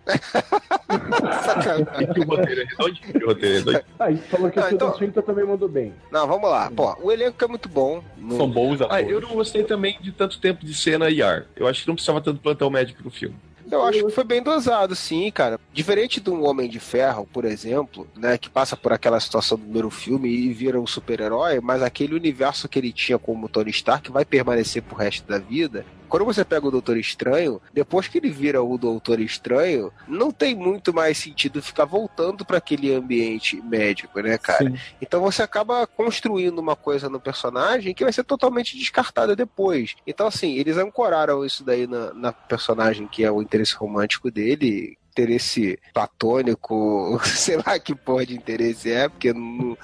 Sacanagem. 1.43 2.13
que 2.13 2.19
o 2.21 2.25
roteiro 2.25 2.61
é 2.61 2.65
o 3.23 3.27
roteiro 3.27 3.75
é. 3.77 3.83
Ah, 3.99 4.11
e 4.11 4.17
falou 4.17 4.49
que 4.51 4.59
Ah, 4.59 4.63
a 4.65 4.69
Tilda 4.69 4.85
então- 4.85 4.97
Swinton 4.97 5.21
também 5.21 5.45
mandou 5.45 5.67
bem. 5.67 5.93
Não, 6.11 6.27
vamos 6.27 6.49
lá. 6.49 6.71
Pô, 6.71 6.95
o 7.01 7.11
elenco 7.11 7.43
é 7.43 7.47
muito 7.47 7.67
bom. 7.69 8.03
São 8.37 8.49
bons 8.49 8.81
Ah, 8.81 8.85
atores. 8.85 9.09
eu 9.09 9.21
não 9.21 9.29
gostei 9.29 9.63
também 9.63 9.97
de 9.99 10.11
tanto 10.11 10.39
tempo 10.39 10.65
de 10.65 10.73
cena 10.73 11.09
e 11.09 11.21
ar. 11.21 11.45
Eu 11.55 11.67
acho 11.67 11.81
que 11.81 11.87
não 11.87 11.95
precisava 11.95 12.21
tanto 12.21 12.39
plantão 12.41 12.69
médico 12.69 13.01
no 13.03 13.09
filme. 13.11 13.35
Eu 13.71 13.83
acho 13.83 14.05
que 14.05 14.11
foi 14.11 14.23
bem 14.23 14.41
dosado, 14.41 14.95
sim, 14.95 15.29
cara. 15.31 15.59
Diferente 15.73 16.19
de 16.19 16.29
um 16.29 16.45
Homem 16.45 16.69
de 16.69 16.79
Ferro, 16.79 17.27
por 17.31 17.45
exemplo, 17.45 18.07
né, 18.15 18.37
que 18.37 18.49
passa 18.49 18.75
por 18.77 18.93
aquela 18.93 19.19
situação 19.19 19.57
do 19.57 19.63
primeiro 19.63 19.89
filme 19.89 20.29
e 20.29 20.53
vira 20.53 20.79
um 20.79 20.87
super-herói, 20.87 21.59
mas 21.59 21.81
aquele 21.81 22.15
universo 22.15 22.69
que 22.69 22.79
ele 22.79 22.91
tinha 22.91 23.17
como 23.17 23.49
Tony 23.49 23.71
Stark 23.71 24.11
vai 24.11 24.25
permanecer 24.25 24.81
pro 24.81 24.95
resto 24.95 25.27
da 25.27 25.39
vida. 25.39 25.85
Quando 26.07 26.25
você 26.25 26.45
pega 26.45 26.67
o 26.67 26.71
Doutor 26.71 26.97
Estranho, 26.97 27.61
depois 27.73 28.07
que 28.07 28.17
ele 28.17 28.29
vira 28.29 28.63
o 28.63 28.77
Doutor 28.77 29.19
Estranho, 29.19 29.91
não 30.07 30.31
tem 30.31 30.55
muito 30.55 30.93
mais 30.93 31.17
sentido 31.17 31.61
ficar 31.61 31.85
voltando 31.85 32.45
para 32.45 32.57
aquele 32.57 32.93
ambiente 32.93 33.61
médico, 33.61 34.19
né, 34.21 34.37
cara? 34.37 34.69
Sim. 34.69 34.77
Então 35.01 35.21
você 35.21 35.41
acaba 35.41 35.85
construindo 35.87 36.59
uma 36.59 36.75
coisa 36.75 37.09
no 37.09 37.19
personagem 37.19 37.93
que 37.93 38.03
vai 38.03 38.13
ser 38.13 38.23
totalmente 38.23 38.77
descartada 38.77 39.35
depois. 39.35 39.95
Então, 40.05 40.27
assim, 40.27 40.55
eles 40.55 40.77
ancoraram 40.77 41.43
isso 41.43 41.63
daí 41.63 41.87
na, 41.87 42.13
na 42.13 42.31
personagem 42.31 43.07
que 43.07 43.23
é 43.23 43.31
o 43.31 43.41
interesse 43.55 43.75
romântico 43.75 44.29
dele. 44.29 44.97
Interesse 45.17 45.79
platônico, 45.93 47.17
sei 47.23 47.55
lá 47.55 47.79
que 47.79 47.95
porra 47.95 48.25
de 48.25 48.35
interesse 48.35 48.91
é, 48.91 49.07
porque 49.07 49.33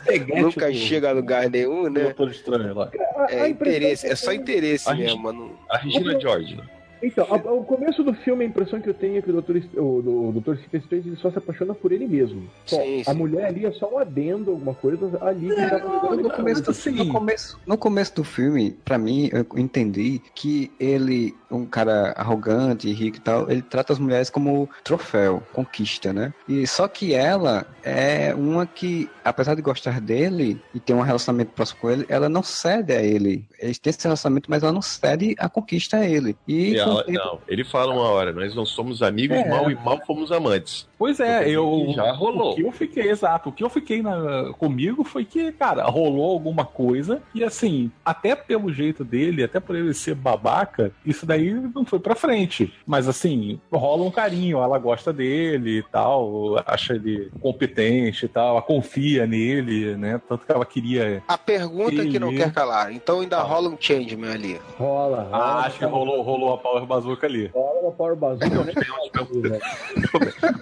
Peguete 0.05 0.41
nunca 0.41 0.67
do- 0.67 0.73
chega 0.75 1.07
a 1.09 1.13
lugar 1.13 1.49
nenhum, 1.49 1.89
né? 1.89 2.01
Doutor 2.03 2.31
Estranho 2.31 2.75
lá. 2.75 2.91
É 3.29 3.47
interesse, 3.47 4.07
é 4.07 4.09
que 4.09 4.15
só 4.17 4.33
interesse 4.33 4.89
A 4.89 4.93
mesmo. 4.93 5.31
Não... 5.31 5.57
A 5.69 5.77
Regina 5.77 6.19
George, 6.19 6.57
né? 6.57 6.63
Então, 7.01 7.25
a, 7.29 7.35
o 7.51 7.63
começo 7.63 8.03
do 8.03 8.13
filme, 8.13 8.43
a 8.45 8.47
impressão 8.47 8.79
que 8.79 8.89
eu 8.89 8.93
tenho 8.93 9.17
é 9.17 9.21
que 9.21 9.31
o 9.31 9.41
Dr. 9.41 9.57
O, 9.79 10.29
o 10.29 10.41
Dr. 10.41 10.55
Stephen 10.57 10.79
Strange 10.81 11.09
ele 11.09 11.15
só 11.17 11.31
se 11.31 11.37
apaixona 11.37 11.73
por 11.73 11.91
ele 11.91 12.07
mesmo. 12.07 12.47
Só. 12.65 12.81
Sim, 12.81 13.01
a 13.01 13.05
sim. 13.11 13.13
mulher 13.13 13.45
ali 13.45 13.65
é 13.65 13.71
só 13.71 13.91
um 13.93 13.97
adendo, 13.97 14.51
alguma 14.51 14.73
coisa 14.73 15.17
ali 15.21 15.49
que 15.49 15.55
tá 15.55 15.79
No, 15.79 16.15
no 16.15 16.29
começo 16.29 16.61
do, 16.61 16.71
Assim. 16.71 16.91
no, 16.91 17.07
começo, 17.11 17.59
no 17.65 17.77
começo 17.77 18.15
do 18.15 18.23
filme, 18.23 18.71
pra 18.85 18.97
mim, 18.97 19.29
eu 19.31 19.45
entendi 19.59 20.21
que 20.35 20.71
ele, 20.79 21.35
um 21.49 21.65
cara 21.65 22.13
arrogante, 22.17 22.91
rico 22.91 23.17
e 23.17 23.21
tal, 23.21 23.49
ele 23.49 23.61
trata 23.61 23.93
as 23.93 23.99
mulheres 23.99 24.29
como 24.29 24.69
troféu, 24.83 25.41
conquista, 25.53 26.13
né? 26.13 26.33
E 26.47 26.65
só 26.67 26.87
que 26.87 27.13
ela 27.13 27.65
é 27.83 28.33
uma 28.35 28.65
que, 28.65 29.09
apesar 29.23 29.55
de 29.55 29.61
gostar 29.61 29.99
dele 29.99 30.61
e 30.73 30.79
ter 30.79 30.93
um 30.93 31.01
relacionamento 31.01 31.51
próximo 31.51 31.79
com 31.81 31.89
ele, 31.89 32.05
ela 32.09 32.29
não 32.29 32.43
cede 32.43 32.93
a 32.93 33.01
ele. 33.01 33.45
Eles 33.59 33.79
têm 33.79 33.89
esse 33.91 34.03
relacionamento, 34.03 34.49
mas 34.49 34.63
ela 34.63 34.71
não 34.71 34.81
cede 34.81 35.35
a 35.39 35.49
conquista 35.49 35.97
a 35.97 36.07
ele. 36.07 36.35
E, 36.47 36.71
E 36.73 36.79
tempo- 36.97 37.11
não, 37.19 37.39
ele 37.47 37.63
fala 37.63 37.93
uma 37.93 38.09
hora, 38.09 38.31
nós 38.33 38.53
não 38.55 38.65
somos 38.65 39.01
amigos 39.01 39.37
É. 39.37 39.47
mal 39.49 39.69
e 39.71 39.75
mal 39.75 39.99
fomos 40.05 40.31
amantes. 40.31 40.87
Pois 40.97 41.19
é, 41.19 41.49
eu. 41.49 41.91
Já 41.95 42.11
rolou. 42.11 42.51
O 42.51 42.55
que 42.55 42.61
eu 42.61 42.71
fiquei, 42.71 43.09
exato, 43.09 43.49
o 43.49 43.51
que 43.51 43.63
eu 43.63 43.69
fiquei 43.69 44.01
na- 44.03 44.53
comigo 44.57 45.03
foi 45.03 45.25
que, 45.25 45.51
cara, 45.51 45.83
rolou 45.85 46.31
alguma 46.31 46.63
coisa 46.65 47.21
e 47.33 47.43
assim, 47.43 47.89
até 48.05 48.35
pelo 48.35 48.71
jeito 48.71 49.03
dele, 49.03 49.43
até 49.43 49.59
por 49.59 49.75
ele 49.75 49.93
ser 49.93 50.13
babaca, 50.15 50.91
isso 51.05 51.25
daí 51.25 51.51
não 51.51 51.83
foi 51.85 51.99
pra 51.99 52.13
frente. 52.15 52.71
Mas 52.85 53.07
assim, 53.07 53.59
rola 53.71 54.03
um 54.03 54.11
carinho, 54.11 54.59
ela 54.59 54.77
gosta 54.77 55.11
dele 55.11 55.79
e 55.79 55.83
tal, 55.83 56.61
acha 56.67 56.93
ele 56.93 57.31
competente 57.39 58.25
e 58.25 58.27
tal, 58.29 58.49
ela 58.51 58.61
confia 58.61 59.25
nele, 59.25 59.95
né? 59.95 60.21
Tanto 60.29 60.45
que 60.45 60.51
ela 60.51 60.65
queria. 60.65 61.23
A 61.27 61.37
pergunta 61.37 62.05
que 62.05 62.19
não 62.19 62.33
quer 62.35 62.51
calar. 62.53 62.93
Então 62.93 63.21
ainda 63.21 63.37
Ah. 63.37 63.43
rola 63.43 63.69
um 63.69 63.77
changeman 63.79 64.31
ali. 64.33 64.59
Rola, 64.77 65.23
rola. 65.23 65.29
Ah, 65.31 65.65
acho 65.65 65.79
que 65.79 65.85
rolou, 65.85 66.21
rolou 66.21 66.53
a 66.53 66.57
Power 66.81 66.87
Bazooka 66.87 67.27
ali. 67.27 67.47
Rola 67.47 67.79
uma 67.81 67.91
Power 67.91 68.15
Bazooka. 68.15 68.63
né? 68.63 69.59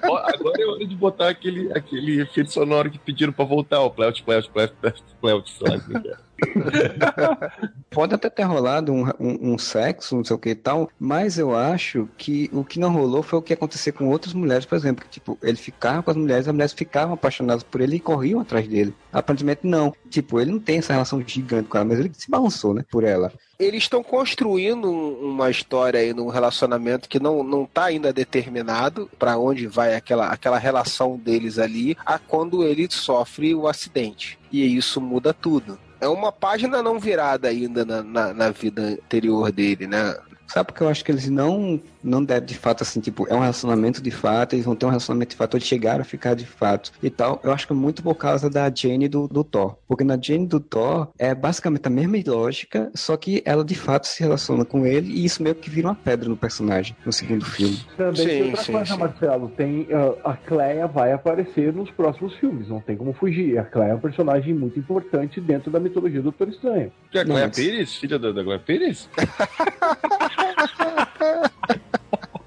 Agora 0.04 0.62
é 0.62 0.66
hora 0.66 0.86
de 0.86 0.96
botar 0.96 1.30
aquele, 1.30 1.72
aquele 1.74 2.22
efeito 2.22 2.52
sonoro 2.52 2.90
que 2.90 3.00
pediram 3.00 3.32
pra 3.34 3.46
voltar, 3.46 3.82
o 3.82 3.90
Pleut, 3.90 4.24
Pleut, 4.24 4.50
Pleut, 4.50 4.74
Pleut, 4.80 5.04
Pleut, 5.22 5.52
sei 5.52 5.68
lá 5.70 6.20
Pode 7.90 8.14
até 8.14 8.30
ter 8.30 8.44
rolado 8.44 8.94
um, 8.94 9.04
um- 9.20 9.54
um 9.54 9.58
sexo, 9.58 10.16
não 10.16 10.24
sei 10.24 10.36
o 10.36 10.40
que 10.40 10.50
e 10.50 10.56
tal, 10.56 10.90
mas 11.00 11.38
eu 11.38 11.56
acho 11.56 12.08
que 12.18 12.50
o 12.54 12.64
que 12.64 12.80
não 12.80 12.92
rolou 12.94 13.24
foi 13.24 13.40
o 13.40 13.42
que 13.42 13.54
aconteceu 13.54 13.92
com 13.94 14.08
outras 14.10 14.34
mulheres, 14.34 14.66
por 14.66 14.76
exemplo, 14.76 15.04
que 15.04 15.10
tipo, 15.12 15.38
ele 15.42 15.58
ficava 15.58 16.04
com 16.04 16.12
as 16.12 16.18
mulheres, 16.18 16.48
as 16.48 16.54
mulheres 16.54 16.74
ficavam 16.74 17.14
apaixonadas 17.14 17.64
por 17.64 17.82
ele 17.82 17.96
e 17.98 18.00
corriam 18.00 18.40
atrás 18.40 18.68
dele. 18.68 18.94
Aparentemente 19.12 19.62
não. 19.66 19.94
Tipo, 20.10 20.40
ele 20.40 20.52
não 20.52 20.60
tem 20.60 20.78
essa 20.80 20.94
relação 20.94 21.22
gigante 21.26 21.68
com 21.68 21.78
ela, 21.78 21.86
mas 21.86 22.00
ele 22.00 22.12
se 22.14 22.30
balançou, 22.30 22.74
né, 22.74 22.84
por 22.92 23.04
ela. 23.04 23.32
Eles 23.58 23.84
estão 23.84 24.02
construindo 24.02 24.90
um- 24.90 25.32
uma 25.32 25.50
história 25.50 26.00
aí 26.00 26.14
num 26.14 26.30
relacionamento 26.30 27.10
que 27.10 27.20
não, 27.20 27.44
não 27.44 27.66
tá 27.66 27.86
ainda 27.86 28.14
determinado 28.14 29.10
pra 29.20 29.38
onde 29.38 29.68
vai 29.68 29.96
aquela, 29.96 30.28
aquela 30.28 30.58
relação 30.58 31.18
deles 31.18 31.60
ali, 31.60 31.98
a 32.06 32.18
quando 32.18 32.64
ele 32.64 32.88
sofre 32.90 33.54
o 33.54 33.68
acidente. 33.68 34.40
E 34.52 34.64
isso 34.78 35.02
muda 35.02 35.34
tudo. 35.34 35.78
É 36.02 36.08
uma 36.08 36.32
página 36.32 36.82
não 36.82 37.00
virada 37.00 37.48
ainda 37.48 37.84
na, 37.84 38.02
na, 38.04 38.34
na 38.34 38.50
vida 38.52 38.82
anterior 38.82 39.52
dele, 39.52 39.88
né? 39.88 40.16
Sabe 40.48 40.68
porque 40.68 40.84
eu 40.84 40.90
acho 40.90 41.06
que 41.06 41.12
eles 41.12 41.30
não 41.30 41.80
não 42.04 42.24
devem 42.24 42.46
de 42.48 42.58
fato 42.58 42.84
assim, 42.84 43.00
tipo, 43.00 43.28
é 43.30 43.36
um 43.36 43.40
relacionamento 43.40 44.02
de 44.02 44.12
fato, 44.12 44.54
eles 44.54 44.66
vão 44.66 44.76
ter 44.76 44.86
um 44.86 44.90
relacionamento 44.90 45.32
de 45.32 45.36
fato, 45.36 45.58
eles 45.58 45.68
chegaram 45.68 46.02
a 46.02 46.06
ficar 46.06 46.34
de 46.34 46.46
fato 46.46 46.92
e 47.02 47.10
tal. 47.10 47.40
Eu 47.44 47.52
acho 47.52 47.68
que 47.68 47.74
é 47.74 47.76
muito 47.76 48.02
por 48.04 48.16
causa 48.16 48.50
da 48.50 48.70
Jane 48.74 49.08
do, 49.08 49.28
do 49.28 49.44
Thor. 49.44 49.78
Porque 49.88 50.04
na 50.04 50.18
Jane 50.20 50.48
do 50.48 50.60
Thor 50.60 51.10
é 51.18 51.34
basicamente 51.36 51.86
a 51.86 51.90
mesma 51.90 52.18
lógica, 52.26 52.92
só 52.96 53.16
que 53.18 53.42
ela 53.46 53.64
de 53.64 53.76
fato 53.76 54.08
se 54.08 54.22
relaciona 54.22 54.66
com 54.66 54.86
ele 54.86 55.12
e 55.12 55.26
isso 55.26 55.42
meio 55.44 55.56
que 55.56 55.70
vira 55.70 55.88
uma 55.88 55.96
pedra 55.96 56.28
no 56.30 56.38
personagem 56.38 56.96
no 57.06 57.12
segundo 57.14 57.46
filme. 57.46 57.80
Também 57.98 58.16
Sim, 58.16 58.28
tem 58.28 58.44
outra 58.44 58.64
sim, 58.64 58.72
coisa, 58.72 58.94
sim. 58.94 59.00
Marcelo. 59.00 59.50
Tem, 59.50 59.88
ah, 59.92 60.32
a 60.32 60.38
Cleia 60.38 60.88
vai 60.88 61.12
aparecer 61.12 61.74
nos 61.74 61.90
próximos 61.92 62.34
filmes, 62.36 62.68
não 62.68 62.80
tem 62.82 62.96
como 62.98 63.14
fugir. 63.14 63.58
A 63.58 63.64
Cleia 63.64 63.92
é 63.92 63.96
um 63.96 64.00
personagem 64.00 64.54
muito 64.54 64.80
importante 64.80 65.40
dentro 65.42 65.72
da 65.72 65.80
mitologia 65.80 66.20
do 66.20 66.30
Doutor 66.30 66.50
Estranho. 66.50 66.92
Que 67.12 67.20
é 67.20 67.22
a 67.22 67.26
mas- 67.26 67.56
Pires? 67.56 67.96
Filha 67.96 68.20
da, 68.20 68.32
da 68.32 68.44
Glória 68.44 68.62
Pires? 68.64 69.10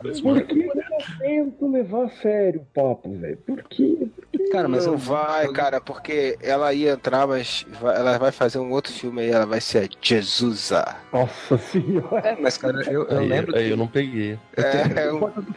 Por 0.02 0.42
que 0.44 0.52
eu 0.52 0.66
não 0.66 0.71
tento 1.18 1.70
levar 1.70 2.04
a 2.04 2.08
sério 2.10 2.60
o 2.60 2.64
papo, 2.74 3.12
velho? 3.18 3.36
Por 3.38 3.62
quê? 3.64 4.08
Cara, 4.50 4.68
mas 4.68 4.84
não 4.86 4.94
eu- 4.94 4.98
vai, 4.98 5.48
cara, 5.52 5.80
porque 5.80 6.36
ela 6.42 6.72
ia 6.74 6.92
entrar, 6.92 7.26
mas 7.26 7.64
vai- 7.80 7.96
ela 7.96 8.18
vai 8.18 8.32
fazer 8.32 8.58
um 8.58 8.70
outro 8.72 8.92
filme 8.92 9.22
aí, 9.22 9.30
ela 9.30 9.46
vai 9.46 9.60
ser 9.60 9.84
a 9.84 9.88
Jesusa. 10.00 10.84
Nossa 11.12 11.56
senhora. 11.58 12.18
É, 12.28 12.36
mas 12.40 12.56
cara, 12.58 12.82
eu, 12.90 13.04
eu 13.06 13.18
aí, 13.18 13.28
lembro 13.28 13.56
aí 13.56 13.66
que 13.66 13.70
eu 13.72 13.76
não 13.76 13.86
peguei. 13.86 14.38
É, 14.56 15.04
é 15.06 15.12
um, 15.12 15.20
Porta 15.20 15.40
do 15.42 15.50
é 15.50 15.54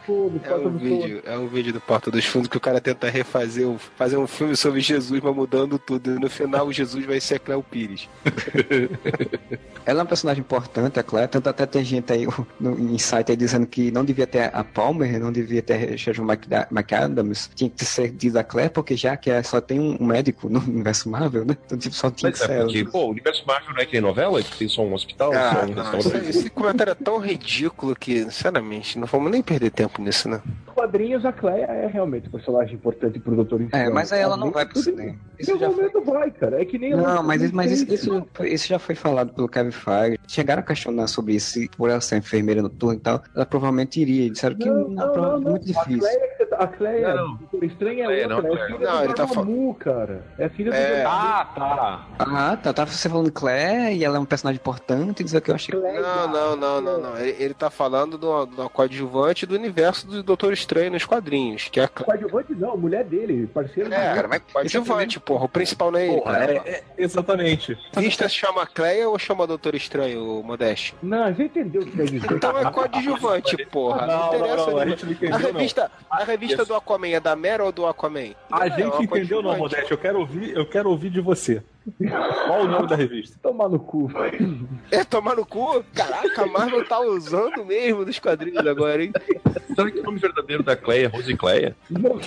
Porta 0.48 0.68
um 0.68 0.72
do 0.72 0.78
Fogo. 0.78 0.78
vídeo, 0.78 1.22
é 1.26 1.36
um 1.38 1.46
vídeo 1.48 1.72
do 1.72 1.80
Porta 1.80 2.10
dos 2.10 2.24
Fundos 2.24 2.48
que 2.48 2.56
o 2.56 2.60
cara 2.60 2.80
tenta 2.80 3.08
refazer, 3.10 3.66
um- 3.68 3.78
fazer 3.78 4.16
um 4.16 4.26
filme 4.26 4.56
sobre 4.56 4.80
Jesus, 4.80 5.20
mas 5.22 5.34
mudando 5.34 5.78
tudo. 5.78 6.12
E 6.14 6.18
no 6.18 6.30
final, 6.30 6.66
o 6.66 6.72
Jesus 6.72 7.04
vai 7.04 7.20
ser 7.20 7.34
a 7.36 7.38
Cleo 7.38 7.62
Pires. 7.62 8.08
Ela 9.84 10.00
é 10.00 10.02
um 10.02 10.06
personagem 10.06 10.40
importante, 10.40 10.98
a 10.98 11.02
Claire, 11.02 11.28
tanto 11.30 11.48
até 11.48 11.64
tem 11.64 11.84
gente 11.84 12.12
aí 12.12 12.26
no 12.58 12.78
em 12.78 12.98
site 12.98 13.30
aí 13.30 13.36
dizendo 13.36 13.66
que 13.66 13.90
não 13.92 14.04
devia 14.04 14.26
ter 14.26 14.50
a 14.52 14.64
Palmer, 14.64 15.18
não 15.20 15.30
devia 15.42 15.62
ter 15.62 15.96
McDa- 16.24 16.66
McAdams, 16.70 17.50
tinha 17.54 17.70
que 17.70 17.84
ser 17.84 18.10
diz 18.10 18.34
a 18.36 18.42
Claire, 18.44 18.70
porque 18.72 18.96
já 18.96 19.16
que 19.16 19.30
é- 19.30 19.42
só 19.42 19.60
tem 19.60 19.78
um 19.80 20.04
médico 20.04 20.48
no 20.48 20.58
universo 20.66 21.08
Marvel, 21.10 21.44
né? 21.44 21.56
Então, 21.66 21.76
tipo, 21.78 21.94
só 21.94 22.10
tinha 22.10 22.30
Mas 22.30 22.38
que 22.38 22.44
é 22.44 22.46
ser 22.48 22.52
ela. 22.54 22.64
porque, 22.64 22.84
pô, 22.84 23.04
o 23.06 23.10
universo 23.10 23.44
Marvel 23.46 23.74
não 23.74 23.80
é 23.80 23.86
que 23.86 23.92
nem 23.92 24.00
novela, 24.00 24.42
que 24.42 24.56
tem 24.58 24.68
só 24.68 24.82
um 24.82 24.92
hospital, 24.94 25.32
Ah, 25.34 25.50
só 25.52 25.64
um 25.70 25.74
não, 25.74 25.82
restaurante. 25.92 26.28
esse, 26.28 26.38
esse 26.38 26.50
comentário 26.50 26.90
é 26.90 26.94
tão 26.94 27.18
ridículo 27.18 27.94
que, 27.94 28.24
sinceramente, 28.24 28.98
não 28.98 29.06
vamos 29.06 29.30
nem 29.30 29.42
perder 29.42 29.70
tempo 29.70 30.00
nisso, 30.02 30.28
né? 30.28 30.40
Quadrinhos, 30.86 31.24
a 31.24 31.32
Cleia 31.32 31.64
é 31.64 31.86
realmente 31.86 32.28
um 32.28 32.30
personagem 32.30 32.74
importante 32.74 33.18
pro 33.18 33.34
Doutor 33.34 33.60
É, 33.60 33.64
Estranho. 33.64 33.94
mas 33.94 34.12
aí 34.12 34.20
ela 34.20 34.36
não 34.36 34.50
vai 34.50 34.64
de 34.64 34.72
pro 34.72 34.82
cinema. 34.82 35.10
Em 35.10 35.18
Isso 35.38 35.52
algum 35.52 35.60
já 35.64 35.70
foi... 35.70 35.76
momento 35.76 36.04
vai, 36.04 36.30
cara. 36.30 36.62
É 36.62 36.64
que 36.64 36.78
nem 36.78 36.90
Não, 36.94 37.22
mas, 37.22 37.42
isso- 37.42 37.54
mas 37.56 37.72
isso, 37.72 38.08
Não. 38.12 38.18
isso, 38.18 38.44
isso 38.44 38.68
já 38.68 38.78
foi 38.78 38.94
falado 38.94 39.32
pelo 39.34 39.48
Kevin 39.48 39.70
Feige. 39.72 40.18
Chegaram 40.28 40.60
a 40.60 40.62
questionar 40.64 41.06
sobre 41.08 41.34
isso, 41.34 41.50
se 41.50 41.68
por 41.76 41.90
ela 41.90 42.00
ser 42.00 42.16
enfermeira 42.18 42.62
noturna 42.62 42.94
e 42.96 43.00
tal, 43.00 43.22
ela 43.34 43.44
provavelmente 43.46 44.00
iria. 44.00 44.30
Disseram 44.30 44.56
que 44.56 44.68
Não, 44.68 44.88
não, 44.88 44.90
não, 44.90 45.12
prova- 45.12 45.28
não, 45.32 45.40
não. 45.40 45.50
muito 45.52 45.64
A 45.64 45.66
difícil. 45.66 45.98
Cleia, 46.00 46.36
a 46.58 46.66
Cleia, 46.68 47.08
Não, 47.14 47.16
não. 47.16 47.34
o 47.34 47.38
Doutor 47.38 47.64
Estranho 47.64 48.00
é 48.00 48.04
Cleia, 48.06 48.28
não, 48.28 48.36
outra. 48.36 48.50
é 48.52 48.56
Cleia. 48.56 48.66
filha 48.78 48.90
Não, 48.90 48.98
do 48.98 49.04
ele 49.04 49.14
tá 49.14 49.24
Dormammu, 49.24 49.74
cara. 49.74 50.22
É 50.38 50.48
filha 50.48 50.70
do 50.70 50.76
É. 50.76 51.04
Ah, 51.04 51.52
tá. 51.54 52.06
Ah, 52.18 52.56
tá. 52.56 52.72
Tava 52.72 52.90
você 52.90 53.08
falando 53.08 53.30
Claire 53.32 53.94
e 53.96 54.04
ela 54.04 54.16
é 54.16 54.20
um 54.20 54.24
personagem 54.24 54.58
importante, 54.60 55.22
dizer 55.24 55.40
que 55.42 55.50
eu 55.50 55.54
achei. 55.54 55.74
Cleia. 55.78 56.00
Não, 56.00 56.28
não, 56.28 56.56
não, 56.56 56.80
não, 56.80 57.00
não. 57.00 57.18
Ele, 57.18 57.36
ele 57.42 57.54
tá 57.54 57.68
falando 57.70 58.16
do, 58.16 58.46
do 58.46 58.70
coadjuvante 58.70 59.44
do 59.44 59.54
universo 59.54 60.06
do 60.06 60.22
Doutor 60.22 60.52
Estranho 60.52 60.75
nos 60.90 61.04
quadrinhos, 61.04 61.68
que 61.68 61.80
é 61.80 61.84
a. 61.84 61.88
Coadjuvante 61.88 62.54
não, 62.54 62.72
a 62.72 62.76
mulher 62.76 63.04
dele, 63.04 63.46
parceiro 63.46 63.92
É, 63.92 64.14
cara, 64.14 64.28
mas 64.28 64.42
coadjuvante, 64.52 65.18
porra. 65.20 65.44
O 65.44 65.48
principal 65.48 65.90
não 65.90 65.98
é 65.98 66.06
ele. 66.08 66.20
Porra, 66.20 66.44
é, 66.44 66.56
é- 66.56 66.84
exatamente. 66.98 67.76
Vista 67.96 68.28
se 68.28 68.34
chama 68.36 68.66
Cleia 68.66 69.08
ou 69.08 69.18
chama 69.18 69.46
Doutor 69.46 69.74
Estranho, 69.74 70.42
Modeste? 70.42 70.94
Não, 71.02 71.32
já 71.34 71.44
entendeu 71.44 71.82
o 71.82 71.86
que 71.86 71.96
quer 71.96 72.04
dizer. 72.04 72.32
Então 72.32 72.58
é 72.58 72.70
coadjuvante, 72.70 73.66
porra. 73.66 74.06
Não, 74.06 74.16
Não, 74.16 74.18
não, 74.18 74.36
interessa. 74.36 74.56
não, 74.56 74.62
a 74.62 74.84
nenhuma. 74.84 74.86
gente 74.90 75.04
não 75.04 75.10
A 75.10 75.14
entendeu, 75.14 75.38
não. 75.38 75.46
revista, 75.58 75.90
a 76.10 76.24
revista 76.24 76.64
do 76.64 76.74
Aquaman 76.74 77.08
é 77.08 77.20
da 77.20 77.34
Mera 77.36 77.64
ou 77.64 77.72
do 77.72 77.86
Aquaman? 77.86 78.34
A 78.50 78.58
Não, 78.58 78.62
é 78.66 78.70
gente 78.70 79.02
entendeu 79.04 79.42
não. 79.42 79.56
Modeste. 79.56 79.90
Eu 79.92 79.98
quero 79.98 80.18
ouvir, 80.20 80.54
eu 80.56 80.66
quero 80.66 80.90
ouvir 80.90 81.10
de 81.10 81.20
você. 81.20 81.62
Qual 82.46 82.62
o 82.62 82.68
nome 82.68 82.88
da 82.88 82.96
revista? 82.96 83.38
Tomar 83.42 83.68
no 83.68 83.78
cu, 83.78 84.08
velho. 84.08 84.68
É 84.90 85.04
tomar 85.04 85.36
no 85.36 85.46
cu? 85.46 85.84
Caraca, 85.94 86.42
a 86.42 86.46
Marvel 86.46 86.84
tá 86.86 86.98
usando 87.00 87.64
mesmo 87.64 88.04
nos 88.04 88.18
quadrinhos 88.18 88.66
agora, 88.66 89.04
hein? 89.04 89.12
Será 89.74 89.90
que 89.90 90.00
o 90.00 90.02
nome 90.02 90.18
verdadeiro 90.18 90.62
da 90.62 90.74
Cleia 90.76 91.04
é 91.06 91.08
Rose 91.08 91.36
Cleia? 91.36 91.76
Não, 91.88 92.18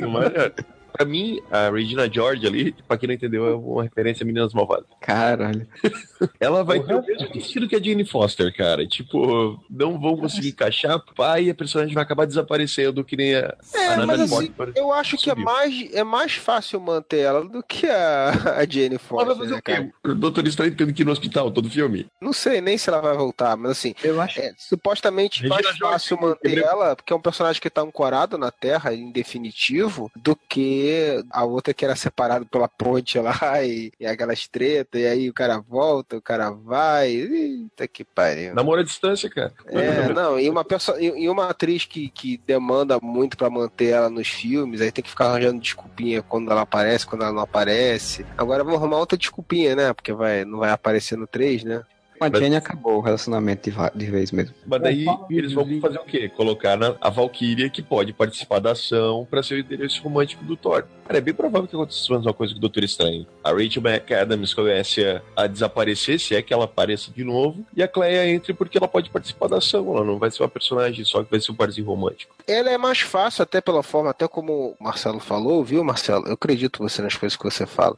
Não 0.00 0.22
é? 0.22 0.52
Pra 0.96 1.04
mim, 1.04 1.40
a 1.50 1.68
Regina 1.68 2.10
George 2.10 2.46
ali, 2.46 2.74
pra 2.88 2.96
quem 2.96 3.06
não 3.08 3.14
entendeu, 3.14 3.46
é 3.46 3.54
uma 3.54 3.82
referência 3.82 4.24
a 4.24 4.26
Meninas 4.26 4.54
Malvadas. 4.54 4.86
Caralho. 5.00 5.66
Ela 6.40 6.64
vai 6.64 6.80
ter 6.80 6.94
o 6.94 7.04
mesmo 7.04 7.28
vestido 7.32 7.68
que 7.68 7.76
a 7.76 7.82
Jane 7.82 8.04
Foster, 8.06 8.54
cara. 8.56 8.86
Tipo, 8.86 9.62
não 9.68 10.00
vão 10.00 10.16
conseguir 10.16 10.48
encaixar, 10.48 10.98
pá, 11.14 11.38
e 11.38 11.50
a 11.50 11.54
personagem 11.54 11.94
vai 11.94 12.02
acabar 12.02 12.26
desaparecendo, 12.26 13.04
que 13.04 13.16
nem 13.16 13.34
a, 13.34 13.54
É, 13.74 13.88
a 13.88 14.06
mas 14.06 14.20
assim, 14.20 14.52
eu 14.74 14.92
acho 14.92 15.18
que 15.18 15.30
é 15.30 15.34
mais, 15.34 15.92
é 15.92 16.02
mais 16.02 16.32
fácil 16.34 16.80
manter 16.80 17.18
ela 17.18 17.44
do 17.44 17.62
que 17.62 17.86
a, 17.86 18.30
a 18.56 18.66
Jane 18.66 18.98
Mas 18.98 19.26
vai 19.26 19.26
Foster, 19.26 19.36
fazer 19.36 19.52
né, 19.52 19.58
o 19.58 19.62
cara? 19.62 19.92
O 20.04 20.14
Doutor 20.14 20.46
Estranho 20.46 20.74
tendo 20.74 20.94
que 20.94 21.02
ir 21.02 21.04
no 21.04 21.12
hospital 21.12 21.50
todo 21.50 21.68
filme? 21.68 22.06
Não 22.20 22.32
sei 22.32 22.60
nem 22.60 22.78
se 22.78 22.88
ela 22.88 23.00
vai 23.02 23.16
voltar, 23.16 23.56
mas 23.56 23.72
assim, 23.72 23.94
Eu 24.02 24.20
acho. 24.20 24.40
é 24.40 24.52
supostamente 24.56 25.42
Regina 25.42 25.54
mais 25.54 25.66
George, 25.76 25.80
fácil 25.92 26.20
manter 26.20 26.58
ela, 26.58 26.96
porque 26.96 27.12
é 27.12 27.16
um 27.16 27.20
personagem 27.20 27.60
que 27.60 27.68
tá 27.68 27.82
ancorado 27.82 28.38
na 28.38 28.50
Terra, 28.50 28.94
em 28.94 29.10
definitivo, 29.10 30.10
do 30.16 30.34
que 30.34 30.85
a 31.30 31.44
outra 31.44 31.74
que 31.74 31.84
era 31.84 31.96
separada 31.96 32.44
pela 32.44 32.68
ponte 32.68 33.18
lá 33.18 33.36
e, 33.64 33.92
e 33.98 34.06
aquelas 34.06 34.46
tretas, 34.48 35.00
e 35.00 35.06
aí 35.06 35.28
o 35.28 35.34
cara 35.34 35.58
volta, 35.58 36.16
o 36.16 36.22
cara 36.22 36.50
vai. 36.50 37.10
Eita 37.10 37.86
que 37.86 38.04
pariu. 38.04 38.54
Namoro 38.54 38.80
à 38.80 38.84
distância, 38.84 39.28
cara. 39.30 39.52
É, 39.66 40.12
não, 40.12 40.38
e 40.38 40.48
uma, 40.48 40.64
pessoa, 40.64 41.00
e 41.00 41.28
uma 41.28 41.50
atriz 41.50 41.84
que, 41.84 42.08
que 42.08 42.36
demanda 42.46 42.98
muito 43.00 43.36
pra 43.36 43.50
manter 43.50 43.90
ela 43.90 44.10
nos 44.10 44.28
filmes, 44.28 44.80
aí 44.80 44.90
tem 44.90 45.02
que 45.02 45.10
ficar 45.10 45.26
arranjando 45.26 45.60
desculpinha 45.60 46.22
quando 46.22 46.50
ela 46.50 46.62
aparece, 46.62 47.06
quando 47.06 47.22
ela 47.22 47.32
não 47.32 47.42
aparece. 47.42 48.26
Agora 48.36 48.64
vamos 48.64 48.78
arrumar 48.78 48.98
outra 48.98 49.18
desculpinha, 49.18 49.74
né? 49.74 49.92
Porque 49.92 50.12
vai, 50.12 50.44
não 50.44 50.58
vai 50.58 50.70
aparecer 50.70 51.16
no 51.16 51.26
3, 51.26 51.64
né? 51.64 51.82
Com 52.18 52.24
a 52.24 52.30
Jane 52.30 52.56
acabou 52.56 52.98
o 52.98 53.00
relacionamento 53.00 53.70
de, 53.70 53.76
de 53.94 54.10
vez 54.10 54.32
mesmo. 54.32 54.54
Mas 54.66 54.80
daí 54.80 55.06
eles 55.30 55.52
vão 55.52 55.66
fazer 55.80 55.98
o 55.98 56.04
quê? 56.04 56.28
Colocar 56.28 56.76
na, 56.76 56.94
a 57.00 57.10
Valkyria 57.10 57.68
que 57.68 57.82
pode 57.82 58.12
participar 58.12 58.58
da 58.58 58.72
ação 58.72 59.26
pra 59.30 59.42
ser 59.42 59.54
o 59.54 59.58
interesse 59.58 60.00
romântico 60.00 60.44
do 60.44 60.56
Thor. 60.56 60.84
Cara, 61.06 61.18
é 61.18 61.20
bem 61.20 61.34
provável 61.34 61.68
que 61.68 61.76
aconteça 61.76 62.12
a 62.12 62.16
mesma 62.16 62.32
coisa 62.32 62.52
com 62.52 62.58
o 62.58 62.60
Doutor 62.60 62.82
Estranho. 62.82 63.26
A 63.44 63.52
Rachel 63.52 63.82
McAdams 63.82 64.54
comece 64.54 65.04
a, 65.04 65.22
a 65.36 65.46
desaparecer, 65.46 66.18
se 66.18 66.34
é 66.34 66.42
que 66.42 66.52
ela 66.52 66.64
apareça 66.64 67.12
de 67.12 67.22
novo, 67.22 67.64
e 67.76 67.82
a 67.82 67.86
Cleia 67.86 68.28
entre 68.28 68.52
porque 68.52 68.76
ela 68.76 68.88
pode 68.88 69.08
participar 69.10 69.48
da 69.48 69.58
ação. 69.58 69.94
Ela 69.94 70.04
não 70.04 70.18
vai 70.18 70.30
ser 70.30 70.42
uma 70.42 70.48
personagem 70.48 71.04
só 71.04 71.22
que 71.22 71.30
vai 71.30 71.40
ser 71.40 71.52
um 71.52 71.54
parzinho 71.54 71.86
romântico. 71.86 72.34
Ela 72.46 72.70
é 72.70 72.78
mais 72.78 73.00
fácil, 73.00 73.42
até 73.42 73.60
pela 73.60 73.82
forma, 73.82 74.10
até 74.10 74.26
como 74.26 74.76
o 74.78 74.84
Marcelo 74.84 75.20
falou, 75.20 75.62
viu, 75.62 75.84
Marcelo? 75.84 76.26
Eu 76.26 76.32
acredito 76.32 76.82
você 76.82 77.00
nas 77.02 77.14
coisas 77.16 77.36
que 77.36 77.44
você 77.44 77.66
fala. 77.66 77.96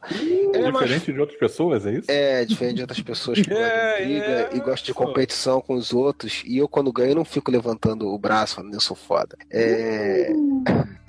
É 0.53 0.71
diferente 0.71 1.13
de 1.13 1.19
outras 1.19 1.39
pessoas, 1.39 1.85
é 1.85 1.93
isso? 1.93 2.11
É, 2.11 2.45
diferente 2.45 2.75
de 2.75 2.81
outras 2.81 3.01
pessoas 3.01 3.41
que 3.41 3.51
é, 3.53 4.03
briga 4.03 4.25
é, 4.25 4.49
e 4.53 4.59
gostam 4.59 4.85
de 4.85 4.93
competição 4.93 5.61
com 5.61 5.75
os 5.75 5.93
outros. 5.93 6.43
E 6.45 6.57
eu, 6.57 6.67
quando 6.67 6.91
ganho, 6.91 7.15
não 7.15 7.25
fico 7.25 7.51
levantando 7.51 8.07
o 8.07 8.17
braço 8.17 8.55
falando, 8.55 8.73
eu 8.73 8.79
sou 8.79 8.95
foda. 8.95 9.37
É. 9.51 10.31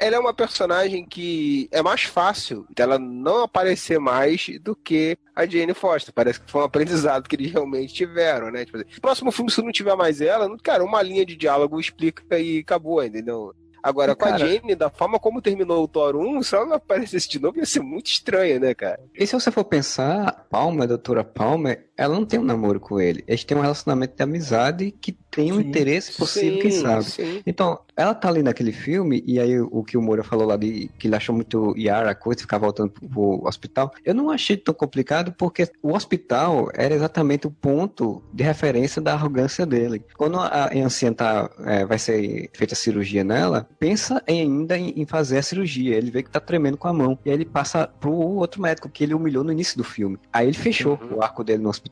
ela 0.00 0.16
é 0.16 0.18
uma 0.18 0.32
personagem 0.32 1.04
que 1.04 1.68
é 1.70 1.82
mais 1.82 2.04
fácil 2.04 2.66
dela 2.74 2.98
não 2.98 3.42
aparecer 3.42 4.00
mais 4.00 4.46
do 4.62 4.74
que 4.74 5.18
a 5.36 5.44
Jane 5.44 5.74
Foster. 5.74 6.12
Parece 6.12 6.40
que 6.40 6.50
foi 6.50 6.62
um 6.62 6.64
aprendizado 6.64 7.28
que 7.28 7.36
eles 7.36 7.52
realmente 7.52 7.92
tiveram, 7.92 8.50
né? 8.50 8.64
Tipo 8.64 8.78
assim, 8.78 8.86
próximo 9.00 9.30
filme, 9.30 9.50
se 9.50 9.62
não 9.62 9.70
tiver 9.70 9.94
mais 9.94 10.22
ela, 10.22 10.48
cara, 10.62 10.82
uma 10.82 11.02
linha 11.02 11.24
de 11.26 11.36
diálogo 11.36 11.78
explica 11.78 12.38
e 12.38 12.60
acabou, 12.60 13.04
entendeu? 13.04 13.54
Agora, 13.82 14.14
com 14.14 14.24
cara, 14.24 14.36
a 14.36 14.38
Jane, 14.38 14.74
da 14.74 14.90
forma 14.90 15.18
como 15.18 15.42
terminou 15.42 15.82
o 15.82 15.88
Thor 15.88 16.16
1, 16.16 16.42
se 16.42 16.54
ela 16.54 16.66
não 16.66 16.74
aparecesse 16.74 17.28
de 17.28 17.40
novo, 17.40 17.58
ia 17.58 17.66
ser 17.66 17.80
muito 17.80 18.06
estranho, 18.06 18.60
né, 18.60 18.74
cara? 18.74 19.00
E 19.14 19.26
se 19.26 19.32
você 19.32 19.50
for 19.50 19.64
pensar, 19.64 20.46
Palmer, 20.50 20.88
doutora 20.88 21.24
Palmer, 21.24 21.89
ela 22.00 22.14
não 22.14 22.24
tem 22.24 22.40
um 22.40 22.44
namoro 22.44 22.80
com 22.80 22.98
ele. 22.98 23.22
Eles 23.28 23.44
têm 23.44 23.58
um 23.58 23.60
relacionamento 23.60 24.16
de 24.16 24.22
amizade 24.22 24.90
que 24.90 25.12
tem 25.30 25.52
um 25.52 25.56
sim, 25.56 25.68
interesse 25.68 26.16
possível, 26.16 26.54
sim, 26.54 26.62
quem 26.62 26.70
sabe. 26.70 27.04
Sim. 27.04 27.42
Então, 27.46 27.78
ela 27.94 28.14
tá 28.14 28.28
ali 28.28 28.42
naquele 28.42 28.72
filme, 28.72 29.22
e 29.26 29.38
aí 29.38 29.60
o 29.60 29.84
que 29.84 29.98
o 29.98 30.02
Moura 30.02 30.24
falou 30.24 30.46
lá 30.46 30.56
de 30.56 30.90
que 30.98 31.06
ele 31.06 31.14
achou 31.14 31.34
muito 31.34 31.76
Yara 31.76 32.10
a 32.10 32.14
coisa, 32.14 32.40
ficar 32.40 32.56
voltando 32.56 32.90
pro, 32.90 33.06
pro 33.06 33.46
hospital, 33.46 33.92
eu 34.02 34.14
não 34.14 34.30
achei 34.30 34.56
tão 34.56 34.72
complicado, 34.72 35.34
porque 35.36 35.68
o 35.82 35.92
hospital 35.92 36.70
era 36.74 36.94
exatamente 36.94 37.46
o 37.46 37.50
ponto 37.50 38.22
de 38.32 38.42
referência 38.42 39.02
da 39.02 39.12
arrogância 39.12 39.66
dele. 39.66 40.02
Quando 40.16 40.38
a 40.38 40.70
anciã 40.74 41.12
tá, 41.12 41.50
é, 41.66 41.84
vai 41.84 41.98
ser 41.98 42.48
feita 42.54 42.72
a 42.72 42.76
cirurgia 42.76 43.22
nela, 43.22 43.68
pensa 43.78 44.22
em, 44.26 44.40
ainda 44.40 44.78
em, 44.78 44.94
em, 44.96 45.04
fazer 45.04 45.36
a 45.36 45.42
cirurgia. 45.42 45.96
Ele 45.96 46.10
vê 46.10 46.22
que 46.22 46.30
tá 46.30 46.40
tremendo 46.40 46.78
com 46.78 46.88
a 46.88 46.92
mão. 46.94 47.18
E 47.24 47.28
aí 47.28 47.36
ele 47.36 47.44
passa 47.44 47.86
pro 47.86 48.12
outro 48.12 48.62
médico 48.62 48.88
que 48.88 49.04
ele 49.04 49.12
humilhou 49.12 49.44
no 49.44 49.52
início 49.52 49.76
do 49.76 49.84
filme. 49.84 50.18
Aí 50.32 50.46
ele 50.46 50.56
fechou 50.56 50.98
uhum. 51.02 51.18
o 51.18 51.22
arco 51.22 51.44
dele 51.44 51.62
no 51.62 51.68
hospital. 51.68 51.89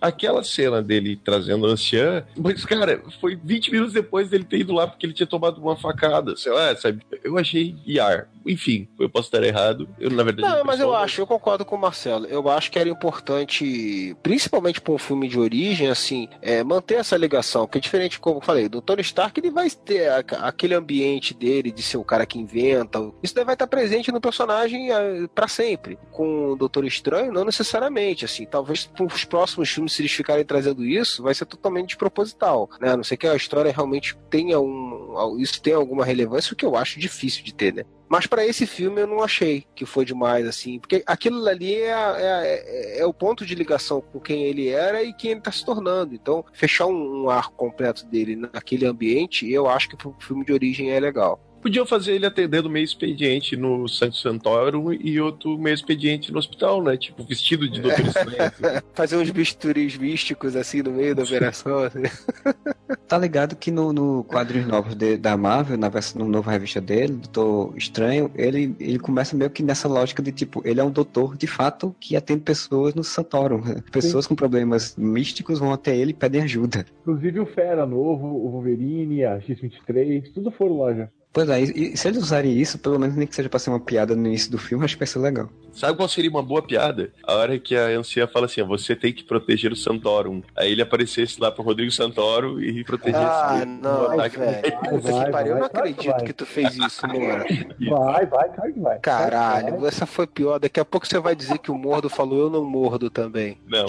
Aquela 0.00 0.44
cena 0.44 0.82
dele 0.82 1.16
trazendo 1.16 1.66
a 1.66 1.70
anciã, 1.70 2.24
mas, 2.36 2.64
cara, 2.64 3.02
foi 3.20 3.36
20 3.42 3.72
minutos 3.72 3.94
depois 3.94 4.28
dele 4.28 4.44
ter 4.44 4.58
ido 4.58 4.74
lá 4.74 4.86
porque 4.86 5.06
ele 5.06 5.14
tinha 5.14 5.26
tomado 5.26 5.58
uma 5.62 5.76
facada, 5.76 6.36
sei 6.36 6.52
lá, 6.52 6.76
sabe? 6.76 7.00
Eu 7.22 7.38
achei 7.38 7.74
IAR. 7.86 8.28
Enfim, 8.46 8.88
eu 8.98 9.08
posso 9.08 9.28
estar 9.28 9.42
errado. 9.42 9.88
Eu, 9.98 10.10
na 10.10 10.22
verdade. 10.22 10.48
Não, 10.48 10.64
mas 10.64 10.80
eu 10.80 10.94
acho, 10.94 11.20
eu 11.20 11.26
concordo 11.26 11.64
com 11.64 11.76
o 11.76 11.80
Marcelo. 11.80 12.26
Eu 12.26 12.48
acho 12.48 12.70
que 12.70 12.78
era 12.78 12.88
importante, 12.88 14.16
principalmente 14.22 14.80
para 14.80 14.92
um 14.92 14.98
filme 14.98 15.28
de 15.28 15.38
origem, 15.38 15.88
assim, 15.88 16.28
é, 16.42 16.62
manter 16.62 16.96
essa 16.96 17.16
ligação. 17.16 17.66
Porque 17.66 17.78
é 17.78 17.80
diferente, 17.80 18.20
como 18.20 18.38
eu 18.38 18.42
falei, 18.42 18.68
do 18.68 18.80
Tony 18.82 19.02
Stark, 19.02 19.38
ele 19.38 19.50
vai 19.50 19.70
ter 19.70 20.10
aquele 20.40 20.74
ambiente 20.74 21.32
dele 21.34 21.70
de 21.70 21.82
ser 21.82 21.96
o 21.96 22.04
cara 22.04 22.26
que 22.26 22.38
inventa. 22.38 23.00
Isso 23.22 23.34
daí 23.34 23.44
vai 23.44 23.54
estar 23.54 23.66
presente 23.66 24.12
no 24.12 24.20
personagem 24.20 24.92
é, 24.92 25.26
para 25.34 25.48
sempre. 25.48 25.98
Com 26.10 26.52
o 26.52 26.56
Doutor 26.56 26.84
Estranho, 26.84 27.32
não 27.32 27.44
necessariamente, 27.44 28.24
assim. 28.24 28.44
Talvez 28.44 28.86
para 28.86 29.04
os 29.04 29.24
próximos 29.24 29.70
filmes 29.70 29.92
se 29.92 30.02
eles 30.02 30.12
ficarem 30.12 30.44
trazendo 30.44 30.84
isso, 30.84 31.22
vai 31.22 31.34
ser 31.34 31.46
totalmente 31.46 31.88
desproposital, 31.88 32.68
né? 32.80 32.90
A 32.90 32.96
não 32.96 33.04
ser 33.04 33.16
que 33.16 33.26
a 33.26 33.36
história 33.36 33.72
realmente 33.72 34.16
tenha 34.28 34.60
um. 34.60 35.36
Isso 35.38 35.60
tenha 35.62 35.76
alguma 35.76 36.04
relevância, 36.04 36.52
o 36.52 36.56
que 36.56 36.66
eu 36.66 36.76
acho 36.76 36.98
difícil 36.98 37.44
de 37.44 37.54
ter, 37.54 37.72
né? 37.72 37.84
Mas 38.14 38.28
para 38.28 38.46
esse 38.46 38.64
filme 38.64 39.00
eu 39.00 39.08
não 39.08 39.24
achei 39.24 39.66
que 39.74 39.84
foi 39.84 40.04
demais, 40.04 40.46
assim, 40.46 40.78
porque 40.78 41.02
aquilo 41.04 41.44
ali 41.48 41.74
é, 41.74 41.88
é, 41.88 42.96
é, 42.96 42.98
é, 43.00 43.04
o 43.04 43.12
ponto 43.12 43.44
de 43.44 43.56
ligação 43.56 44.00
com 44.00 44.20
quem 44.20 44.44
ele 44.44 44.68
era 44.68 45.02
e 45.02 45.12
quem 45.12 45.32
ele 45.32 45.40
está 45.40 45.50
se 45.50 45.66
tornando. 45.66 46.14
Então, 46.14 46.44
fechar 46.52 46.86
um, 46.86 47.24
um 47.24 47.28
arco 47.28 47.56
completo 47.56 48.06
dele 48.06 48.36
naquele 48.36 48.86
ambiente, 48.86 49.50
eu 49.50 49.68
acho 49.68 49.88
que 49.88 49.96
o 50.06 50.14
filme 50.20 50.44
de 50.44 50.52
origem 50.52 50.92
é 50.92 51.00
legal. 51.00 51.40
Podiam 51.64 51.86
fazer 51.86 52.12
ele 52.12 52.26
atendendo 52.26 52.68
meio 52.68 52.84
expediente 52.84 53.56
no 53.56 53.88
Santo 53.88 54.18
Santorum 54.18 54.92
e 54.92 55.18
outro 55.18 55.58
meio 55.58 55.72
expediente 55.72 56.30
no 56.30 56.38
hospital, 56.38 56.82
né? 56.82 56.94
Tipo, 56.94 57.24
vestido 57.24 57.66
de 57.66 57.80
doutor 57.80 58.04
Estranho. 58.04 58.82
fazer 58.92 59.16
uns 59.16 59.30
bisturis 59.30 59.96
místicos 59.96 60.56
assim 60.56 60.82
no 60.82 60.90
meio 60.90 61.14
da 61.14 61.22
operação. 61.22 61.78
Assim. 61.78 62.02
Tá 63.08 63.18
ligado 63.18 63.56
que 63.56 63.70
no, 63.70 63.92
no 63.92 64.24
quadrinhos 64.24 64.66
novos 64.66 64.94
de, 64.94 65.16
da 65.16 65.36
Marvel, 65.36 65.78
na 65.78 65.88
versão 65.88 66.22
no 66.22 66.28
nova 66.30 66.50
revista 66.50 66.80
dele, 66.80 67.14
Doutor 67.14 67.76
Estranho, 67.76 68.30
ele, 68.34 68.74
ele 68.78 68.98
começa 68.98 69.36
meio 69.36 69.50
que 69.50 69.62
nessa 69.62 69.88
lógica 69.88 70.22
de 70.22 70.32
tipo, 70.32 70.62
ele 70.66 70.80
é 70.80 70.84
um 70.84 70.90
doutor 70.90 71.36
de 71.36 71.46
fato 71.46 71.94
que 71.98 72.14
atende 72.14 72.42
pessoas 72.42 72.94
no 72.94 73.02
Santorum. 73.02 73.62
Né? 73.62 73.82
Pessoas 73.90 74.24
Sim. 74.24 74.30
com 74.30 74.34
problemas 74.34 74.96
místicos 74.96 75.58
vão 75.58 75.72
até 75.72 75.96
ele 75.96 76.10
e 76.10 76.14
pedem 76.14 76.42
ajuda. 76.42 76.84
Inclusive 77.00 77.40
o 77.40 77.46
Fera 77.46 77.86
novo, 77.86 78.26
o 78.26 78.50
Wolverine, 78.50 79.24
a 79.24 79.40
X-23, 79.40 80.32
tudo 80.32 80.50
foram 80.50 80.78
lá 80.78 80.94
já. 80.94 81.08
Pois 81.34 81.48
é, 81.48 81.62
e 81.62 81.96
se 81.96 82.06
eles 82.06 82.22
usarem 82.22 82.56
isso, 82.56 82.78
pelo 82.78 82.96
menos 82.96 83.16
nem 83.16 83.26
que 83.26 83.34
seja 83.34 83.48
pra 83.48 83.58
ser 83.58 83.70
uma 83.70 83.80
piada 83.80 84.14
no 84.14 84.24
início 84.24 84.52
do 84.52 84.56
filme, 84.56 84.84
acho 84.84 84.94
que 84.94 85.00
vai 85.00 85.08
ser 85.08 85.18
legal. 85.18 85.50
Sabe 85.72 85.96
qual 85.96 86.08
seria 86.08 86.30
uma 86.30 86.44
boa 86.44 86.62
piada? 86.62 87.10
A 87.24 87.34
hora 87.34 87.58
que 87.58 87.74
a 87.74 87.88
anciã 87.88 88.28
fala 88.28 88.46
assim, 88.46 88.62
você 88.62 88.94
tem 88.94 89.12
que 89.12 89.24
proteger 89.24 89.72
o 89.72 89.76
Santorum. 89.76 90.44
Aí 90.56 90.70
ele 90.70 90.80
aparecesse 90.80 91.40
lá 91.40 91.50
pro 91.50 91.64
Rodrigo 91.64 91.90
Santoro 91.90 92.62
e 92.62 92.84
protegesse 92.84 93.18
ah, 93.18 93.58
ele. 93.60 93.70
não, 93.82 94.10
velho. 94.10 95.02
Vai, 95.02 95.30
vai, 95.32 95.50
eu 95.50 95.56
não 95.56 95.64
acredito 95.64 96.12
vai. 96.12 96.22
que 96.22 96.32
tu 96.32 96.46
fez 96.46 96.76
isso, 96.76 97.02
mano. 97.08 97.44
Vai, 97.90 98.26
vai, 98.26 98.48
claro 98.50 98.72
que 98.72 98.78
vai. 98.78 98.98
Caralho, 99.00 99.80
vai. 99.80 99.88
essa 99.88 100.06
foi 100.06 100.28
pior. 100.28 100.60
Daqui 100.60 100.78
a 100.78 100.84
pouco 100.84 101.04
você 101.04 101.18
vai 101.18 101.34
dizer 101.34 101.58
que 101.58 101.72
o 101.72 101.74
Mordo 101.74 102.08
falou, 102.08 102.42
eu 102.42 102.50
não 102.50 102.64
mordo 102.64 103.10
também. 103.10 103.58
Não, 103.66 103.86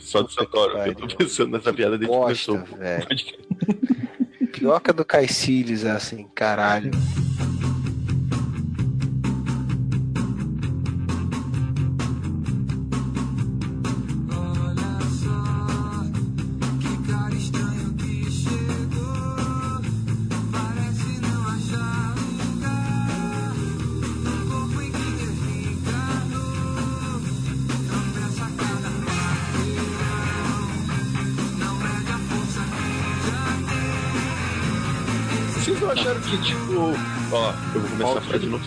só 0.00 0.20
do 0.20 0.32
Santoro. 0.32 0.78
Eu 0.78 0.96
tô 0.96 1.06
pensando 1.16 1.52
nessa 1.52 1.72
piada 1.72 1.96
desde 1.96 2.12
que 2.12 2.20
começou. 2.20 2.58
Velho. 2.76 3.06
Pior 4.56 4.80
que 4.80 4.90
a 4.90 4.94
do 4.94 5.04
Caecilius, 5.04 5.84
assim, 5.84 6.26
caralho. 6.34 6.90
Ó, 37.36 37.52
eu 37.74 37.80
vou 37.82 37.90
começar 37.90 38.18
a 38.18 38.20
falar 38.22 38.38
de 38.38 38.46
novo. 38.46 38.64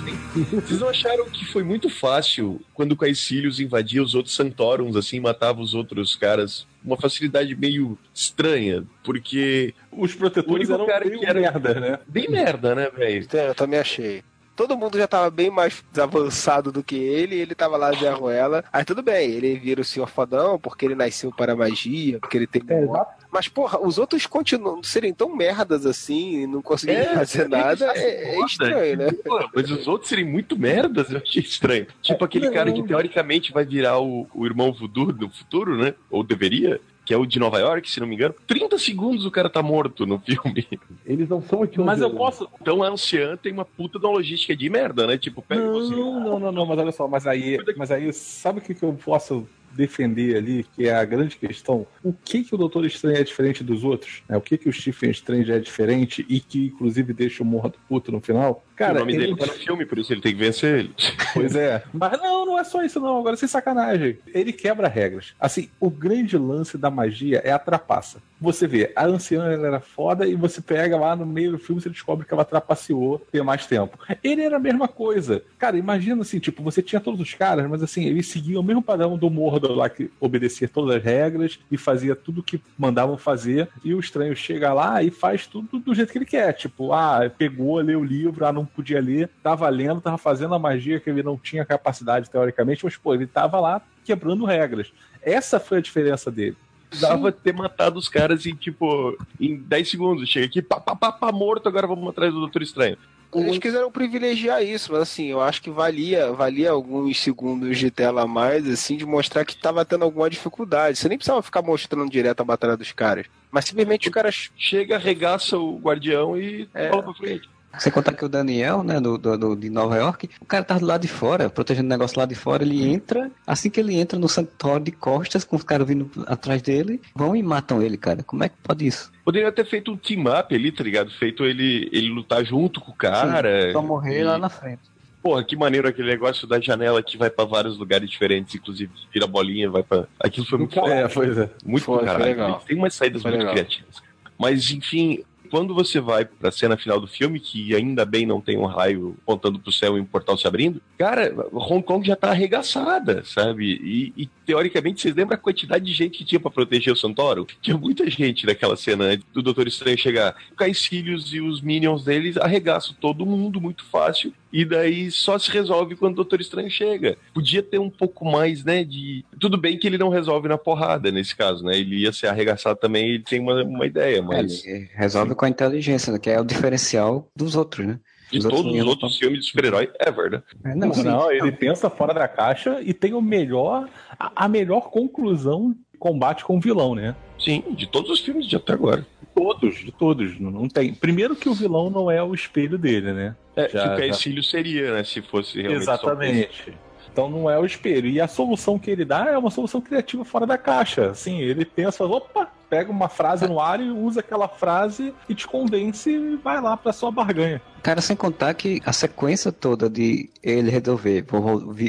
Vocês 0.62 0.80
não 0.80 0.90
acharam 0.90 1.26
que 1.26 1.44
foi 1.46 1.64
muito 1.64 1.90
fácil 1.90 2.62
quando 2.72 2.92
o 2.92 2.98
Caecilius 2.98 3.60
invadia 3.60 4.04
os 4.04 4.14
outros 4.14 4.36
Santorums, 4.36 4.96
assim, 4.96 5.20
matava 5.20 5.60
os 5.60 5.74
outros 5.74 6.16
caras? 6.16 6.68
Uma 6.86 6.96
facilidade 6.96 7.56
meio 7.56 7.98
estranha, 8.14 8.86
porque. 9.04 9.74
Os 9.92 10.14
protetores 10.14 10.70
eram 10.70 10.86
cara 10.86 11.10
que 11.10 11.26
era 11.26 11.40
merda, 11.40 11.80
né? 11.80 12.00
Bem 12.08 12.30
merda, 12.30 12.76
né, 12.76 12.92
velho? 12.96 13.28
Eu 13.34 13.56
também 13.56 13.80
achei 13.80 14.24
todo 14.60 14.78
mundo 14.78 14.98
já 14.98 15.08
tava 15.08 15.30
bem 15.30 15.50
mais 15.50 15.82
avançado 15.98 16.70
do 16.70 16.84
que 16.84 16.98
ele, 16.98 17.38
ele 17.38 17.56
tava 17.56 17.78
lá 17.78 17.92
de 17.92 18.06
arruela. 18.06 18.62
Aí 18.74 18.84
tudo 18.84 19.02
bem, 19.02 19.32
ele 19.32 19.58
vira 19.58 19.80
o 19.80 19.86
senhor 19.86 20.06
fodão 20.06 20.60
porque 20.60 20.86
ele 20.86 20.96
nasceu 20.96 21.32
para 21.32 21.54
a 21.54 21.56
magia, 21.56 22.20
porque 22.20 22.36
ele 22.36 22.46
tem. 22.46 22.62
É, 22.68 22.86
mas, 23.32 23.48
porra, 23.48 23.80
os 23.80 23.98
outros 23.98 24.26
continuam 24.26 24.82
serem 24.84 25.14
tão 25.14 25.36
merdas 25.36 25.86
assim 25.86 26.42
e 26.42 26.48
não 26.48 26.62
conseguirem 26.62 27.04
é, 27.04 27.16
fazer 27.16 27.48
nada. 27.48 27.86
É, 27.96 28.36
é, 28.36 28.46
estranho, 28.46 28.98
né? 28.98 29.12
Pô, 29.24 29.50
mas 29.54 29.70
os 29.70 29.88
outros 29.88 30.10
serem 30.10 30.26
muito 30.26 30.58
merdas, 30.58 31.12
eu 31.12 31.18
achei 31.18 31.44
estranho. 31.44 31.88
Tipo 32.02 32.26
aquele 32.26 32.50
cara 32.50 32.72
que 32.72 32.84
teoricamente 32.84 33.52
vai 33.52 33.66
virar 33.66 34.00
o, 34.00 34.28
o 34.34 34.46
irmão 34.46 34.74
voodoo 34.74 35.14
no 35.14 35.30
futuro, 35.30 35.78
né? 35.78 35.94
Ou 36.10 36.24
deveria 36.24 36.82
que 37.10 37.14
é 37.16 37.18
o 37.18 37.26
de 37.26 37.40
Nova 37.40 37.58
York, 37.58 37.90
se 37.90 38.00
não 38.00 38.06
me 38.06 38.14
engano. 38.14 38.36
30 38.46 38.78
segundos 38.78 39.26
o 39.26 39.32
cara 39.32 39.50
tá 39.50 39.64
morto 39.64 40.06
no 40.06 40.20
filme. 40.20 40.68
Eles 41.04 41.28
não 41.28 41.42
são 41.42 41.64
aqui 41.64 41.80
Mas 41.80 42.02
eu 42.02 42.12
posso. 42.12 42.48
Então 42.62 42.84
a 42.84 42.88
Anciã 42.88 43.36
tem 43.36 43.52
uma 43.52 43.66
puta 43.66 43.98
de 43.98 44.06
uma 44.06 44.14
logística 44.14 44.56
de 44.56 44.70
merda, 44.70 45.08
né? 45.08 45.18
Tipo, 45.18 45.42
pega 45.42 45.60
não, 45.60 45.74
você. 45.74 45.96
Não, 45.96 46.40
não, 46.40 46.52
não, 46.52 46.66
mas 46.68 46.78
olha 46.78 46.92
só, 46.92 47.08
mas 47.08 47.26
aí, 47.26 47.58
mas 47.76 47.90
aí 47.90 48.14
sabe 48.14 48.60
o 48.60 48.62
que, 48.62 48.76
que 48.76 48.84
eu 48.84 48.94
posso 48.94 49.48
defender 49.72 50.38
ali, 50.38 50.66
que 50.76 50.88
é 50.88 50.94
a 50.94 51.06
grande 51.06 51.38
questão, 51.38 51.86
o 52.04 52.14
que 52.14 52.44
que 52.44 52.54
o 52.54 52.58
Doutor 52.58 52.86
Estranho 52.86 53.18
é 53.18 53.24
diferente 53.24 53.64
dos 53.64 53.84
outros? 53.84 54.24
Né? 54.28 54.38
O 54.38 54.42
que 54.42 54.58
que 54.58 54.70
o 54.70 54.74
Stephen 54.74 55.12
Strange 55.12 55.52
é 55.52 55.60
diferente 55.60 56.26
e 56.28 56.40
que 56.40 56.68
inclusive 56.68 57.14
deixa 57.14 57.44
o 57.44 57.46
morro 57.46 57.70
do 57.70 57.80
puto 57.88 58.12
no 58.12 58.20
final? 58.20 58.64
Cara, 58.80 58.96
o 58.96 59.00
nome 59.00 59.14
ele- 59.14 59.26
dele 59.28 59.36
tá 59.38 59.46
no 59.46 59.52
filme, 59.54 59.86
por 59.86 59.98
isso 60.00 60.14
ele 60.14 60.22
tem 60.22 60.32
que 60.34 60.40
vencer 60.40 60.80
ele. 60.80 60.94
Pois 61.34 61.54
é. 61.56 61.84
Mas 61.94 62.14
não, 62.20 62.44
não 62.46 62.58
é 62.60 62.64
só 62.64 62.82
isso, 62.84 63.00
não. 63.00 63.20
Agora, 63.20 63.36
sem 63.38 63.48
sacanagem. 63.48 64.18
Ele 64.34 64.52
quebra 64.52 64.88
regras. 64.88 65.36
Assim, 65.40 65.70
o 65.80 65.90
grande 65.90 66.36
lance 66.40 66.76
da 66.76 66.90
magia 66.90 67.40
é 67.44 67.52
a 67.52 67.60
trapaça. 67.60 68.18
Você 68.42 68.66
vê, 68.66 68.92
a 68.96 69.06
anciã 69.06 69.44
ela 69.52 69.68
era 69.68 69.80
foda 69.80 70.26
e 70.26 70.34
você 70.34 70.60
pega 70.62 70.98
lá 70.98 71.16
no 71.16 71.26
meio 71.26 71.52
do 71.52 71.60
filme 71.60 71.80
e 71.80 71.84
você 71.84 71.90
descobre 71.90 72.26
que 72.26 72.34
ela 72.34 72.46
trapaceou 72.46 73.20
ter 73.32 73.44
mais 73.44 73.66
tempo. 73.68 74.00
Ele 74.24 74.42
era 74.42 74.56
a 74.56 74.60
mesma 74.60 74.88
coisa. 74.88 75.44
Cara, 75.60 75.78
imagina 75.78 76.22
assim, 76.22 76.40
tipo, 76.40 76.64
você 76.64 76.82
tinha 76.82 77.02
todos 77.02 77.20
os 77.20 77.34
caras, 77.34 77.70
mas 77.70 77.84
assim, 77.84 78.06
eles 78.06 78.28
seguiam 78.28 78.62
o 78.62 78.64
mesmo 78.64 78.82
padrão 78.82 79.18
do 79.18 79.30
Mordor 79.30 79.74
lá 79.74 79.90
que 79.90 80.10
obedecia 80.22 80.70
todas 80.70 80.96
as 80.96 81.04
regras 81.04 81.60
e 81.70 81.78
fazia 81.78 82.16
tudo 82.16 82.40
o 82.40 82.44
que 82.44 82.62
mandavam 82.78 83.18
fazer. 83.18 83.68
E 83.84 83.94
o 83.94 84.00
estranho 84.00 84.36
chega 84.36 84.74
lá 84.74 85.04
e 85.04 85.12
faz 85.12 85.46
tudo 85.46 85.78
do 85.78 85.94
jeito 85.94 86.12
que 86.12 86.18
ele 86.18 86.26
quer. 86.26 86.54
Tipo, 86.54 86.94
ah, 86.94 87.30
pegou, 87.38 87.78
leu 87.82 88.00
o 88.00 88.04
livro, 88.06 88.46
ah, 88.46 88.54
não 88.54 88.66
podia 88.70 89.02
ler, 89.02 89.30
tava 89.44 89.68
lendo, 89.70 90.02
tava 90.02 90.18
fazendo 90.18 90.54
a 90.56 90.60
magia 90.60 91.00
que 91.00 91.10
ele 91.10 91.24
não 91.24 91.38
tinha 91.38 91.66
capacidade 91.66 92.30
teoricamente, 92.30 92.84
mas 92.86 92.96
pô, 92.98 93.14
ele 93.14 93.28
tava 93.28 93.60
lá 93.60 93.82
quebrando 94.06 94.46
regras. 94.46 94.92
Essa 95.22 95.60
foi 95.60 95.80
a 95.80 95.82
diferença 95.82 96.32
dele. 96.32 96.56
Dava 97.00 97.32
ter 97.32 97.54
matado 97.54 98.00
os 98.00 98.10
caras 98.10 98.46
em, 98.46 98.56
tipo, 98.56 99.16
em 99.40 99.56
10 99.58 99.90
segundos. 99.92 100.28
Chega 100.30 100.48
aqui, 100.48 100.62
pá, 100.62 100.80
pá, 100.80 100.96
pá, 100.96 101.12
pá, 101.12 101.32
morto, 101.32 101.70
agora 101.70 101.86
vamos 101.86 102.08
atrás 102.10 102.34
do 102.34 102.40
Doutor 102.40 102.64
Estranho. 102.64 102.98
Eles 103.32 103.60
quiseram 103.60 103.92
privilegiar 103.92 104.64
isso, 104.64 104.92
mas 104.92 105.04
assim, 105.04 105.28
eu 105.28 105.40
acho 105.40 105.62
que 105.62 105.70
valia, 105.70 106.32
valia 106.32 106.72
alguns 106.72 107.20
segundos 107.20 107.78
de 107.78 107.92
tela 107.92 108.24
a 108.24 108.28
mais, 108.28 108.68
assim, 108.68 108.98
de 108.98 109.06
mostrar 109.06 109.46
que 109.46 109.56
tava 109.56 109.86
tendo 109.86 110.04
alguma 110.04 110.28
dificuldade. 110.32 110.98
Você 110.98 111.08
nem 111.08 111.16
precisava 111.16 111.44
ficar 111.44 111.62
mostrando 111.62 112.10
direto 112.10 112.42
a 112.42 112.44
batalha 112.44 112.76
dos 112.76 112.92
caras. 112.92 113.28
Mas 113.52 113.66
simplesmente 113.66 114.08
os 114.08 114.14
caras. 114.14 114.50
Chega, 114.58 114.96
arregaça 114.96 115.60
o 115.60 115.78
guardião 115.78 116.36
e 116.40 116.68
É. 116.74 116.90
bola 116.90 117.04
pra 117.04 117.14
frente. 117.14 117.48
Sem 117.78 117.92
contar 117.92 118.14
que 118.14 118.26
o 118.26 118.30
Daniel, 118.30 118.84
né, 118.84 119.00
do, 119.00 119.18
do, 119.18 119.38
do- 119.38 119.56
de 119.56 119.70
Nova 119.70 119.96
York, 119.98 120.30
o 120.42 120.46
cara 120.46 120.64
tá 120.64 120.78
do 120.78 120.86
lado 120.86 121.02
de 121.02 121.08
fora, 121.08 121.50
protegendo 121.50 121.86
o 121.86 121.90
negócio 121.90 122.18
lá 122.20 122.26
de 122.26 122.34
fora, 122.36 122.64
ele 122.64 122.84
entra, 122.90 123.30
assim 123.46 123.70
que 123.70 123.80
ele 123.80 123.96
entra 123.96 124.18
no 124.18 124.28
santuário 124.28 124.84
de 124.84 124.92
costas, 124.92 125.44
com 125.44 125.56
os 125.56 125.64
caras 125.64 125.88
vindo 125.88 126.10
atrás 126.26 126.62
dele, 126.62 127.00
vão 127.16 127.36
e 127.36 127.44
matam 127.44 127.82
ele, 127.82 127.96
cara. 127.96 128.24
Como 128.24 128.44
é 128.44 128.50
que 128.50 128.56
pode 128.64 128.88
isso? 128.88 129.12
Poderia 129.24 129.52
ter 129.52 129.66
feito 129.66 129.92
um 129.92 129.98
team-up 129.98 130.54
ali, 130.54 130.72
tá 130.72 130.84
ligado? 130.84 131.12
Feito 131.12 131.46
ele, 131.46 131.88
ele 131.92 132.10
lutar 132.10 132.44
junto 132.44 132.82
com 132.82 132.92
o 132.92 132.96
cara. 132.96 133.72
Só 133.72 133.82
morrer 133.82 134.22
E- 134.22 134.24
lá 134.24 134.38
na 134.38 134.50
frente. 134.50 134.82
Porra, 135.22 135.44
que 135.44 135.56
maneiro 135.56 135.86
aquele 135.88 136.08
negócio 136.10 136.48
da 136.48 136.60
janela 136.62 137.04
que 137.04 137.18
vai 137.18 137.30
pra 137.30 137.44
vários 137.44 137.78
lugares 137.78 138.10
diferentes, 138.10 138.56
inclusive 138.56 138.90
vira 139.14 139.28
bolinha, 139.28 139.70
vai 139.70 139.84
pra. 139.84 140.06
Aquilo 140.20 140.46
foi 140.48 140.58
muito 140.60 140.80
É, 140.88 141.08
pois 141.10 141.38
é. 141.38 141.50
Muito 141.66 141.84
Foi, 141.84 141.96
do 141.96 142.00
foi 142.00 142.06
caralho. 142.06 142.26
legal. 142.26 142.64
Tem 142.66 142.78
umas 142.78 142.94
saídas 142.94 143.22
Foi 143.22 143.32
muito 143.32 143.42
legal. 143.42 143.54
criativas. 143.54 143.96
Mas, 144.38 144.72
enfim, 144.72 145.22
quando 145.50 145.74
você 145.74 146.00
vai 146.00 146.26
pra 146.26 146.52
cena 146.52 146.78
final 146.78 147.00
do 147.00 147.08
filme, 147.08 147.40
que 147.40 147.76
ainda 147.76 148.06
bem 148.06 148.26
não 148.26 148.42
tem 148.42 148.58
um 148.58 148.66
raio 148.66 149.18
apontando 149.24 149.60
pro 149.60 149.72
céu 149.72 149.98
e 149.98 150.02
um 150.02 150.06
portal 150.06 150.38
se 150.38 150.48
abrindo, 150.48 150.82
cara, 150.98 151.34
Hong 151.52 151.84
Kong 151.84 152.06
já 152.06 152.16
tá 152.16 152.30
arregaçada, 152.30 153.24
sabe? 153.26 153.80
E, 153.82 154.14
e, 154.24 154.30
teoricamente, 154.46 155.02
vocês 155.02 155.16
lembram 155.16 155.36
a 155.36 155.40
quantidade 155.40 155.86
de 155.86 155.94
gente 155.94 156.18
que 156.18 156.26
tinha 156.26 156.40
pra 156.40 156.52
proteger 156.52 156.94
o 156.94 156.96
Santoro? 156.96 157.48
Tinha 157.62 157.78
muita 157.78 158.10
gente 158.10 158.46
naquela 158.46 158.76
cena 158.76 159.18
do 159.34 159.42
Doutor 159.42 159.68
Estranho 159.68 159.98
chegar. 159.98 160.36
O 160.52 160.56
Caecilius 160.56 161.34
e 161.34 161.42
os 161.42 161.62
minions 161.62 162.04
deles 162.04 162.38
arregaçam 162.38 162.96
todo 163.00 163.26
mundo 163.26 163.60
muito 163.60 163.84
fácil. 163.86 164.34
E 164.52 164.66
daí 164.66 165.12
só 165.12 165.38
se 165.38 165.52
resolve 165.52 165.96
quando 165.96 166.14
o 166.14 166.16
Doutor 166.18 166.42
Estranho 166.42 166.70
chega. 166.70 167.18
Podia 167.34 167.62
ter 167.62 167.80
um 167.80 167.90
pouco 167.90 168.26
mais, 168.26 168.64
né, 168.64 168.84
de... 168.84 169.24
Tudo 169.40 169.58
bem 169.58 169.78
que 169.78 169.86
ele 169.86 169.98
não 169.98 170.10
resolve 170.10 170.48
na 170.48 170.58
porrada, 170.58 171.12
nesse 171.12 171.36
caso, 171.36 171.64
né? 171.64 171.78
Ele 171.78 171.98
ia 171.98 172.12
ser 172.12 172.28
arregaçado 172.28 172.80
também, 172.80 173.10
ele 173.10 173.24
tem 173.24 173.40
uma, 173.40 173.64
uma 173.64 173.86
ideia, 173.86 174.22
mas... 174.22 174.66
É, 174.66 174.70
ele 174.70 174.90
resolve 174.96 175.36
com 175.36 175.46
a 175.46 175.50
inteligência, 175.50 176.12
né, 176.12 176.20
que 176.20 176.30
é 176.30 176.40
o 176.40 176.46
diferencial 176.46 177.30
dos 177.36 177.56
outros, 177.56 177.86
né? 177.86 178.00
De 178.32 178.38
Os 178.38 178.44
todos 178.44 178.60
outros 178.60 178.82
os 178.82 178.88
outros 178.88 179.18
filmes 179.18 179.40
de 179.40 179.46
super-herói 179.48 179.90
ever, 180.00 180.32
né? 180.32 180.44
É, 180.64 180.76
Não, 180.76 180.90
não, 180.90 181.04
não, 181.04 181.32
ele 181.32 181.52
pensa 181.52 181.90
fora 181.90 182.14
da 182.14 182.28
caixa 182.28 182.80
e 182.82 182.94
tem 182.94 183.14
o 183.14 183.22
melhor, 183.22 183.90
a, 184.20 184.46
a 184.46 184.48
melhor 184.48 184.90
conclusão 184.92 185.72
de 185.72 185.98
combate 185.98 186.46
com 186.46 186.58
o 186.58 186.62
vilão, 186.62 186.94
né? 186.94 187.16
Sim, 187.40 187.64
de 187.72 187.88
todos 187.88 188.10
os 188.12 188.20
filmes 188.20 188.46
de 188.46 188.56
até 188.56 188.74
agora. 188.74 189.06
Todos, 189.34 189.76
de 189.80 189.92
todos. 189.92 190.40
Não, 190.40 190.52
não 190.52 190.68
tem. 190.68 190.94
Primeiro 190.94 191.36
que 191.36 191.48
o 191.48 191.54
vilão 191.54 191.90
não 191.90 192.12
é 192.12 192.22
o 192.22 192.34
espelho 192.34 192.78
dele, 192.78 193.14
né? 193.14 193.36
É, 193.56 193.64
Já- 193.64 193.70
que 193.70 193.78
o 193.78 193.82
já. 193.82 193.96
Caecilio 193.98 194.44
seria, 194.44 194.94
né? 194.94 195.04
Se 195.04 195.22
fosse 195.22 195.62
realmente 195.62 195.86
só 195.86 195.94
Exatamente. 195.94 196.74
Então 197.12 197.30
não 197.30 197.50
é 197.50 197.58
o 197.58 197.66
espelho. 197.66 198.08
E 198.08 198.22
a 198.22 198.28
solução 198.28 198.78
que 198.78 198.92
ele 198.92 199.04
dá 199.04 199.26
é 199.30 199.38
uma 199.38 199.50
solução 199.50 199.82
criativa 199.82 200.24
fora 200.24 200.46
da 200.46 200.58
caixa. 200.58 201.10
Assim, 201.10 201.40
ele 201.40 201.66
pensa, 201.66 202.06
opa, 202.06 202.50
pega 202.70 202.92
uma 202.92 203.10
frase 203.10 203.48
no 203.48 203.60
ar 203.60 203.80
e 203.82 203.90
usa 203.90 204.20
aquela 204.20 204.48
frase 204.48 205.14
e 205.28 205.34
te 205.34 205.48
convence 205.48 206.10
e 206.10 206.36
vai 206.36 206.62
lá 206.62 206.78
pra 206.78 206.94
sua 206.94 207.10
barganha. 207.12 207.62
Cara, 207.82 208.00
sem 208.00 208.16
contar 208.16 208.54
que 208.54 208.80
a 208.86 208.94
sequência 208.94 209.52
toda 209.52 209.90
de 209.90 210.30
ele 210.44 210.70
resolver 210.70 211.26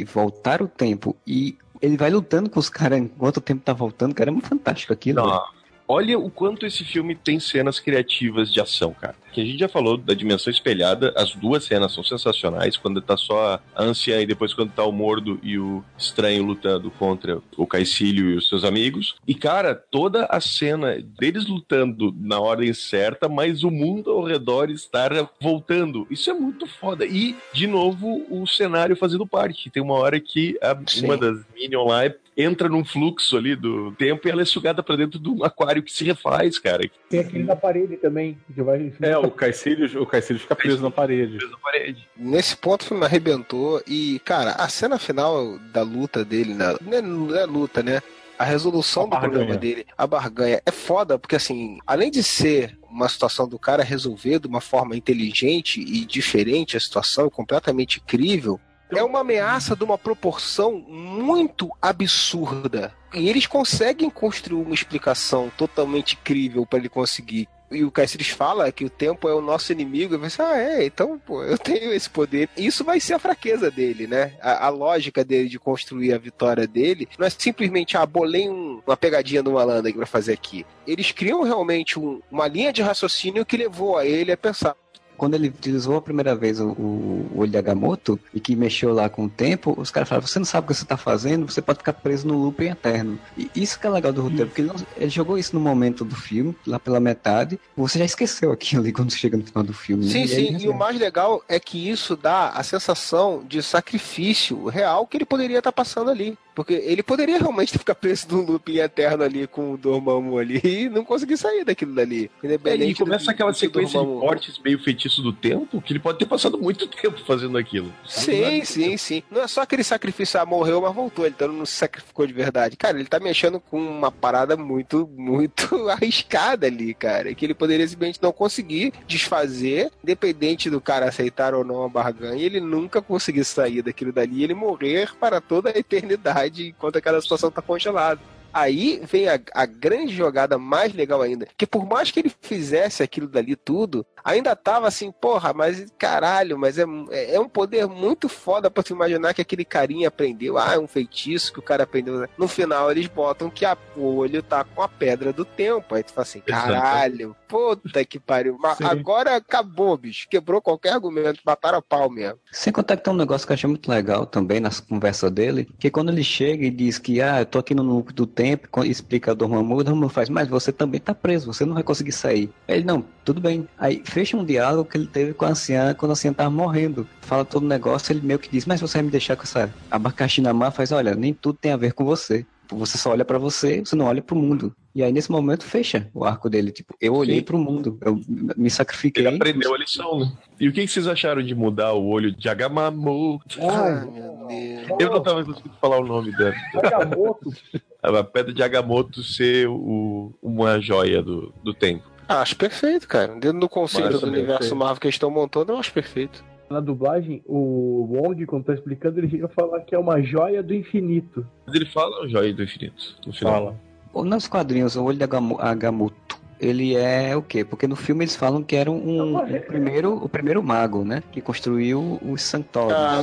voltar 0.07 0.63
o 0.63 0.69
tempo 0.69 1.15
e 1.27 1.57
ele 1.81 1.97
vai 1.97 2.11
lutando 2.11 2.51
com 2.51 2.61
os 2.61 2.69
caras 2.69 2.99
enquanto 2.99 3.39
o 3.39 3.41
tempo 3.41 3.63
tá 3.65 3.73
voltando, 3.73 4.15
cara, 4.15 4.31
é 4.31 4.33
muito 4.33 4.49
fantástico 4.49 4.93
aquilo. 4.93 5.23
Não. 5.23 5.60
Olha 5.93 6.17
o 6.17 6.31
quanto 6.31 6.65
esse 6.65 6.85
filme 6.85 7.17
tem 7.17 7.41
cenas 7.41 7.81
criativas 7.81 8.53
de 8.53 8.61
ação, 8.61 8.95
cara. 8.95 9.17
Que 9.33 9.41
a 9.41 9.45
gente 9.45 9.59
já 9.59 9.69
falou 9.69 9.97
da 9.97 10.15
dimensão 10.15 10.51
espelhada, 10.53 11.13
as 11.17 11.35
duas 11.35 11.65
cenas 11.65 11.93
são 11.93 12.05
sensacionais, 12.05 12.77
quando 12.77 13.01
tá 13.03 13.17
só 13.17 13.61
a 13.75 13.83
anciã 13.83 14.21
e 14.21 14.27
depois 14.27 14.55
quando 14.55 14.71
tá 14.73 14.85
o 14.85 14.93
Mordo 14.93 15.39
e 15.43 15.59
o 15.59 15.83
estranho 15.99 16.45
lutando 16.45 16.91
contra 16.93 17.41
o 17.57 17.67
Caecílio 17.67 18.31
e 18.31 18.37
os 18.37 18.49
seus 18.49 18.63
amigos. 18.63 19.17
E, 19.27 19.35
cara, 19.35 19.75
toda 19.75 20.27
a 20.27 20.41
cena 20.41 21.01
deles 21.19 21.47
lutando 21.47 22.15
na 22.21 22.39
ordem 22.41 22.73
certa, 22.73 23.29
mas 23.29 23.65
o 23.65 23.71
mundo 23.71 24.11
ao 24.13 24.23
redor 24.25 24.71
estar 24.71 25.11
voltando. 25.41 26.07
Isso 26.11 26.31
é 26.31 26.35
muito 26.35 26.67
foda. 26.67 27.05
E, 27.05 27.35
de 27.53 27.67
novo, 27.67 28.25
o 28.31 28.47
cenário 28.47 28.95
fazendo 28.97 29.27
parte. 29.27 29.71
Tem 29.71 29.83
uma 29.83 29.95
hora 29.95 30.21
que 30.21 30.57
a- 30.63 30.77
uma 31.05 31.17
das 31.17 31.41
Minion 31.55 31.85
lá 31.87 32.07
entra 32.43 32.69
num 32.69 32.85
fluxo 32.85 33.37
ali 33.37 33.55
do 33.55 33.93
tempo 33.93 34.27
e 34.27 34.31
ela 34.31 34.43
é 34.43 34.45
sugada 34.45 34.83
pra 34.83 34.97
dentro 34.97 35.19
de 35.19 35.29
um 35.29 35.45
aquário 35.45 35.83
que 35.83 35.93
se 35.93 36.05
refaz, 36.05 36.59
cara. 36.59 36.89
Tem 37.09 37.21
aquele 37.21 37.45
na 37.45 37.57
parede 37.57 37.97
também, 37.97 38.39
que 38.55 38.63
vai. 38.63 38.93
É, 39.01 39.17
o 39.19 39.31
Caecilius, 39.31 39.95
o 39.95 40.07
Caecilius 40.07 40.43
fica 40.43 40.57
preso 40.57 40.83
na 40.83 40.91
parede. 40.91 41.37
Preso 41.37 41.53
na 41.53 41.59
parede. 41.59 42.09
Nesse 42.17 42.57
ponto 42.57 42.83
o 42.83 42.85
filme 42.85 43.05
arrebentou 43.05 43.83
e, 43.87 44.21
cara, 44.25 44.53
a 44.53 44.69
cena 44.69 44.99
final 44.99 45.59
da 45.73 45.83
luta 45.83 46.25
dele, 46.25 46.55
né? 46.55 46.75
não, 46.81 46.93
é, 46.93 47.03
não 47.03 47.37
é 47.37 47.45
luta, 47.45 47.83
né? 47.83 48.01
A 48.39 48.45
resolução 48.45 49.03
A 49.03 49.07
do 49.07 49.11
barganha. 49.11 49.33
problema 49.33 49.57
dele, 49.59 49.87
a 49.99 50.07
barganha, 50.07 50.63
é 50.65 50.71
foda, 50.71 51.19
porque 51.19 51.37
assim, 51.37 51.79
além 51.87 52.11
de 52.11 52.23
ser 52.23 52.79
uma 52.91 53.07
situação 53.07 53.47
do 53.47 53.59
cara 53.59 53.83
resolver 53.83 54.39
de 54.39 54.49
uma 54.49 54.63
forma 54.63 54.97
inteligente 54.97 55.79
e 55.81 56.07
diferente 56.07 56.77
a 56.77 56.81
situação, 56.81 57.29
completamente 57.29 57.99
incrível, 57.99 58.59
é 58.93 59.03
uma 59.03 59.21
ameaça 59.21 59.75
de 59.77 59.85
uma 59.85 59.97
proporção 59.99 60.73
muito 60.89 61.71
absurda. 61.81 62.95
E 63.13 63.29
eles 63.29 63.47
conseguem 63.47 64.09
construir 64.11 64.63
uma 64.63 64.75
explicação 64.75 65.51
totalmente 65.57 66.17
crível 66.17 66.65
para 66.67 66.79
ele 66.79 66.89
conseguir. 66.89 67.49
E 67.73 67.85
o 67.85 67.91
Cassius 67.91 68.29
fala 68.29 68.71
que 68.73 68.85
o 68.85 68.91
tempo 68.91 69.29
é 69.29 69.35
o 69.35 69.41
nosso 69.41 69.71
inimigo. 69.71 70.15
E 70.15 70.19
você, 70.19 70.43
ah, 70.43 70.59
é, 70.59 70.85
então, 70.85 71.19
pô, 71.25 71.43
eu 71.45 71.57
tenho 71.57 71.93
esse 71.93 72.11
poder. 72.11 72.49
Isso 72.57 72.83
vai 72.83 72.99
ser 72.99 73.15
a 73.15 73.19
fraqueza 73.19 73.71
dele, 73.71 74.09
né? 74.09 74.35
A, 74.41 74.67
a 74.67 74.69
lógica 74.71 75.25
dele 75.25 75.49
de 75.49 75.57
construir 75.59 76.13
a 76.13 76.19
vitória 76.19 76.67
dele 76.67 77.09
não 77.17 77.27
é 77.27 77.31
simplesmente, 77.31 77.97
ah, 77.97 78.05
bolei 78.05 78.49
um- 78.49 78.81
uma 78.85 78.97
pegadinha 78.97 79.41
do 79.41 79.53
malandro 79.53 79.89
aqui 79.89 79.97
pra 79.99 80.07
fazer 80.07 80.33
aqui. 80.33 80.67
Eles 80.85 81.13
criam 81.13 81.45
realmente 81.45 81.97
um- 81.97 82.21
uma 82.29 82.49
linha 82.49 82.73
de 82.73 82.83
raciocínio 82.83 83.47
que 83.47 83.57
levou 83.57 83.97
a 83.97 84.05
ele 84.05 84.33
a 84.33 84.37
pensar. 84.37 84.75
Quando 85.21 85.35
ele 85.35 85.49
utilizou 85.49 85.97
a 85.97 86.01
primeira 86.01 86.35
vez 86.35 86.59
o, 86.61 86.69
o, 86.69 87.31
o 87.35 87.41
olho 87.41 87.51
de 87.51 87.59
Agamotto 87.59 88.19
e 88.33 88.41
que 88.41 88.57
mexeu 88.57 88.95
lá 88.95 89.07
com 89.07 89.27
o 89.27 89.29
tempo, 89.29 89.75
os 89.79 89.91
caras 89.91 90.09
falaram, 90.09 90.27
você 90.27 90.39
não 90.39 90.47
sabe 90.47 90.65
o 90.65 90.69
que 90.69 90.75
você 90.75 90.87
tá 90.87 90.97
fazendo, 90.97 91.45
você 91.47 91.61
pode 91.61 91.81
ficar 91.81 91.93
preso 91.93 92.27
no 92.27 92.39
looping 92.43 92.69
eterno. 92.71 93.19
E 93.37 93.51
isso 93.55 93.79
que 93.79 93.87
é 93.87 93.91
legal 93.91 94.15
do 94.15 94.23
roteiro, 94.23 94.47
porque 94.47 94.63
ele, 94.63 94.69
não- 94.69 94.77
ele 94.97 95.11
jogou 95.11 95.37
isso 95.37 95.55
no 95.55 95.61
momento 95.61 96.07
do 96.07 96.17
filme, 96.17 96.57
lá 96.67 96.79
pela 96.81 96.99
metade, 96.99 97.61
você 97.77 97.99
já 97.99 98.05
esqueceu 98.07 98.51
aquilo 98.51 98.81
ali 98.81 98.93
quando 98.95 99.13
chega 99.13 99.37
no 99.37 99.45
final 99.45 99.63
do 99.63 99.75
filme. 99.75 100.09
Sim, 100.09 100.23
aí 100.23 100.29
sim, 100.29 100.47
ele 100.55 100.65
e 100.65 100.69
o 100.71 100.75
mais 100.75 100.99
legal 100.99 101.45
é 101.47 101.61
que 101.61 101.91
isso 101.91 102.17
dá 102.17 102.49
a 102.49 102.63
sensação 102.63 103.45
de 103.47 103.63
sacrifício 103.63 104.65
real 104.69 105.07
que 105.07 105.19
ele 105.19 105.27
poderia 105.27 105.59
estar 105.59 105.73
passando 105.73 106.11
ali. 106.11 106.37
Porque 106.53 106.75
ele 106.75 107.03
poderia 107.03 107.39
realmente 107.39 107.79
ficar 107.79 107.95
preso 107.95 108.27
num 108.31 108.43
looping 108.45 108.79
eterno 108.79 109.23
ali 109.23 109.47
com 109.47 109.73
o 109.73 109.79
Dormammu 109.79 110.37
ali 110.37 110.61
e 110.65 110.89
não 110.91 111.05
conseguir 111.05 111.37
sair 111.37 111.65
daquilo 111.65 111.95
dali. 111.95 112.31
É, 112.43 112.75
e 112.77 112.95
começa 112.95 113.25
do- 113.27 113.31
aquela 113.31 113.53
sequência 113.55 113.99
de 114.01 114.07
cortes 114.07 114.59
meio 114.63 114.79
feitiço 114.83 115.10
do 115.17 115.33
tempo, 115.33 115.81
que 115.81 115.93
ele 115.93 116.01
pode 116.01 116.19
ter 116.19 116.27
passado 116.27 116.59
muito 116.59 116.87
tempo 116.89 117.19
fazendo 117.25 117.57
aquilo. 117.59 117.93
Sim, 118.07 118.65
sim, 118.65 118.97
sim. 118.97 119.23
Não 119.31 119.43
é 119.43 119.49
só 119.49 119.63
aquele 119.63 119.85
sacrifício, 119.85 120.41
ah, 120.41 120.47
morreu, 120.47 120.81
mas 120.81 120.95
voltou. 120.95 121.25
Ele 121.25 121.35
então 121.37 121.53
não 121.53 121.67
se 121.67 121.75
sacrificou 121.75 122.27
de 122.27 122.33
verdade. 122.33 122.77
Cara, 122.77 122.99
ele 122.99 123.09
tá 123.09 123.19
mexendo 123.19 123.61
com 123.61 123.81
uma 123.81 124.11
parada 124.11 124.57
muito, 124.57 125.09
muito 125.17 125.89
arriscada 125.91 126.67
ali, 126.67 126.95
cara. 126.95 127.35
Que 127.35 127.45
ele 127.45 127.55
poderia 127.55 127.87
simplesmente 127.87 128.23
não 128.23 128.33
conseguir 128.33 128.93
desfazer, 129.07 129.91
independente 130.03 130.71
do 130.71 130.81
cara 130.81 131.09
aceitar 131.09 131.55
ou 131.55 131.65
não 131.65 131.85
a 131.85 131.89
barganha, 131.89 132.45
ele 132.45 132.61
nunca 132.61 133.03
conseguir 133.03 133.45
sair 133.45 133.83
daquilo 133.83 134.13
dali 134.13 134.41
e 134.41 134.45
ele 134.45 134.55
morrer 134.55 135.15
para 135.19 135.41
toda 135.41 135.71
a 135.71 135.79
eternidade 135.79 136.69
enquanto 136.69 136.97
aquela 136.97 137.21
situação 137.21 137.51
tá 137.51 137.63
congelada. 137.63 138.21
Aí 138.53 139.01
vem 139.05 139.29
a, 139.29 139.41
a, 139.55 139.67
grande 139.67 140.15
jogada 140.15 140.59
mais 140.59 140.93
legal 140.93 141.23
ainda. 141.23 141.47
Que 141.57 141.67
por 141.67 141.87
mais 141.87 142.11
que 142.11 142.21
ele 142.21 142.33
fizesse 142.41 143.03
aquilo 143.03 143.29
dali 143.29 143.55
tudo, 143.57 144.05
ainda 144.25 144.57
tava 144.57 144.89
assim, 144.89 145.13
porra, 145.13 145.53
mas 145.53 145.87
caralho, 145.99 146.59
mas 146.59 146.79
é, 146.79 146.85
é, 147.11 147.35
é 147.37 147.41
um 147.41 147.49
poder 147.49 147.87
muito 147.87 148.29
foda 148.29 148.71
pra 148.71 148.83
tu 148.83 148.93
imaginar 148.93 149.35
que 149.35 149.41
aquele 149.41 149.65
carinha 149.65 150.09
aprendeu. 150.09 150.59
Ah, 150.59 150.75
é 150.75 150.79
um 150.79 150.89
feitiço 150.89 151.53
que 151.53 151.59
o 151.59 151.63
cara 151.63 151.85
aprendeu. 151.85 152.29
No 152.37 152.49
final 152.49 152.91
eles 152.91 153.07
botam 153.07 153.51
que 153.51 153.65
a, 153.65 153.77
o 153.97 154.17
olho 154.17 154.43
tá 154.43 154.65
com 154.65 154.83
a 154.83 154.89
pedra 154.89 155.33
do 155.33 155.45
tempo. 155.45 155.95
Aí 155.95 156.03
tu 156.03 156.13
fala 156.13 156.23
assim, 156.23 156.41
caralho, 156.41 157.37
puta 157.49 158.05
que 158.05 158.19
pariu. 158.19 158.57
Mas 158.61 158.81
agora 158.81 159.37
acabou, 159.37 159.97
bicho. 159.97 160.29
Quebrou 160.29 160.61
qualquer 160.61 160.93
argumento, 160.93 161.41
mataram 161.45 161.79
a 161.79 161.83
pau 161.83 162.11
mesmo. 162.11 162.39
Sem 162.51 162.73
contar 162.73 162.97
que 162.97 163.05
tem 163.05 163.13
um 163.13 163.17
negócio 163.17 163.47
que 163.47 163.53
eu 163.53 163.55
achei 163.55 163.69
muito 163.69 163.91
legal 163.91 164.27
também 164.27 164.61
nas 164.61 164.81
conversas 164.81 165.31
dele, 165.31 165.69
que 165.79 165.91
quando 165.91 166.11
ele 166.11 166.25
chega 166.25 166.65
e 166.65 166.71
diz 166.71 166.99
que, 166.99 167.21
ah, 167.21 167.41
eu 167.41 167.47
tô 167.47 167.59
aqui 167.59 167.75
no 167.75 167.83
núcleo 167.83 168.15
do 168.15 168.27
tempo, 168.27 168.40
explica 168.85 169.31
a 169.31 169.35
Dormammu, 169.35 169.85
Dormammu 169.85 170.09
faz, 170.09 170.29
mas 170.29 170.49
você 170.49 170.73
também 170.73 171.01
tá 171.01 171.15
preso, 171.15 171.53
você 171.53 171.65
não 171.65 171.75
vai 171.75 171.83
conseguir 171.83 172.13
sair. 172.13 172.51
Ele, 172.67 172.85
não, 172.85 173.05
tudo 173.25 173.41
bem. 173.41 173.67
Aí 173.79 174.03
fecha 174.05 174.37
um 174.37 174.45
diálogo 174.45 174.89
que 174.89 174.97
ele 174.97 175.07
teve 175.07 175.35
com 175.35 175.45
a 175.45 175.51
anciã 175.51 175.95
quando 175.95 176.11
a 176.11 176.13
anciã 176.13 176.33
tava 176.33 176.51
morrendo. 176.51 177.07
Fala 177.23 177.45
todo 177.45 177.65
o 177.65 177.69
negócio, 177.69 178.13
ele 178.13 178.27
meio 178.27 178.39
que 178.39 178.51
diz, 178.51 178.67
mas 178.67 178.81
você 178.81 178.99
vai 178.99 179.05
me 179.05 179.11
deixar 179.11 179.37
com 179.37 179.43
essa 179.43 179.73
abacaxi 179.91 180.41
na 180.41 180.53
mão? 180.53 180.71
Faz, 180.71 180.93
olha, 180.93 181.15
nem 181.15 181.33
tudo 181.33 181.59
tem 181.61 181.73
a 181.73 181.77
ver 181.77 181.93
com 181.93 182.05
você. 182.05 182.47
Você 182.77 182.99
só 182.99 183.11
olha 183.11 183.25
para 183.25 183.39
você, 183.39 183.81
você 183.81 183.97
não 183.97 184.07
olha 184.07 184.23
para 184.23 184.35
o 184.35 184.39
mundo. 184.39 184.75
E 184.95 185.03
aí, 185.03 185.13
nesse 185.13 185.31
momento, 185.31 185.65
fecha 185.65 186.09
o 186.13 186.25
arco 186.25 186.51
dele. 186.51 186.73
Tipo, 186.73 186.95
eu 187.01 187.15
olhei 187.15 187.43
para 187.43 187.57
o 187.57 187.59
mundo, 187.59 187.99
eu 188.01 188.21
me 188.57 188.71
sacrifiquei. 188.71 189.27
Ele 189.27 189.37
aprendeu 189.37 189.75
a 189.75 189.79
lição, 189.79 190.21
né? 190.21 190.33
E 190.59 190.69
o 190.69 190.73
que 190.73 190.87
vocês 190.87 191.07
acharam 191.07 191.43
de 191.43 191.55
mudar 191.55 191.93
o 191.93 192.07
olho 192.07 192.33
de 192.33 192.49
Agamotto? 192.49 193.59
Ai, 193.61 194.05
meu 194.11 194.47
Deus. 194.49 195.01
Eu 195.01 195.11
não 195.11 195.23
tava 195.23 195.45
conseguindo 195.45 195.75
falar 195.81 195.99
o 195.99 196.07
nome 196.07 196.37
dela. 196.37 196.55
Agamotto. 196.75 197.51
A 198.03 198.25
pedra 198.25 198.53
de 198.53 198.63
Agamotto 198.63 199.23
ser 199.23 199.69
o, 199.69 200.33
uma 200.43 200.81
joia 200.81 201.23
do, 201.23 201.53
do 201.63 201.75
tempo. 201.75 202.11
Ah, 202.27 202.41
acho 202.41 202.57
perfeito, 202.57 203.07
cara. 203.07 203.35
Dentro 203.35 203.61
do 203.61 203.69
conceito 203.69 204.19
do 204.19 204.27
universo 204.27 204.75
Marvel 204.75 205.01
que 205.01 205.07
eles 205.07 205.17
estão 205.17 205.31
montando, 205.31 205.73
eu 205.73 205.77
acho 205.77 205.93
perfeito. 205.93 206.43
Na 206.71 206.79
dublagem, 206.79 207.43
o 207.47 208.07
Wong, 208.09 208.47
quando 208.47 208.67
tá 208.67 208.75
explicando, 208.75 209.19
ele 209.19 209.29
chega 209.29 209.47
a 209.47 209.49
falar 209.49 209.81
que 209.81 209.93
é 209.93 209.99
uma 209.99 210.23
joia 210.23 210.63
do 210.63 210.73
infinito. 210.73 211.45
Mas 211.67 211.75
ele 211.75 211.87
fala 211.87 212.29
joia 212.29 212.55
do 212.55 212.63
infinito, 212.63 213.17
no 213.27 213.33
final. 213.33 213.77
Fala. 214.13 214.25
Nos 214.25 214.47
quadrinhos, 214.47 214.95
o 214.95 215.03
olho 215.03 215.19
de 215.19 215.25
Agamotto, 215.25 216.39
ele 216.61 216.95
é 216.95 217.35
o 217.37 217.43
quê? 217.43 217.65
Porque 217.65 217.89
no 217.89 217.97
filme 217.97 218.25
eles 218.25 218.37
falam 218.37 218.63
que 218.63 218.77
era 218.77 218.89
um, 218.89 219.37
um 219.37 219.61
primeiro, 219.67 220.15
o 220.15 220.29
primeiro 220.29 220.63
mago, 220.63 221.05
né? 221.05 221.25
Que 221.33 221.41
construiu 221.41 222.21
os 222.23 222.41
Santórios. 222.43 222.97
Ah, 222.97 223.23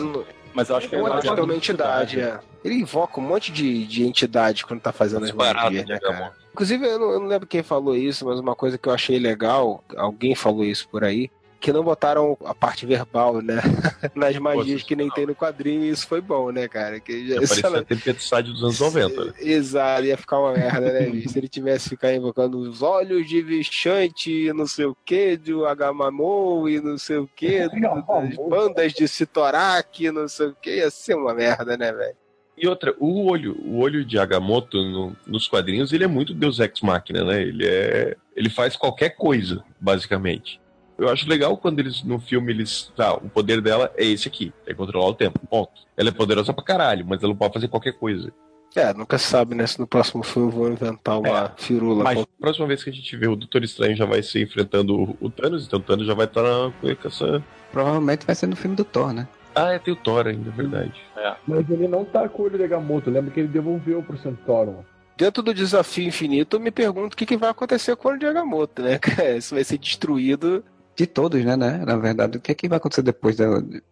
mas 0.54 0.70
eu 0.70 0.76
acho 0.76 0.90
que 0.90 0.96
é 0.96 1.02
uma, 1.02 1.44
uma 1.44 1.56
entidade, 1.56 2.20
é. 2.20 2.40
Ele 2.66 2.76
invoca 2.76 3.20
um 3.22 3.24
monte 3.24 3.52
de, 3.52 3.86
de 3.86 4.04
entidade 4.06 4.66
quando 4.66 4.82
tá 4.82 4.92
fazendo 4.92 5.24
as 5.24 5.32
magias, 5.32 5.86
né, 5.86 6.00
cara? 6.00 6.34
Inclusive, 6.52 6.86
eu 6.86 7.00
não, 7.00 7.12
eu 7.12 7.20
não, 7.20 7.28
lembro 7.28 7.48
quem 7.48 7.64
falou 7.64 7.96
isso, 7.96 8.26
mas 8.26 8.40
uma 8.40 8.56
coisa 8.56 8.78
que 8.78 8.90
eu 8.90 8.94
achei 8.94 9.20
legal, 9.20 9.84
alguém 9.96 10.36
falou 10.36 10.66
isso 10.66 10.90
por 10.90 11.04
aí, 11.04 11.30
que 11.68 11.74
não 11.74 11.84
botaram 11.84 12.38
a 12.46 12.56
parte 12.56 12.86
verbal, 12.86 13.42
né? 13.42 13.56
Nas 14.16 14.38
magias 14.38 14.84
que 14.84 14.96
nem 14.96 15.10
tem 15.10 15.26
no 15.26 15.36
quadrinho, 15.36 15.84
e 15.84 15.90
isso 15.90 16.08
foi 16.08 16.22
bom, 16.22 16.50
né, 16.50 16.66
cara? 16.66 16.98
Que 16.98 17.28
já, 17.28 17.36
parecia 17.36 17.66
ela... 17.66 17.80
a 17.80 17.84
tempestade 17.84 18.54
dos 18.54 18.64
anos 18.64 18.80
90. 18.80 19.26
Né? 19.26 19.34
Exato, 19.42 20.06
ia 20.06 20.16
ficar 20.16 20.40
uma 20.40 20.54
merda, 20.54 20.94
né, 20.94 21.12
Se 21.28 21.38
ele 21.38 21.50
tivesse 21.50 21.90
ficar 21.90 22.14
invocando 22.14 22.58
os 22.58 22.82
olhos 22.82 23.28
de 23.28 23.42
Vichante, 23.42 24.54
não 24.54 24.66
sei 24.66 24.86
o 24.86 24.96
que, 25.04 25.36
de 25.36 25.52
Agamamon 25.66 26.70
e 26.70 26.80
não 26.80 26.98
sei 26.98 27.18
o 27.18 27.30
que, 27.36 27.68
das 27.68 28.38
bandas 28.48 28.94
de 28.94 29.06
Sitorak, 29.06 30.10
não 30.10 30.30
sei 30.30 30.48
o 30.48 30.56
que, 30.56 30.78
ia 30.78 30.90
ser 30.90 31.16
uma 31.16 31.34
merda, 31.34 31.76
né, 31.76 31.92
velho? 31.92 32.16
E 32.58 32.66
outra, 32.66 32.96
o 32.98 33.26
olho, 33.26 33.58
o 33.66 33.80
olho 33.80 34.06
de 34.06 34.18
Agamotto 34.18 34.78
no, 34.78 35.14
nos 35.28 35.50
quadrinhos, 35.50 35.92
ele 35.92 36.06
é 36.06 36.08
muito 36.08 36.34
Deus 36.34 36.60
Ex 36.60 36.80
Machina, 36.80 37.26
né? 37.26 37.42
Ele 37.42 37.68
é, 37.68 38.16
ele 38.38 38.50
faz 38.50 38.78
qualquer 38.78 39.18
coisa, 39.18 39.62
basicamente. 39.82 40.62
Eu 40.98 41.10
acho 41.10 41.30
legal 41.30 41.56
quando 41.58 41.80
eles, 41.80 42.04
no 42.04 42.20
filme, 42.20 42.52
eles. 42.52 42.92
Tá, 42.96 43.14
o 43.14 43.30
poder 43.30 43.62
dela 43.62 43.92
é 43.96 44.06
esse 44.06 44.28
aqui. 44.28 44.52
É 44.66 44.74
controlar 44.74 45.08
o 45.10 45.14
tempo. 45.14 45.40
Ponto. 45.48 45.72
Ela 45.96 46.10
é 46.10 46.12
poderosa 46.12 46.54
pra 46.54 46.64
caralho, 46.64 47.06
mas 47.08 47.22
ela 47.22 47.32
não 47.32 47.38
pode 47.38 47.54
fazer 47.54 47.68
qualquer 47.68 47.94
coisa. 47.94 48.34
É, 48.76 48.94
nunca 48.94 49.18
se 49.18 49.26
sabe, 49.26 49.56
né? 49.56 49.66
Se 49.66 49.80
no 49.80 49.88
próximo 49.88 50.24
filme 50.24 50.52
vou 50.52 50.70
inventar 50.70 51.20
uma 51.20 51.46
é, 51.46 51.52
firula. 51.58 52.04
Mas 52.04 52.20
a 52.20 52.26
próxima 52.40 52.68
vez 52.68 52.84
que 52.84 52.90
a 52.90 52.94
gente 52.94 53.16
vê 53.16 53.28
o 53.28 53.36
Doutor 53.36 53.64
Estranho 53.64 53.96
já 53.96 54.06
vai 54.06 54.22
ser 54.22 54.42
enfrentando 54.42 54.96
o, 54.96 55.18
o 55.22 55.30
Thanos, 55.30 55.66
então 55.66 55.80
o 55.80 55.84
Thanos 55.84 56.06
já 56.06 56.14
vai 56.14 56.26
estar 56.26 56.44
tá 56.44 56.74
com 56.82 57.08
essa. 57.08 57.44
Provavelmente 57.72 58.26
vai 58.26 58.36
ser 58.36 58.48
no 58.48 58.56
filme 58.56 58.76
do 58.76 58.84
Thor, 58.84 59.14
né? 59.14 59.28
Ah, 59.56 59.74
é, 59.74 59.80
tem 59.80 59.94
o 59.94 59.98
Thor 59.98 60.28
ainda, 60.28 60.50
é 60.50 60.54
verdade. 60.54 60.94
É. 61.16 61.36
Mas 61.48 61.70
ele 61.70 61.88
não 61.88 62.06
tá 62.06 62.28
com 62.30 62.44
o 62.44 62.46
olho 62.46 62.58
de 62.58 62.68
Gamoto, 62.68 63.10
lembra 63.10 63.32
que 63.32 63.40
ele 63.40 63.48
devolveu 63.48 64.04
pro 64.04 64.18
Centauro 64.18 64.86
dentro 65.18 65.42
do 65.42 65.52
desafio 65.52 66.08
infinito, 66.08 66.58
eu 66.58 66.60
me 66.60 66.70
pergunto 66.70 67.16
o 67.16 67.18
que, 67.18 67.26
que 67.26 67.36
vai 67.36 67.50
acontecer 67.50 67.96
com 67.96 68.08
o 68.08 68.12
olho 68.12 68.20
de 68.20 68.28
Agamotto, 68.28 68.84
né? 68.84 69.00
Isso 69.36 69.56
vai 69.56 69.64
ser 69.64 69.80
destruído 69.80 70.64
de 70.98 71.06
todos, 71.06 71.44
né, 71.46 71.56
né? 71.56 71.86
Na 71.86 71.96
verdade, 71.96 72.38
o 72.38 72.42
que 72.42 72.52
é 72.52 72.56
que 72.56 72.68
vai 72.68 72.78
acontecer 72.78 73.04
depois 73.04 73.36
da... 73.38 73.46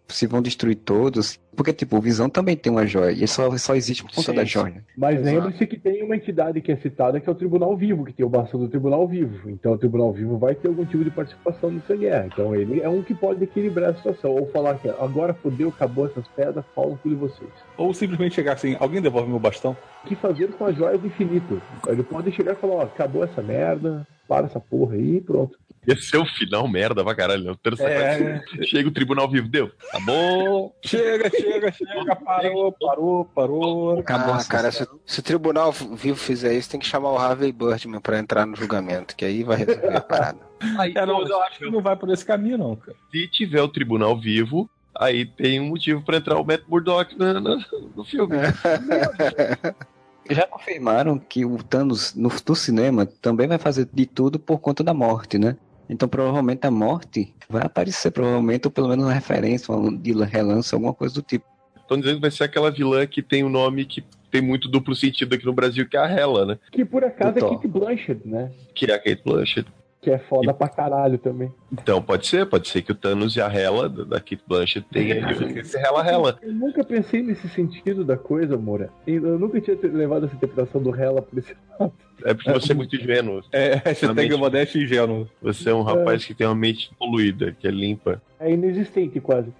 Se 0.07 0.25
vão 0.25 0.41
destruir 0.41 0.75
todos? 0.77 1.39
Porque, 1.55 1.73
tipo, 1.73 1.97
o 1.97 2.01
Visão 2.01 2.29
também 2.29 2.55
tem 2.55 2.71
uma 2.71 2.85
joia. 2.85 3.11
E 3.11 3.27
só, 3.27 3.55
só 3.57 3.75
existe 3.75 4.03
por 4.03 4.13
conta 4.13 4.31
sim, 4.31 4.37
da 4.37 4.43
joia. 4.43 4.83
Mas 4.97 5.21
lembre-se 5.21 5.65
que 5.65 5.79
tem 5.79 6.03
uma 6.03 6.15
entidade 6.15 6.61
que 6.61 6.71
é 6.71 6.75
citada 6.77 7.19
que 7.19 7.29
é 7.29 7.31
o 7.31 7.35
Tribunal 7.35 7.75
Vivo, 7.75 8.05
que 8.05 8.13
tem 8.13 8.25
o 8.25 8.29
bastão 8.29 8.59
do 8.59 8.67
Tribunal 8.67 9.07
Vivo. 9.07 9.49
Então 9.49 9.73
o 9.73 9.77
Tribunal 9.77 10.11
Vivo 10.11 10.37
vai 10.37 10.55
ter 10.55 10.67
algum 10.67 10.85
tipo 10.85 11.03
de 11.03 11.11
participação 11.11 11.71
nessa 11.71 11.95
guerra. 11.95 12.27
Então 12.27 12.55
ele 12.55 12.81
é 12.81 12.89
um 12.89 13.01
que 13.01 13.13
pode 13.13 13.43
equilibrar 13.43 13.91
a 13.91 13.95
situação. 13.95 14.31
Ou 14.31 14.47
falar 14.51 14.75
que 14.75 14.89
agora 14.89 15.33
fodeu, 15.33 15.69
acabou 15.69 16.05
essas 16.05 16.27
pedras, 16.29 16.65
falam 16.75 16.99
tudo 17.01 17.15
de 17.15 17.21
vocês. 17.21 17.49
Ou 17.77 17.93
simplesmente 17.93 18.35
chegar 18.35 18.53
assim, 18.53 18.75
alguém 18.79 19.01
devolve 19.01 19.29
meu 19.29 19.39
bastão? 19.39 19.75
O 20.03 20.07
que 20.07 20.15
fazer 20.15 20.49
com 20.49 20.65
as 20.65 20.75
joias 20.75 20.99
do 20.99 21.07
infinito? 21.07 21.61
Ele 21.87 22.03
pode 22.03 22.31
chegar 22.31 22.53
e 22.53 22.55
falar, 22.55 22.75
ó, 22.75 22.81
acabou 22.83 23.23
essa 23.23 23.41
merda, 23.41 24.05
para 24.27 24.45
essa 24.45 24.59
porra 24.59 24.95
aí 24.95 25.17
e 25.17 25.21
pronto. 25.21 25.57
Ia 25.87 25.95
ser 25.97 26.17
o 26.17 26.25
final 26.25 26.67
merda 26.67 27.03
pra 27.03 27.13
caralho. 27.13 27.43
Né? 27.43 27.55
É... 27.79 28.41
Chega 28.65 28.89
o 28.89 28.91
tribunal 28.91 29.29
vivo, 29.29 29.47
deu. 29.47 29.69
Tá 29.91 29.99
bom. 29.99 30.73
Chega, 30.83 31.29
chega, 31.29 31.44
chega. 31.45 32.15
Parou, 32.15 32.71
parou, 32.71 33.25
parou. 33.25 33.99
Acabou. 33.99 34.33
Ah, 34.33 34.43
cara, 34.43 34.71
se, 34.71 34.87
se, 35.05 35.19
o 35.19 35.23
tribunal 35.23 35.71
vivo 35.71 36.17
fizer 36.17 36.53
isso, 36.53 36.69
tem 36.69 36.79
que 36.79 36.85
chamar 36.85 37.11
o 37.11 37.17
Harvey 37.17 37.51
Birdman 37.51 37.99
pra 37.99 38.19
entrar 38.19 38.45
no 38.45 38.55
julgamento, 38.55 39.15
que 39.15 39.25
aí 39.25 39.43
vai 39.43 39.57
resolver 39.57 39.95
a 39.95 40.01
parada. 40.01 40.39
Aí, 40.79 40.93
é, 40.95 41.05
não, 41.05 41.21
eu 41.21 41.41
acho 41.43 41.59
que 41.59 41.69
não 41.69 41.81
vai 41.81 41.95
por 41.97 42.09
esse 42.09 42.25
caminho, 42.25 42.57
não, 42.57 42.75
cara. 42.77 42.97
Se 43.11 43.27
tiver 43.27 43.61
o 43.61 43.67
tribunal 43.67 44.17
vivo, 44.17 44.69
aí 44.97 45.25
tem 45.25 45.59
um 45.59 45.67
motivo 45.67 46.01
pra 46.01 46.17
entrar 46.17 46.39
o 46.39 46.45
Matt 46.45 46.61
Murdock 46.67 47.15
no, 47.19 47.39
no, 47.39 47.57
no 47.95 48.03
filme. 48.05 48.37
Já 50.29 50.47
confirmaram 50.47 51.19
que 51.19 51.45
o 51.45 51.61
Thanos 51.61 52.15
no, 52.15 52.29
no, 52.29 52.55
cinema 52.55 53.05
também 53.05 53.47
vai 53.47 53.59
fazer 53.59 53.87
de 53.93 54.05
tudo 54.07 54.39
por 54.39 54.59
conta 54.59 54.83
da 54.83 54.93
morte, 54.93 55.37
né? 55.37 55.55
Então 55.89 56.07
provavelmente 56.07 56.65
a 56.65 56.71
morte 56.71 57.33
vai 57.49 57.63
aparecer, 57.63 58.11
provavelmente, 58.11 58.67
ou 58.67 58.71
pelo 58.71 58.87
menos 58.87 59.05
uma 59.05 59.13
referência, 59.13 59.73
uma 59.73 59.95
de 59.97 60.11
relance, 60.23 60.73
alguma 60.73 60.93
coisa 60.93 61.15
do 61.15 61.21
tipo. 61.21 61.45
Estão 61.79 61.99
dizendo 61.99 62.15
que 62.15 62.21
vai 62.21 62.31
ser 62.31 62.45
aquela 62.45 62.71
vilã 62.71 63.05
que 63.05 63.21
tem 63.21 63.43
o 63.43 63.47
um 63.47 63.49
nome 63.49 63.85
que 63.85 64.03
tem 64.31 64.41
muito 64.41 64.67
duplo 64.67 64.95
sentido 64.95 65.33
aqui 65.35 65.45
no 65.45 65.53
Brasil, 65.53 65.87
que 65.87 65.95
é 65.95 65.99
a 65.99 66.09
Hela, 66.09 66.45
né? 66.45 66.59
Que 66.71 66.83
por 66.83 67.03
acaso 67.03 67.37
é 67.37 67.41
Kate 67.41 67.67
Blanchett, 67.67 68.27
né? 68.27 68.51
Que 68.73 68.91
é 68.91 68.95
a 68.95 68.99
Kate 68.99 69.21
Blanchett. 69.23 69.71
Que 70.01 70.11
é 70.11 70.19
foda 70.19 70.51
e... 70.51 70.53
pra 70.53 70.67
caralho 70.67 71.17
também. 71.17 71.51
Então, 71.71 72.01
pode 72.01 72.27
ser, 72.27 72.45
pode 72.45 72.67
ser 72.67 72.81
que 72.81 72.91
o 72.91 72.95
Thanos 72.95 73.35
e 73.35 73.41
a 73.41 73.47
Hela 73.47 73.87
da 73.87 74.19
Kate 74.19 74.43
Blanchett 74.47 74.85
tenham 74.91 75.17
esse 75.57 75.77
Hela-Hela. 75.77 76.37
Eu 76.41 76.53
nunca 76.53 76.83
pensei 76.83 77.23
nesse 77.23 77.47
sentido 77.49 78.03
da 78.03 78.17
coisa, 78.17 78.57
Moura. 78.57 78.91
Eu 79.07 79.39
nunca 79.39 79.59
tinha 79.61 79.77
levado 79.83 80.25
essa 80.25 80.35
interpretação 80.35 80.83
do 80.83 80.93
Hela 80.93 81.21
por 81.21 81.39
esse 81.39 81.55
lado. 81.79 81.93
É 82.23 82.33
porque 82.33 82.51
você 82.51 82.71
é 82.71 82.75
muito 82.75 82.95
ingênuo. 82.95 83.43
É, 83.51 83.93
você 83.93 84.13
tem 84.13 84.29
que 84.29 84.35
modéstia 84.35 84.81
ingênuo. 84.81 85.29
Você 85.41 85.69
é 85.69 85.73
um 85.73 85.83
rapaz 85.83 86.23
é. 86.23 86.27
que 86.27 86.33
tem 86.33 86.47
uma 86.47 86.55
mente 86.55 86.91
poluída, 86.97 87.55
que 87.59 87.67
é 87.67 87.71
limpa. 87.71 88.21
É 88.39 88.51
inexistente, 88.51 89.19
quase. 89.19 89.51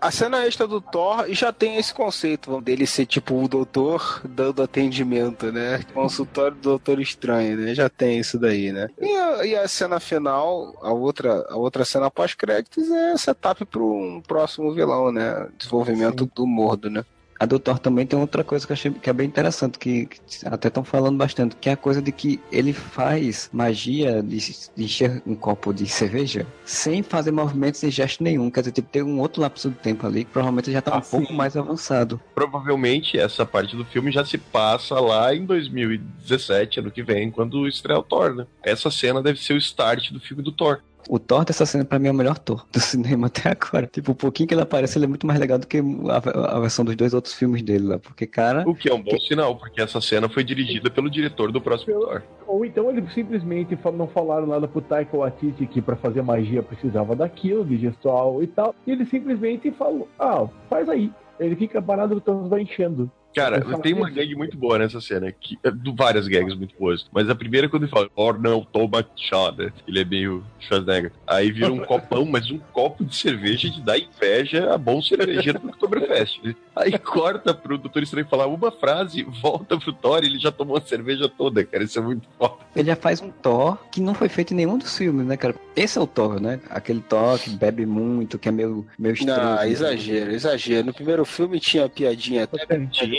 A 0.00 0.10
cena 0.10 0.46
extra 0.46 0.66
do 0.66 0.80
Thor 0.80 1.26
já 1.30 1.52
tem 1.52 1.76
esse 1.76 1.94
conceito 1.94 2.60
dele 2.60 2.86
ser 2.86 3.06
tipo 3.06 3.42
o 3.42 3.48
doutor 3.48 4.20
dando 4.28 4.62
atendimento, 4.62 5.50
né? 5.52 5.80
Consultório 5.94 6.56
do 6.56 6.62
Doutor 6.62 7.00
Estranho, 7.00 7.56
né? 7.56 7.74
Já 7.74 7.88
tem 7.88 8.18
isso 8.18 8.38
daí, 8.38 8.72
né? 8.72 8.88
E 9.00 9.08
a, 9.08 9.46
e 9.46 9.56
a 9.56 9.66
cena 9.68 10.00
final, 10.00 10.76
a 10.82 10.92
outra, 10.92 11.46
a 11.48 11.56
outra 11.56 11.84
cena 11.84 12.10
pós-créditos 12.10 12.90
é 12.90 13.16
setup 13.16 13.64
para 13.64 13.82
um 13.82 14.20
próximo 14.26 14.72
vilão, 14.74 15.12
né? 15.12 15.48
Desenvolvimento 15.56 16.24
Sim. 16.24 16.30
do 16.34 16.46
Mordo, 16.46 16.90
né? 16.90 17.04
A 17.40 17.46
do 17.46 17.58
Thor 17.58 17.78
também 17.78 18.04
tem 18.04 18.18
outra 18.18 18.42
coisa 18.42 18.66
que 18.66 18.72
eu 18.72 18.74
achei 18.74 18.90
que 18.90 19.08
é 19.08 19.12
bem 19.12 19.26
interessante, 19.26 19.78
que, 19.78 20.06
que 20.06 20.20
até 20.44 20.68
estão 20.68 20.82
falando 20.82 21.16
bastante, 21.16 21.56
que 21.56 21.68
é 21.68 21.72
a 21.72 21.76
coisa 21.76 22.02
de 22.02 22.10
que 22.10 22.40
ele 22.50 22.72
faz 22.72 23.48
magia 23.52 24.22
de, 24.22 24.38
de 24.74 24.84
encher 24.84 25.22
um 25.24 25.36
copo 25.36 25.72
de 25.72 25.86
cerveja 25.86 26.46
sem 26.64 27.02
fazer 27.02 27.30
movimentos 27.30 27.82
e 27.82 27.90
gesto 27.90 28.24
nenhum. 28.24 28.50
Quer 28.50 28.60
dizer, 28.60 28.72
tipo, 28.72 28.88
tem 28.90 29.02
um 29.02 29.20
outro 29.20 29.40
lapso 29.40 29.70
do 29.70 29.76
tempo 29.76 30.06
ali 30.06 30.24
que 30.24 30.32
provavelmente 30.32 30.72
já 30.72 30.80
está 30.80 30.94
ah, 30.94 30.98
um 30.98 31.02
sim. 31.02 31.18
pouco 31.18 31.32
mais 31.32 31.56
avançado. 31.56 32.20
Provavelmente 32.34 33.18
essa 33.18 33.46
parte 33.46 33.76
do 33.76 33.84
filme 33.84 34.10
já 34.10 34.24
se 34.24 34.36
passa 34.36 34.98
lá 34.98 35.32
em 35.34 35.44
2017, 35.44 36.80
ano 36.80 36.90
que 36.90 37.02
vem, 37.02 37.30
quando 37.30 37.68
estreia 37.68 38.00
o 38.00 38.02
Thor, 38.02 38.34
né? 38.34 38.46
Essa 38.62 38.90
cena 38.90 39.22
deve 39.22 39.40
ser 39.40 39.52
o 39.52 39.58
start 39.58 40.10
do 40.10 40.20
filme 40.20 40.42
do 40.42 40.50
Thor. 40.50 40.80
O 41.08 41.18
Thor 41.18 41.44
dessa 41.44 41.64
cena 41.64 41.84
pra 41.84 41.98
mim 41.98 42.08
é 42.08 42.10
o 42.10 42.14
melhor 42.14 42.38
Thor 42.38 42.66
do 42.72 42.80
cinema 42.80 43.26
até 43.26 43.50
agora. 43.50 43.86
Tipo, 43.86 44.12
o 44.12 44.14
pouquinho 44.14 44.48
que 44.48 44.54
ele 44.54 44.62
aparece, 44.62 44.98
ele 44.98 45.04
é 45.04 45.08
muito 45.08 45.26
mais 45.26 45.38
legal 45.38 45.58
do 45.58 45.66
que 45.66 45.78
a, 45.78 46.56
a 46.56 46.60
versão 46.60 46.84
dos 46.84 46.96
dois 46.96 47.14
outros 47.14 47.34
filmes 47.34 47.62
dele 47.62 47.86
lá. 47.86 47.98
Porque, 47.98 48.26
cara. 48.26 48.68
O 48.68 48.74
que 48.74 48.90
é 48.90 48.94
um 48.94 49.02
bom 49.02 49.10
que... 49.10 49.20
sinal, 49.20 49.56
porque 49.56 49.80
essa 49.80 50.00
cena 50.00 50.28
foi 50.28 50.44
dirigida 50.44 50.90
pelo 50.90 51.10
diretor 51.10 51.52
do 51.52 51.60
próximo 51.60 52.00
Thor. 52.00 52.22
Ou 52.46 52.64
então 52.64 52.90
eles 52.90 53.12
simplesmente 53.12 53.78
não 53.94 54.06
falaram 54.08 54.46
nada 54.46 54.66
pro 54.66 54.80
Taika 54.80 55.16
Waititi 55.16 55.66
que 55.66 55.82
pra 55.82 55.96
fazer 55.96 56.22
magia 56.22 56.62
precisava 56.62 57.14
daquilo, 57.14 57.64
de 57.64 57.76
gestual 57.76 58.42
e 58.42 58.46
tal. 58.46 58.74
E 58.86 58.92
ele 58.92 59.04
simplesmente 59.04 59.70
falou: 59.70 60.08
ah, 60.18 60.46
faz 60.68 60.88
aí. 60.88 61.12
Ele 61.38 61.54
fica 61.54 61.80
parado, 61.80 62.16
o 62.16 62.20
Thanos 62.20 62.48
vai 62.48 62.62
enchendo. 62.62 63.10
Cara, 63.34 63.60
tem 63.78 63.94
uma 63.94 64.10
gag 64.10 64.34
muito 64.34 64.56
boa 64.56 64.78
nessa 64.78 65.00
cena, 65.00 65.30
que, 65.30 65.58
é, 65.62 65.70
várias 65.94 66.26
gags 66.26 66.56
muito 66.56 66.74
boas. 66.78 67.06
Mas 67.12 67.28
a 67.28 67.34
primeira 67.34 67.66
é 67.66 67.70
quando 67.70 67.84
ele 67.84 67.92
fala, 67.92 68.10
or 68.16 68.38
não, 68.38 68.64
toma 68.64 69.06
chada. 69.16 69.72
Ele 69.86 70.00
é 70.00 70.04
meio 70.04 70.44
Schwarzenegger. 70.60 71.12
Aí 71.26 71.50
vira 71.50 71.72
um 71.72 71.78
copão, 71.78 72.24
mas 72.24 72.50
um 72.50 72.58
copo 72.58 73.04
de 73.04 73.14
cerveja 73.14 73.70
que 73.70 73.80
dá 73.80 73.96
inveja 73.98 74.74
a 74.74 74.78
bom 74.78 75.00
cervejeiro 75.00 75.58
do 75.58 75.68
Oktoberfest. 75.68 76.40
Aí 76.74 76.96
corta 76.98 77.54
pro 77.54 77.78
Doutor 77.78 78.02
Estranho 78.02 78.26
falar 78.28 78.46
uma 78.46 78.70
frase, 78.70 79.22
volta 79.42 79.78
pro 79.78 79.92
Thor 79.92 80.22
e 80.22 80.26
ele 80.26 80.38
já 80.38 80.50
tomou 80.50 80.76
a 80.76 80.80
cerveja 80.80 81.28
toda, 81.28 81.64
cara. 81.64 81.84
Isso 81.84 81.98
é 81.98 82.02
muito 82.02 82.28
foda. 82.38 82.56
Ele 82.74 82.88
já 82.88 82.96
faz 82.96 83.20
um 83.20 83.30
Thor 83.30 83.78
que 83.90 84.00
não 84.00 84.14
foi 84.14 84.28
feito 84.28 84.52
em 84.52 84.56
nenhum 84.56 84.78
dos 84.78 84.96
filmes, 84.96 85.26
né, 85.26 85.36
cara? 85.36 85.54
Esse 85.76 85.98
é 85.98 86.00
o 86.00 86.06
Thor, 86.06 86.40
né? 86.40 86.60
Aquele 86.70 87.00
Thor 87.00 87.38
que 87.38 87.50
bebe 87.50 87.86
muito, 87.86 88.38
que 88.38 88.48
é 88.48 88.52
meio, 88.52 88.86
meio 88.98 89.14
estranho. 89.14 89.42
Não, 89.42 89.64
exagero, 89.64 90.32
exagero. 90.32 90.86
No 90.86 90.94
primeiro 90.94 91.24
filme 91.24 91.60
tinha 91.60 91.88
piadinha 91.88 92.44
até. 92.44 92.66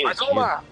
Mas 0.04 0.20
uma! 0.22 0.64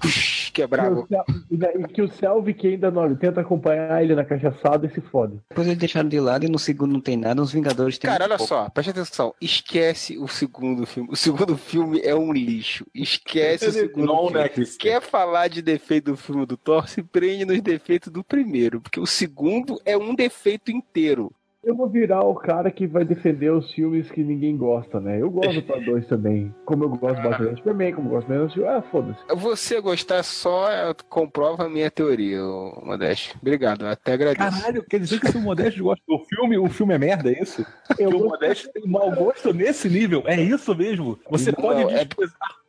Quebrava. 0.53 1.07
E 1.51 1.88
que 1.88 2.01
o 2.01 2.11
Selvi 2.11 2.53
que 2.53 2.67
ainda 2.67 2.89
não 2.89 3.15
tenta 3.15 3.41
acompanhar 3.41 4.03
ele 4.03 4.15
na 4.15 4.25
cachaçada 4.25 4.88
e 4.88 4.89
se 4.89 5.01
foda. 5.01 5.38
Depois 5.49 5.67
eles 5.67 5.80
deixaram 5.80 6.09
de 6.09 6.19
lado 6.19 6.45
e 6.45 6.49
no 6.49 6.57
segundo 6.57 6.93
não 6.93 7.01
tem 7.01 7.15
nada, 7.15 7.41
os 7.41 7.51
Vingadores 7.51 7.97
tem 7.97 8.09
Cara, 8.09 8.25
olha 8.25 8.38
pouco. 8.38 8.49
só, 8.49 8.69
preste 8.69 8.89
atenção. 8.89 9.34
Esquece 9.39 10.17
o 10.17 10.28
segundo 10.28 10.86
filme. 10.86 11.09
O 11.11 11.15
segundo 11.15 11.57
filme 11.57 12.01
é 12.03 12.15
um 12.15 12.32
lixo. 12.32 12.86
Esquece 12.93 13.67
o 13.67 13.71
segundo 13.71 14.07
não, 14.07 14.28
filme. 14.28 14.39
Né, 14.39 14.49
Quer 14.80 15.01
falar 15.01 15.47
de 15.47 15.61
defeito 15.61 16.11
do 16.11 16.17
filme 16.17 16.45
do 16.45 16.57
Thor, 16.57 16.88
se 16.88 17.03
prende 17.03 17.45
nos 17.45 17.61
defeitos 17.61 18.11
do 18.11 18.23
primeiro. 18.23 18.82
Porque 18.82 18.99
o 18.99 19.05
segundo 19.05 19.80
é 19.86 19.97
um 19.97 20.15
defeito 20.15 20.71
inteiro. 20.71 21.32
Eu 21.68 21.76
vou 21.76 21.89
virar 21.89 22.22
o 22.22 22.34
cara 22.34 22.72
que 22.72 22.88
vai 22.88 23.03
defender 23.03 23.51
os 23.51 23.70
filmes 23.74 24.09
que 24.09 24.24
ninguém 24.24 24.55
gosta, 24.55 25.01
né? 25.01 25.22
Eu 25.22 25.30
gosto 25.30 25.55
do 25.55 25.61
Thor 25.63 25.84
2 25.84 26.07
também. 26.07 26.55
Como 26.63 26.86
eu 26.86 26.89
gosto 26.91 27.20
ah. 27.20 27.30
bastante 27.30 27.61
também, 27.61 27.93
como 27.93 28.07
eu 28.07 28.11
gosto 28.11 28.30
menos 28.30 28.53
do 28.53 28.65
Ah, 28.65 28.82
foda-se. 28.82 29.20
Você 29.36 29.82
gostar 29.82 30.24
só 30.24 30.93
comprova 31.09 31.65
a 31.65 31.70
minha 31.70 31.91
teoria, 31.91 32.39
Modeste. 32.82 33.36
Obrigado, 33.41 33.86
até 33.86 34.13
agradeço. 34.13 34.61
Caralho, 34.61 34.82
quer 34.86 35.01
dizer 35.01 35.20
que 35.20 35.28
se 35.30 35.38
o 35.38 35.41
Modeste 35.41 35.82
gosta 35.82 36.01
do 36.07 36.20
filme, 36.20 36.57
o 36.57 36.70
filme 36.70 36.93
é 36.93 36.97
merda, 36.97 37.30
é 37.30 37.43
isso? 37.43 37.65
Eu 37.99 38.11
que 38.11 38.15
o 38.15 38.30
Modeste 38.30 38.72
tem 38.72 38.88
mau 38.88 39.11
gosto 39.11 39.53
nesse 39.53 39.89
nível, 39.89 40.24
é 40.26 40.41
isso 40.41 40.74
mesmo? 40.74 41.20
Você 41.30 41.51
não, 41.51 41.61
pode 41.61 41.82
é... 41.93 42.07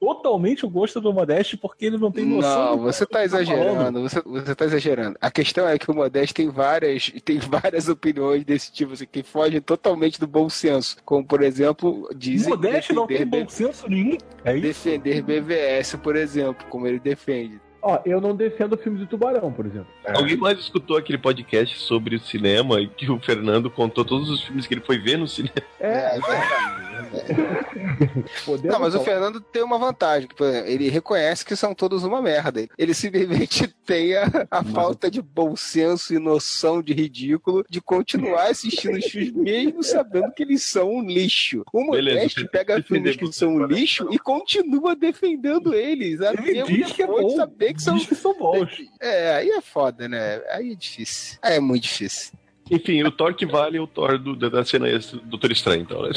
totalmente 0.01 0.65
o 0.65 0.71
gosto 0.71 1.01
do 1.01 1.13
Modeste 1.13 1.57
porque 1.57 1.87
ele 1.87 1.99
não 1.99 2.11
tem 2.11 2.25
noção. 2.25 2.77
Não, 2.77 2.83
você 2.83 3.05
tá, 3.05 3.19
tá 3.19 3.25
exagerando, 3.25 4.03
você, 4.03 4.23
você 4.23 4.55
tá 4.55 4.65
exagerando. 4.65 5.17
A 5.21 5.31
questão 5.31 5.67
é 5.69 5.79
que 5.79 5.91
o 5.91 5.95
Modeste 5.95 6.35
tem 6.35 6.49
várias, 6.49 7.13
tem 7.25 7.39
várias 7.39 7.89
opiniões 7.89 8.45
desse 8.45 8.73
tipo 8.73 8.93
assim, 8.93 9.07
que 9.11 9.23
fogem 9.23 9.61
totalmente 9.61 10.21
do 10.21 10.27
bom 10.27 10.49
senso. 10.49 10.97
Como, 11.05 11.25
por 11.25 11.43
exemplo, 11.43 12.09
dizem. 12.15 12.53
O 12.53 12.57
Modeste 12.57 12.93
não 12.93 13.07
tem 13.07 13.27
bom 13.27 13.49
senso 13.49 13.89
nenhum. 13.89 14.19
É 14.45 14.57
isso? 14.57 14.63
Defender 14.63 15.23
BVS, 15.23 15.97
por 15.97 16.17
exemplo, 16.17 16.67
como 16.69 16.87
ele 16.87 16.99
defende. 16.99 17.61
Ó, 17.81 18.01
eu 18.05 18.21
não 18.21 18.35
defendo 18.35 18.77
filmes 18.77 19.01
de 19.01 19.07
tubarão, 19.07 19.53
por 19.53 19.65
exemplo. 19.65 19.87
É. 20.05 20.17
Alguém 20.17 20.37
mais 20.37 20.59
escutou 20.59 20.97
aquele 20.97 21.19
podcast 21.19 21.79
sobre 21.79 22.17
o 22.17 22.21
cinema 22.21 22.81
e 22.81 22.89
que 22.89 23.09
o 23.11 23.21
Fernando 23.21 23.71
contou 23.71 24.05
todos 24.05 24.29
os 24.29 24.43
filmes 24.43 24.67
que 24.67 24.75
ele 24.75 24.81
foi 24.81 24.99
ver 24.99 25.17
no 25.17 25.29
cinema? 25.29 25.55
É, 25.79 26.17
é 26.17 26.88
Não, 28.65 28.81
mas 28.81 28.95
o 28.95 29.01
Fernando 29.01 29.41
tem 29.41 29.63
uma 29.63 29.79
vantagem, 29.79 30.29
ele 30.67 30.89
reconhece 30.89 31.45
que 31.45 31.57
são 31.57 31.75
todos 31.75 32.05
uma 32.05 32.21
merda. 32.21 32.67
Ele 32.77 32.95
simplesmente 32.95 33.69
tem 33.85 34.17
a, 34.17 34.47
a 34.51 34.65
falta 34.65 35.11
de 35.11 35.21
bom 35.23 35.57
senso 35.57 36.15
e 36.15 36.19
noção 36.19 36.83
de 36.83 36.93
ridículo 36.93 37.65
de 37.69 37.81
continuar 37.81 38.51
assistindo 38.51 38.97
os 38.97 39.05
filmes 39.05 39.33
mesmo 39.33 39.83
sabendo 39.83 40.33
que 40.33 40.43
eles 40.43 40.63
são 40.63 40.91
um 40.91 41.03
lixo. 41.05 41.65
O 41.73 41.85
Modeste 41.85 42.47
pega 42.49 42.83
filmes 42.83 43.17
que 43.17 43.33
são 43.33 43.55
um 43.55 43.65
lixo 43.65 44.09
e 44.11 44.19
continua 44.19 44.95
defendendo 44.95 45.75
eles. 45.75 46.21
Ele 46.21 46.63
diz 46.63 46.93
que 46.93 47.03
é 47.03 47.07
bom. 47.07 47.29
Saber 47.31 47.75
que 47.75 47.83
são, 47.83 47.99
que 47.99 48.15
são 48.15 48.37
bons. 48.37 48.69
É, 49.01 49.35
aí 49.37 49.51
é 49.51 49.61
foda, 49.61 50.09
né? 50.09 50.43
Aí 50.51 50.73
é 50.73 50.75
difícil. 50.75 51.39
Aí 51.43 51.57
é 51.57 51.61
muito 51.61 51.85
difícil. 51.85 52.33
Enfim, 52.71 53.03
o 53.03 53.11
Thor 53.11 53.35
que 53.35 53.47
vale 53.47 53.79
é 53.79 53.81
o 53.81 53.87
Thor 53.87 54.19
do, 54.19 54.35
da 54.37 54.65
cena 54.65 54.89
extra 54.89 55.19
do 55.19 55.27
Doutor 55.27 55.53
Estranho, 55.53 55.83
então, 55.83 56.03
né? 56.03 56.11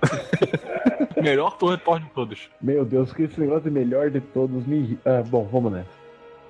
melhor 1.22 1.56
Thor 1.56 1.78
de 1.78 2.10
todos. 2.10 2.48
Meu 2.60 2.84
Deus, 2.84 3.12
que 3.12 3.22
esse 3.22 3.40
negócio 3.40 3.64
de 3.64 3.70
melhor 3.70 4.10
de 4.10 4.20
todos 4.20 4.66
me. 4.66 4.98
Ah, 5.04 5.22
bom, 5.26 5.48
vamos 5.50 5.72
nessa. 5.72 5.99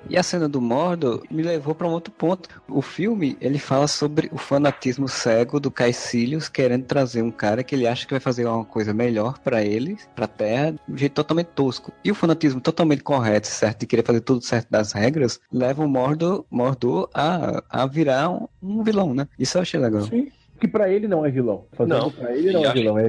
E 0.08 0.16
a 0.16 0.22
cena 0.22 0.48
do 0.48 0.60
Mordor 0.60 1.22
me 1.30 1.42
levou 1.42 1.74
para 1.74 1.86
um 1.86 1.92
outro 1.92 2.12
ponto. 2.12 2.48
O 2.68 2.82
filme, 2.82 3.36
ele 3.40 3.58
fala 3.58 3.86
sobre 3.86 4.28
o 4.32 4.38
fanatismo 4.38 5.08
cego 5.08 5.60
do 5.60 5.70
Caecilius 5.70 6.48
querendo 6.48 6.84
trazer 6.84 7.22
um 7.22 7.30
cara 7.30 7.62
que 7.62 7.74
ele 7.74 7.86
acha 7.86 8.06
que 8.06 8.12
vai 8.12 8.20
fazer 8.20 8.46
uma 8.46 8.64
coisa 8.64 8.92
melhor 8.92 9.38
para 9.38 9.62
ele, 9.62 9.96
para 10.14 10.24
a 10.24 10.28
Terra, 10.28 10.72
de 10.72 10.94
um 10.94 10.96
jeito 10.96 11.12
totalmente 11.12 11.48
tosco. 11.48 11.92
E 12.04 12.10
o 12.10 12.14
fanatismo 12.14 12.60
totalmente 12.60 13.02
correto, 13.02 13.46
certo, 13.46 13.80
de 13.80 13.86
querer 13.86 14.04
fazer 14.04 14.20
tudo 14.20 14.42
certo 14.42 14.68
das 14.70 14.92
regras, 14.92 15.40
leva 15.52 15.84
o 15.84 15.88
Mordor, 15.88 16.44
Mordor 16.50 17.08
a, 17.14 17.62
a 17.68 17.86
virar 17.86 18.30
um, 18.30 18.48
um 18.62 18.82
vilão, 18.82 19.14
né? 19.14 19.28
Isso 19.38 19.58
eu 19.58 19.62
achei 19.62 19.78
legal. 19.78 20.02
Sim 20.02 20.30
que 20.60 20.68
para 20.68 20.92
ele 20.92 21.08
não 21.08 21.24
é 21.24 21.30
vilão. 21.30 21.64
Fazendo 21.72 21.98
não, 21.98 22.10
pra 22.10 22.36
ele 22.36 22.52
não 22.52 22.64
é 22.66 22.72
vilão. 22.72 22.98
É 22.98 23.08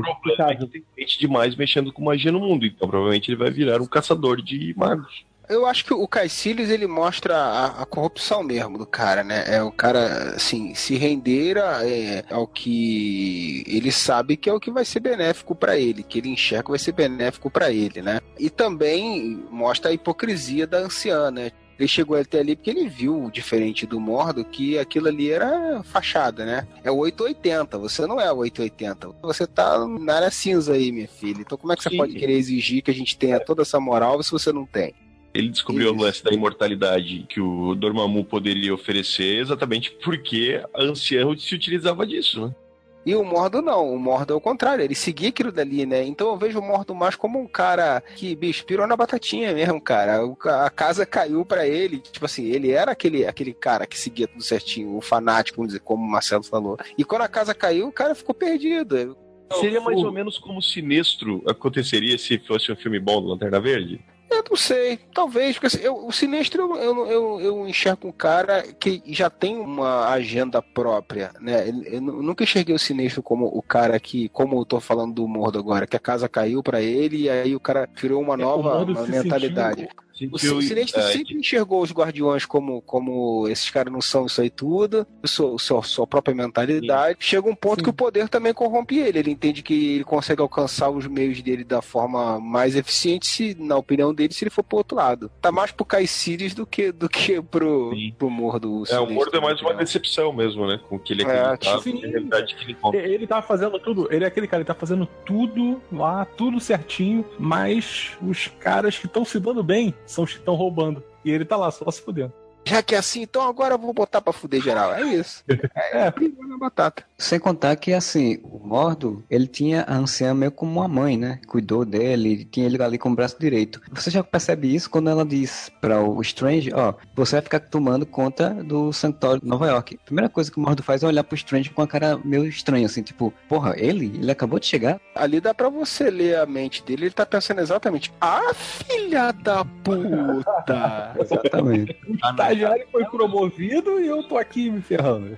que 0.56 0.66
tem 0.68 0.84
gente 0.98 1.20
demais 1.20 1.54
mexendo 1.54 1.92
com 1.92 2.02
magia 2.02 2.32
no 2.32 2.40
mundo, 2.40 2.66
então 2.66 2.88
provavelmente 2.88 3.30
ele 3.30 3.38
vai 3.38 3.52
virar 3.52 3.82
um 3.82 3.86
caçador 3.86 4.42
de 4.42 4.74
magos 4.78 5.26
eu 5.52 5.66
acho 5.66 5.84
que 5.84 5.94
o 5.94 6.08
Caecilius 6.08 6.70
ele 6.70 6.88
mostra 6.88 7.36
a, 7.36 7.82
a, 7.82 7.86
corrupção 7.86 8.42
mesmo 8.42 8.78
do 8.78 8.86
cara, 8.86 9.24
né? 9.24 9.44
É 9.48 9.62
o 9.62 9.72
cara, 9.72 10.34
assim, 10.36 10.74
se 10.74 10.96
render 10.96 11.58
a, 11.58 11.86
é, 11.86 12.24
ao 12.32 12.48
que 12.48 13.64
ele 13.68 13.92
sabe 13.92 14.38
que 14.38 14.50
é 14.50 14.54
o 14.54 14.60
que 14.60 14.72
vai 14.72 14.86
ser 14.86 15.02
benéfico 15.02 15.54
para 15.54 15.78
ele, 15.78 16.04
que 16.04 16.20
ele 16.20 16.30
enxerga 16.30 16.70
vai 16.70 16.80
ser 16.80 16.94
benéfico 16.94 17.50
para 17.50 17.72
ele, 17.72 18.02
né? 18.02 18.22
E 18.40 18.50
também 18.50 19.44
mostra 19.52 19.92
a 19.92 19.94
hipocrisia 19.94 20.66
da 20.66 20.80
anciã, 20.80 21.30
né? 21.30 21.52
Ele 21.78 21.88
chegou 21.88 22.16
até 22.16 22.40
ali 22.40 22.56
porque 22.56 22.70
ele 22.70 22.88
viu, 22.88 23.30
diferente 23.32 23.88
do 23.88 24.00
Mordo, 24.00 24.46
que 24.46 24.78
aquilo 24.78 25.08
ali 25.08 25.32
era 25.32 25.82
fachada, 25.84 26.46
né? 26.46 26.68
É 26.84 26.92
o 26.92 26.98
880, 26.98 27.78
você 27.78 28.06
não 28.06 28.22
é 28.22 28.32
o 28.32 28.38
880. 28.38 29.10
Você 29.24 29.48
tá 29.48 29.86
na 29.88 30.16
área 30.16 30.32
cinza 30.32 30.74
aí, 30.74 30.92
minha 30.92 31.08
filha. 31.08 31.42
Então 31.42 31.58
como 31.58 31.74
é 31.74 31.76
que 31.76 31.84
Sim. 31.84 31.90
você 31.90 31.98
pode 31.98 32.14
querer 32.14 32.34
exigir 32.34 32.84
que 32.84 32.92
a 32.92 32.94
gente 32.94 33.18
tenha 33.18 33.40
toda 33.40 33.64
essa 33.64 33.80
moral 33.80 34.22
se 34.22 34.32
você 34.32 34.54
não 34.54 34.66
tem? 34.66 34.94
Ele 35.34 35.50
descobriu 35.50 35.88
Isso. 35.88 35.96
o 35.96 36.02
lance 36.02 36.24
da 36.24 36.32
imortalidade 36.32 37.26
que 37.30 37.40
o 37.40 37.74
Dormammu 37.76 38.26
poderia 38.26 38.74
oferecer 38.74 39.40
exatamente 39.40 39.92
porque 40.04 40.62
a 40.74 40.84
anciã 40.84 41.26
se 41.38 41.56
utilizava 41.56 42.06
disso, 42.06 42.48
né? 42.48 42.56
E 43.04 43.16
o 43.16 43.24
Mordo 43.24 43.64
não, 43.64 43.92
o 43.92 43.98
Mordo 43.98 44.34
é 44.34 44.36
o 44.36 44.42
contrário, 44.42 44.84
ele 44.84 44.94
seguia 44.94 45.30
aquilo 45.30 45.52
dali, 45.52 45.88
né? 45.88 46.04
Então 46.04 46.28
eu 46.28 46.38
vejo 46.38 46.60
o 46.60 46.62
Mordo 46.62 46.94
mais 46.94 47.16
como 47.16 47.40
um 47.40 47.48
cara 47.48 48.02
que, 48.16 48.36
bicho, 48.36 48.64
pirou 48.64 48.86
na 48.86 48.96
batatinha 48.96 49.54
mesmo, 49.54 49.82
cara. 49.82 50.20
A 50.64 50.70
casa 50.70 51.04
caiu 51.04 51.44
para 51.44 51.68
ele, 51.68 51.98
tipo 51.98 52.26
assim, 52.26 52.46
ele 52.46 52.72
era 52.72 52.92
aquele, 52.92 53.26
aquele 53.26 53.56
cara 53.56 53.88
que 53.88 53.98
seguia 53.98 54.28
tudo 54.28 54.44
certinho, 54.44 54.96
o 54.96 55.02
fanático, 55.02 55.58
vamos 55.58 55.70
dizer, 55.74 55.80
como 55.80 56.06
o 56.06 56.12
Marcelo 56.12 56.44
falou. 56.44 56.78
E 56.96 57.04
quando 57.04 57.24
a 57.24 57.28
casa 57.28 57.56
caiu, 57.56 57.88
o 57.88 57.92
cara 57.92 58.14
ficou 58.14 58.36
perdido. 58.36 59.18
Seria 59.60 59.82
mais 59.82 60.02
ou 60.02 60.12
menos 60.12 60.38
como 60.38 60.62
Sinestro 60.62 61.44
aconteceria 61.48 62.18
se 62.20 62.38
fosse 62.38 62.72
um 62.72 62.76
filme 62.76 63.00
bom 63.00 63.20
do 63.20 63.30
Lanterna 63.30 63.60
Verde? 63.60 64.00
Eu 64.42 64.46
não 64.50 64.58
sei, 64.58 64.98
talvez, 65.14 65.54
porque 65.54 65.68
assim, 65.68 65.86
eu, 65.86 66.08
o 66.08 66.12
Sinestro 66.12 66.76
eu, 66.76 67.08
eu, 67.08 67.42
eu, 67.42 67.68
enxergo 67.68 68.08
um 68.08 68.12
cara 68.12 68.64
que 68.64 69.02
já 69.06 69.30
tem 69.30 69.56
uma 69.56 70.10
agenda 70.10 70.62
própria, 70.62 71.32
né? 71.40 71.70
Eu, 71.86 72.02
nunca 72.02 72.44
enxerguei 72.44 72.74
o 72.74 72.80
Sinestro 72.80 73.22
como 73.22 73.46
o 73.46 73.62
cara 73.62 74.00
que, 74.00 74.30
como 74.30 74.60
eu 74.60 74.66
tô 74.66 74.80
falando 74.80 75.14
do 75.14 75.28
Mordo 75.28 75.60
agora, 75.60 75.86
que 75.86 75.96
a 75.96 76.00
casa 76.00 76.28
caiu 76.28 76.64
para 76.64 76.82
ele 76.82 77.24
e 77.24 77.30
aí 77.30 77.56
o 77.56 77.60
cara 77.60 77.86
criou 77.86 78.22
uma 78.22 78.34
é, 78.34 78.38
nova 78.38 78.84
uma 78.84 79.08
mentalidade. 79.08 79.82
Sentiu 79.82 80.11
o, 80.20 80.36
o 80.36 80.62
Sinestro 80.62 81.00
é, 81.00 81.12
sempre 81.12 81.36
enxergou 81.36 81.82
os 81.82 81.92
Guardiões 81.92 82.46
como, 82.46 82.82
como 82.82 83.48
esses 83.48 83.70
caras 83.70 83.92
não 83.92 84.02
são 84.02 84.26
isso 84.26 84.42
aí 84.42 84.50
tudo, 84.50 85.06
sua, 85.26 85.58
sua, 85.58 85.84
sua 85.84 86.08
própria 86.08 86.36
mentalidade. 86.36 87.18
Sim. 87.20 87.30
Chega 87.32 87.50
um 87.50 87.56
ponto 87.56 87.80
Sim. 87.80 87.84
que 87.84 87.90
o 87.90 87.94
poder 87.94 88.30
também 88.30 88.54
corrompe 88.54 89.00
ele. 89.00 89.20
Ele 89.20 89.32
entende 89.32 89.64
que 89.64 89.96
ele 89.96 90.04
consegue 90.04 90.42
alcançar 90.42 90.90
os 90.90 91.08
meios 91.08 91.42
dele 91.42 91.64
da 91.64 91.82
forma 91.82 92.40
mais 92.40 92.76
eficiente, 92.76 93.28
se, 93.28 93.56
na 93.60 93.78
opinião 93.78 94.14
dele, 94.14 94.34
se 94.34 94.44
ele 94.44 94.52
for 94.52 94.64
pro 94.64 94.78
outro 94.78 94.98
lado. 94.98 95.32
Tá 95.42 95.52
mais 95.52 95.72
pro 95.72 95.86
Caiciris 95.86 96.54
do 96.54 96.66
que, 96.66 96.92
do 96.92 97.10
que 97.10 97.42
pro, 97.42 97.92
pro 98.18 98.30
Mordo. 98.30 98.84
É, 98.90 99.00
o 99.00 99.10
Mordo 99.10 99.38
é 99.38 99.42
mais 99.42 99.62
uma 99.62 99.74
decepção 99.74 100.34
mesmo, 100.34 100.68
né? 100.68 100.80
Com 100.90 101.00
que 101.00 101.14
ele 101.14 101.24
é, 101.24 101.40
acreditava, 101.40 101.90
é, 101.90 102.10
realidade 102.10 102.56
que 102.56 102.64
ele 102.64 102.78
Ele, 102.94 103.14
ele 103.14 103.28
tá 103.28 103.42
fazendo 103.42 103.80
tudo, 103.80 104.08
ele 104.12 104.24
é 104.24 104.28
aquele 104.28 104.48
cara, 104.48 104.62
ele 104.62 104.68
tá 104.68 104.76
fazendo 104.76 105.08
tudo 105.26 105.82
lá, 105.92 106.26
tudo 106.26 106.60
certinho, 106.60 107.26
mas 107.40 108.18
os 108.22 108.48
caras 108.60 108.98
que 108.98 109.06
estão 109.06 109.26
se 109.26 109.40
dando 109.40 109.64
bem 109.64 109.94
são 110.06 110.24
estão 110.24 110.56
roubando. 110.56 111.04
E 111.24 111.32
ele 111.32 111.46
tá 111.46 111.56
lá 111.56 111.72
só 111.72 111.90
se 111.92 112.02
fudendo. 112.02 112.34
Já 112.66 112.82
que 112.82 112.96
é 112.96 112.98
assim, 112.98 113.24
então 113.24 113.42
agora 113.48 113.74
eu 113.74 113.80
vou 113.80 113.94
botar 113.94 114.22
pra 114.22 114.34
fuder 114.34 114.62
geral. 114.62 114.94
É 114.94 115.02
isso. 115.02 115.44
É, 115.50 116.08
é. 116.08 116.14
na 116.48 116.58
batata. 116.58 117.04
Sem 117.18 117.40
contar 117.40 117.76
que, 117.76 117.94
assim, 117.94 118.40
o 118.44 118.60
Mordo, 118.60 119.24
ele 119.30 119.48
tinha 119.48 119.84
a 119.84 119.96
anciã 119.96 120.34
meio 120.34 120.52
como 120.52 120.80
uma 120.80 120.88
mãe, 120.88 121.18
né? 121.18 121.40
Cuidou 121.48 121.86
dele, 121.86 122.46
tinha 122.46 122.66
ele 122.66 122.82
ali 122.82 122.98
com 122.98 123.10
o 123.10 123.16
braço 123.16 123.38
direito. 123.40 123.82
Você 123.92 124.10
já 124.10 124.24
percebe 124.24 124.74
isso 124.74 124.90
quando 124.90 125.10
ela 125.10 125.26
diz 125.26 125.72
para 125.80 126.02
o 126.02 126.22
Strange, 126.22 126.72
ó, 126.74 126.94
você 127.16 127.36
vai 127.36 127.42
ficar 127.42 127.60
tomando 127.60 128.06
conta 128.06 128.50
do 128.64 128.92
Santuário 128.92 129.42
de 129.42 129.48
Nova 129.48 129.68
York. 129.68 130.00
A 130.02 130.06
primeira 130.06 130.30
coisa 130.30 130.52
que 130.52 130.58
o 130.58 130.62
Mordo 130.62 130.84
faz 130.84 131.04
é 131.04 131.08
olhar 131.08 131.24
pro 131.24 131.36
Strange 131.36 131.70
com 131.70 131.82
a 131.82 131.88
cara 131.88 132.20
meio 132.24 132.46
estranha, 132.46 132.86
assim, 132.86 133.02
tipo, 133.04 133.34
porra, 133.48 133.76
ele? 133.78 134.06
Ele 134.16 134.32
acabou 134.32 134.60
de 134.60 134.66
chegar? 134.66 135.00
Ali 135.16 135.40
dá 135.40 135.54
pra 135.54 135.70
você 135.70 136.10
ler 136.10 136.38
a 136.38 136.46
mente 136.46 136.84
dele, 136.84 137.06
ele 137.06 137.14
tá 137.14 137.26
pensando 137.26 137.62
exatamente, 137.62 138.12
ah, 138.20 138.54
filha 138.54 139.32
da 139.32 139.64
puta! 139.64 141.14
exatamente. 141.22 141.98
O 142.08 142.36
estagiário 142.52 142.88
foi 142.92 143.06
promovido 143.06 144.00
e 144.00 144.08
eu 144.08 144.24
tô 144.24 144.38
aqui 144.38 144.70
me 144.70 144.82
ferrando. 144.82 145.38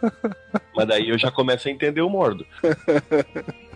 Mas 0.74 0.88
daí 0.88 1.08
eu 1.08 1.18
já 1.18 1.30
começo 1.30 1.68
a 1.68 1.70
entender 1.70 2.00
o 2.00 2.10
Mordo. 2.10 2.46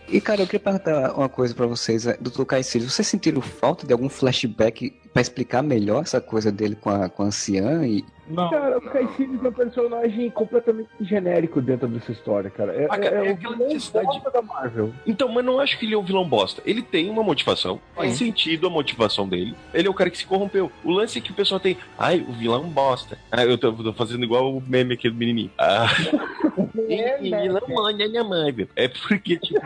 E, 0.09 0.21
cara, 0.21 0.43
eu 0.43 0.47
queria 0.47 0.61
perguntar 0.61 1.13
uma 1.15 1.29
coisa 1.29 1.55
para 1.55 1.67
vocês, 1.67 2.07
é, 2.07 2.17
doutor 2.21 2.45
Caicílio. 2.45 2.89
Vocês 2.89 3.07
sentiram 3.07 3.41
falta 3.41 3.87
de 3.87 3.93
algum 3.93 4.09
flashback 4.09 4.95
para 5.13 5.23
explicar 5.23 5.63
melhor 5.63 6.03
essa 6.03 6.21
coisa 6.21 6.51
dele 6.51 6.75
com 6.75 6.91
a, 6.91 7.09
com 7.09 7.23
a 7.23 7.27
anciã 7.27 7.87
e 7.87 8.05
não. 8.33 8.49
Cara, 8.49 8.79
o 8.79 8.81
Caecilius 8.81 9.45
é 9.45 9.49
um 9.49 9.53
personagem 9.53 10.31
completamente 10.31 10.89
genérico 11.01 11.61
dentro 11.61 11.89
dessa 11.89 12.13
história, 12.13 12.49
cara. 12.51 12.73
É, 12.73 12.85
ah, 12.85 12.99
cara, 12.99 13.25
é, 13.25 13.27
é, 13.27 13.29
é 13.29 13.33
aquela 13.33 13.57
necessidade 13.57 14.23
da 14.33 14.41
Marvel. 14.41 14.93
Então, 15.07 15.29
mas 15.29 15.45
não 15.45 15.61
acho 15.61 15.79
que 15.79 15.85
ele 15.85 15.95
é 15.95 15.99
um 15.99 16.05
vilão 16.05 16.27
bosta. 16.27 16.63
Ele 16.65 16.83
tem 16.83 17.11
uma 17.11 17.23
motivação, 17.23 17.81
faz 17.95 18.15
sentido 18.15 18.67
a 18.67 18.71
motivação 18.71 19.29
dele. 19.29 19.55
Ele 19.75 19.87
é 19.87 19.91
o 19.91 19.95
cara 19.95 20.09
que 20.09 20.17
se 20.17 20.27
corrompeu. 20.27 20.73
O 20.83 20.91
lance 20.91 21.19
é 21.19 21.21
que 21.21 21.31
o 21.31 21.35
pessoal 21.35 21.61
tem, 21.61 21.77
ai, 21.99 22.25
o 22.27 22.33
vilão 22.33 22.63
bosta. 22.69 23.19
Ah, 23.31 23.45
eu 23.45 23.59
tô, 23.59 23.73
tô 23.73 23.93
fazendo 23.93 24.25
igual 24.25 24.57
o 24.57 24.63
meme 24.67 24.95
aqui 24.95 25.11
do 25.11 25.17
menininho. 25.17 25.51
Ah. 25.59 25.87
é, 26.89 27.19
vilão 27.19 27.63
mãe, 27.69 28.03
é 28.03 28.23
Marvel. 28.23 28.69
É 28.75 28.89
porque, 28.89 29.37
tipo, 29.37 29.61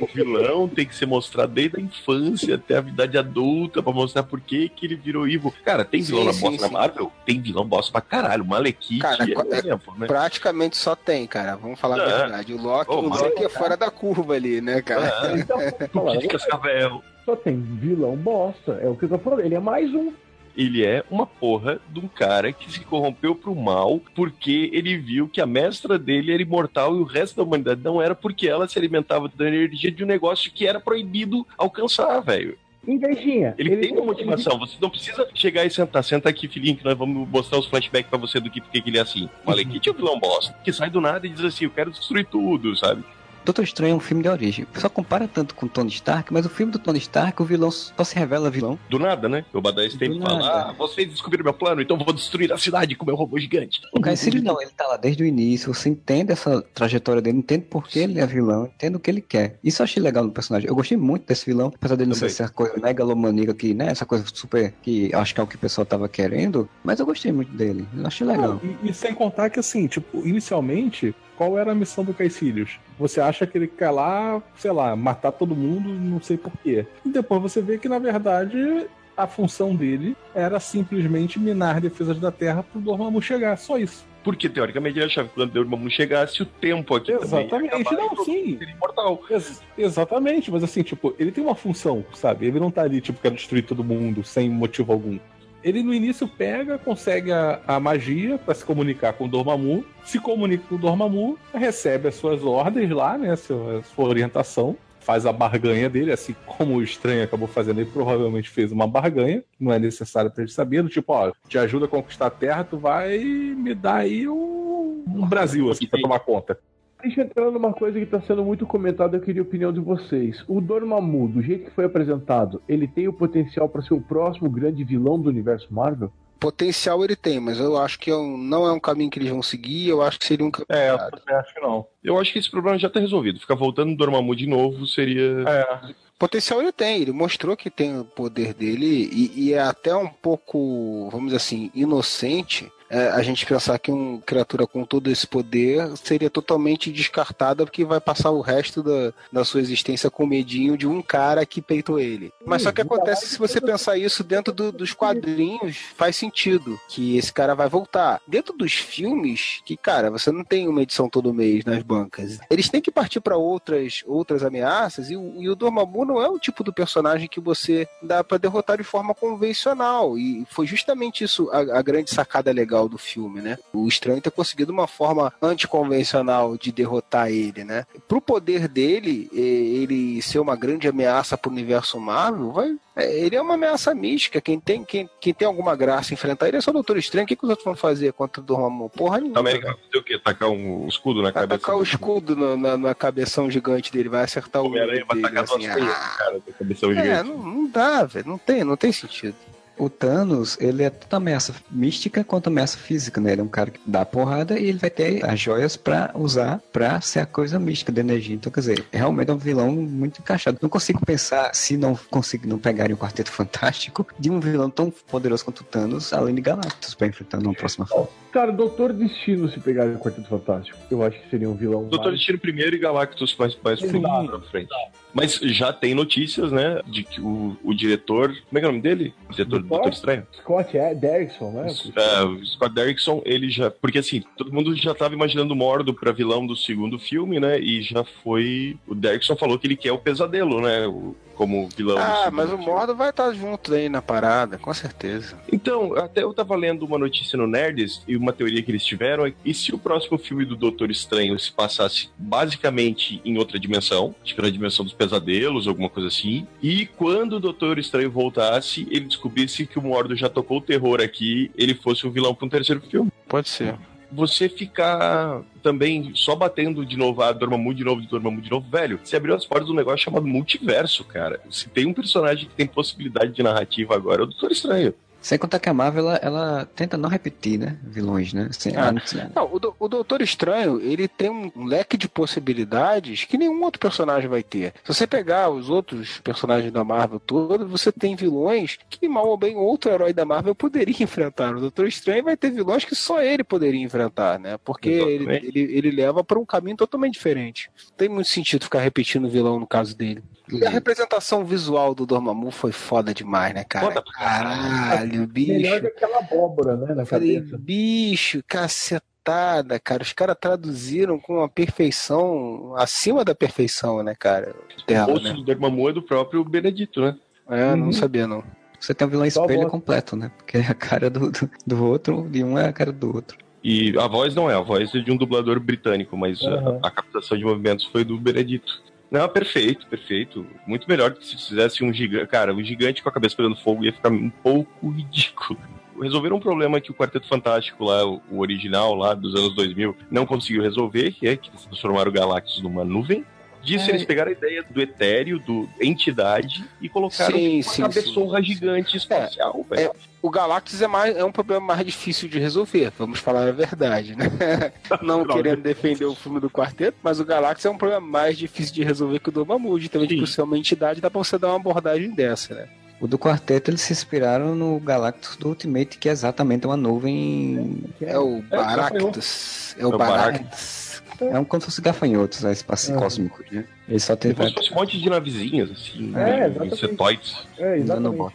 o 0.00 0.06
vilão 0.06 0.68
tem 0.68 0.84
que 0.84 0.94
ser 0.94 1.06
mostrado 1.06 1.52
desde 1.52 1.78
a 1.78 1.80
infância 1.80 2.56
até 2.56 2.78
a 2.78 2.80
idade 2.80 3.16
adulta 3.16 3.82
pra 3.82 3.92
mostrar 3.92 4.24
por 4.24 4.40
que, 4.46 4.68
que 4.68 4.86
ele 4.86 4.96
virou 4.96 5.26
evil. 5.26 5.52
Cara, 5.64 5.84
tem 5.84 6.02
vilão 6.02 6.32
sim, 6.32 6.42
na 6.42 6.50
bosta 6.50 6.66
na 6.66 6.72
Marvel? 6.72 7.12
Tem 7.24 7.40
vilão 7.40 7.64
bosta 7.64 7.92
pra 7.92 8.00
caralho. 8.00 8.42
O 8.42 8.46
Malekith 8.46 9.00
cara, 9.00 9.24
é, 9.24 9.58
exemplo, 9.58 9.94
né? 9.96 10.06
Praticamente 10.06 10.76
só 10.76 10.94
tem, 10.94 11.26
cara. 11.26 11.56
Vamos 11.56 11.78
falar 11.78 12.00
a 12.00 12.16
verdade. 12.18 12.52
O 12.52 12.60
Loki, 12.60 12.90
oh, 12.90 13.00
o 13.00 13.08
Loki 13.08 13.44
é 13.44 13.48
fora 13.48 13.76
da 13.76 13.90
curva 13.90 14.34
ali, 14.34 14.60
né, 14.60 14.82
cara? 14.82 15.30
É. 15.30 15.38
Então, 15.38 15.58
só 17.24 17.36
tem 17.36 17.60
vilão 17.60 18.16
bosta. 18.16 18.78
É 18.82 18.88
o 18.88 18.96
que 18.96 19.04
eu 19.04 19.08
tô 19.08 19.18
falando. 19.18 19.40
Ele 19.40 19.54
é 19.54 19.60
mais 19.60 19.92
um 19.94 20.12
ele 20.56 20.84
é 20.84 21.04
uma 21.10 21.26
porra 21.26 21.80
de 21.88 21.98
um 22.00 22.08
cara 22.08 22.52
que 22.52 22.70
se 22.70 22.80
corrompeu 22.80 23.34
pro 23.34 23.54
mal 23.54 24.00
porque 24.14 24.70
ele 24.72 24.96
viu 24.98 25.28
que 25.28 25.40
a 25.40 25.46
mestra 25.46 25.98
dele 25.98 26.32
era 26.32 26.42
imortal 26.42 26.94
e 26.96 27.00
o 27.00 27.04
resto 27.04 27.36
da 27.36 27.42
humanidade 27.42 27.80
não 27.82 28.00
era 28.00 28.14
porque 28.14 28.48
ela 28.48 28.68
se 28.68 28.78
alimentava 28.78 29.30
da 29.34 29.48
energia 29.48 29.90
de 29.90 30.04
um 30.04 30.06
negócio 30.06 30.52
que 30.52 30.66
era 30.66 30.80
proibido 30.80 31.46
alcançar, 31.56 32.20
velho. 32.20 32.58
Invejinha. 32.86 33.54
Ele, 33.58 33.72
ele 33.72 33.80
tem 33.82 33.92
uma 33.92 34.04
motivação. 34.04 34.58
Você 34.58 34.76
não 34.80 34.90
precisa 34.90 35.28
chegar 35.34 35.64
e 35.64 35.70
sentar. 35.70 36.02
Senta 36.02 36.28
aqui, 36.28 36.48
filhinho, 36.48 36.76
que 36.76 36.84
nós 36.84 36.96
vamos 36.96 37.28
mostrar 37.28 37.58
os 37.58 37.66
flashbacks 37.66 38.10
pra 38.10 38.18
você 38.18 38.40
do 38.40 38.50
que, 38.50 38.60
porque 38.60 38.80
que 38.80 38.90
ele 38.90 38.98
é 38.98 39.02
assim. 39.02 39.28
O 39.44 39.50
Malekith 39.50 39.86
é 39.86 39.90
o 39.90 39.94
vilão 39.94 40.18
bosta, 40.18 40.54
que 40.64 40.72
sai 40.72 40.90
do 40.90 41.00
nada 41.00 41.26
e 41.26 41.30
diz 41.30 41.44
assim, 41.44 41.64
eu 41.64 41.70
quero 41.70 41.90
destruir 41.90 42.26
tudo, 42.26 42.74
sabe? 42.76 43.04
Doutor 43.44 43.64
Estranho 43.64 43.92
é 43.92 43.96
um 43.96 44.00
filme 44.00 44.22
de 44.22 44.28
origem. 44.28 44.64
O 44.64 44.68
pessoal 44.68 44.90
compara 44.90 45.26
tanto 45.26 45.54
com 45.54 45.66
Tony 45.66 45.90
Stark, 45.90 46.32
mas 46.32 46.46
o 46.46 46.48
filme 46.48 46.72
do 46.72 46.78
Tony 46.78 46.98
Stark, 46.98 47.40
o 47.42 47.44
vilão 47.44 47.70
só 47.70 48.04
se 48.04 48.14
revela 48.14 48.50
vilão. 48.50 48.78
Do 48.88 48.98
nada, 48.98 49.28
né? 49.28 49.44
O 49.52 49.60
Badass 49.60 49.94
tem 49.94 50.12
que 50.12 50.20
falar, 50.20 50.70
ah, 50.70 50.72
vocês 50.72 51.08
descobriram 51.08 51.44
meu 51.44 51.54
plano, 51.54 51.82
então 51.82 51.96
vou 51.98 52.12
destruir 52.12 52.52
a 52.52 52.58
cidade 52.58 52.94
com 52.94 53.04
meu 53.04 53.16
robô 53.16 53.38
gigante. 53.38 53.80
O 53.92 54.00
Caecílio 54.00 54.42
não, 54.42 54.60
ele 54.60 54.70
tá 54.70 54.86
lá 54.86 54.96
desde 54.96 55.22
o 55.22 55.26
início, 55.26 55.72
você 55.74 55.88
entende 55.88 56.32
essa 56.32 56.62
trajetória 56.74 57.20
dele, 57.20 57.38
entende 57.38 57.64
por 57.64 57.88
que 57.88 57.98
ele 57.98 58.20
é 58.20 58.26
vilão, 58.26 58.66
entende 58.66 58.96
o 58.96 59.00
que 59.00 59.10
ele 59.10 59.20
quer. 59.20 59.58
Isso 59.62 59.82
eu 59.82 59.84
achei 59.84 60.02
legal 60.02 60.24
no 60.24 60.30
personagem. 60.30 60.68
Eu 60.68 60.74
gostei 60.74 60.96
muito 60.96 61.26
desse 61.26 61.44
vilão, 61.44 61.72
apesar 61.74 61.96
dele 61.96 62.10
não 62.10 62.16
ser 62.16 62.26
essa 62.26 62.48
coisa 62.48 62.78
megalomaníaca 62.78 63.54
que, 63.54 63.74
né, 63.74 63.88
essa 63.88 64.06
coisa 64.06 64.24
super, 64.32 64.72
que 64.82 65.12
acho 65.14 65.34
que 65.34 65.40
é 65.40 65.44
o 65.44 65.46
que 65.46 65.56
o 65.56 65.58
pessoal 65.58 65.84
tava 65.84 66.08
querendo, 66.08 66.68
mas 66.84 67.00
eu 67.00 67.06
gostei 67.06 67.32
muito 67.32 67.52
dele. 67.52 67.86
Eu 67.96 68.06
achei 68.06 68.26
legal. 68.26 68.60
e, 68.62 68.90
e 68.90 68.94
sem 68.94 69.14
contar 69.14 69.50
que, 69.50 69.58
assim, 69.58 69.86
tipo, 69.86 70.26
inicialmente, 70.26 71.14
qual 71.42 71.58
era 71.58 71.72
a 71.72 71.74
missão 71.74 72.04
do 72.04 72.14
Caecilius? 72.14 72.78
Você 72.96 73.20
acha 73.20 73.44
que 73.46 73.58
ele 73.58 73.66
quer 73.66 73.90
lá, 73.90 74.40
sei 74.56 74.70
lá, 74.70 74.94
matar 74.94 75.32
todo 75.32 75.56
mundo, 75.56 75.88
não 75.88 76.20
sei 76.20 76.36
porquê. 76.36 76.86
E 77.04 77.08
depois 77.08 77.42
você 77.42 77.60
vê 77.60 77.78
que, 77.78 77.88
na 77.88 77.98
verdade, 77.98 78.86
a 79.16 79.26
função 79.26 79.74
dele 79.74 80.16
era 80.32 80.60
simplesmente 80.60 81.40
minar 81.40 81.80
defesas 81.80 82.20
da 82.20 82.30
Terra 82.30 82.62
pro 82.62 82.80
Dormammu 82.80 83.20
chegar, 83.20 83.58
só 83.58 83.76
isso. 83.76 84.06
Porque, 84.22 84.48
teoricamente, 84.48 85.00
ele 85.00 85.06
achava 85.06 85.26
que 85.26 85.34
quando 85.34 85.50
o 85.50 85.52
Dormammu 85.52 85.90
chegasse, 85.90 86.40
o 86.42 86.46
tempo 86.46 86.94
aqui 86.94 87.10
Exatamente, 87.10 87.92
não, 87.92 88.24
sim. 88.24 88.56
Seria 88.56 88.74
imortal. 88.74 89.20
Ex 89.28 89.60
exatamente, 89.76 90.48
mas 90.48 90.62
assim, 90.62 90.84
tipo, 90.84 91.12
ele 91.18 91.32
tem 91.32 91.42
uma 91.42 91.56
função, 91.56 92.04
sabe? 92.14 92.46
Ele 92.46 92.60
não 92.60 92.70
tá 92.70 92.82
ali, 92.82 93.00
tipo, 93.00 93.20
quer 93.20 93.32
destruir 93.32 93.64
todo 93.64 93.82
mundo 93.82 94.22
sem 94.22 94.48
motivo 94.48 94.92
algum. 94.92 95.18
Ele 95.62 95.82
no 95.82 95.94
início 95.94 96.26
pega, 96.26 96.78
consegue 96.78 97.32
a, 97.32 97.60
a 97.66 97.80
magia 97.80 98.38
para 98.38 98.54
se 98.54 98.64
comunicar 98.64 99.12
com 99.12 99.24
o 99.24 99.28
Dormammu, 99.28 99.84
se 100.04 100.18
comunica 100.18 100.64
com 100.68 100.74
o 100.74 100.78
Dormammu, 100.78 101.38
recebe 101.54 102.08
as 102.08 102.14
suas 102.14 102.42
ordens 102.42 102.90
lá, 102.90 103.16
né, 103.16 103.36
sua, 103.36 103.82
sua 103.82 104.06
orientação, 104.06 104.76
faz 105.00 105.26
a 105.26 105.32
barganha 105.32 105.88
dele, 105.88 106.12
assim 106.12 106.34
como 106.46 106.76
o 106.76 106.82
estranho 106.82 107.24
acabou 107.24 107.48
fazendo, 107.48 107.80
ele 107.80 107.90
provavelmente 107.90 108.48
fez 108.48 108.72
uma 108.72 108.86
barganha, 108.86 109.42
não 109.58 109.72
é 109.72 109.78
necessário 109.78 110.30
pra 110.30 110.44
gente 110.44 110.54
saber, 110.54 110.82
do 110.82 110.88
tipo, 110.88 111.12
ó, 111.12 111.32
te 111.48 111.58
ajuda 111.58 111.86
a 111.86 111.88
conquistar 111.88 112.26
a 112.26 112.30
terra, 112.30 112.64
tu 112.64 112.78
vai 112.78 113.18
me 113.18 113.74
dar 113.74 113.96
aí 113.96 114.28
um, 114.28 115.04
um 115.06 115.26
Brasil, 115.26 115.70
assim, 115.70 115.86
pra 115.86 116.00
tomar 116.00 116.20
conta. 116.20 116.58
Deixa 117.02 117.20
eu 117.20 117.24
entrar 117.24 117.50
numa 117.50 117.72
coisa 117.72 117.98
que 117.98 118.04
está 118.04 118.20
sendo 118.20 118.44
muito 118.44 118.64
comentada, 118.64 119.16
eu 119.16 119.20
queria 119.20 119.42
a 119.42 119.44
opinião 119.44 119.72
de 119.72 119.80
vocês. 119.80 120.44
O 120.46 120.60
Dormammu, 120.60 121.28
do 121.28 121.42
jeito 121.42 121.64
que 121.64 121.74
foi 121.74 121.84
apresentado, 121.84 122.62
ele 122.68 122.86
tem 122.86 123.08
o 123.08 123.12
potencial 123.12 123.68
para 123.68 123.82
ser 123.82 123.94
o 123.94 124.00
próximo 124.00 124.48
grande 124.48 124.84
vilão 124.84 125.18
do 125.18 125.28
universo 125.28 125.66
Marvel? 125.74 126.12
Potencial 126.38 127.04
ele 127.04 127.16
tem, 127.16 127.40
mas 127.40 127.58
eu 127.58 127.76
acho 127.76 127.98
que 127.98 128.10
é 128.10 128.14
não 128.14 128.66
é 128.66 128.72
um 128.72 128.80
caminho 128.80 129.10
que 129.10 129.18
eles 129.18 129.30
vão 129.30 129.42
seguir, 129.42 129.88
eu 129.88 130.00
acho 130.00 130.18
que 130.18 130.26
seria 130.26 130.46
um 130.46 130.50
É, 130.68 130.90
eu 130.90 131.38
acho 131.38 131.54
que 131.54 131.60
não. 131.60 131.86
Eu 132.02 132.18
acho 132.18 132.32
que 132.32 132.38
esse 132.38 132.50
problema 132.50 132.78
já 132.78 132.88
está 132.88 133.00
resolvido. 133.00 133.40
Ficar 133.40 133.54
voltando 133.56 133.90
no 133.90 133.96
Dormammu 133.96 134.34
de 134.36 134.46
novo 134.46 134.86
seria... 134.86 135.44
É. 135.46 135.94
Potencial 136.18 136.60
ele 136.60 136.70
tem, 136.70 137.02
ele 137.02 137.10
mostrou 137.10 137.56
que 137.56 137.68
tem 137.68 137.98
o 137.98 138.04
poder 138.04 138.54
dele 138.54 139.10
e, 139.12 139.48
e 139.48 139.54
é 139.54 139.60
até 139.60 139.94
um 139.94 140.06
pouco, 140.06 141.08
vamos 141.10 141.26
dizer 141.26 141.38
assim, 141.38 141.70
inocente 141.74 142.70
é, 142.92 143.08
a 143.08 143.22
gente 143.22 143.46
pensar 143.46 143.78
que 143.78 143.90
uma 143.90 144.20
criatura 144.20 144.66
com 144.66 144.84
todo 144.84 145.10
esse 145.10 145.26
poder 145.26 145.96
seria 145.96 146.28
totalmente 146.28 146.92
descartada 146.92 147.64
porque 147.64 147.86
vai 147.86 148.00
passar 148.00 148.30
o 148.30 148.42
resto 148.42 148.82
da, 148.82 149.14
da 149.32 149.44
sua 149.46 149.60
existência 149.60 150.10
com 150.10 150.26
medinho 150.26 150.76
de 150.76 150.86
um 150.86 151.00
cara 151.00 151.46
que 151.46 151.62
peitou 151.62 151.98
ele. 151.98 152.30
Mas 152.44 152.62
só 152.62 152.70
que 152.70 152.82
acontece 152.82 153.26
se 153.26 153.38
você 153.38 153.62
pensar 153.62 153.96
isso 153.96 154.22
dentro 154.22 154.52
do, 154.52 154.70
dos 154.70 154.92
quadrinhos, 154.92 155.78
faz 155.96 156.16
sentido 156.16 156.78
que 156.86 157.16
esse 157.16 157.32
cara 157.32 157.54
vai 157.54 157.66
voltar. 157.66 158.20
Dentro 158.28 158.54
dos 158.54 158.74
filmes, 158.74 159.62
que 159.64 159.74
cara, 159.74 160.10
você 160.10 160.30
não 160.30 160.44
tem 160.44 160.68
uma 160.68 160.82
edição 160.82 161.08
todo 161.08 161.32
mês 161.32 161.64
nas 161.64 161.82
bancas. 161.82 162.38
Eles 162.50 162.68
têm 162.68 162.82
que 162.82 162.90
partir 162.90 163.20
para 163.20 163.38
outras 163.38 164.02
outras 164.06 164.44
ameaças 164.44 165.08
e, 165.08 165.14
e 165.14 165.48
o 165.48 165.56
Dormammu 165.56 166.04
não 166.04 166.20
é 166.20 166.28
o 166.28 166.38
tipo 166.38 166.62
do 166.62 166.74
personagem 166.74 167.26
que 167.28 167.40
você 167.40 167.88
dá 168.02 168.22
para 168.22 168.36
derrotar 168.36 168.76
de 168.76 168.84
forma 168.84 169.14
convencional. 169.14 170.18
E 170.18 170.46
foi 170.50 170.66
justamente 170.66 171.24
isso 171.24 171.48
a, 171.50 171.78
a 171.78 171.82
grande 171.82 172.10
sacada 172.10 172.52
legal 172.52 172.81
legal 172.82 172.88
do 172.88 172.98
filme, 172.98 173.40
né? 173.40 173.58
O 173.72 173.86
estranho 173.86 174.20
ter 174.20 174.30
conseguido 174.30 174.72
uma 174.72 174.86
forma 174.86 175.32
anticonvencional 175.40 176.56
de 176.56 176.72
derrotar 176.72 177.30
ele, 177.30 177.64
né? 177.64 177.86
Pro 178.08 178.20
poder 178.20 178.68
dele, 178.68 179.28
ele 179.32 180.20
ser 180.22 180.38
uma 180.38 180.56
grande 180.56 180.88
ameaça 180.88 181.36
pro 181.36 181.50
universo 181.50 181.98
Marvel, 182.00 182.52
vai, 182.52 182.76
é, 182.96 183.18
ele 183.18 183.36
é 183.36 183.40
uma 183.40 183.54
ameaça 183.54 183.94
mística. 183.94 184.40
Quem 184.40 184.58
tem, 184.58 184.84
quem, 184.84 185.08
quem 185.20 185.32
tem 185.32 185.46
alguma 185.46 185.74
graça 185.74 186.12
enfrentar 186.12 186.48
ele 186.48 186.58
é 186.58 186.60
só 186.60 186.70
o 186.70 186.74
Doutor 186.74 186.96
Estranho. 186.96 187.24
O 187.24 187.28
que, 187.28 187.36
que 187.36 187.44
os 187.44 187.50
outros 187.50 187.64
vão 187.64 187.76
fazer 187.76 188.12
contra 188.12 188.40
o 188.40 188.44
Dormammu? 188.44 188.90
Porra 188.90 189.18
nenhuma. 189.18 189.42
Vai 189.42 189.60
fazer 189.60 189.98
o 189.98 190.02
quê? 190.02 190.18
Tacar 190.18 190.50
um 190.50 190.86
escudo 190.88 191.22
na 191.22 191.32
cabeça? 191.32 191.58
Tacar 191.58 191.76
o 191.76 191.82
escudo 191.82 192.36
na, 192.36 192.56
na, 192.56 192.76
na, 192.76 192.94
cabeção 192.94 193.50
gigante 193.50 193.92
dele. 193.92 194.08
Vai 194.08 194.24
acertar 194.24 194.62
o. 194.62 194.66
Homem-Aranha 194.66 195.04
vai 195.06 195.20
tacar 195.20 195.44
assim, 195.44 195.66
ah, 195.66 196.16
cara, 196.18 196.42
da 196.46 196.52
cabeção 196.52 196.90
é, 196.92 196.94
gigante. 196.94 197.30
Não, 197.30 197.38
não 197.38 197.70
dá, 197.70 198.04
velho. 198.04 198.28
Não 198.28 198.38
tem, 198.38 198.64
não 198.64 198.76
tem 198.76 198.92
sentido 198.92 199.34
o 199.78 199.88
Thanos, 199.88 200.58
ele 200.60 200.82
é 200.82 200.90
tanto 200.90 201.14
ameaça 201.14 201.54
mística 201.70 202.22
quanto 202.24 202.48
ameaça 202.48 202.78
física, 202.78 203.20
né? 203.20 203.32
Ele 203.32 203.40
é 203.40 203.44
um 203.44 203.48
cara 203.48 203.70
que 203.70 203.80
dá 203.86 204.04
porrada 204.04 204.58
e 204.58 204.66
ele 204.66 204.78
vai 204.78 204.90
ter 204.90 205.24
as 205.24 205.38
joias 205.38 205.76
para 205.76 206.10
usar 206.14 206.60
para 206.72 207.00
ser 207.00 207.20
a 207.20 207.26
coisa 207.26 207.58
mística 207.58 207.92
da 207.92 208.00
energia. 208.00 208.34
Então, 208.34 208.52
quer 208.52 208.60
dizer, 208.60 208.84
realmente 208.92 209.30
é 209.30 209.34
um 209.34 209.38
vilão 209.38 209.72
muito 209.72 210.20
encaixado. 210.20 210.58
Não 210.60 210.68
consigo 210.68 211.04
pensar, 211.04 211.54
se 211.54 211.76
não 211.76 211.98
consigo 212.10 212.46
não 212.46 212.58
pegarem 212.58 212.94
o 212.94 212.98
Quarteto 212.98 213.30
Fantástico, 213.32 214.06
de 214.18 214.30
um 214.30 214.40
vilão 214.40 214.70
tão 214.70 214.90
poderoso 214.90 215.44
quanto 215.44 215.60
o 215.60 215.64
Thanos, 215.64 216.12
além 216.12 216.34
de 216.34 216.40
Galactus, 216.40 216.94
para 216.94 217.06
enfrentar 217.06 217.40
numa 217.40 217.54
próxima 217.54 217.86
fase. 217.86 218.08
Cara, 218.32 218.52
Doutor 218.52 218.92
Destino, 218.92 219.48
se 219.50 219.60
pegarem 219.60 219.94
o 219.94 219.98
Quarteto 219.98 220.28
Fantástico, 220.28 220.78
eu 220.90 221.02
acho 221.02 221.20
que 221.20 221.30
seria 221.30 221.48
um 221.48 221.54
vilão. 221.54 221.82
Doutor 221.82 222.06
mais... 222.06 222.18
Destino 222.18 222.38
primeiro 222.38 222.76
e 222.76 222.78
Galactus 222.78 223.34
mais, 223.38 223.56
mais 223.62 223.80
pra 223.80 224.40
frente. 224.50 224.68
Mas 225.14 225.34
já 225.34 225.72
tem 225.72 225.94
notícias, 225.94 226.50
né, 226.50 226.80
de 226.86 227.02
que 227.04 227.20
o, 227.20 227.56
o 227.62 227.74
diretor. 227.74 228.28
Como 228.48 228.58
é 228.58 228.60
que 228.60 228.66
é 228.66 228.68
o 228.68 228.72
nome 228.72 228.82
dele? 228.82 229.14
O 229.28 229.32
diretor 229.32 229.62
Doutor 229.62 229.92
Estranho. 229.92 230.26
Scott 230.32 230.76
é 230.76 230.94
Derrickson, 230.94 231.50
né? 231.50 231.66
É, 231.96 232.22
o 232.22 232.44
Scott 232.46 232.74
Derrickson, 232.74 233.22
ele 233.24 233.50
já. 233.50 233.70
Porque 233.70 233.98
assim, 233.98 234.22
todo 234.36 234.52
mundo 234.52 234.74
já 234.76 234.94
tava 234.94 235.14
imaginando 235.14 235.52
o 235.52 235.56
Mordo 235.56 235.92
pra 235.92 236.12
vilão 236.12 236.46
do 236.46 236.56
segundo 236.56 236.98
filme, 236.98 237.38
né? 237.38 237.60
E 237.60 237.82
já 237.82 238.04
foi. 238.04 238.76
O 238.86 238.94
Derrickson 238.94 239.36
falou 239.36 239.58
que 239.58 239.66
ele 239.66 239.76
quer 239.76 239.92
o 239.92 239.98
pesadelo, 239.98 240.60
né? 240.60 240.86
O, 240.86 241.14
como 241.34 241.68
vilão. 241.76 241.98
Ah, 241.98 242.30
mas 242.30 242.50
o 242.52 242.58
Mordo 242.58 242.94
vai 242.94 243.10
estar 243.10 243.32
junto 243.32 243.74
aí 243.74 243.88
na 243.88 244.02
parada, 244.02 244.58
com 244.58 244.72
certeza. 244.72 245.36
Então, 245.52 245.96
até 245.96 246.22
eu 246.22 246.32
tava 246.32 246.54
lendo 246.56 246.84
uma 246.84 246.98
notícia 246.98 247.36
no 247.36 247.46
Nerds 247.46 248.02
e 248.06 248.16
uma 248.16 248.32
teoria 248.32 248.62
que 248.62 248.70
eles 248.70 248.84
tiveram 248.84 249.26
é 249.26 249.32
e 249.44 249.54
se 249.54 249.74
o 249.74 249.78
próximo 249.78 250.18
filme 250.18 250.44
do 250.44 250.56
Doutor 250.56 250.90
Estranho 250.90 251.38
se 251.38 251.50
passasse 251.50 252.10
basicamente 252.16 253.20
em 253.24 253.38
outra 253.38 253.58
dimensão, 253.58 254.14
tipo 254.22 254.42
na 254.42 254.50
dimensão 254.50 254.84
dos 254.84 254.94
pesadelos, 254.94 255.66
alguma 255.66 255.88
coisa 255.88 256.08
assim, 256.08 256.46
e 256.62 256.86
quando 256.86 257.34
o 257.34 257.40
Doutor 257.40 257.78
Estranho 257.78 258.10
voltasse, 258.10 258.86
ele 258.90 259.06
descobrisse 259.06 259.66
que 259.66 259.78
o 259.78 259.82
Mordo 259.82 260.14
já 260.14 260.28
tocou 260.28 260.58
o 260.58 260.62
terror 260.62 261.00
aqui, 261.00 261.50
ele 261.56 261.74
fosse 261.74 262.06
um 262.06 262.10
vilão 262.10 262.34
para 262.34 262.46
um 262.46 262.50
terceiro 262.50 262.80
filme. 262.80 263.10
Pode 263.26 263.48
ser 263.48 263.74
você 264.12 264.48
ficar 264.48 265.42
também 265.62 266.12
só 266.14 266.36
batendo 266.36 266.84
de 266.84 266.96
novo, 266.96 267.22
ah, 267.22 267.32
Dormammu 267.32 267.74
de 267.74 267.84
novo, 267.84 268.02
Dormammu 268.02 268.40
de 268.40 268.50
novo, 268.50 268.68
velho, 268.70 269.00
você 269.02 269.16
abriu 269.16 269.34
as 269.34 269.44
portas 269.44 269.66
de 269.66 269.72
um 269.72 269.76
negócio 269.76 270.04
chamado 270.04 270.26
multiverso, 270.26 271.04
cara. 271.04 271.40
Se 271.50 271.68
tem 271.68 271.86
um 271.86 271.94
personagem 271.94 272.48
que 272.48 272.54
tem 272.54 272.66
possibilidade 272.66 273.32
de 273.32 273.42
narrativa 273.42 273.94
agora, 273.94 274.22
é 274.22 274.24
o 274.24 274.26
Doutor 274.26 274.52
Estranho. 274.52 274.94
Sem 275.22 275.38
contar 275.38 275.60
que 275.60 275.68
a 275.68 275.74
Marvel, 275.74 276.10
ela, 276.10 276.16
ela 276.16 276.68
tenta 276.74 276.96
não 276.96 277.08
repetir, 277.08 277.58
né? 277.58 277.78
Vilões, 277.82 278.32
né? 278.32 278.48
Sem, 278.50 278.76
ah, 278.76 278.92
não, 279.34 279.54
o, 279.54 279.58
do, 279.58 279.74
o, 279.78 279.88
Doutor 279.88 280.20
Estranho, 280.20 280.80
ele 280.80 281.06
tem 281.06 281.30
um 281.30 281.64
leque 281.64 281.96
de 281.96 282.08
possibilidades 282.08 283.24
que 283.24 283.38
nenhum 283.38 283.62
outro 283.62 283.78
personagem 283.78 284.28
vai 284.28 284.42
ter. 284.42 284.74
Se 284.82 284.92
você 284.92 285.06
pegar 285.06 285.48
os 285.48 285.70
outros 285.70 286.18
personagens 286.18 286.72
da 286.72 286.82
Marvel 286.82 287.20
todos, 287.20 287.70
você 287.70 287.92
tem 287.92 288.16
vilões 288.16 288.78
que 288.90 289.08
mal 289.08 289.28
ou 289.28 289.36
bem 289.36 289.56
outro 289.56 289.90
herói 289.90 290.12
da 290.12 290.24
Marvel 290.24 290.54
poderia 290.54 290.94
enfrentar. 291.02 291.54
O 291.54 291.60
Doutor 291.60 291.86
Estranho 291.86 292.24
vai 292.24 292.36
ter 292.36 292.50
vilões 292.50 292.84
que 292.84 292.96
só 292.96 293.22
ele 293.22 293.44
poderia 293.44 293.80
enfrentar, 293.80 294.40
né? 294.40 294.58
Porque 294.64 294.88
ele, 294.88 295.32
ele, 295.36 295.60
ele, 295.60 295.90
leva 295.90 296.24
para 296.24 296.38
um 296.38 296.44
caminho 296.44 296.76
totalmente 296.76 297.14
diferente. 297.14 297.70
Não 297.90 297.96
tem 297.96 298.08
muito 298.08 298.28
sentido 298.28 298.64
ficar 298.64 298.80
repetindo 298.80 299.26
o 299.26 299.30
vilão 299.30 299.60
no 299.60 299.66
caso 299.66 299.96
dele. 299.96 300.22
E 300.50 300.66
a 300.66 300.70
representação 300.70 301.44
visual 301.44 301.94
do 301.94 302.04
Dormammu 302.04 302.50
foi 302.50 302.72
foda 302.72 303.14
demais, 303.14 303.54
né, 303.54 303.64
cara? 303.64 303.86
Foda 303.86 304.02
Caralho, 304.02 305.11
bicho. 305.26 305.52
Melhor 305.52 305.80
que 305.80 305.86
aquela 305.88 306.18
abóbora, 306.18 306.76
né, 306.76 306.94
na 306.94 307.04
Falei, 307.04 307.36
cabeça. 307.36 307.58
bicho, 307.58 308.42
cacetada, 308.46 309.78
cara. 309.78 310.02
Os 310.02 310.12
caras 310.12 310.36
traduziram 310.40 311.18
com 311.18 311.38
uma 311.38 311.48
perfeição, 311.48 312.74
acima 312.76 313.24
da 313.24 313.34
perfeição, 313.34 314.02
né, 314.02 314.14
cara? 314.18 314.54
Dela, 314.86 315.08
o 315.08 315.12
rosto 315.12 315.28
né? 315.28 315.34
do 315.34 315.42
Dormammu 315.42 315.88
é 315.88 315.92
do 315.92 316.02
próprio 316.02 316.44
Benedito, 316.44 317.00
né? 317.00 317.16
É, 317.48 317.70
uhum. 317.70 317.76
não 317.76 317.92
sabia, 317.92 318.26
não. 318.26 318.42
Você 318.78 318.92
tem 318.92 319.06
um 319.06 319.10
vilão 319.10 319.26
espelho 319.26 319.68
completo, 319.68 320.16
né? 320.16 320.32
Porque 320.36 320.58
a 320.58 320.74
cara 320.74 321.08
do, 321.08 321.30
do, 321.30 321.50
do 321.64 321.84
outro 321.84 322.28
e 322.32 322.42
um 322.42 322.58
é 322.58 322.68
a 322.68 322.72
cara 322.72 322.90
do 322.90 323.14
outro. 323.14 323.38
E 323.62 323.96
a 323.96 324.08
voz 324.08 324.34
não 324.34 324.50
é, 324.50 324.54
a 324.54 324.60
voz 324.60 324.92
é 324.92 324.98
de 324.98 325.12
um 325.12 325.16
dublador 325.16 325.60
britânico, 325.60 326.16
mas 326.16 326.42
uhum. 326.42 326.80
a, 326.82 326.88
a, 326.88 326.90
captação 326.90 327.38
de 327.38 327.44
movimentos 327.44 327.84
foi 327.84 328.02
do 328.02 328.18
Benedito. 328.18 328.82
Não, 329.12 329.28
perfeito, 329.28 329.86
perfeito. 329.86 330.46
Muito 330.66 330.88
melhor 330.88 331.10
do 331.10 331.20
que 331.20 331.26
se 331.26 331.36
fizesse 331.36 331.84
um 331.84 331.92
gigante. 331.92 332.26
Cara, 332.28 332.54
um 332.54 332.64
gigante 332.64 333.02
com 333.02 333.10
a 333.10 333.12
cabeça 333.12 333.36
pegando 333.36 333.54
fogo 333.56 333.84
ia 333.84 333.92
ficar 333.92 334.10
um 334.10 334.30
pouco 334.30 334.88
ridículo. 334.88 335.60
Resolveram 336.00 336.36
um 336.36 336.40
problema 336.40 336.80
que 336.80 336.90
o 336.90 336.94
Quarteto 336.94 337.28
Fantástico 337.28 337.84
lá, 337.84 338.06
o 338.06 338.38
original 338.38 338.94
lá 338.94 339.12
dos 339.12 339.34
anos 339.34 339.54
2000, 339.54 339.94
não 340.10 340.24
conseguiu 340.24 340.62
resolver, 340.62 341.12
que 341.12 341.28
é 341.28 341.36
que 341.36 341.50
transformaram 341.50 342.10
o 342.10 342.14
Galactus 342.14 342.62
numa 342.62 342.84
nuvem. 342.84 343.22
Disso, 343.62 343.90
é. 343.90 343.94
eles 343.94 344.04
pegaram 344.04 344.30
a 344.30 344.32
ideia 344.32 344.64
do 344.68 344.80
etéreo, 344.80 345.38
do 345.38 345.68
entidade, 345.80 346.64
e 346.80 346.88
colocaram 346.88 347.36
sim, 347.36 347.56
uma 347.56 347.62
sim, 347.62 347.82
cabeçorra 347.82 348.38
sim. 348.38 348.44
gigante 348.44 348.96
espacial, 348.96 349.64
é, 349.70 349.84
é, 349.84 349.92
o 350.20 350.30
Galactus 350.30 350.80
é, 350.80 350.86
mais, 350.86 351.16
é 351.16 351.24
um 351.24 351.32
problema 351.32 351.66
mais 351.66 351.84
difícil 351.84 352.28
de 352.28 352.38
resolver, 352.38 352.92
vamos 352.98 353.18
falar 353.18 353.48
a 353.48 353.52
verdade, 353.52 354.16
né? 354.16 354.26
Não 355.02 355.24
querendo 355.24 355.62
defender 355.62 356.04
o 356.04 356.14
filme 356.14 356.40
do 356.40 356.50
quarteto, 356.50 356.96
mas 357.02 357.20
o 357.20 357.24
Galactus 357.24 357.64
é 357.64 357.70
um 357.70 357.78
problema 357.78 358.06
mais 358.06 358.36
difícil 358.36 358.74
de 358.74 358.84
resolver 358.84 359.18
que 359.18 359.28
o 359.28 359.32
do 359.32 359.46
Mamute. 359.46 359.88
Também, 359.88 360.18
por 360.18 360.28
ser 360.28 360.42
uma 360.42 360.58
entidade, 360.58 361.00
dá 361.00 361.10
pra 361.10 361.18
você 361.18 361.38
dar 361.38 361.48
uma 361.48 361.56
abordagem 361.56 362.10
dessa, 362.10 362.54
né? 362.54 362.68
O 363.02 363.08
do 363.08 363.18
quarteto 363.18 363.68
eles 363.68 363.80
se 363.80 363.92
inspiraram 363.92 364.54
no 364.54 364.78
Galactus 364.78 365.34
do 365.34 365.48
Ultimate, 365.48 365.98
que 365.98 366.08
é 366.08 366.12
exatamente 366.12 366.66
uma 366.66 366.76
nuvem. 366.76 367.82
É 368.00 368.16
o 368.16 368.38
é, 368.48 368.56
Baractus. 368.56 369.74
É 369.76 369.84
o 369.84 369.98
Baractus. 369.98 370.81
É 371.30 371.38
um 371.38 371.44
como 371.44 371.60
se 371.60 371.66
fosse 371.66 371.80
gafanhotos, 371.80 372.42
né? 372.42 372.52
Espaço 372.52 372.92
é. 372.92 372.96
cósmico, 372.96 373.42
né? 373.50 373.64
Ele 373.88 374.00
só 374.00 374.16
tem. 374.16 374.32
Como 374.34 374.48
se 374.48 374.54
fosse 374.54 374.72
um 374.72 374.74
monte 374.74 375.00
de 375.00 375.10
navezinhas, 375.10 375.70
assim. 375.70 376.12
É, 376.16 376.48
né? 376.48 376.66
insetoides. 376.66 377.36
É, 377.58 377.78
exatamente. 377.78 378.34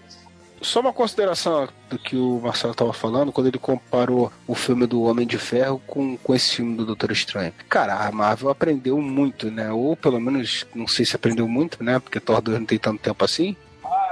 Só 0.60 0.80
uma 0.80 0.92
consideração 0.92 1.70
do 1.88 2.00
que 2.00 2.16
o 2.16 2.40
Marcelo 2.42 2.72
estava 2.72 2.92
falando 2.92 3.32
quando 3.32 3.48
ele 3.48 3.60
comparou 3.60 4.32
o 4.48 4.56
filme 4.56 4.88
do 4.88 5.04
Homem 5.04 5.28
de 5.28 5.38
Ferro 5.38 5.80
com, 5.86 6.18
com 6.18 6.34
esse 6.34 6.56
filme 6.56 6.76
do 6.76 6.86
Doutor 6.86 7.12
Estranho. 7.12 7.54
Cara, 7.70 8.08
a 8.08 8.12
Marvel 8.12 8.50
aprendeu 8.50 9.00
muito, 9.00 9.52
né? 9.52 9.72
Ou 9.72 9.96
pelo 9.96 10.20
menos, 10.20 10.66
não 10.74 10.88
sei 10.88 11.06
se 11.06 11.16
aprendeu 11.16 11.48
muito, 11.48 11.84
né? 11.84 12.00
Porque 12.00 12.20
Thor 12.20 12.42
2 12.42 12.60
não 12.60 12.66
tem 12.66 12.80
tanto 12.80 13.00
tempo 13.00 13.24
assim. 13.24 13.56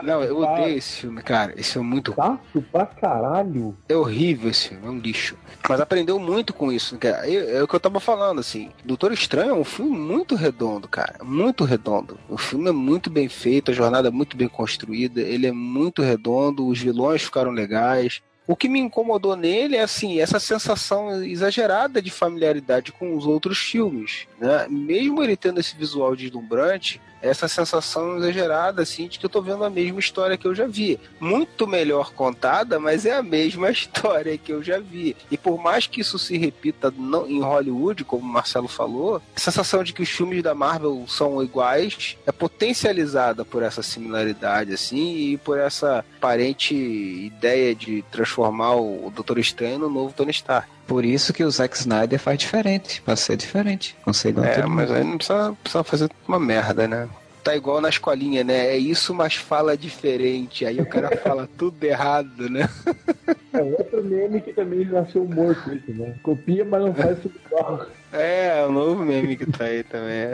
Não, 0.04 0.24
eu 0.24 0.38
odeio 0.38 0.78
esse 0.78 1.02
filme, 1.02 1.22
cara. 1.22 1.54
Esse 1.58 1.74
filme 1.74 1.88
é 1.88 1.92
muito 1.92 2.12
ruim. 2.12 2.40
pra 2.72 2.86
caralho. 2.86 3.78
É 3.88 3.96
horrível 3.96 4.50
esse 4.50 4.70
filme, 4.70 4.86
é 4.86 4.90
um 4.90 5.00
lixo. 5.00 5.38
Mas 5.68 5.80
aprendeu 5.80 6.20
muito 6.20 6.54
com 6.54 6.72
isso. 6.72 6.98
Cara. 6.98 7.28
É, 7.30 7.58
é 7.58 7.64
o 7.64 7.68
que 7.68 7.76
eu 7.76 7.80
tava 7.80 8.00
falando, 8.00 8.40
assim. 8.40 8.72
Doutor 8.84 9.12
Estranho 9.12 9.52
é 9.52 9.54
um 9.54 9.64
filme 9.64 9.98
muito 9.98 10.36
redondo, 10.36 10.88
cara. 10.88 11.16
Muito 11.24 11.64
redondo. 11.64 12.20
O 12.30 12.38
filme 12.38 12.70
é 12.70 12.74
muito 12.74 13.10
bem 13.10 13.30
feito, 13.30 13.72
a 13.72 13.74
jornada 13.74 14.08
é 14.08 14.12
muito 14.12 14.38
bem 14.38 14.48
construída, 14.48 15.22
ele 15.22 15.48
é 15.48 15.52
muito 15.52 16.02
redondo, 16.02 16.68
os 16.68 16.80
vilões 16.80 17.24
ficaram 17.24 17.52
legais. 17.52 18.22
O 18.48 18.56
que 18.56 18.70
me 18.70 18.80
incomodou 18.80 19.36
nele 19.36 19.76
é 19.76 19.82
assim, 19.82 20.20
essa 20.20 20.40
sensação 20.40 21.24
exagerada 21.24 22.02
de 22.02 22.12
familiaridade 22.12 22.92
com 22.92 23.16
os 23.16 23.26
outros 23.26 23.58
filmes. 23.58 24.28
Né? 24.40 24.68
Mesmo 24.70 25.24
ele 25.24 25.36
tendo 25.36 25.60
esse 25.60 25.76
visual 25.76 26.16
deslumbrante, 26.16 27.02
essa 27.26 27.48
sensação 27.48 28.18
exagerada, 28.18 28.82
assim, 28.82 29.08
de 29.08 29.18
que 29.18 29.26
eu 29.26 29.30
tô 29.30 29.42
vendo 29.42 29.64
a 29.64 29.70
mesma 29.70 30.00
história 30.00 30.38
que 30.38 30.48
eu 30.48 30.54
já 30.54 30.68
vi. 30.68 31.00
Muito 31.20 31.68
melhor 31.68 32.14
contada, 32.14 32.80
mas 32.80 33.06
é 33.06 33.14
a 33.14 33.24
mesma 33.24 33.70
história 33.72 34.38
que 34.38 34.52
eu 34.54 34.64
já 34.64 34.80
vi. 34.80 35.16
E 35.32 35.38
por 35.38 35.62
mais 35.62 35.88
que 35.88 36.02
isso 36.02 36.20
se 36.20 36.38
repita 36.38 36.94
não, 36.96 37.28
em 37.28 37.42
Hollywood, 37.42 38.04
como 38.04 38.24
o 38.24 38.28
Marcelo 38.28 38.68
falou, 38.68 39.22
a 39.36 39.40
sensação 39.40 39.84
de 39.84 39.94
que 39.94 40.04
os 40.04 40.10
filmes 40.10 40.44
da 40.44 40.54
Marvel 40.54 41.06
são 41.08 41.44
iguais 41.44 42.18
é 42.26 42.32
potencializada 42.32 43.44
por 43.44 43.64
essa 43.64 43.82
similaridade, 43.82 44.74
assim, 44.74 45.32
e 45.32 45.38
por 45.38 45.58
essa 45.58 46.06
aparente 46.18 46.76
ideia 46.76 47.74
de 47.74 48.04
transformar 48.36 48.76
o 48.76 49.12
Doutor 49.16 49.40
Estranho 49.40 49.80
no 49.80 49.90
novo 49.90 50.14
Tony 50.14 50.32
Stark. 50.32 50.68
Por 50.86 51.06
isso 51.06 51.34
que 51.34 51.44
o 51.44 51.50
Zack 51.50 51.76
Snyder 51.78 52.20
faz 52.20 52.38
diferente, 52.38 53.02
pra 53.02 53.16
ser 53.16 53.38
diferente. 53.38 53.96
Consigo 54.04 54.44
é, 54.44 54.66
mas 54.66 54.92
aí 54.92 55.04
não 55.04 55.18
precisa, 55.18 55.56
precisa 55.64 55.84
fazer 55.84 56.12
uma 56.28 56.40
merda, 56.40 56.88
né? 56.88 57.08
Tá 57.44 57.56
igual 57.56 57.80
na 57.80 57.90
escolinha, 57.90 58.44
né? 58.44 58.68
É 58.68 58.78
isso, 58.78 59.14
mas 59.14 59.36
fala 59.36 59.78
diferente. 59.78 60.66
Aí 60.66 60.82
o 60.82 60.86
cara 60.86 61.16
fala 61.18 61.48
tudo 61.58 61.84
errado, 61.84 62.50
né? 62.50 62.68
É 63.54 63.62
outro 63.62 64.04
meme 64.04 64.42
que 64.42 64.52
também 64.52 64.84
nasceu 64.86 65.26
morto, 65.26 65.70
né? 65.88 66.16
Copia, 66.24 66.66
mas 66.66 66.82
não 66.82 66.94
faz 66.94 67.20
tudo 67.20 67.36
igual. 67.46 67.86
É, 68.12 68.66
o 68.66 68.72
novo 68.72 69.04
meme 69.04 69.36
que 69.36 69.46
tá 69.46 69.66
aí 69.66 69.84
também. 69.84 70.28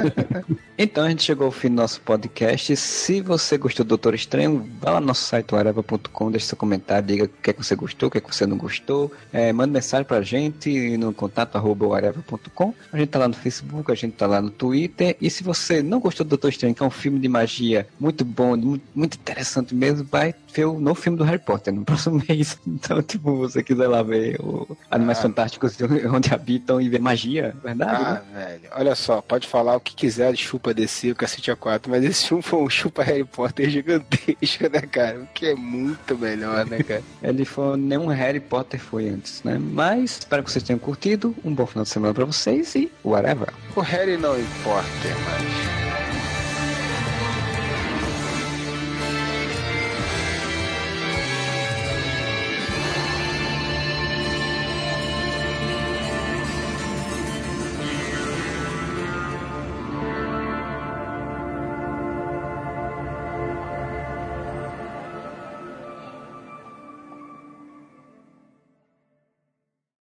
então 0.78 1.04
a 1.04 1.08
gente 1.08 1.22
chegou 1.22 1.46
ao 1.46 1.52
fim 1.52 1.68
do 1.68 1.74
nosso 1.74 2.00
podcast. 2.00 2.76
Se 2.76 3.20
você 3.20 3.58
gostou 3.58 3.84
do 3.84 3.88
Doutor 3.88 4.14
Estranho, 4.14 4.68
vá 4.80 4.92
lá 4.92 5.00
no 5.00 5.08
nosso 5.08 5.24
site 5.24 5.54
areva.com, 5.54 6.30
deixe 6.30 6.46
seu 6.46 6.56
comentário, 6.56 7.08
diga 7.08 7.24
o 7.24 7.28
que 7.28 7.50
é 7.50 7.52
que 7.52 7.64
você 7.64 7.74
gostou, 7.74 8.08
o 8.08 8.10
que 8.10 8.18
é 8.18 8.20
que 8.20 8.34
você 8.34 8.46
não 8.46 8.56
gostou. 8.56 9.10
É, 9.32 9.52
manda 9.52 9.72
mensagem 9.72 10.06
pra 10.06 10.22
gente 10.22 10.96
no 10.96 11.12
contato 11.12 11.56
areva.com. 11.56 12.74
A 12.92 12.98
gente 12.98 13.08
tá 13.08 13.18
lá 13.18 13.28
no 13.28 13.34
Facebook, 13.34 13.90
a 13.90 13.94
gente 13.94 14.14
tá 14.14 14.26
lá 14.26 14.40
no 14.40 14.50
Twitter. 14.50 15.16
E 15.20 15.28
se 15.30 15.42
você 15.42 15.82
não 15.82 15.98
gostou 15.98 16.24
do 16.24 16.30
Doutor 16.30 16.50
Estranho, 16.50 16.74
que 16.74 16.82
é 16.82 16.86
um 16.86 16.90
filme 16.90 17.18
de 17.18 17.28
magia 17.28 17.86
muito 17.98 18.24
bom, 18.24 18.56
muito, 18.56 18.84
muito 18.94 19.14
interessante 19.16 19.74
mesmo, 19.74 20.06
vai 20.10 20.34
ver 20.54 20.66
o 20.66 20.78
novo 20.78 21.00
filme 21.00 21.18
do 21.18 21.24
Harry 21.24 21.38
Potter 21.38 21.72
no 21.72 21.84
próximo 21.86 22.22
mês. 22.28 22.58
Então, 22.66 23.02
tipo, 23.02 23.36
você 23.36 23.62
quiser 23.62 23.88
lá 23.88 24.02
ver 24.02 24.40
o 24.40 24.76
Animais 24.90 25.18
ah. 25.18 25.22
Fantásticos 25.22 25.76
onde 26.12 26.32
habitam 26.32 26.80
e 26.82 26.88
ver 26.88 27.00
magia, 27.00 27.54
verdade? 27.62 28.02
Ah, 28.04 28.22
né? 28.32 28.46
velho. 28.46 28.70
Olha 28.72 28.94
só, 28.94 29.20
pode 29.20 29.46
falar 29.46 29.76
o 29.76 29.80
que 29.80 29.94
quiser 29.94 30.32
de 30.32 30.42
chupa 30.42 30.74
DC, 30.74 31.12
o 31.12 31.16
Cacete 31.16 31.50
A4, 31.50 31.82
mas 31.88 32.04
esse 32.04 32.28
filme 32.28 32.42
foi 32.42 32.60
um 32.60 32.70
chupa 32.70 33.02
Harry 33.02 33.24
Potter 33.24 33.68
gigantesco, 33.70 34.68
né, 34.70 34.80
cara? 34.82 35.20
O 35.20 35.26
que 35.28 35.46
é 35.46 35.54
muito 35.54 36.16
melhor, 36.16 36.66
né, 36.66 36.82
cara? 36.82 37.02
Ele 37.22 37.44
foi, 37.44 37.76
nenhum 37.76 38.06
Harry 38.06 38.40
Potter 38.40 38.80
foi 38.80 39.08
antes, 39.08 39.42
né? 39.42 39.58
Mas 39.58 40.18
espero 40.20 40.42
que 40.42 40.50
vocês 40.50 40.62
tenham 40.62 40.78
curtido. 40.78 41.34
Um 41.44 41.54
bom 41.54 41.66
final 41.66 41.84
de 41.84 41.90
semana 41.90 42.14
pra 42.14 42.24
vocês 42.24 42.74
e 42.74 42.90
whatever. 43.04 43.48
O 43.74 43.80
Harry 43.80 44.16
não 44.16 44.38
importa, 44.38 44.86
mas. 45.24 46.01